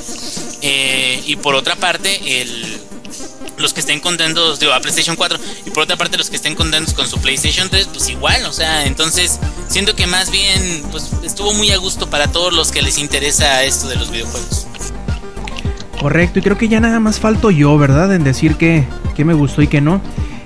Eh, 0.62 1.22
y 1.26 1.36
por 1.36 1.54
otra 1.54 1.76
parte, 1.76 2.40
el 2.40 2.80
los 3.58 3.72
que 3.72 3.80
estén 3.80 4.00
contentos, 4.00 4.60
digo, 4.60 4.72
a 4.72 4.80
PlayStation 4.80 5.16
4, 5.16 5.38
y 5.66 5.70
por 5.70 5.84
otra 5.84 5.96
parte 5.96 6.16
los 6.16 6.30
que 6.30 6.36
estén 6.36 6.54
contentos 6.54 6.94
con 6.94 7.06
su 7.06 7.20
PlayStation 7.20 7.68
3, 7.68 7.88
pues 7.92 8.08
igual, 8.08 8.44
o 8.46 8.52
sea, 8.52 8.86
entonces 8.86 9.38
siento 9.68 9.94
que 9.94 10.06
más 10.06 10.30
bien, 10.30 10.82
pues 10.90 11.10
estuvo 11.22 11.52
muy 11.54 11.70
a 11.70 11.76
gusto 11.76 12.08
para 12.10 12.28
todos 12.28 12.52
los 12.52 12.72
que 12.72 12.82
les 12.82 12.98
interesa 12.98 13.62
esto 13.64 13.88
de 13.88 13.96
los 13.96 14.10
videojuegos. 14.10 14.66
Correcto, 16.00 16.38
y 16.38 16.42
creo 16.42 16.58
que 16.58 16.68
ya 16.68 16.80
nada 16.80 17.00
más 17.00 17.18
falto 17.18 17.50
yo, 17.50 17.78
¿verdad? 17.78 18.14
En 18.14 18.24
decir 18.24 18.56
que, 18.56 18.86
me 19.16 19.32
gustó 19.32 19.62
y 19.62 19.68
que 19.68 19.80
no. 19.80 20.02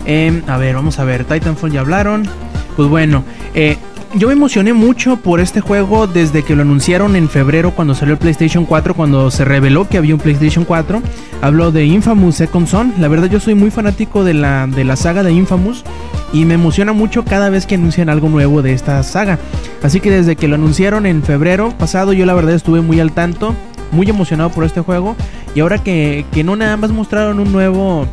Eh, 0.06 0.42
a 0.46 0.56
ver, 0.56 0.76
vamos 0.76 0.98
a 0.98 1.04
ver, 1.04 1.24
Titanfall 1.24 1.72
ya 1.72 1.80
hablaron. 1.80 2.28
Pues 2.76 2.88
bueno, 2.88 3.24
eh, 3.54 3.76
yo 4.14 4.28
me 4.28 4.32
emocioné 4.32 4.72
mucho 4.72 5.16
por 5.18 5.38
este 5.38 5.60
juego 5.60 6.06
desde 6.06 6.42
que 6.42 6.56
lo 6.56 6.62
anunciaron 6.62 7.14
en 7.14 7.28
febrero 7.28 7.72
cuando 7.72 7.94
salió 7.94 8.14
el 8.14 8.18
PlayStation 8.18 8.64
4, 8.64 8.94
cuando 8.94 9.30
se 9.30 9.44
reveló 9.44 9.86
que 9.86 9.98
había 9.98 10.14
un 10.14 10.20
PlayStation 10.20 10.64
4. 10.64 11.02
Hablo 11.42 11.72
de 11.72 11.84
Infamous 11.84 12.36
Second 12.36 12.66
Son. 12.66 12.94
La 12.98 13.08
verdad 13.08 13.28
yo 13.28 13.38
soy 13.38 13.54
muy 13.54 13.70
fanático 13.70 14.24
de 14.24 14.34
la, 14.34 14.66
de 14.66 14.84
la 14.84 14.96
saga 14.96 15.22
de 15.22 15.32
Infamous 15.32 15.84
y 16.32 16.46
me 16.46 16.54
emociona 16.54 16.92
mucho 16.92 17.24
cada 17.24 17.50
vez 17.50 17.66
que 17.66 17.74
anuncian 17.74 18.08
algo 18.08 18.28
nuevo 18.28 18.62
de 18.62 18.72
esta 18.72 19.02
saga. 19.02 19.38
Así 19.82 20.00
que 20.00 20.10
desde 20.10 20.36
que 20.36 20.48
lo 20.48 20.54
anunciaron 20.54 21.04
en 21.04 21.22
febrero 21.22 21.74
pasado 21.78 22.12
yo 22.12 22.24
la 22.24 22.34
verdad 22.34 22.54
estuve 22.54 22.80
muy 22.80 23.00
al 23.00 23.12
tanto, 23.12 23.54
muy 23.92 24.08
emocionado 24.08 24.50
por 24.50 24.64
este 24.64 24.80
juego. 24.80 25.16
Y 25.54 25.60
ahora 25.60 25.78
que, 25.78 26.24
que 26.32 26.44
no 26.44 26.56
nada 26.56 26.76
más 26.78 26.90
mostraron 26.90 27.40
un 27.40 27.52
nuevo 27.52 28.06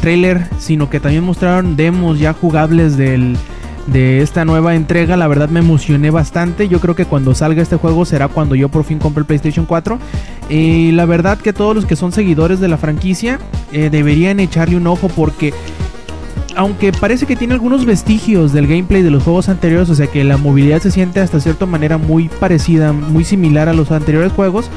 trailer, 0.00 0.46
sino 0.58 0.88
que 0.88 1.00
también 1.00 1.24
mostraron 1.24 1.76
demos 1.76 2.18
ya 2.18 2.32
jugables 2.32 2.96
del 2.96 3.36
de 3.86 4.22
esta 4.22 4.44
nueva 4.44 4.74
entrega. 4.74 5.16
La 5.16 5.28
verdad 5.28 5.48
me 5.48 5.60
emocioné 5.60 6.10
bastante. 6.10 6.68
Yo 6.68 6.80
creo 6.80 6.94
que 6.94 7.06
cuando 7.06 7.34
salga 7.34 7.62
este 7.62 7.76
juego 7.76 8.04
será 8.04 8.28
cuando 8.28 8.54
yo 8.54 8.68
por 8.68 8.84
fin 8.84 8.98
compre 8.98 9.20
el 9.20 9.26
PlayStation 9.26 9.66
4. 9.66 9.98
Y 10.48 10.92
la 10.92 11.06
verdad 11.06 11.38
que 11.38 11.52
todos 11.52 11.74
los 11.74 11.86
que 11.86 11.96
son 11.96 12.12
seguidores 12.12 12.60
de 12.60 12.68
la 12.68 12.76
franquicia 12.76 13.38
eh, 13.72 13.90
deberían 13.90 14.40
echarle 14.40 14.76
un 14.76 14.86
ojo 14.86 15.08
porque 15.08 15.52
aunque 16.56 16.92
parece 16.92 17.26
que 17.26 17.36
tiene 17.36 17.54
algunos 17.54 17.84
vestigios 17.84 18.52
del 18.52 18.66
gameplay 18.66 19.02
de 19.02 19.10
los 19.10 19.24
juegos 19.24 19.48
anteriores, 19.48 19.90
o 19.90 19.94
sea 19.94 20.06
que 20.06 20.22
la 20.24 20.36
movilidad 20.36 20.80
se 20.80 20.90
siente 20.90 21.20
hasta 21.20 21.40
cierta 21.40 21.66
manera 21.66 21.98
muy 21.98 22.28
parecida, 22.28 22.92
muy 22.92 23.24
similar 23.24 23.68
a 23.68 23.74
los 23.74 23.90
anteriores 23.90 24.32
juegos, 24.32 24.70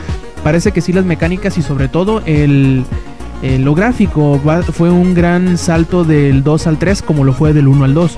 parece 0.43 0.71
que 0.71 0.81
sí 0.81 0.91
las 0.91 1.05
mecánicas 1.05 1.57
y 1.57 1.61
sobre 1.61 1.87
todo 1.87 2.21
el, 2.25 2.83
el 3.43 3.63
lo 3.63 3.75
gráfico 3.75 4.41
va, 4.43 4.63
fue 4.63 4.89
un 4.89 5.13
gran 5.13 5.57
salto 5.57 6.03
del 6.03 6.43
2 6.43 6.67
al 6.67 6.79
3 6.79 7.01
como 7.03 7.23
lo 7.23 7.33
fue 7.33 7.53
del 7.53 7.67
1 7.67 7.85
al 7.85 7.93
2. 7.93 8.17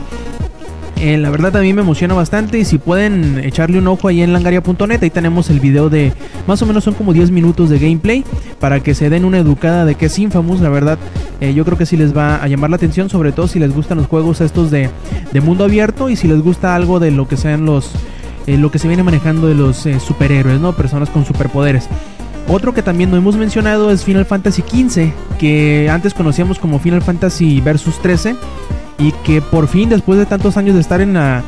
Eh, 0.99 1.17
la 1.17 1.29
verdad 1.29 1.55
a 1.55 1.61
mí 1.61 1.71
me 1.71 1.81
emociona 1.81 2.13
bastante 2.13 2.59
y 2.59 2.65
si 2.65 2.77
pueden 2.77 3.39
echarle 3.39 3.79
un 3.79 3.87
ojo 3.87 4.09
ahí 4.09 4.21
en 4.21 4.33
langaria.net, 4.33 5.01
ahí 5.01 5.09
tenemos 5.09 5.49
el 5.49 5.61
video 5.61 5.89
de 5.89 6.11
más 6.45 6.61
o 6.61 6.65
menos 6.65 6.83
son 6.83 6.93
como 6.93 7.13
10 7.13 7.31
minutos 7.31 7.69
de 7.69 7.79
gameplay 7.79 8.25
para 8.59 8.81
que 8.81 8.93
se 8.93 9.09
den 9.09 9.23
una 9.23 9.37
educada 9.37 9.85
de 9.85 9.95
qué 9.95 10.07
es 10.07 10.19
Infamous, 10.19 10.59
la 10.59 10.67
verdad 10.67 10.99
eh, 11.39 11.53
yo 11.53 11.63
creo 11.63 11.77
que 11.77 11.85
sí 11.85 11.95
les 11.95 12.15
va 12.15 12.35
a 12.35 12.47
llamar 12.49 12.69
la 12.69 12.75
atención, 12.75 13.09
sobre 13.09 13.31
todo 13.31 13.47
si 13.47 13.59
les 13.59 13.73
gustan 13.73 13.97
los 13.97 14.07
juegos 14.07 14.41
estos 14.41 14.71
de, 14.71 14.89
de 15.31 15.41
mundo 15.41 15.63
abierto 15.63 16.09
y 16.09 16.17
si 16.17 16.27
les 16.27 16.41
gusta 16.41 16.75
algo 16.75 16.99
de 16.99 17.11
lo 17.11 17.27
que 17.27 17.37
sean 17.37 17.65
los... 17.65 17.91
Eh, 18.47 18.57
lo 18.57 18.71
que 18.71 18.79
se 18.79 18.87
viene 18.87 19.03
manejando 19.03 19.47
de 19.47 19.53
los 19.53 19.85
superhéroes, 20.05 20.59
¿no? 20.59 20.73
Personas 20.73 21.09
con 21.11 21.23
superpoderes. 21.23 21.87
Otro 22.47 22.73
que 22.73 22.81
también 22.81 23.11
no 23.11 23.17
hemos 23.17 23.35
mencionado 23.35 23.91
es 23.91 24.03
Final 24.03 24.25
Fantasy 24.25 24.63
XV, 24.63 25.11
que 25.37 25.87
antes 25.87 26.15
conocíamos 26.15 26.57
como 26.57 26.79
Final 26.79 27.03
Fantasy 27.03 27.61
Versus 27.61 28.01
13 28.01 28.35
y 28.99 29.11
que 29.23 29.41
por 29.41 29.67
fin 29.67 29.89
después 29.89 30.19
de 30.19 30.25
tantos 30.25 30.57
años 30.57 30.75
de 30.75 30.81
estar 30.81 31.01
en 31.01 31.13
la 31.13 31.43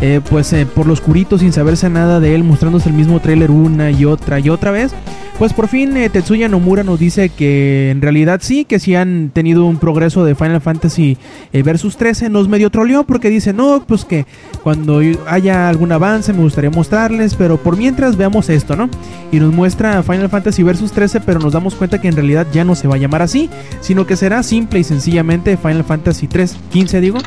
eh, 0.00 0.20
pues 0.28 0.52
eh, 0.52 0.66
por 0.66 0.86
lo 0.86 0.92
oscurito 0.92 1.38
sin 1.38 1.52
saberse 1.52 1.88
nada 1.88 2.20
de 2.20 2.34
él 2.34 2.44
mostrándose 2.44 2.88
el 2.88 2.94
mismo 2.94 3.20
tráiler 3.20 3.50
una 3.50 3.90
y 3.90 4.04
otra 4.04 4.38
y 4.40 4.50
otra 4.50 4.70
vez 4.70 4.94
pues 5.38 5.52
por 5.52 5.68
fin 5.68 5.94
eh, 5.98 6.08
Tetsuya 6.08 6.48
Nomura 6.48 6.82
nos 6.82 6.98
dice 6.98 7.28
que 7.28 7.90
en 7.90 8.00
realidad 8.00 8.40
sí, 8.42 8.64
que 8.64 8.78
sí 8.78 8.94
han 8.94 9.30
tenido 9.34 9.66
un 9.66 9.76
progreso 9.76 10.24
de 10.24 10.34
Final 10.34 10.62
Fantasy 10.62 11.18
Versus 11.52 11.98
13. 11.98 12.30
Nos 12.30 12.48
medio 12.48 12.70
troleó 12.70 13.04
porque 13.04 13.28
dice, 13.28 13.52
no, 13.52 13.84
pues 13.86 14.06
que 14.06 14.24
cuando 14.62 15.02
haya 15.26 15.68
algún 15.68 15.92
avance 15.92 16.32
me 16.32 16.42
gustaría 16.42 16.70
mostrarles, 16.70 17.34
pero 17.34 17.58
por 17.58 17.76
mientras 17.76 18.16
veamos 18.16 18.48
esto, 18.48 18.76
¿no? 18.76 18.88
Y 19.30 19.38
nos 19.38 19.52
muestra 19.52 20.02
Final 20.02 20.30
Fantasy 20.30 20.62
Versus 20.62 20.92
13, 20.92 21.20
pero 21.20 21.38
nos 21.38 21.52
damos 21.52 21.74
cuenta 21.74 22.00
que 22.00 22.08
en 22.08 22.16
realidad 22.16 22.46
ya 22.50 22.64
no 22.64 22.74
se 22.74 22.88
va 22.88 22.94
a 22.94 22.98
llamar 22.98 23.20
así, 23.20 23.50
sino 23.80 24.06
que 24.06 24.16
será 24.16 24.42
simple 24.42 24.78
y 24.80 24.84
sencillamente 24.84 25.58
Final 25.58 25.84
Fantasy 25.84 26.28
3, 26.28 26.56
15 26.70 27.00
digo. 27.02 27.18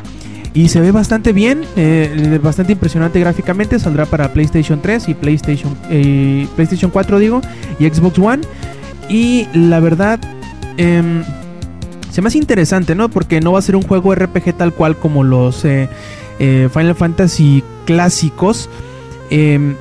Y 0.52 0.68
se 0.68 0.80
ve 0.80 0.90
bastante 0.90 1.32
bien, 1.32 1.62
eh, 1.76 2.40
bastante 2.42 2.72
impresionante 2.72 3.20
gráficamente. 3.20 3.78
Saldrá 3.78 4.06
para 4.06 4.32
PlayStation 4.32 4.80
3 4.82 5.08
y 5.08 5.14
PlayStation, 5.14 5.76
eh, 5.90 6.48
PlayStation 6.56 6.90
4, 6.90 7.18
digo, 7.18 7.40
y 7.78 7.88
Xbox 7.88 8.18
One. 8.18 8.42
Y 9.08 9.46
la 9.54 9.78
verdad, 9.78 10.18
eh, 10.76 11.22
se 12.10 12.20
me 12.20 12.28
hace 12.28 12.38
interesante, 12.38 12.94
¿no? 12.96 13.08
Porque 13.08 13.40
no 13.40 13.52
va 13.52 13.60
a 13.60 13.62
ser 13.62 13.76
un 13.76 13.82
juego 13.82 14.12
RPG 14.14 14.54
tal 14.56 14.72
cual 14.72 14.96
como 14.96 15.22
los 15.22 15.64
eh, 15.64 15.88
Final 16.38 16.96
Fantasy 16.96 17.62
clásicos. 17.84 18.68
Em, 19.30 19.76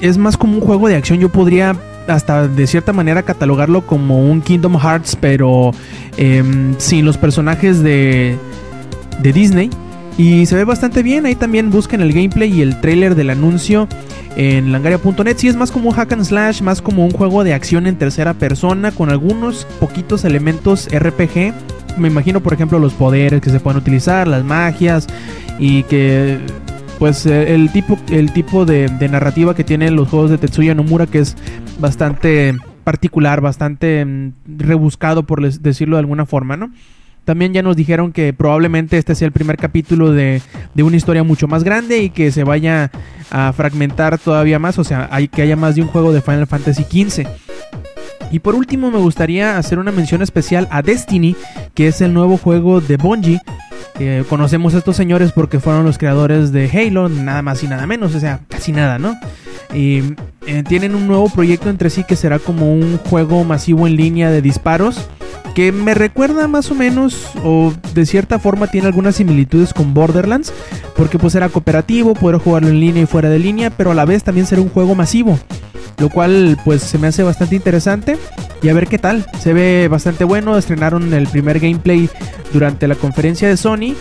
es 0.00 0.16
más 0.16 0.38
como 0.38 0.54
un 0.54 0.60
juego 0.60 0.88
de 0.88 0.96
acción. 0.96 1.18
Yo 1.18 1.28
podría 1.28 1.76
hasta 2.06 2.48
de 2.48 2.66
cierta 2.66 2.92
manera 2.92 3.22
catalogarlo 3.22 3.86
como 3.86 4.18
un 4.18 4.40
Kingdom 4.40 4.78
Hearts, 4.78 5.16
pero 5.20 5.72
em, 6.16 6.74
sin 6.78 7.04
los 7.04 7.18
personajes 7.18 7.82
de, 7.82 8.38
de 9.20 9.32
Disney. 9.32 9.70
Y 10.16 10.46
se 10.46 10.56
ve 10.56 10.64
bastante 10.64 11.02
bien. 11.02 11.26
Ahí 11.26 11.34
también 11.34 11.70
busquen 11.70 12.00
el 12.00 12.12
gameplay 12.12 12.52
y 12.52 12.62
el 12.62 12.80
trailer 12.80 13.14
del 13.14 13.30
anuncio 13.30 13.88
en 14.36 14.72
langaria.net. 14.72 15.36
Sí, 15.36 15.48
es 15.48 15.56
más 15.56 15.70
como 15.70 15.90
un 15.90 15.96
hack 15.96 16.12
and 16.12 16.24
slash, 16.24 16.62
más 16.62 16.80
como 16.80 17.04
un 17.04 17.10
juego 17.10 17.44
de 17.44 17.54
acción 17.54 17.86
en 17.86 17.96
tercera 17.96 18.34
persona 18.34 18.92
con 18.92 19.10
algunos 19.10 19.66
poquitos 19.80 20.24
elementos 20.24 20.88
RPG. 20.92 21.52
Me 21.98 22.08
imagino, 22.08 22.40
por 22.40 22.52
ejemplo, 22.52 22.78
los 22.78 22.92
poderes 22.92 23.40
que 23.40 23.50
se 23.50 23.60
pueden 23.60 23.80
utilizar, 23.80 24.28
las 24.28 24.44
magias 24.44 25.06
y 25.58 25.84
que 25.84 26.38
pues 26.98 27.26
eh, 27.26 27.54
el 27.54 27.70
tipo 27.72 27.98
el 28.10 28.32
tipo 28.32 28.64
de, 28.64 28.88
de 28.88 29.08
narrativa 29.08 29.54
que 29.54 29.64
tienen 29.64 29.96
los 29.96 30.08
juegos 30.08 30.30
de 30.30 30.38
Tetsuya 30.38 30.74
Nomura 30.74 31.06
que 31.06 31.18
es 31.18 31.36
bastante 31.78 32.56
particular, 32.84 33.40
bastante 33.40 34.04
mm, 34.04 34.32
rebuscado 34.58 35.24
por 35.24 35.42
decirlo 35.42 35.96
de 35.96 36.00
alguna 36.00 36.26
forma, 36.26 36.56
¿no? 36.56 36.70
También 37.24 37.52
ya 37.52 37.62
nos 37.62 37.76
dijeron 37.76 38.12
que 38.12 38.32
probablemente 38.32 38.98
este 38.98 39.14
sea 39.14 39.26
el 39.26 39.32
primer 39.32 39.56
capítulo 39.56 40.12
de, 40.12 40.42
de 40.74 40.82
una 40.82 40.96
historia 40.96 41.22
mucho 41.22 41.48
más 41.48 41.64
grande 41.64 41.98
y 41.98 42.10
que 42.10 42.30
se 42.30 42.44
vaya 42.44 42.90
a 43.30 43.52
fragmentar 43.52 44.18
todavía 44.18 44.58
más, 44.58 44.78
o 44.78 44.84
sea, 44.84 45.08
hay 45.10 45.28
que 45.28 45.42
haya 45.42 45.56
más 45.56 45.74
de 45.74 45.82
un 45.82 45.88
juego 45.88 46.12
de 46.12 46.20
Final 46.20 46.46
Fantasy 46.46 46.84
XV. 46.84 47.26
Y 48.30 48.40
por 48.40 48.54
último 48.54 48.90
me 48.90 48.98
gustaría 48.98 49.58
hacer 49.58 49.78
una 49.78 49.92
mención 49.92 50.22
especial 50.22 50.66
a 50.70 50.82
Destiny, 50.82 51.36
que 51.74 51.88
es 51.88 52.00
el 52.00 52.12
nuevo 52.12 52.36
juego 52.36 52.80
de 52.80 52.96
Bungie. 52.96 53.40
Eh, 54.00 54.24
conocemos 54.28 54.74
a 54.74 54.78
estos 54.78 54.96
señores 54.96 55.30
porque 55.30 55.60
fueron 55.60 55.84
los 55.84 55.98
creadores 55.98 56.50
de 56.50 56.68
Halo, 56.68 57.08
nada 57.08 57.42
más 57.42 57.62
y 57.62 57.68
nada 57.68 57.86
menos, 57.86 58.14
o 58.14 58.20
sea, 58.20 58.40
casi 58.48 58.72
nada, 58.72 58.98
¿no? 58.98 59.14
Y 59.72 60.02
eh, 60.46 60.64
tienen 60.66 60.94
un 60.94 61.06
nuevo 61.06 61.28
proyecto 61.28 61.70
entre 61.70 61.90
sí 61.90 62.02
que 62.02 62.16
será 62.16 62.38
como 62.38 62.72
un 62.72 62.98
juego 62.98 63.44
masivo 63.44 63.86
en 63.86 63.96
línea 63.96 64.30
de 64.30 64.42
disparos 64.42 65.08
que 65.54 65.72
me 65.72 65.94
recuerda 65.94 66.48
más 66.48 66.70
o 66.70 66.74
menos 66.74 67.28
o 67.44 67.72
de 67.94 68.06
cierta 68.06 68.38
forma 68.38 68.66
tiene 68.66 68.88
algunas 68.88 69.16
similitudes 69.16 69.72
con 69.72 69.94
Borderlands 69.94 70.52
porque 70.96 71.18
pues 71.18 71.34
era 71.34 71.48
cooperativo, 71.48 72.14
poder 72.14 72.40
jugarlo 72.40 72.68
en 72.68 72.80
línea 72.80 73.02
y 73.02 73.06
fuera 73.06 73.28
de 73.28 73.38
línea, 73.38 73.70
pero 73.70 73.92
a 73.92 73.94
la 73.94 74.04
vez 74.04 74.24
también 74.24 74.46
será 74.46 74.62
un 74.62 74.68
juego 74.68 74.94
masivo, 74.94 75.38
lo 75.98 76.08
cual 76.08 76.58
pues 76.64 76.82
se 76.82 76.98
me 76.98 77.06
hace 77.06 77.22
bastante 77.22 77.56
interesante 77.56 78.18
y 78.62 78.68
a 78.68 78.74
ver 78.74 78.88
qué 78.88 78.98
tal, 78.98 79.26
se 79.40 79.52
ve 79.52 79.88
bastante 79.88 80.24
bueno, 80.24 80.56
estrenaron 80.58 81.12
el 81.14 81.28
primer 81.28 81.60
gameplay 81.60 82.08
durante 82.52 82.88
la 82.88 82.94
conferencia 82.96 83.48
de 83.48 83.56
Sony 83.56 83.94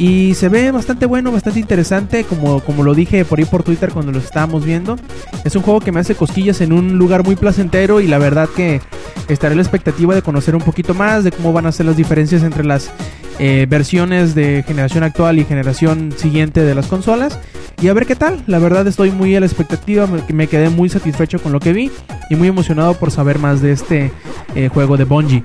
y 0.00 0.32
se 0.32 0.48
ve 0.48 0.70
bastante 0.70 1.04
bueno, 1.04 1.30
bastante 1.30 1.60
interesante, 1.60 2.24
como, 2.24 2.60
como 2.60 2.82
lo 2.82 2.94
dije 2.94 3.26
por 3.26 3.38
ahí 3.38 3.44
por 3.44 3.62
Twitter 3.62 3.90
cuando 3.92 4.12
lo 4.12 4.18
estábamos 4.18 4.64
viendo. 4.64 4.96
Es 5.44 5.54
un 5.56 5.62
juego 5.62 5.80
que 5.80 5.92
me 5.92 6.00
hace 6.00 6.14
cosquillas 6.14 6.62
en 6.62 6.72
un 6.72 6.96
lugar 6.96 7.22
muy 7.22 7.36
placentero 7.36 8.00
y 8.00 8.06
la 8.06 8.16
verdad 8.16 8.48
que 8.48 8.80
estaré 9.28 9.52
a 9.52 9.56
la 9.56 9.62
expectativa 9.62 10.14
de 10.14 10.22
conocer 10.22 10.56
un 10.56 10.62
poquito 10.62 10.94
más 10.94 11.22
de 11.22 11.32
cómo 11.32 11.52
van 11.52 11.66
a 11.66 11.72
ser 11.72 11.84
las 11.84 11.98
diferencias 11.98 12.42
entre 12.44 12.64
las 12.64 12.90
eh, 13.38 13.66
versiones 13.68 14.34
de 14.34 14.64
generación 14.66 15.04
actual 15.04 15.38
y 15.38 15.44
generación 15.44 16.14
siguiente 16.16 16.62
de 16.62 16.74
las 16.74 16.86
consolas. 16.86 17.38
Y 17.82 17.88
a 17.88 17.92
ver 17.92 18.06
qué 18.06 18.16
tal, 18.16 18.42
la 18.46 18.58
verdad 18.58 18.86
estoy 18.86 19.10
muy 19.10 19.36
a 19.36 19.40
la 19.40 19.46
expectativa, 19.46 20.06
me, 20.06 20.22
me 20.32 20.46
quedé 20.46 20.70
muy 20.70 20.88
satisfecho 20.88 21.42
con 21.42 21.52
lo 21.52 21.60
que 21.60 21.74
vi 21.74 21.90
y 22.30 22.36
muy 22.36 22.48
emocionado 22.48 22.94
por 22.94 23.10
saber 23.10 23.38
más 23.38 23.60
de 23.60 23.72
este 23.72 24.12
eh, 24.54 24.70
juego 24.72 24.96
de 24.96 25.04
Bungie. 25.04 25.42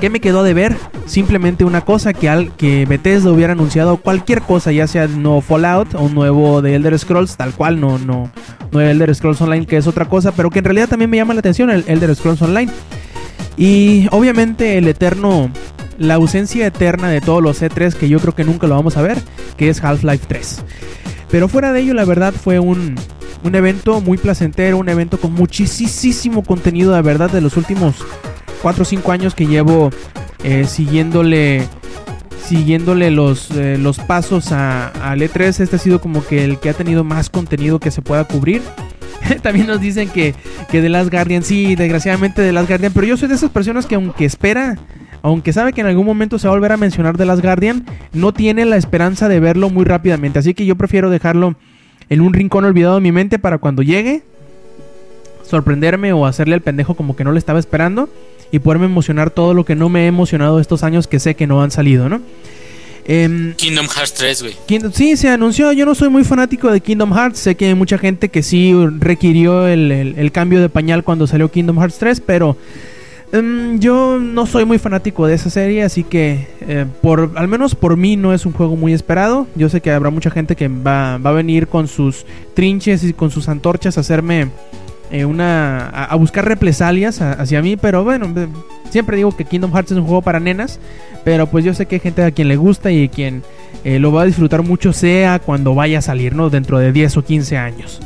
¿Qué 0.00 0.10
me 0.10 0.20
quedó 0.20 0.44
de 0.44 0.54
ver? 0.54 0.76
Simplemente 1.06 1.64
una 1.64 1.80
cosa 1.80 2.12
que 2.12 2.28
al 2.28 2.52
que 2.52 2.86
Bethesda 2.86 3.32
hubiera 3.32 3.54
anunciado 3.54 3.96
cualquier 3.96 4.42
cosa, 4.42 4.70
ya 4.70 4.86
sea 4.86 5.06
un 5.06 5.24
nuevo 5.24 5.40
Fallout 5.40 5.94
o 5.94 6.02
un 6.02 6.14
nuevo 6.14 6.62
de 6.62 6.76
Elder 6.76 6.96
Scrolls, 6.96 7.36
tal 7.36 7.52
cual, 7.52 7.80
no, 7.80 7.98
no, 7.98 8.30
no 8.70 8.80
Elder 8.80 9.12
Scrolls 9.12 9.40
Online, 9.40 9.66
que 9.66 9.76
es 9.76 9.88
otra 9.88 10.04
cosa, 10.04 10.30
pero 10.30 10.50
que 10.50 10.60
en 10.60 10.66
realidad 10.66 10.88
también 10.88 11.10
me 11.10 11.16
llama 11.16 11.34
la 11.34 11.40
atención 11.40 11.70
el 11.70 11.84
Elder 11.88 12.14
Scrolls 12.14 12.40
Online. 12.42 12.70
Y 13.56 14.06
obviamente 14.12 14.78
el 14.78 14.86
eterno, 14.86 15.50
la 15.98 16.14
ausencia 16.14 16.64
eterna 16.64 17.08
de 17.08 17.20
todos 17.20 17.42
los 17.42 17.60
E3 17.60 17.92
que 17.94 18.08
yo 18.08 18.20
creo 18.20 18.36
que 18.36 18.44
nunca 18.44 18.68
lo 18.68 18.76
vamos 18.76 18.96
a 18.96 19.02
ver, 19.02 19.18
que 19.56 19.68
es 19.68 19.82
Half-Life 19.82 20.26
3. 20.28 20.62
Pero 21.28 21.48
fuera 21.48 21.72
de 21.72 21.80
ello, 21.80 21.94
la 21.94 22.04
verdad 22.04 22.32
fue 22.32 22.60
un, 22.60 22.94
un 23.42 23.54
evento 23.56 24.00
muy 24.00 24.16
placentero, 24.16 24.78
un 24.78 24.88
evento 24.88 25.18
con 25.18 25.32
muchísimo 25.32 26.44
contenido, 26.44 26.94
de 26.94 27.02
verdad, 27.02 27.30
de 27.30 27.40
los 27.40 27.56
últimos 27.56 27.96
4 28.62 28.82
o 28.82 28.84
5 28.84 29.12
años 29.12 29.34
que 29.34 29.46
llevo 29.46 29.90
eh, 30.44 30.64
siguiéndole 30.64 31.66
siguiéndole 32.48 33.10
los, 33.10 33.50
eh, 33.50 33.76
los 33.78 33.98
pasos 33.98 34.52
a, 34.52 34.88
al 34.88 35.20
E3. 35.20 35.60
Este 35.60 35.76
ha 35.76 35.78
sido 35.78 36.00
como 36.00 36.24
que 36.24 36.44
el 36.44 36.58
que 36.58 36.70
ha 36.70 36.74
tenido 36.74 37.04
más 37.04 37.28
contenido 37.28 37.78
que 37.78 37.90
se 37.90 38.00
pueda 38.00 38.24
cubrir. 38.24 38.62
También 39.42 39.66
nos 39.66 39.80
dicen 39.80 40.08
que, 40.08 40.34
que 40.70 40.80
The 40.80 40.88
Last 40.88 41.10
Guardian, 41.10 41.42
sí, 41.42 41.74
desgraciadamente 41.74 42.42
The 42.42 42.52
Last 42.52 42.68
Guardian, 42.68 42.92
pero 42.94 43.06
yo 43.06 43.16
soy 43.18 43.28
de 43.28 43.34
esas 43.34 43.50
personas 43.50 43.84
que 43.84 43.96
aunque 43.96 44.24
espera, 44.24 44.78
aunque 45.20 45.52
sabe 45.52 45.74
que 45.74 45.82
en 45.82 45.88
algún 45.88 46.06
momento 46.06 46.38
se 46.38 46.48
va 46.48 46.54
a 46.54 46.56
volver 46.56 46.72
a 46.72 46.78
mencionar 46.78 47.18
The 47.18 47.26
Last 47.26 47.42
Guardian, 47.42 47.84
no 48.14 48.32
tiene 48.32 48.64
la 48.64 48.76
esperanza 48.76 49.28
de 49.28 49.40
verlo 49.40 49.68
muy 49.68 49.84
rápidamente. 49.84 50.38
Así 50.38 50.54
que 50.54 50.64
yo 50.64 50.76
prefiero 50.76 51.10
dejarlo 51.10 51.56
en 52.08 52.22
un 52.22 52.32
rincón 52.32 52.64
olvidado 52.64 52.94
de 52.94 53.02
mi 53.02 53.12
mente 53.12 53.38
para 53.38 53.58
cuando 53.58 53.82
llegue, 53.82 54.22
sorprenderme 55.42 56.14
o 56.14 56.24
hacerle 56.24 56.54
el 56.54 56.62
pendejo 56.62 56.94
como 56.94 57.14
que 57.14 57.24
no 57.24 57.32
le 57.32 57.38
estaba 57.38 57.58
esperando 57.58 58.08
y 58.52 58.58
poderme 58.60 58.86
emocionar 58.86 59.30
todo 59.30 59.54
lo 59.54 59.64
que 59.64 59.74
no 59.74 59.88
me 59.88 60.04
he 60.04 60.06
emocionado 60.06 60.60
estos 60.60 60.82
años 60.82 61.06
que 61.06 61.18
sé 61.20 61.34
que 61.34 61.46
no 61.46 61.62
han 61.62 61.70
salido, 61.70 62.08
¿no? 62.08 62.20
Em, 63.10 63.54
Kingdom 63.54 63.86
Hearts 63.88 64.14
3, 64.14 64.42
güey. 64.42 64.54
Sí, 64.92 65.16
se 65.16 65.28
anunció. 65.30 65.72
Yo 65.72 65.86
no 65.86 65.94
soy 65.94 66.10
muy 66.10 66.24
fanático 66.24 66.70
de 66.70 66.80
Kingdom 66.82 67.12
Hearts. 67.14 67.38
Sé 67.38 67.54
que 67.54 67.66
hay 67.68 67.74
mucha 67.74 67.96
gente 67.96 68.28
que 68.28 68.42
sí 68.42 68.74
requirió 68.98 69.66
el, 69.66 69.90
el- 69.90 70.14
el 70.18 70.30
cambio 70.32 70.60
de 70.60 70.68
pañal 70.68 71.04
cuando 71.04 71.26
salió 71.26 71.50
Kingdom 71.50 71.78
Hearts 71.78 71.96
3, 71.98 72.20
pero 72.20 72.58
em, 73.32 73.78
yo 73.80 74.18
no 74.20 74.44
soy 74.44 74.66
muy 74.66 74.78
fanático 74.78 75.26
de 75.26 75.34
esa 75.34 75.48
serie, 75.48 75.84
así 75.84 76.02
que 76.04 76.48
eh, 76.60 76.84
por 77.02 77.32
al 77.36 77.48
menos 77.48 77.74
por 77.74 77.96
mí 77.96 78.16
no 78.16 78.34
es 78.34 78.44
un 78.44 78.52
juego 78.52 78.76
muy 78.76 78.92
esperado. 78.92 79.46
Yo 79.54 79.70
sé 79.70 79.80
que 79.80 79.90
habrá 79.90 80.10
mucha 80.10 80.30
gente 80.30 80.54
que 80.54 80.68
va, 80.68 81.16
va 81.16 81.30
a 81.30 81.34
venir 81.34 81.66
con 81.66 81.88
sus 81.88 82.26
trinches 82.52 83.04
y 83.04 83.14
con 83.14 83.30
sus 83.30 83.48
antorchas 83.48 83.96
a 83.96 84.00
hacerme 84.00 84.48
eh, 85.10 85.24
una 85.24 85.88
a, 85.88 86.14
buscar 86.16 86.46
represalias 86.46 87.20
hacia 87.20 87.62
mí, 87.62 87.76
pero 87.76 88.04
bueno, 88.04 88.26
eh, 88.36 88.46
siempre 88.90 89.16
digo 89.16 89.34
que 89.36 89.44
Kingdom 89.44 89.72
Hearts 89.72 89.92
es 89.92 89.98
un 89.98 90.04
juego 90.04 90.22
para 90.22 90.40
nenas, 90.40 90.78
pero 91.24 91.46
pues 91.46 91.64
yo 91.64 91.72
sé 91.74 91.86
que 91.86 91.96
hay 91.96 92.00
gente 92.00 92.22
a 92.22 92.30
quien 92.30 92.48
le 92.48 92.56
gusta 92.56 92.90
y 92.90 93.08
quien 93.08 93.42
eh, 93.84 93.98
lo 93.98 94.12
va 94.12 94.22
a 94.22 94.24
disfrutar 94.26 94.62
mucho 94.62 94.92
sea 94.92 95.38
cuando 95.38 95.74
vaya 95.74 95.98
a 95.98 96.02
salir, 96.02 96.34
¿no? 96.34 96.50
Dentro 96.50 96.78
de 96.78 96.92
10 96.92 97.16
o 97.16 97.24
15 97.24 97.56
años. 97.56 98.00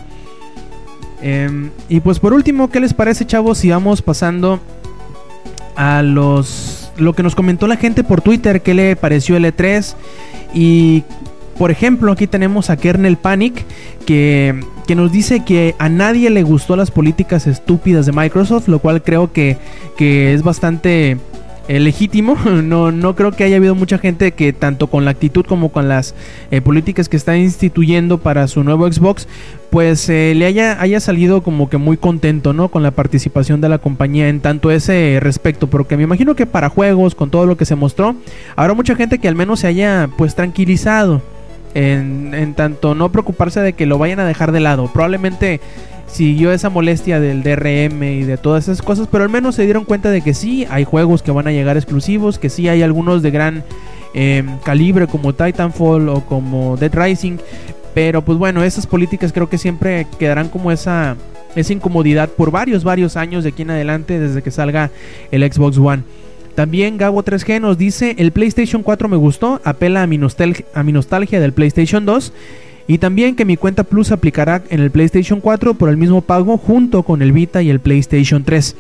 Em, 1.20 1.70
y 1.88 2.00
pues 2.00 2.18
por 2.18 2.32
último, 2.32 2.70
¿qué 2.70 2.80
les 2.80 2.94
parece, 2.94 3.26
chavos? 3.26 3.58
Si 3.58 3.70
vamos 3.70 4.02
pasando 4.02 4.60
a 5.76 6.02
los 6.02 6.92
lo 6.98 7.14
que 7.14 7.22
nos 7.22 7.34
comentó 7.34 7.66
la 7.66 7.76
gente 7.76 8.04
por 8.04 8.20
Twitter, 8.20 8.60
qué 8.62 8.74
le 8.74 8.96
pareció 8.96 9.36
el 9.36 9.44
E3 9.46 9.94
y 10.52 11.04
por 11.58 11.70
ejemplo, 11.70 12.12
aquí 12.12 12.26
tenemos 12.26 12.70
a 12.70 12.76
Kernel 12.76 13.16
Panic 13.16 13.64
que, 14.06 14.64
que 14.86 14.94
nos 14.94 15.12
dice 15.12 15.44
que 15.44 15.74
a 15.78 15.88
nadie 15.88 16.30
le 16.30 16.42
gustó 16.42 16.76
las 16.76 16.90
políticas 16.90 17.46
estúpidas 17.46 18.06
de 18.06 18.12
Microsoft, 18.12 18.68
lo 18.68 18.78
cual 18.78 19.02
creo 19.02 19.32
que, 19.32 19.56
que 19.96 20.34
es 20.34 20.42
bastante 20.42 21.18
eh, 21.68 21.80
legítimo. 21.80 22.36
No, 22.62 22.92
no 22.92 23.14
creo 23.16 23.32
que 23.32 23.44
haya 23.44 23.56
habido 23.56 23.74
mucha 23.74 23.98
gente 23.98 24.32
que 24.32 24.52
tanto 24.52 24.86
con 24.86 25.04
la 25.04 25.10
actitud 25.10 25.44
como 25.44 25.70
con 25.70 25.88
las 25.88 26.14
eh, 26.50 26.60
políticas 26.60 27.08
que 27.08 27.16
está 27.16 27.36
instituyendo 27.36 28.18
para 28.18 28.46
su 28.46 28.62
nuevo 28.62 28.90
Xbox, 28.90 29.26
pues 29.70 30.08
eh, 30.08 30.34
le 30.36 30.46
haya, 30.46 30.80
haya 30.80 31.00
salido 31.00 31.42
como 31.42 31.68
que 31.68 31.76
muy 31.78 31.96
contento, 31.96 32.52
¿no? 32.52 32.68
Con 32.68 32.82
la 32.82 32.92
participación 32.92 33.60
de 33.60 33.68
la 33.68 33.78
compañía 33.78 34.28
en 34.28 34.40
tanto 34.40 34.70
ese 34.70 35.18
respecto, 35.20 35.68
porque 35.68 35.96
me 35.96 36.04
imagino 36.04 36.34
que 36.34 36.46
para 36.46 36.68
juegos, 36.68 37.14
con 37.14 37.30
todo 37.30 37.46
lo 37.46 37.56
que 37.56 37.64
se 37.64 37.74
mostró, 37.74 38.14
habrá 38.56 38.74
mucha 38.74 38.94
gente 38.94 39.18
que 39.18 39.28
al 39.28 39.36
menos 39.36 39.60
se 39.60 39.66
haya 39.66 40.08
pues 40.16 40.34
tranquilizado 40.34 41.22
en, 41.74 42.54
tanto 42.54 42.94
no 42.94 43.10
preocuparse 43.10 43.60
de 43.60 43.72
que 43.72 43.86
lo 43.86 43.98
vayan 43.98 44.20
a 44.20 44.26
dejar 44.26 44.52
de 44.52 44.60
lado. 44.60 44.90
Probablemente 44.92 45.60
siguió 46.06 46.52
esa 46.52 46.68
molestia 46.68 47.20
del 47.20 47.42
DRM 47.42 48.02
y 48.02 48.22
de 48.24 48.36
todas 48.36 48.64
esas 48.64 48.82
cosas, 48.82 49.08
pero 49.10 49.24
al 49.24 49.30
menos 49.30 49.54
se 49.54 49.64
dieron 49.64 49.84
cuenta 49.84 50.10
de 50.10 50.20
que 50.20 50.34
sí, 50.34 50.66
hay 50.70 50.84
juegos 50.84 51.22
que 51.22 51.30
van 51.30 51.46
a 51.46 51.52
llegar 51.52 51.76
exclusivos, 51.76 52.38
que 52.38 52.50
sí 52.50 52.68
hay 52.68 52.82
algunos 52.82 53.22
de 53.22 53.30
gran 53.30 53.64
eh, 54.14 54.44
calibre 54.64 55.06
como 55.06 55.32
Titanfall 55.32 56.08
o 56.10 56.20
como 56.26 56.76
Dead 56.76 56.92
Rising, 56.94 57.38
pero 57.94 58.22
pues 58.22 58.38
bueno, 58.38 58.62
esas 58.62 58.86
políticas 58.86 59.32
creo 59.32 59.48
que 59.48 59.58
siempre 59.58 60.06
quedarán 60.18 60.48
como 60.48 60.70
esa, 60.70 61.16
esa 61.54 61.72
incomodidad 61.72 62.28
por 62.28 62.50
varios, 62.50 62.84
varios 62.84 63.16
años 63.16 63.44
de 63.44 63.50
aquí 63.50 63.62
en 63.62 63.70
adelante 63.70 64.18
desde 64.18 64.42
que 64.42 64.50
salga 64.50 64.90
el 65.30 65.50
Xbox 65.50 65.78
One. 65.78 66.02
También 66.54 66.98
Gabo 66.98 67.24
3G 67.24 67.60
nos 67.60 67.78
dice, 67.78 68.14
el 68.18 68.32
PlayStation 68.32 68.82
4 68.82 69.08
me 69.08 69.16
gustó, 69.16 69.60
apela 69.64 70.02
a 70.02 70.06
mi, 70.06 70.18
nostalgia, 70.18 70.66
a 70.74 70.82
mi 70.82 70.92
nostalgia 70.92 71.40
del 71.40 71.52
PlayStation 71.52 72.04
2 72.04 72.32
y 72.88 72.98
también 72.98 73.36
que 73.36 73.44
mi 73.44 73.56
cuenta 73.56 73.84
Plus 73.84 74.12
aplicará 74.12 74.62
en 74.68 74.80
el 74.80 74.90
PlayStation 74.90 75.40
4 75.40 75.74
por 75.74 75.88
el 75.88 75.96
mismo 75.96 76.20
pago 76.20 76.58
junto 76.58 77.04
con 77.04 77.22
el 77.22 77.32
Vita 77.32 77.62
y 77.62 77.70
el 77.70 77.80
PlayStation 77.80 78.44
3. 78.44 78.76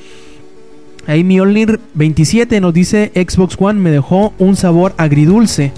Ahí 1.06 1.24
Mjolnir 1.24 1.80
27 1.94 2.60
nos 2.60 2.74
dice 2.74 3.10
Xbox 3.14 3.56
One 3.58 3.80
me 3.80 3.90
dejó 3.90 4.32
un 4.38 4.54
sabor 4.54 4.94
agridulce. 4.98 5.72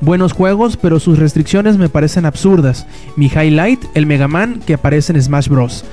Buenos 0.00 0.32
juegos, 0.32 0.76
pero 0.76 1.00
sus 1.00 1.18
restricciones 1.18 1.76
me 1.76 1.88
parecen 1.88 2.26
absurdas. 2.26 2.86
Mi 3.16 3.26
highlight, 3.26 3.84
el 3.94 4.06
Mega 4.06 4.28
Man 4.28 4.60
que 4.64 4.74
aparece 4.74 5.12
en 5.12 5.22
Smash 5.22 5.48
Bros. 5.48 5.84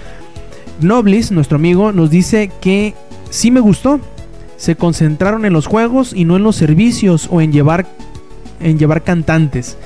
Noblis, 0.82 1.32
nuestro 1.32 1.56
amigo, 1.56 1.92
nos 1.92 2.10
dice 2.10 2.52
que 2.62 2.94
sí 3.30 3.50
me 3.50 3.62
gustó. 3.62 4.00
Se 4.58 4.76
concentraron 4.76 5.46
en 5.46 5.54
los 5.54 5.68
juegos 5.68 6.14
y 6.14 6.26
no 6.26 6.36
en 6.36 6.44
los 6.44 6.56
servicios 6.56 7.28
o 7.32 7.42
en 7.42 7.52
llevar, 7.52 7.88
en 8.60 8.80
llevar 8.80 9.04
cantantes. 9.04 9.78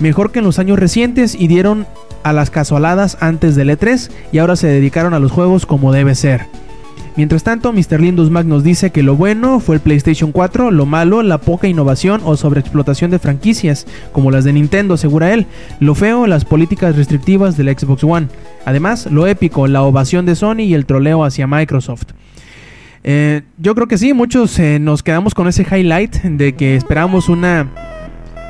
Mejor 0.00 0.30
que 0.30 0.38
en 0.38 0.44
los 0.44 0.58
años 0.58 0.78
recientes 0.78 1.34
y 1.34 1.48
dieron 1.48 1.86
a 2.22 2.32
las 2.32 2.50
casualadas 2.50 3.16
antes 3.20 3.56
del 3.56 3.70
E3 3.70 4.10
y 4.32 4.38
ahora 4.38 4.56
se 4.56 4.66
dedicaron 4.66 5.14
a 5.14 5.18
los 5.18 5.32
juegos 5.32 5.66
como 5.66 5.92
debe 5.92 6.14
ser. 6.14 6.46
Mientras 7.18 7.42
tanto, 7.42 7.72
Mr. 7.72 8.00
Lindus 8.00 8.30
Mag 8.30 8.46
nos 8.46 8.62
dice 8.62 8.90
que 8.90 9.02
lo 9.02 9.16
bueno 9.16 9.58
fue 9.58 9.74
el 9.74 9.80
PlayStation 9.80 10.30
4, 10.30 10.70
lo 10.70 10.86
malo, 10.86 11.24
la 11.24 11.38
poca 11.38 11.66
innovación 11.66 12.20
o 12.24 12.36
sobreexplotación 12.36 13.10
de 13.10 13.18
franquicias, 13.18 13.88
como 14.12 14.30
las 14.30 14.44
de 14.44 14.52
Nintendo, 14.52 14.94
asegura 14.94 15.34
él. 15.34 15.46
Lo 15.80 15.96
feo, 15.96 16.28
las 16.28 16.44
políticas 16.44 16.94
restrictivas 16.94 17.56
del 17.56 17.76
Xbox 17.76 18.04
One. 18.04 18.28
Además, 18.64 19.06
lo 19.10 19.26
épico, 19.26 19.66
la 19.66 19.82
ovación 19.82 20.26
de 20.26 20.36
Sony 20.36 20.60
y 20.60 20.74
el 20.74 20.86
troleo 20.86 21.24
hacia 21.24 21.48
Microsoft. 21.48 22.04
Eh, 23.04 23.42
yo 23.58 23.74
creo 23.74 23.88
que 23.88 23.98
sí, 23.98 24.12
muchos 24.12 24.58
eh, 24.58 24.78
nos 24.78 25.02
quedamos 25.02 25.34
con 25.34 25.48
ese 25.48 25.62
highlight 25.62 26.16
de 26.22 26.54
que 26.54 26.76
esperábamos 26.76 27.28
una, 27.28 27.68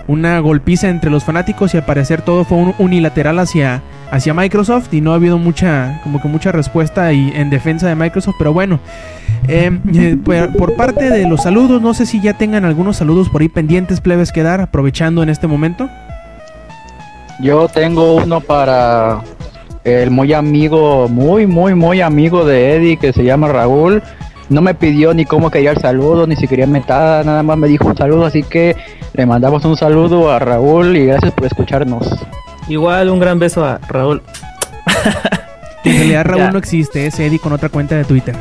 una 0.09 0.41
golpiza 0.41 0.89
entre 0.89 1.11
los 1.11 1.23
fanáticos 1.23 1.75
y 1.75 1.77
al 1.77 1.85
parecer 1.85 2.23
todo 2.23 2.45
fue 2.45 2.59
un 2.59 2.75
unilateral 2.79 3.39
hacia, 3.39 3.83
hacia 4.11 4.33
Microsoft 4.35 4.93
y 4.93 5.03
no 5.03 5.13
ha 5.13 5.17
habido 5.17 5.39
mucha 5.39 6.01
como 6.03 6.21
que 6.21 6.29
mucha 6.29 6.51
respuesta 6.51 7.13
y, 7.13 7.31
en 7.35 7.51
defensa 7.51 7.87
de 7.89 7.95
Microsoft 7.95 8.37
pero 8.39 8.55
bueno 8.55 8.81
eh, 9.47 9.71
eh, 9.95 10.17
por, 10.25 10.57
por 10.57 10.77
parte 10.77 11.11
de 11.11 11.29
los 11.29 11.43
saludos 11.43 11.83
no 11.83 11.93
sé 11.93 12.07
si 12.07 12.21
ya 12.21 12.33
tengan 12.33 12.65
algunos 12.65 12.97
saludos 12.97 13.29
por 13.29 13.43
ahí 13.43 13.49
pendientes 13.49 14.01
plebes 14.01 14.33
que 14.33 14.43
dar 14.43 14.63
aprovechando 14.63 15.23
en 15.23 15.29
este 15.29 15.47
momento 15.47 15.89
Yo 17.41 17.69
tengo 17.69 18.15
uno 18.15 18.41
para 18.41 19.21
el 19.85 20.11
muy 20.11 20.33
amigo, 20.33 21.09
muy, 21.09 21.47
muy, 21.47 21.75
muy 21.75 22.01
amigo 22.01 22.45
de 22.45 22.75
Eddie 22.75 22.97
que 22.97 23.13
se 23.13 23.25
llama 23.25 23.49
Raúl. 23.49 24.03
No 24.49 24.63
me 24.63 24.75
pidió 24.75 25.13
ni 25.13 25.25
cómo 25.25 25.51
quería 25.51 25.73
el 25.73 25.79
saludo, 25.79 26.27
ni 26.27 26.37
si 26.37 26.49
quería 26.49 26.67
metada, 26.67 27.23
nada 27.23 27.43
más 27.43 27.59
me 27.59 27.69
dijo 27.69 27.87
un 27.87 27.97
saludo, 27.97 28.25
así 28.25 28.43
que 28.43 28.77
le 29.13 29.27
mandamos 29.27 29.65
un 29.65 29.77
saludo 29.77 30.31
a 30.31 30.39
Raúl 30.39 30.97
y 30.97 31.07
gracias 31.07 31.33
por 31.35 31.45
escucharnos. 31.47 32.09
Igual 32.69 33.11
un 33.11 33.19
gran 33.21 33.39
beso 33.39 33.65
a 33.65 33.79
Raúl. 33.89 34.23
en 35.85 35.97
realidad 35.97 36.25
Raúl 36.25 36.43
Ya. 36.43 36.51
no 36.51 36.59
existe 36.59 37.07
es 37.07 37.19
Eddie 37.21 37.39
con 37.39 37.53
otra 37.53 37.69
cuenta 37.69 37.95
de 37.95 38.05
Twitter 38.05 38.35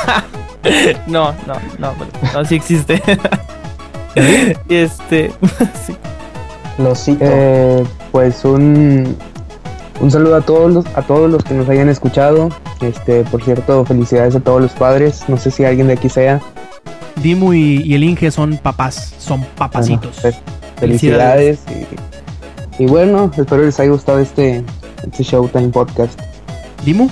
No, 1.06 1.32
no, 1.46 1.54
no, 1.78 1.94
no, 2.34 2.44
sí 2.44 2.56
existe. 2.56 3.00
Y 4.68 4.74
este, 4.74 5.30
sí. 5.86 5.96
Lo 6.78 6.94
cito. 6.94 7.24
Eh, 7.24 7.84
pues 8.12 8.44
un, 8.44 9.16
un 10.00 10.10
saludo 10.10 10.36
a 10.36 10.40
todos 10.40 10.72
los, 10.72 10.86
a 10.94 11.02
todos 11.02 11.30
los 11.30 11.42
que 11.44 11.54
nos 11.54 11.68
hayan 11.68 11.88
escuchado. 11.88 12.48
Este, 12.80 13.24
por 13.24 13.42
cierto, 13.42 13.84
felicidades 13.84 14.34
a 14.36 14.40
todos 14.40 14.60
los 14.60 14.72
padres. 14.72 15.24
No 15.28 15.36
sé 15.36 15.50
si 15.50 15.64
alguien 15.64 15.88
de 15.88 15.94
aquí 15.94 16.08
sea. 16.08 16.40
Dimu 17.16 17.52
y, 17.52 17.82
y 17.82 17.94
el 17.94 18.04
Inge 18.04 18.30
son 18.30 18.58
papás 18.58 19.12
son 19.18 19.44
papacitos 19.56 20.22
Bueno, 20.22 20.38
felicidades. 20.76 21.60
Y, 22.78 22.84
y 22.84 22.86
bueno, 22.86 23.30
espero 23.36 23.64
les 23.64 23.78
haya 23.80 23.90
gustado 23.90 24.20
este, 24.20 24.64
este 25.04 25.22
Showtime 25.24 25.68
Podcast. 25.68 26.18
Dimu 26.84 27.08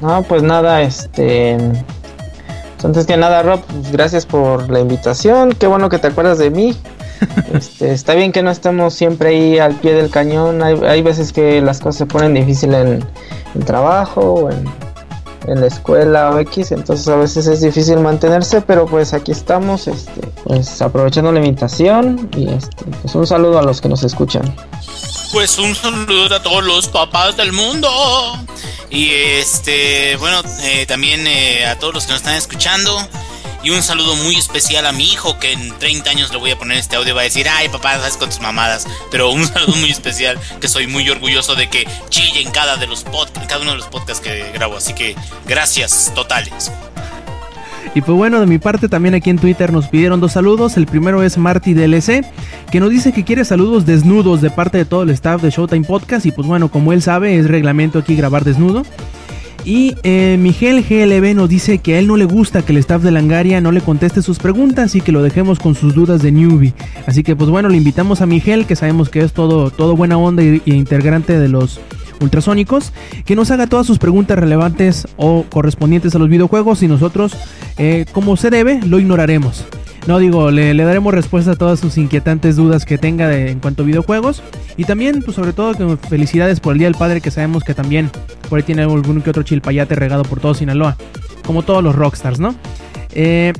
No, 0.00 0.22
pues 0.22 0.42
nada, 0.42 0.82
este. 0.82 1.56
antes 2.84 3.06
que 3.06 3.16
nada, 3.16 3.42
Rob, 3.42 3.60
pues 3.62 3.90
gracias 3.90 4.24
por 4.24 4.70
la 4.70 4.78
invitación. 4.78 5.52
Qué 5.52 5.66
bueno 5.66 5.88
que 5.88 5.98
te 5.98 6.06
acuerdas 6.06 6.38
de 6.38 6.50
mí. 6.50 6.76
Este, 7.52 7.92
está 7.92 8.14
bien 8.14 8.32
que 8.32 8.42
no 8.42 8.50
estemos 8.50 8.94
siempre 8.94 9.30
ahí 9.30 9.58
al 9.58 9.74
pie 9.74 9.94
del 9.94 10.10
cañón. 10.10 10.62
Hay, 10.62 11.02
veces 11.02 11.32
que 11.32 11.60
las 11.60 11.78
cosas 11.78 11.96
se 11.96 12.06
ponen 12.06 12.34
difíciles 12.34 12.86
en 12.86 13.04
el 13.54 13.64
trabajo 13.64 14.50
en, 14.50 14.64
en 15.50 15.60
la 15.60 15.66
escuela 15.66 16.30
o 16.30 16.38
X. 16.40 16.72
Entonces 16.72 17.08
a 17.08 17.16
veces 17.16 17.46
es 17.46 17.60
difícil 17.60 17.98
mantenerse, 17.98 18.60
pero 18.60 18.86
pues 18.86 19.14
aquí 19.14 19.32
estamos, 19.32 19.88
este, 19.88 20.20
pues 20.44 20.80
aprovechando 20.82 21.32
la 21.32 21.40
invitación. 21.40 22.28
Y 22.36 22.48
este, 22.48 22.84
pues 23.02 23.14
un 23.14 23.26
saludo 23.26 23.58
a 23.58 23.62
los 23.62 23.80
que 23.80 23.88
nos 23.88 24.02
escuchan. 24.04 24.54
Pues 25.32 25.58
un 25.58 25.74
saludo 25.74 26.34
a 26.34 26.42
todos 26.42 26.64
los 26.64 26.88
papás 26.88 27.36
del 27.36 27.52
mundo. 27.52 27.88
Y 28.90 29.10
este, 29.10 30.16
bueno, 30.16 30.40
eh, 30.62 30.86
también 30.86 31.26
eh, 31.26 31.66
a 31.66 31.78
todos 31.78 31.94
los 31.94 32.06
que 32.06 32.12
nos 32.12 32.20
están 32.20 32.36
escuchando. 32.36 32.96
Y 33.62 33.70
un 33.70 33.82
saludo 33.82 34.14
muy 34.16 34.36
especial 34.36 34.86
a 34.86 34.92
mi 34.92 35.04
hijo, 35.04 35.38
que 35.38 35.52
en 35.52 35.76
30 35.78 36.10
años 36.10 36.30
le 36.30 36.38
voy 36.38 36.50
a 36.52 36.58
poner 36.58 36.78
este 36.78 36.96
audio 36.96 37.14
va 37.14 37.22
a 37.22 37.24
decir, 37.24 37.48
ay 37.48 37.68
papá, 37.68 37.96
sabes 37.96 38.16
con 38.16 38.28
tus 38.28 38.40
mamadas. 38.40 38.86
Pero 39.10 39.30
un 39.30 39.46
saludo 39.52 39.76
muy 39.76 39.90
especial, 39.90 40.38
que 40.60 40.68
soy 40.68 40.86
muy 40.86 41.08
orgulloso 41.10 41.54
de 41.54 41.68
que 41.68 41.86
chille 42.08 42.42
en 42.42 42.50
cada, 42.50 42.76
de 42.76 42.86
los 42.86 43.04
cada 43.48 43.60
uno 43.60 43.72
de 43.72 43.78
los 43.78 43.86
podcasts 43.86 44.22
que 44.22 44.50
grabo. 44.52 44.76
Así 44.76 44.94
que 44.94 45.16
gracias 45.46 46.12
totales. 46.14 46.70
Y 47.94 48.00
pues 48.00 48.16
bueno, 48.16 48.40
de 48.40 48.46
mi 48.46 48.58
parte 48.58 48.88
también 48.88 49.14
aquí 49.14 49.30
en 49.30 49.38
Twitter 49.38 49.72
nos 49.72 49.88
pidieron 49.88 50.20
dos 50.20 50.32
saludos. 50.32 50.76
El 50.76 50.86
primero 50.86 51.22
es 51.22 51.38
Marty 51.38 51.74
DLC, 51.74 52.24
que 52.70 52.80
nos 52.80 52.90
dice 52.90 53.12
que 53.12 53.24
quiere 53.24 53.44
saludos 53.44 53.86
desnudos 53.86 54.40
de 54.40 54.50
parte 54.50 54.78
de 54.78 54.84
todo 54.84 55.02
el 55.02 55.10
staff 55.10 55.42
de 55.42 55.50
Showtime 55.50 55.86
Podcast. 55.86 56.26
Y 56.26 56.30
pues 56.30 56.46
bueno, 56.46 56.70
como 56.70 56.92
él 56.92 57.02
sabe, 57.02 57.38
es 57.38 57.48
reglamento 57.48 57.98
aquí 57.98 58.14
grabar 58.14 58.44
desnudo. 58.44 58.84
Y 59.68 59.94
eh, 60.02 60.38
Miguel 60.40 60.82
GLB 60.82 61.34
nos 61.36 61.46
dice 61.46 61.76
que 61.76 61.96
a 61.96 61.98
él 61.98 62.06
no 62.06 62.16
le 62.16 62.24
gusta 62.24 62.62
que 62.62 62.72
el 62.72 62.78
staff 62.78 63.02
de 63.02 63.10
Langaria 63.10 63.60
no 63.60 63.70
le 63.70 63.82
conteste 63.82 64.22
sus 64.22 64.38
preguntas 64.38 64.94
y 64.94 65.02
que 65.02 65.12
lo 65.12 65.22
dejemos 65.22 65.58
con 65.58 65.74
sus 65.74 65.94
dudas 65.94 66.22
de 66.22 66.32
newbie. 66.32 66.72
Así 67.06 67.22
que 67.22 67.36
pues 67.36 67.50
bueno, 67.50 67.68
le 67.68 67.76
invitamos 67.76 68.22
a 68.22 68.26
Miguel, 68.26 68.64
que 68.64 68.76
sabemos 68.76 69.10
que 69.10 69.20
es 69.20 69.34
todo, 69.34 69.70
todo 69.70 69.94
buena 69.94 70.16
onda 70.16 70.42
y, 70.42 70.62
integrante 70.64 71.38
de 71.38 71.48
los 71.48 71.80
ultrasónicos, 72.18 72.94
que 73.26 73.36
nos 73.36 73.50
haga 73.50 73.66
todas 73.66 73.86
sus 73.86 73.98
preguntas 73.98 74.38
relevantes 74.38 75.06
o 75.18 75.44
correspondientes 75.50 76.14
a 76.14 76.18
los 76.18 76.30
videojuegos 76.30 76.82
y 76.82 76.88
nosotros, 76.88 77.36
eh, 77.76 78.06
como 78.12 78.38
se 78.38 78.48
debe, 78.48 78.80
lo 78.86 78.98
ignoraremos. 78.98 79.66
No 80.06 80.18
digo, 80.18 80.50
le, 80.50 80.74
daremos 80.74 81.12
respuesta 81.12 81.50
a 81.52 81.56
todas 81.56 81.80
sus 81.80 81.98
inquietantes 81.98 82.56
dudas 82.56 82.84
que 82.86 82.96
tenga 82.96 83.28
de- 83.28 83.50
en 83.50 83.58
cuanto 83.60 83.82
a 83.82 83.86
videojuegos. 83.86 84.42
Y 84.76 84.84
también, 84.84 85.22
pues 85.22 85.34
sobre 85.34 85.52
todo, 85.52 85.74
felicidades 86.08 86.60
por 86.60 86.72
el 86.72 86.78
Día 86.78 86.88
del 86.88 86.94
Padre, 86.96 87.20
que 87.20 87.30
sabemos 87.30 87.62
que 87.64 87.74
también 87.74 88.10
por 88.48 88.58
ahí 88.58 88.62
tiene 88.62 88.82
algún 88.82 89.20
que 89.20 89.30
otro 89.30 89.42
chilpayate 89.42 89.94
regado 89.94 90.22
por 90.22 90.40
todo 90.40 90.54
Sinaloa. 90.54 90.96
Como 91.44 91.62
todos 91.62 91.82
los 91.84 91.94
rockstars, 91.94 92.38
¿no? 92.40 92.54
Eh, 93.14 93.52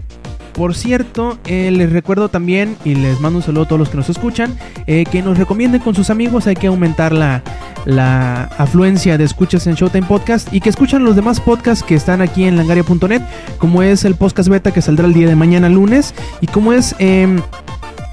por 0.59 0.75
cierto, 0.75 1.39
eh, 1.47 1.71
les 1.71 1.93
recuerdo 1.93 2.29
también, 2.29 2.77
y 2.85 2.97
les 2.97 3.21
mando 3.21 3.39
un 3.39 3.43
saludo 3.45 3.63
a 3.63 3.69
todos 3.69 3.79
los 3.79 3.89
que 3.91 3.97
nos 3.97 4.11
escuchan, 4.11 4.55
eh, 4.89 5.05
que 5.11 5.23
nos 5.23 5.39
recomienden 5.39 5.81
con 5.81 5.95
sus 5.95 6.11
amigos, 6.11 6.49
hay 6.49 6.57
que 6.57 6.67
aumentar 6.67 7.13
la, 7.13 7.43
la 7.87 8.45
afluencia 8.59 9.17
de 9.17 9.23
escuchas 9.25 9.69
en 9.69 9.75
Showtime 9.77 10.07
Podcast 10.09 10.53
y 10.53 10.61
que 10.61 10.69
escuchan 10.69 11.05
los 11.05 11.15
demás 11.15 11.41
podcasts 11.41 11.85
que 11.85 11.95
están 11.95 12.21
aquí 12.21 12.43
en 12.45 12.57
langaria.net, 12.57 13.23
como 13.59 13.85
es 13.85 14.05
el 14.05 14.17
podcast 14.17 14.49
beta 14.49 14.73
que 14.73 14.83
saldrá 14.83 15.07
el 15.07 15.15
día 15.15 15.29
de 15.29 15.37
mañana 15.37 15.69
lunes 15.69 16.13
y 16.41 16.49
como 16.49 16.73
es... 16.73 16.95
em, 16.99 17.41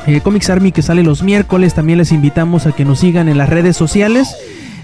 eh, 0.07 0.21
Comics 0.21 0.51
Army 0.51 0.71
que 0.71 0.83
sale 0.83 1.01
los 1.01 1.23
miércoles. 1.23 1.73
También 1.73 1.97
les 1.97 2.11
invitamos 2.11 2.67
a 2.67 2.73
que 2.73 2.85
nos 2.85 2.99
sigan 2.99 3.27
en 3.27 3.39
las 3.39 3.49
redes 3.49 3.75
sociales. 3.75 4.35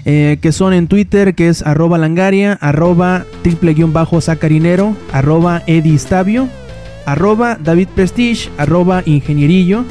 eh, 0.04 0.38
que 0.42 0.50
son 0.50 0.72
en 0.72 0.88
Twitter, 0.88 1.36
que 1.36 1.48
es 1.48 1.62
arroba 1.62 1.96
langaria, 1.96 2.58
arroba 2.60 3.24
triple 3.42 3.72
guion 3.72 3.92
bajo 3.92 4.20
sacarinero, 4.20 4.96
arroba 5.12 5.62
edistabio, 5.68 6.48
arroba 7.06 7.56
David 7.62 7.88
Prestige, 7.94 8.50
arroba 8.58 9.02
ingenierillo 9.06 9.84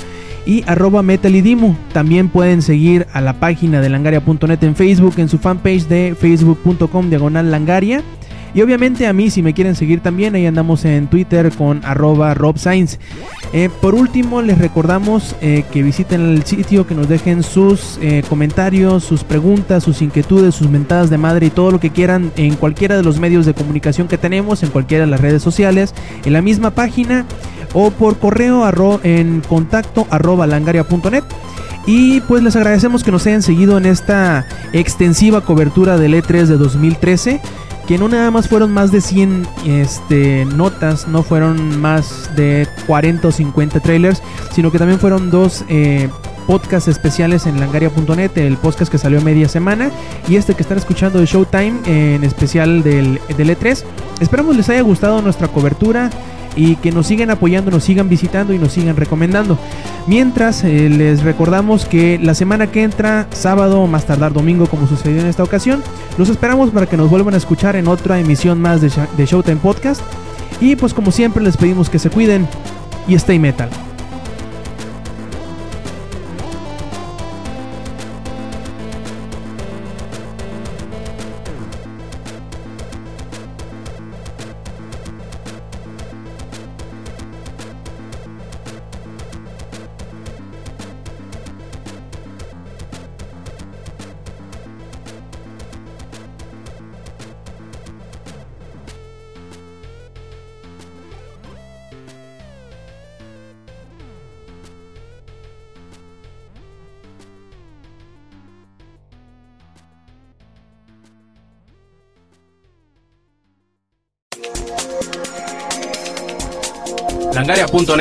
y 0.45 0.63
arroba 0.67 1.03
metalidimu. 1.03 1.75
También 1.93 2.29
pueden 2.29 2.61
seguir 2.61 3.07
a 3.13 3.21
la 3.21 3.33
página 3.33 3.81
de 3.81 3.89
langaria.net 3.89 4.63
en 4.63 4.75
Facebook, 4.75 5.15
en 5.17 5.29
su 5.29 5.37
fanpage 5.37 5.87
de 5.87 6.15
facebook.com 6.19 7.09
diagonal 7.09 7.51
langaria. 7.51 8.03
Y 8.53 8.61
obviamente 8.61 9.07
a 9.07 9.13
mí, 9.13 9.29
si 9.29 9.41
me 9.41 9.53
quieren 9.53 9.75
seguir 9.75 10.01
también, 10.01 10.35
ahí 10.35 10.45
andamos 10.45 10.83
en 10.83 11.07
Twitter 11.07 11.51
con 11.51 11.81
arroba 11.85 12.33
Rob 12.33 12.57
Sainz. 12.57 12.99
Eh, 13.53 13.69
por 13.81 13.95
último, 13.95 14.41
les 14.41 14.57
recordamos 14.57 15.35
eh, 15.41 15.63
que 15.71 15.83
visiten 15.83 16.21
el 16.21 16.43
sitio, 16.43 16.85
que 16.85 16.95
nos 16.95 17.07
dejen 17.07 17.43
sus 17.43 17.97
eh, 18.01 18.23
comentarios, 18.27 19.03
sus 19.03 19.23
preguntas, 19.23 19.83
sus 19.83 20.01
inquietudes, 20.01 20.55
sus 20.55 20.69
mentadas 20.69 21.09
de 21.09 21.17
madre 21.17 21.47
y 21.47 21.49
todo 21.49 21.71
lo 21.71 21.79
que 21.79 21.89
quieran 21.89 22.31
en 22.35 22.55
cualquiera 22.55 22.97
de 22.97 23.03
los 23.03 23.19
medios 23.19 23.45
de 23.45 23.53
comunicación 23.53 24.07
que 24.07 24.17
tenemos, 24.17 24.63
en 24.63 24.69
cualquiera 24.69 25.05
de 25.05 25.11
las 25.11 25.21
redes 25.21 25.41
sociales, 25.41 25.93
en 26.25 26.33
la 26.33 26.41
misma 26.41 26.71
página 26.71 27.25
o 27.73 27.91
por 27.91 28.19
correo 28.19 28.69
en 29.03 29.41
contacto 29.41 30.07
arroba 30.09 30.45
langaria.net. 30.45 31.23
Y 31.87 32.21
pues 32.21 32.43
les 32.43 32.55
agradecemos 32.55 33.03
que 33.03 33.11
nos 33.11 33.25
hayan 33.25 33.41
seguido 33.41 33.77
en 33.77 33.85
esta 33.85 34.45
extensiva 34.71 35.41
cobertura 35.41 35.97
del 35.97 36.13
E3 36.13 36.45
de 36.45 36.57
2013 36.57 37.41
que 37.91 37.97
no 37.97 38.07
nada 38.07 38.31
más 38.31 38.47
fueron 38.47 38.71
más 38.71 38.93
de 38.93 39.01
100 39.01 39.45
este, 39.65 40.45
notas, 40.45 41.09
no 41.09 41.23
fueron 41.23 41.81
más 41.81 42.33
de 42.37 42.65
40 42.87 43.27
o 43.27 43.31
50 43.33 43.81
trailers, 43.81 44.23
sino 44.53 44.71
que 44.71 44.79
también 44.79 44.97
fueron 44.97 45.29
dos 45.29 45.65
eh, 45.67 46.07
podcasts 46.47 46.87
especiales 46.87 47.47
en 47.47 47.59
langaria.net, 47.59 48.31
el 48.37 48.55
podcast 48.55 48.89
que 48.89 48.97
salió 48.97 49.19
media 49.19 49.49
semana 49.49 49.91
y 50.29 50.37
este 50.37 50.53
que 50.53 50.61
están 50.61 50.77
escuchando 50.77 51.19
de 51.19 51.25
Showtime 51.25 51.81
en 51.85 52.23
especial 52.23 52.81
del, 52.81 53.19
del 53.35 53.49
E3. 53.49 53.83
Esperamos 54.21 54.55
les 54.55 54.69
haya 54.69 54.83
gustado 54.83 55.21
nuestra 55.21 55.49
cobertura 55.49 56.09
y 56.55 56.75
que 56.75 56.91
nos 56.91 57.07
sigan 57.07 57.29
apoyando, 57.29 57.71
nos 57.71 57.83
sigan 57.83 58.09
visitando 58.09 58.53
y 58.53 58.59
nos 58.59 58.73
sigan 58.73 58.95
recomendando. 58.95 59.57
Mientras 60.07 60.63
eh, 60.63 60.89
les 60.89 61.23
recordamos 61.23 61.85
que 61.85 62.19
la 62.19 62.33
semana 62.33 62.67
que 62.67 62.83
entra, 62.83 63.27
sábado 63.31 63.81
o 63.81 63.87
más 63.87 64.05
tardar 64.05 64.33
domingo 64.33 64.67
como 64.67 64.87
sucedió 64.87 65.21
en 65.21 65.27
esta 65.27 65.43
ocasión, 65.43 65.81
los 66.17 66.29
esperamos 66.29 66.71
para 66.71 66.85
que 66.85 66.97
nos 66.97 67.09
vuelvan 67.09 67.33
a 67.33 67.37
escuchar 67.37 67.75
en 67.75 67.87
otra 67.87 68.19
emisión 68.19 68.59
más 68.59 68.81
de, 68.81 68.91
de 69.17 69.25
Showtime 69.25 69.57
Podcast. 69.57 70.01
Y 70.59 70.75
pues 70.75 70.93
como 70.93 71.11
siempre 71.11 71.43
les 71.43 71.57
pedimos 71.57 71.89
que 71.89 71.99
se 71.99 72.09
cuiden 72.09 72.47
y 73.07 73.15
stay 73.15 73.39
metal. 73.39 73.69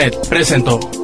Langaria.net 0.01 0.28
presentó 0.28 0.99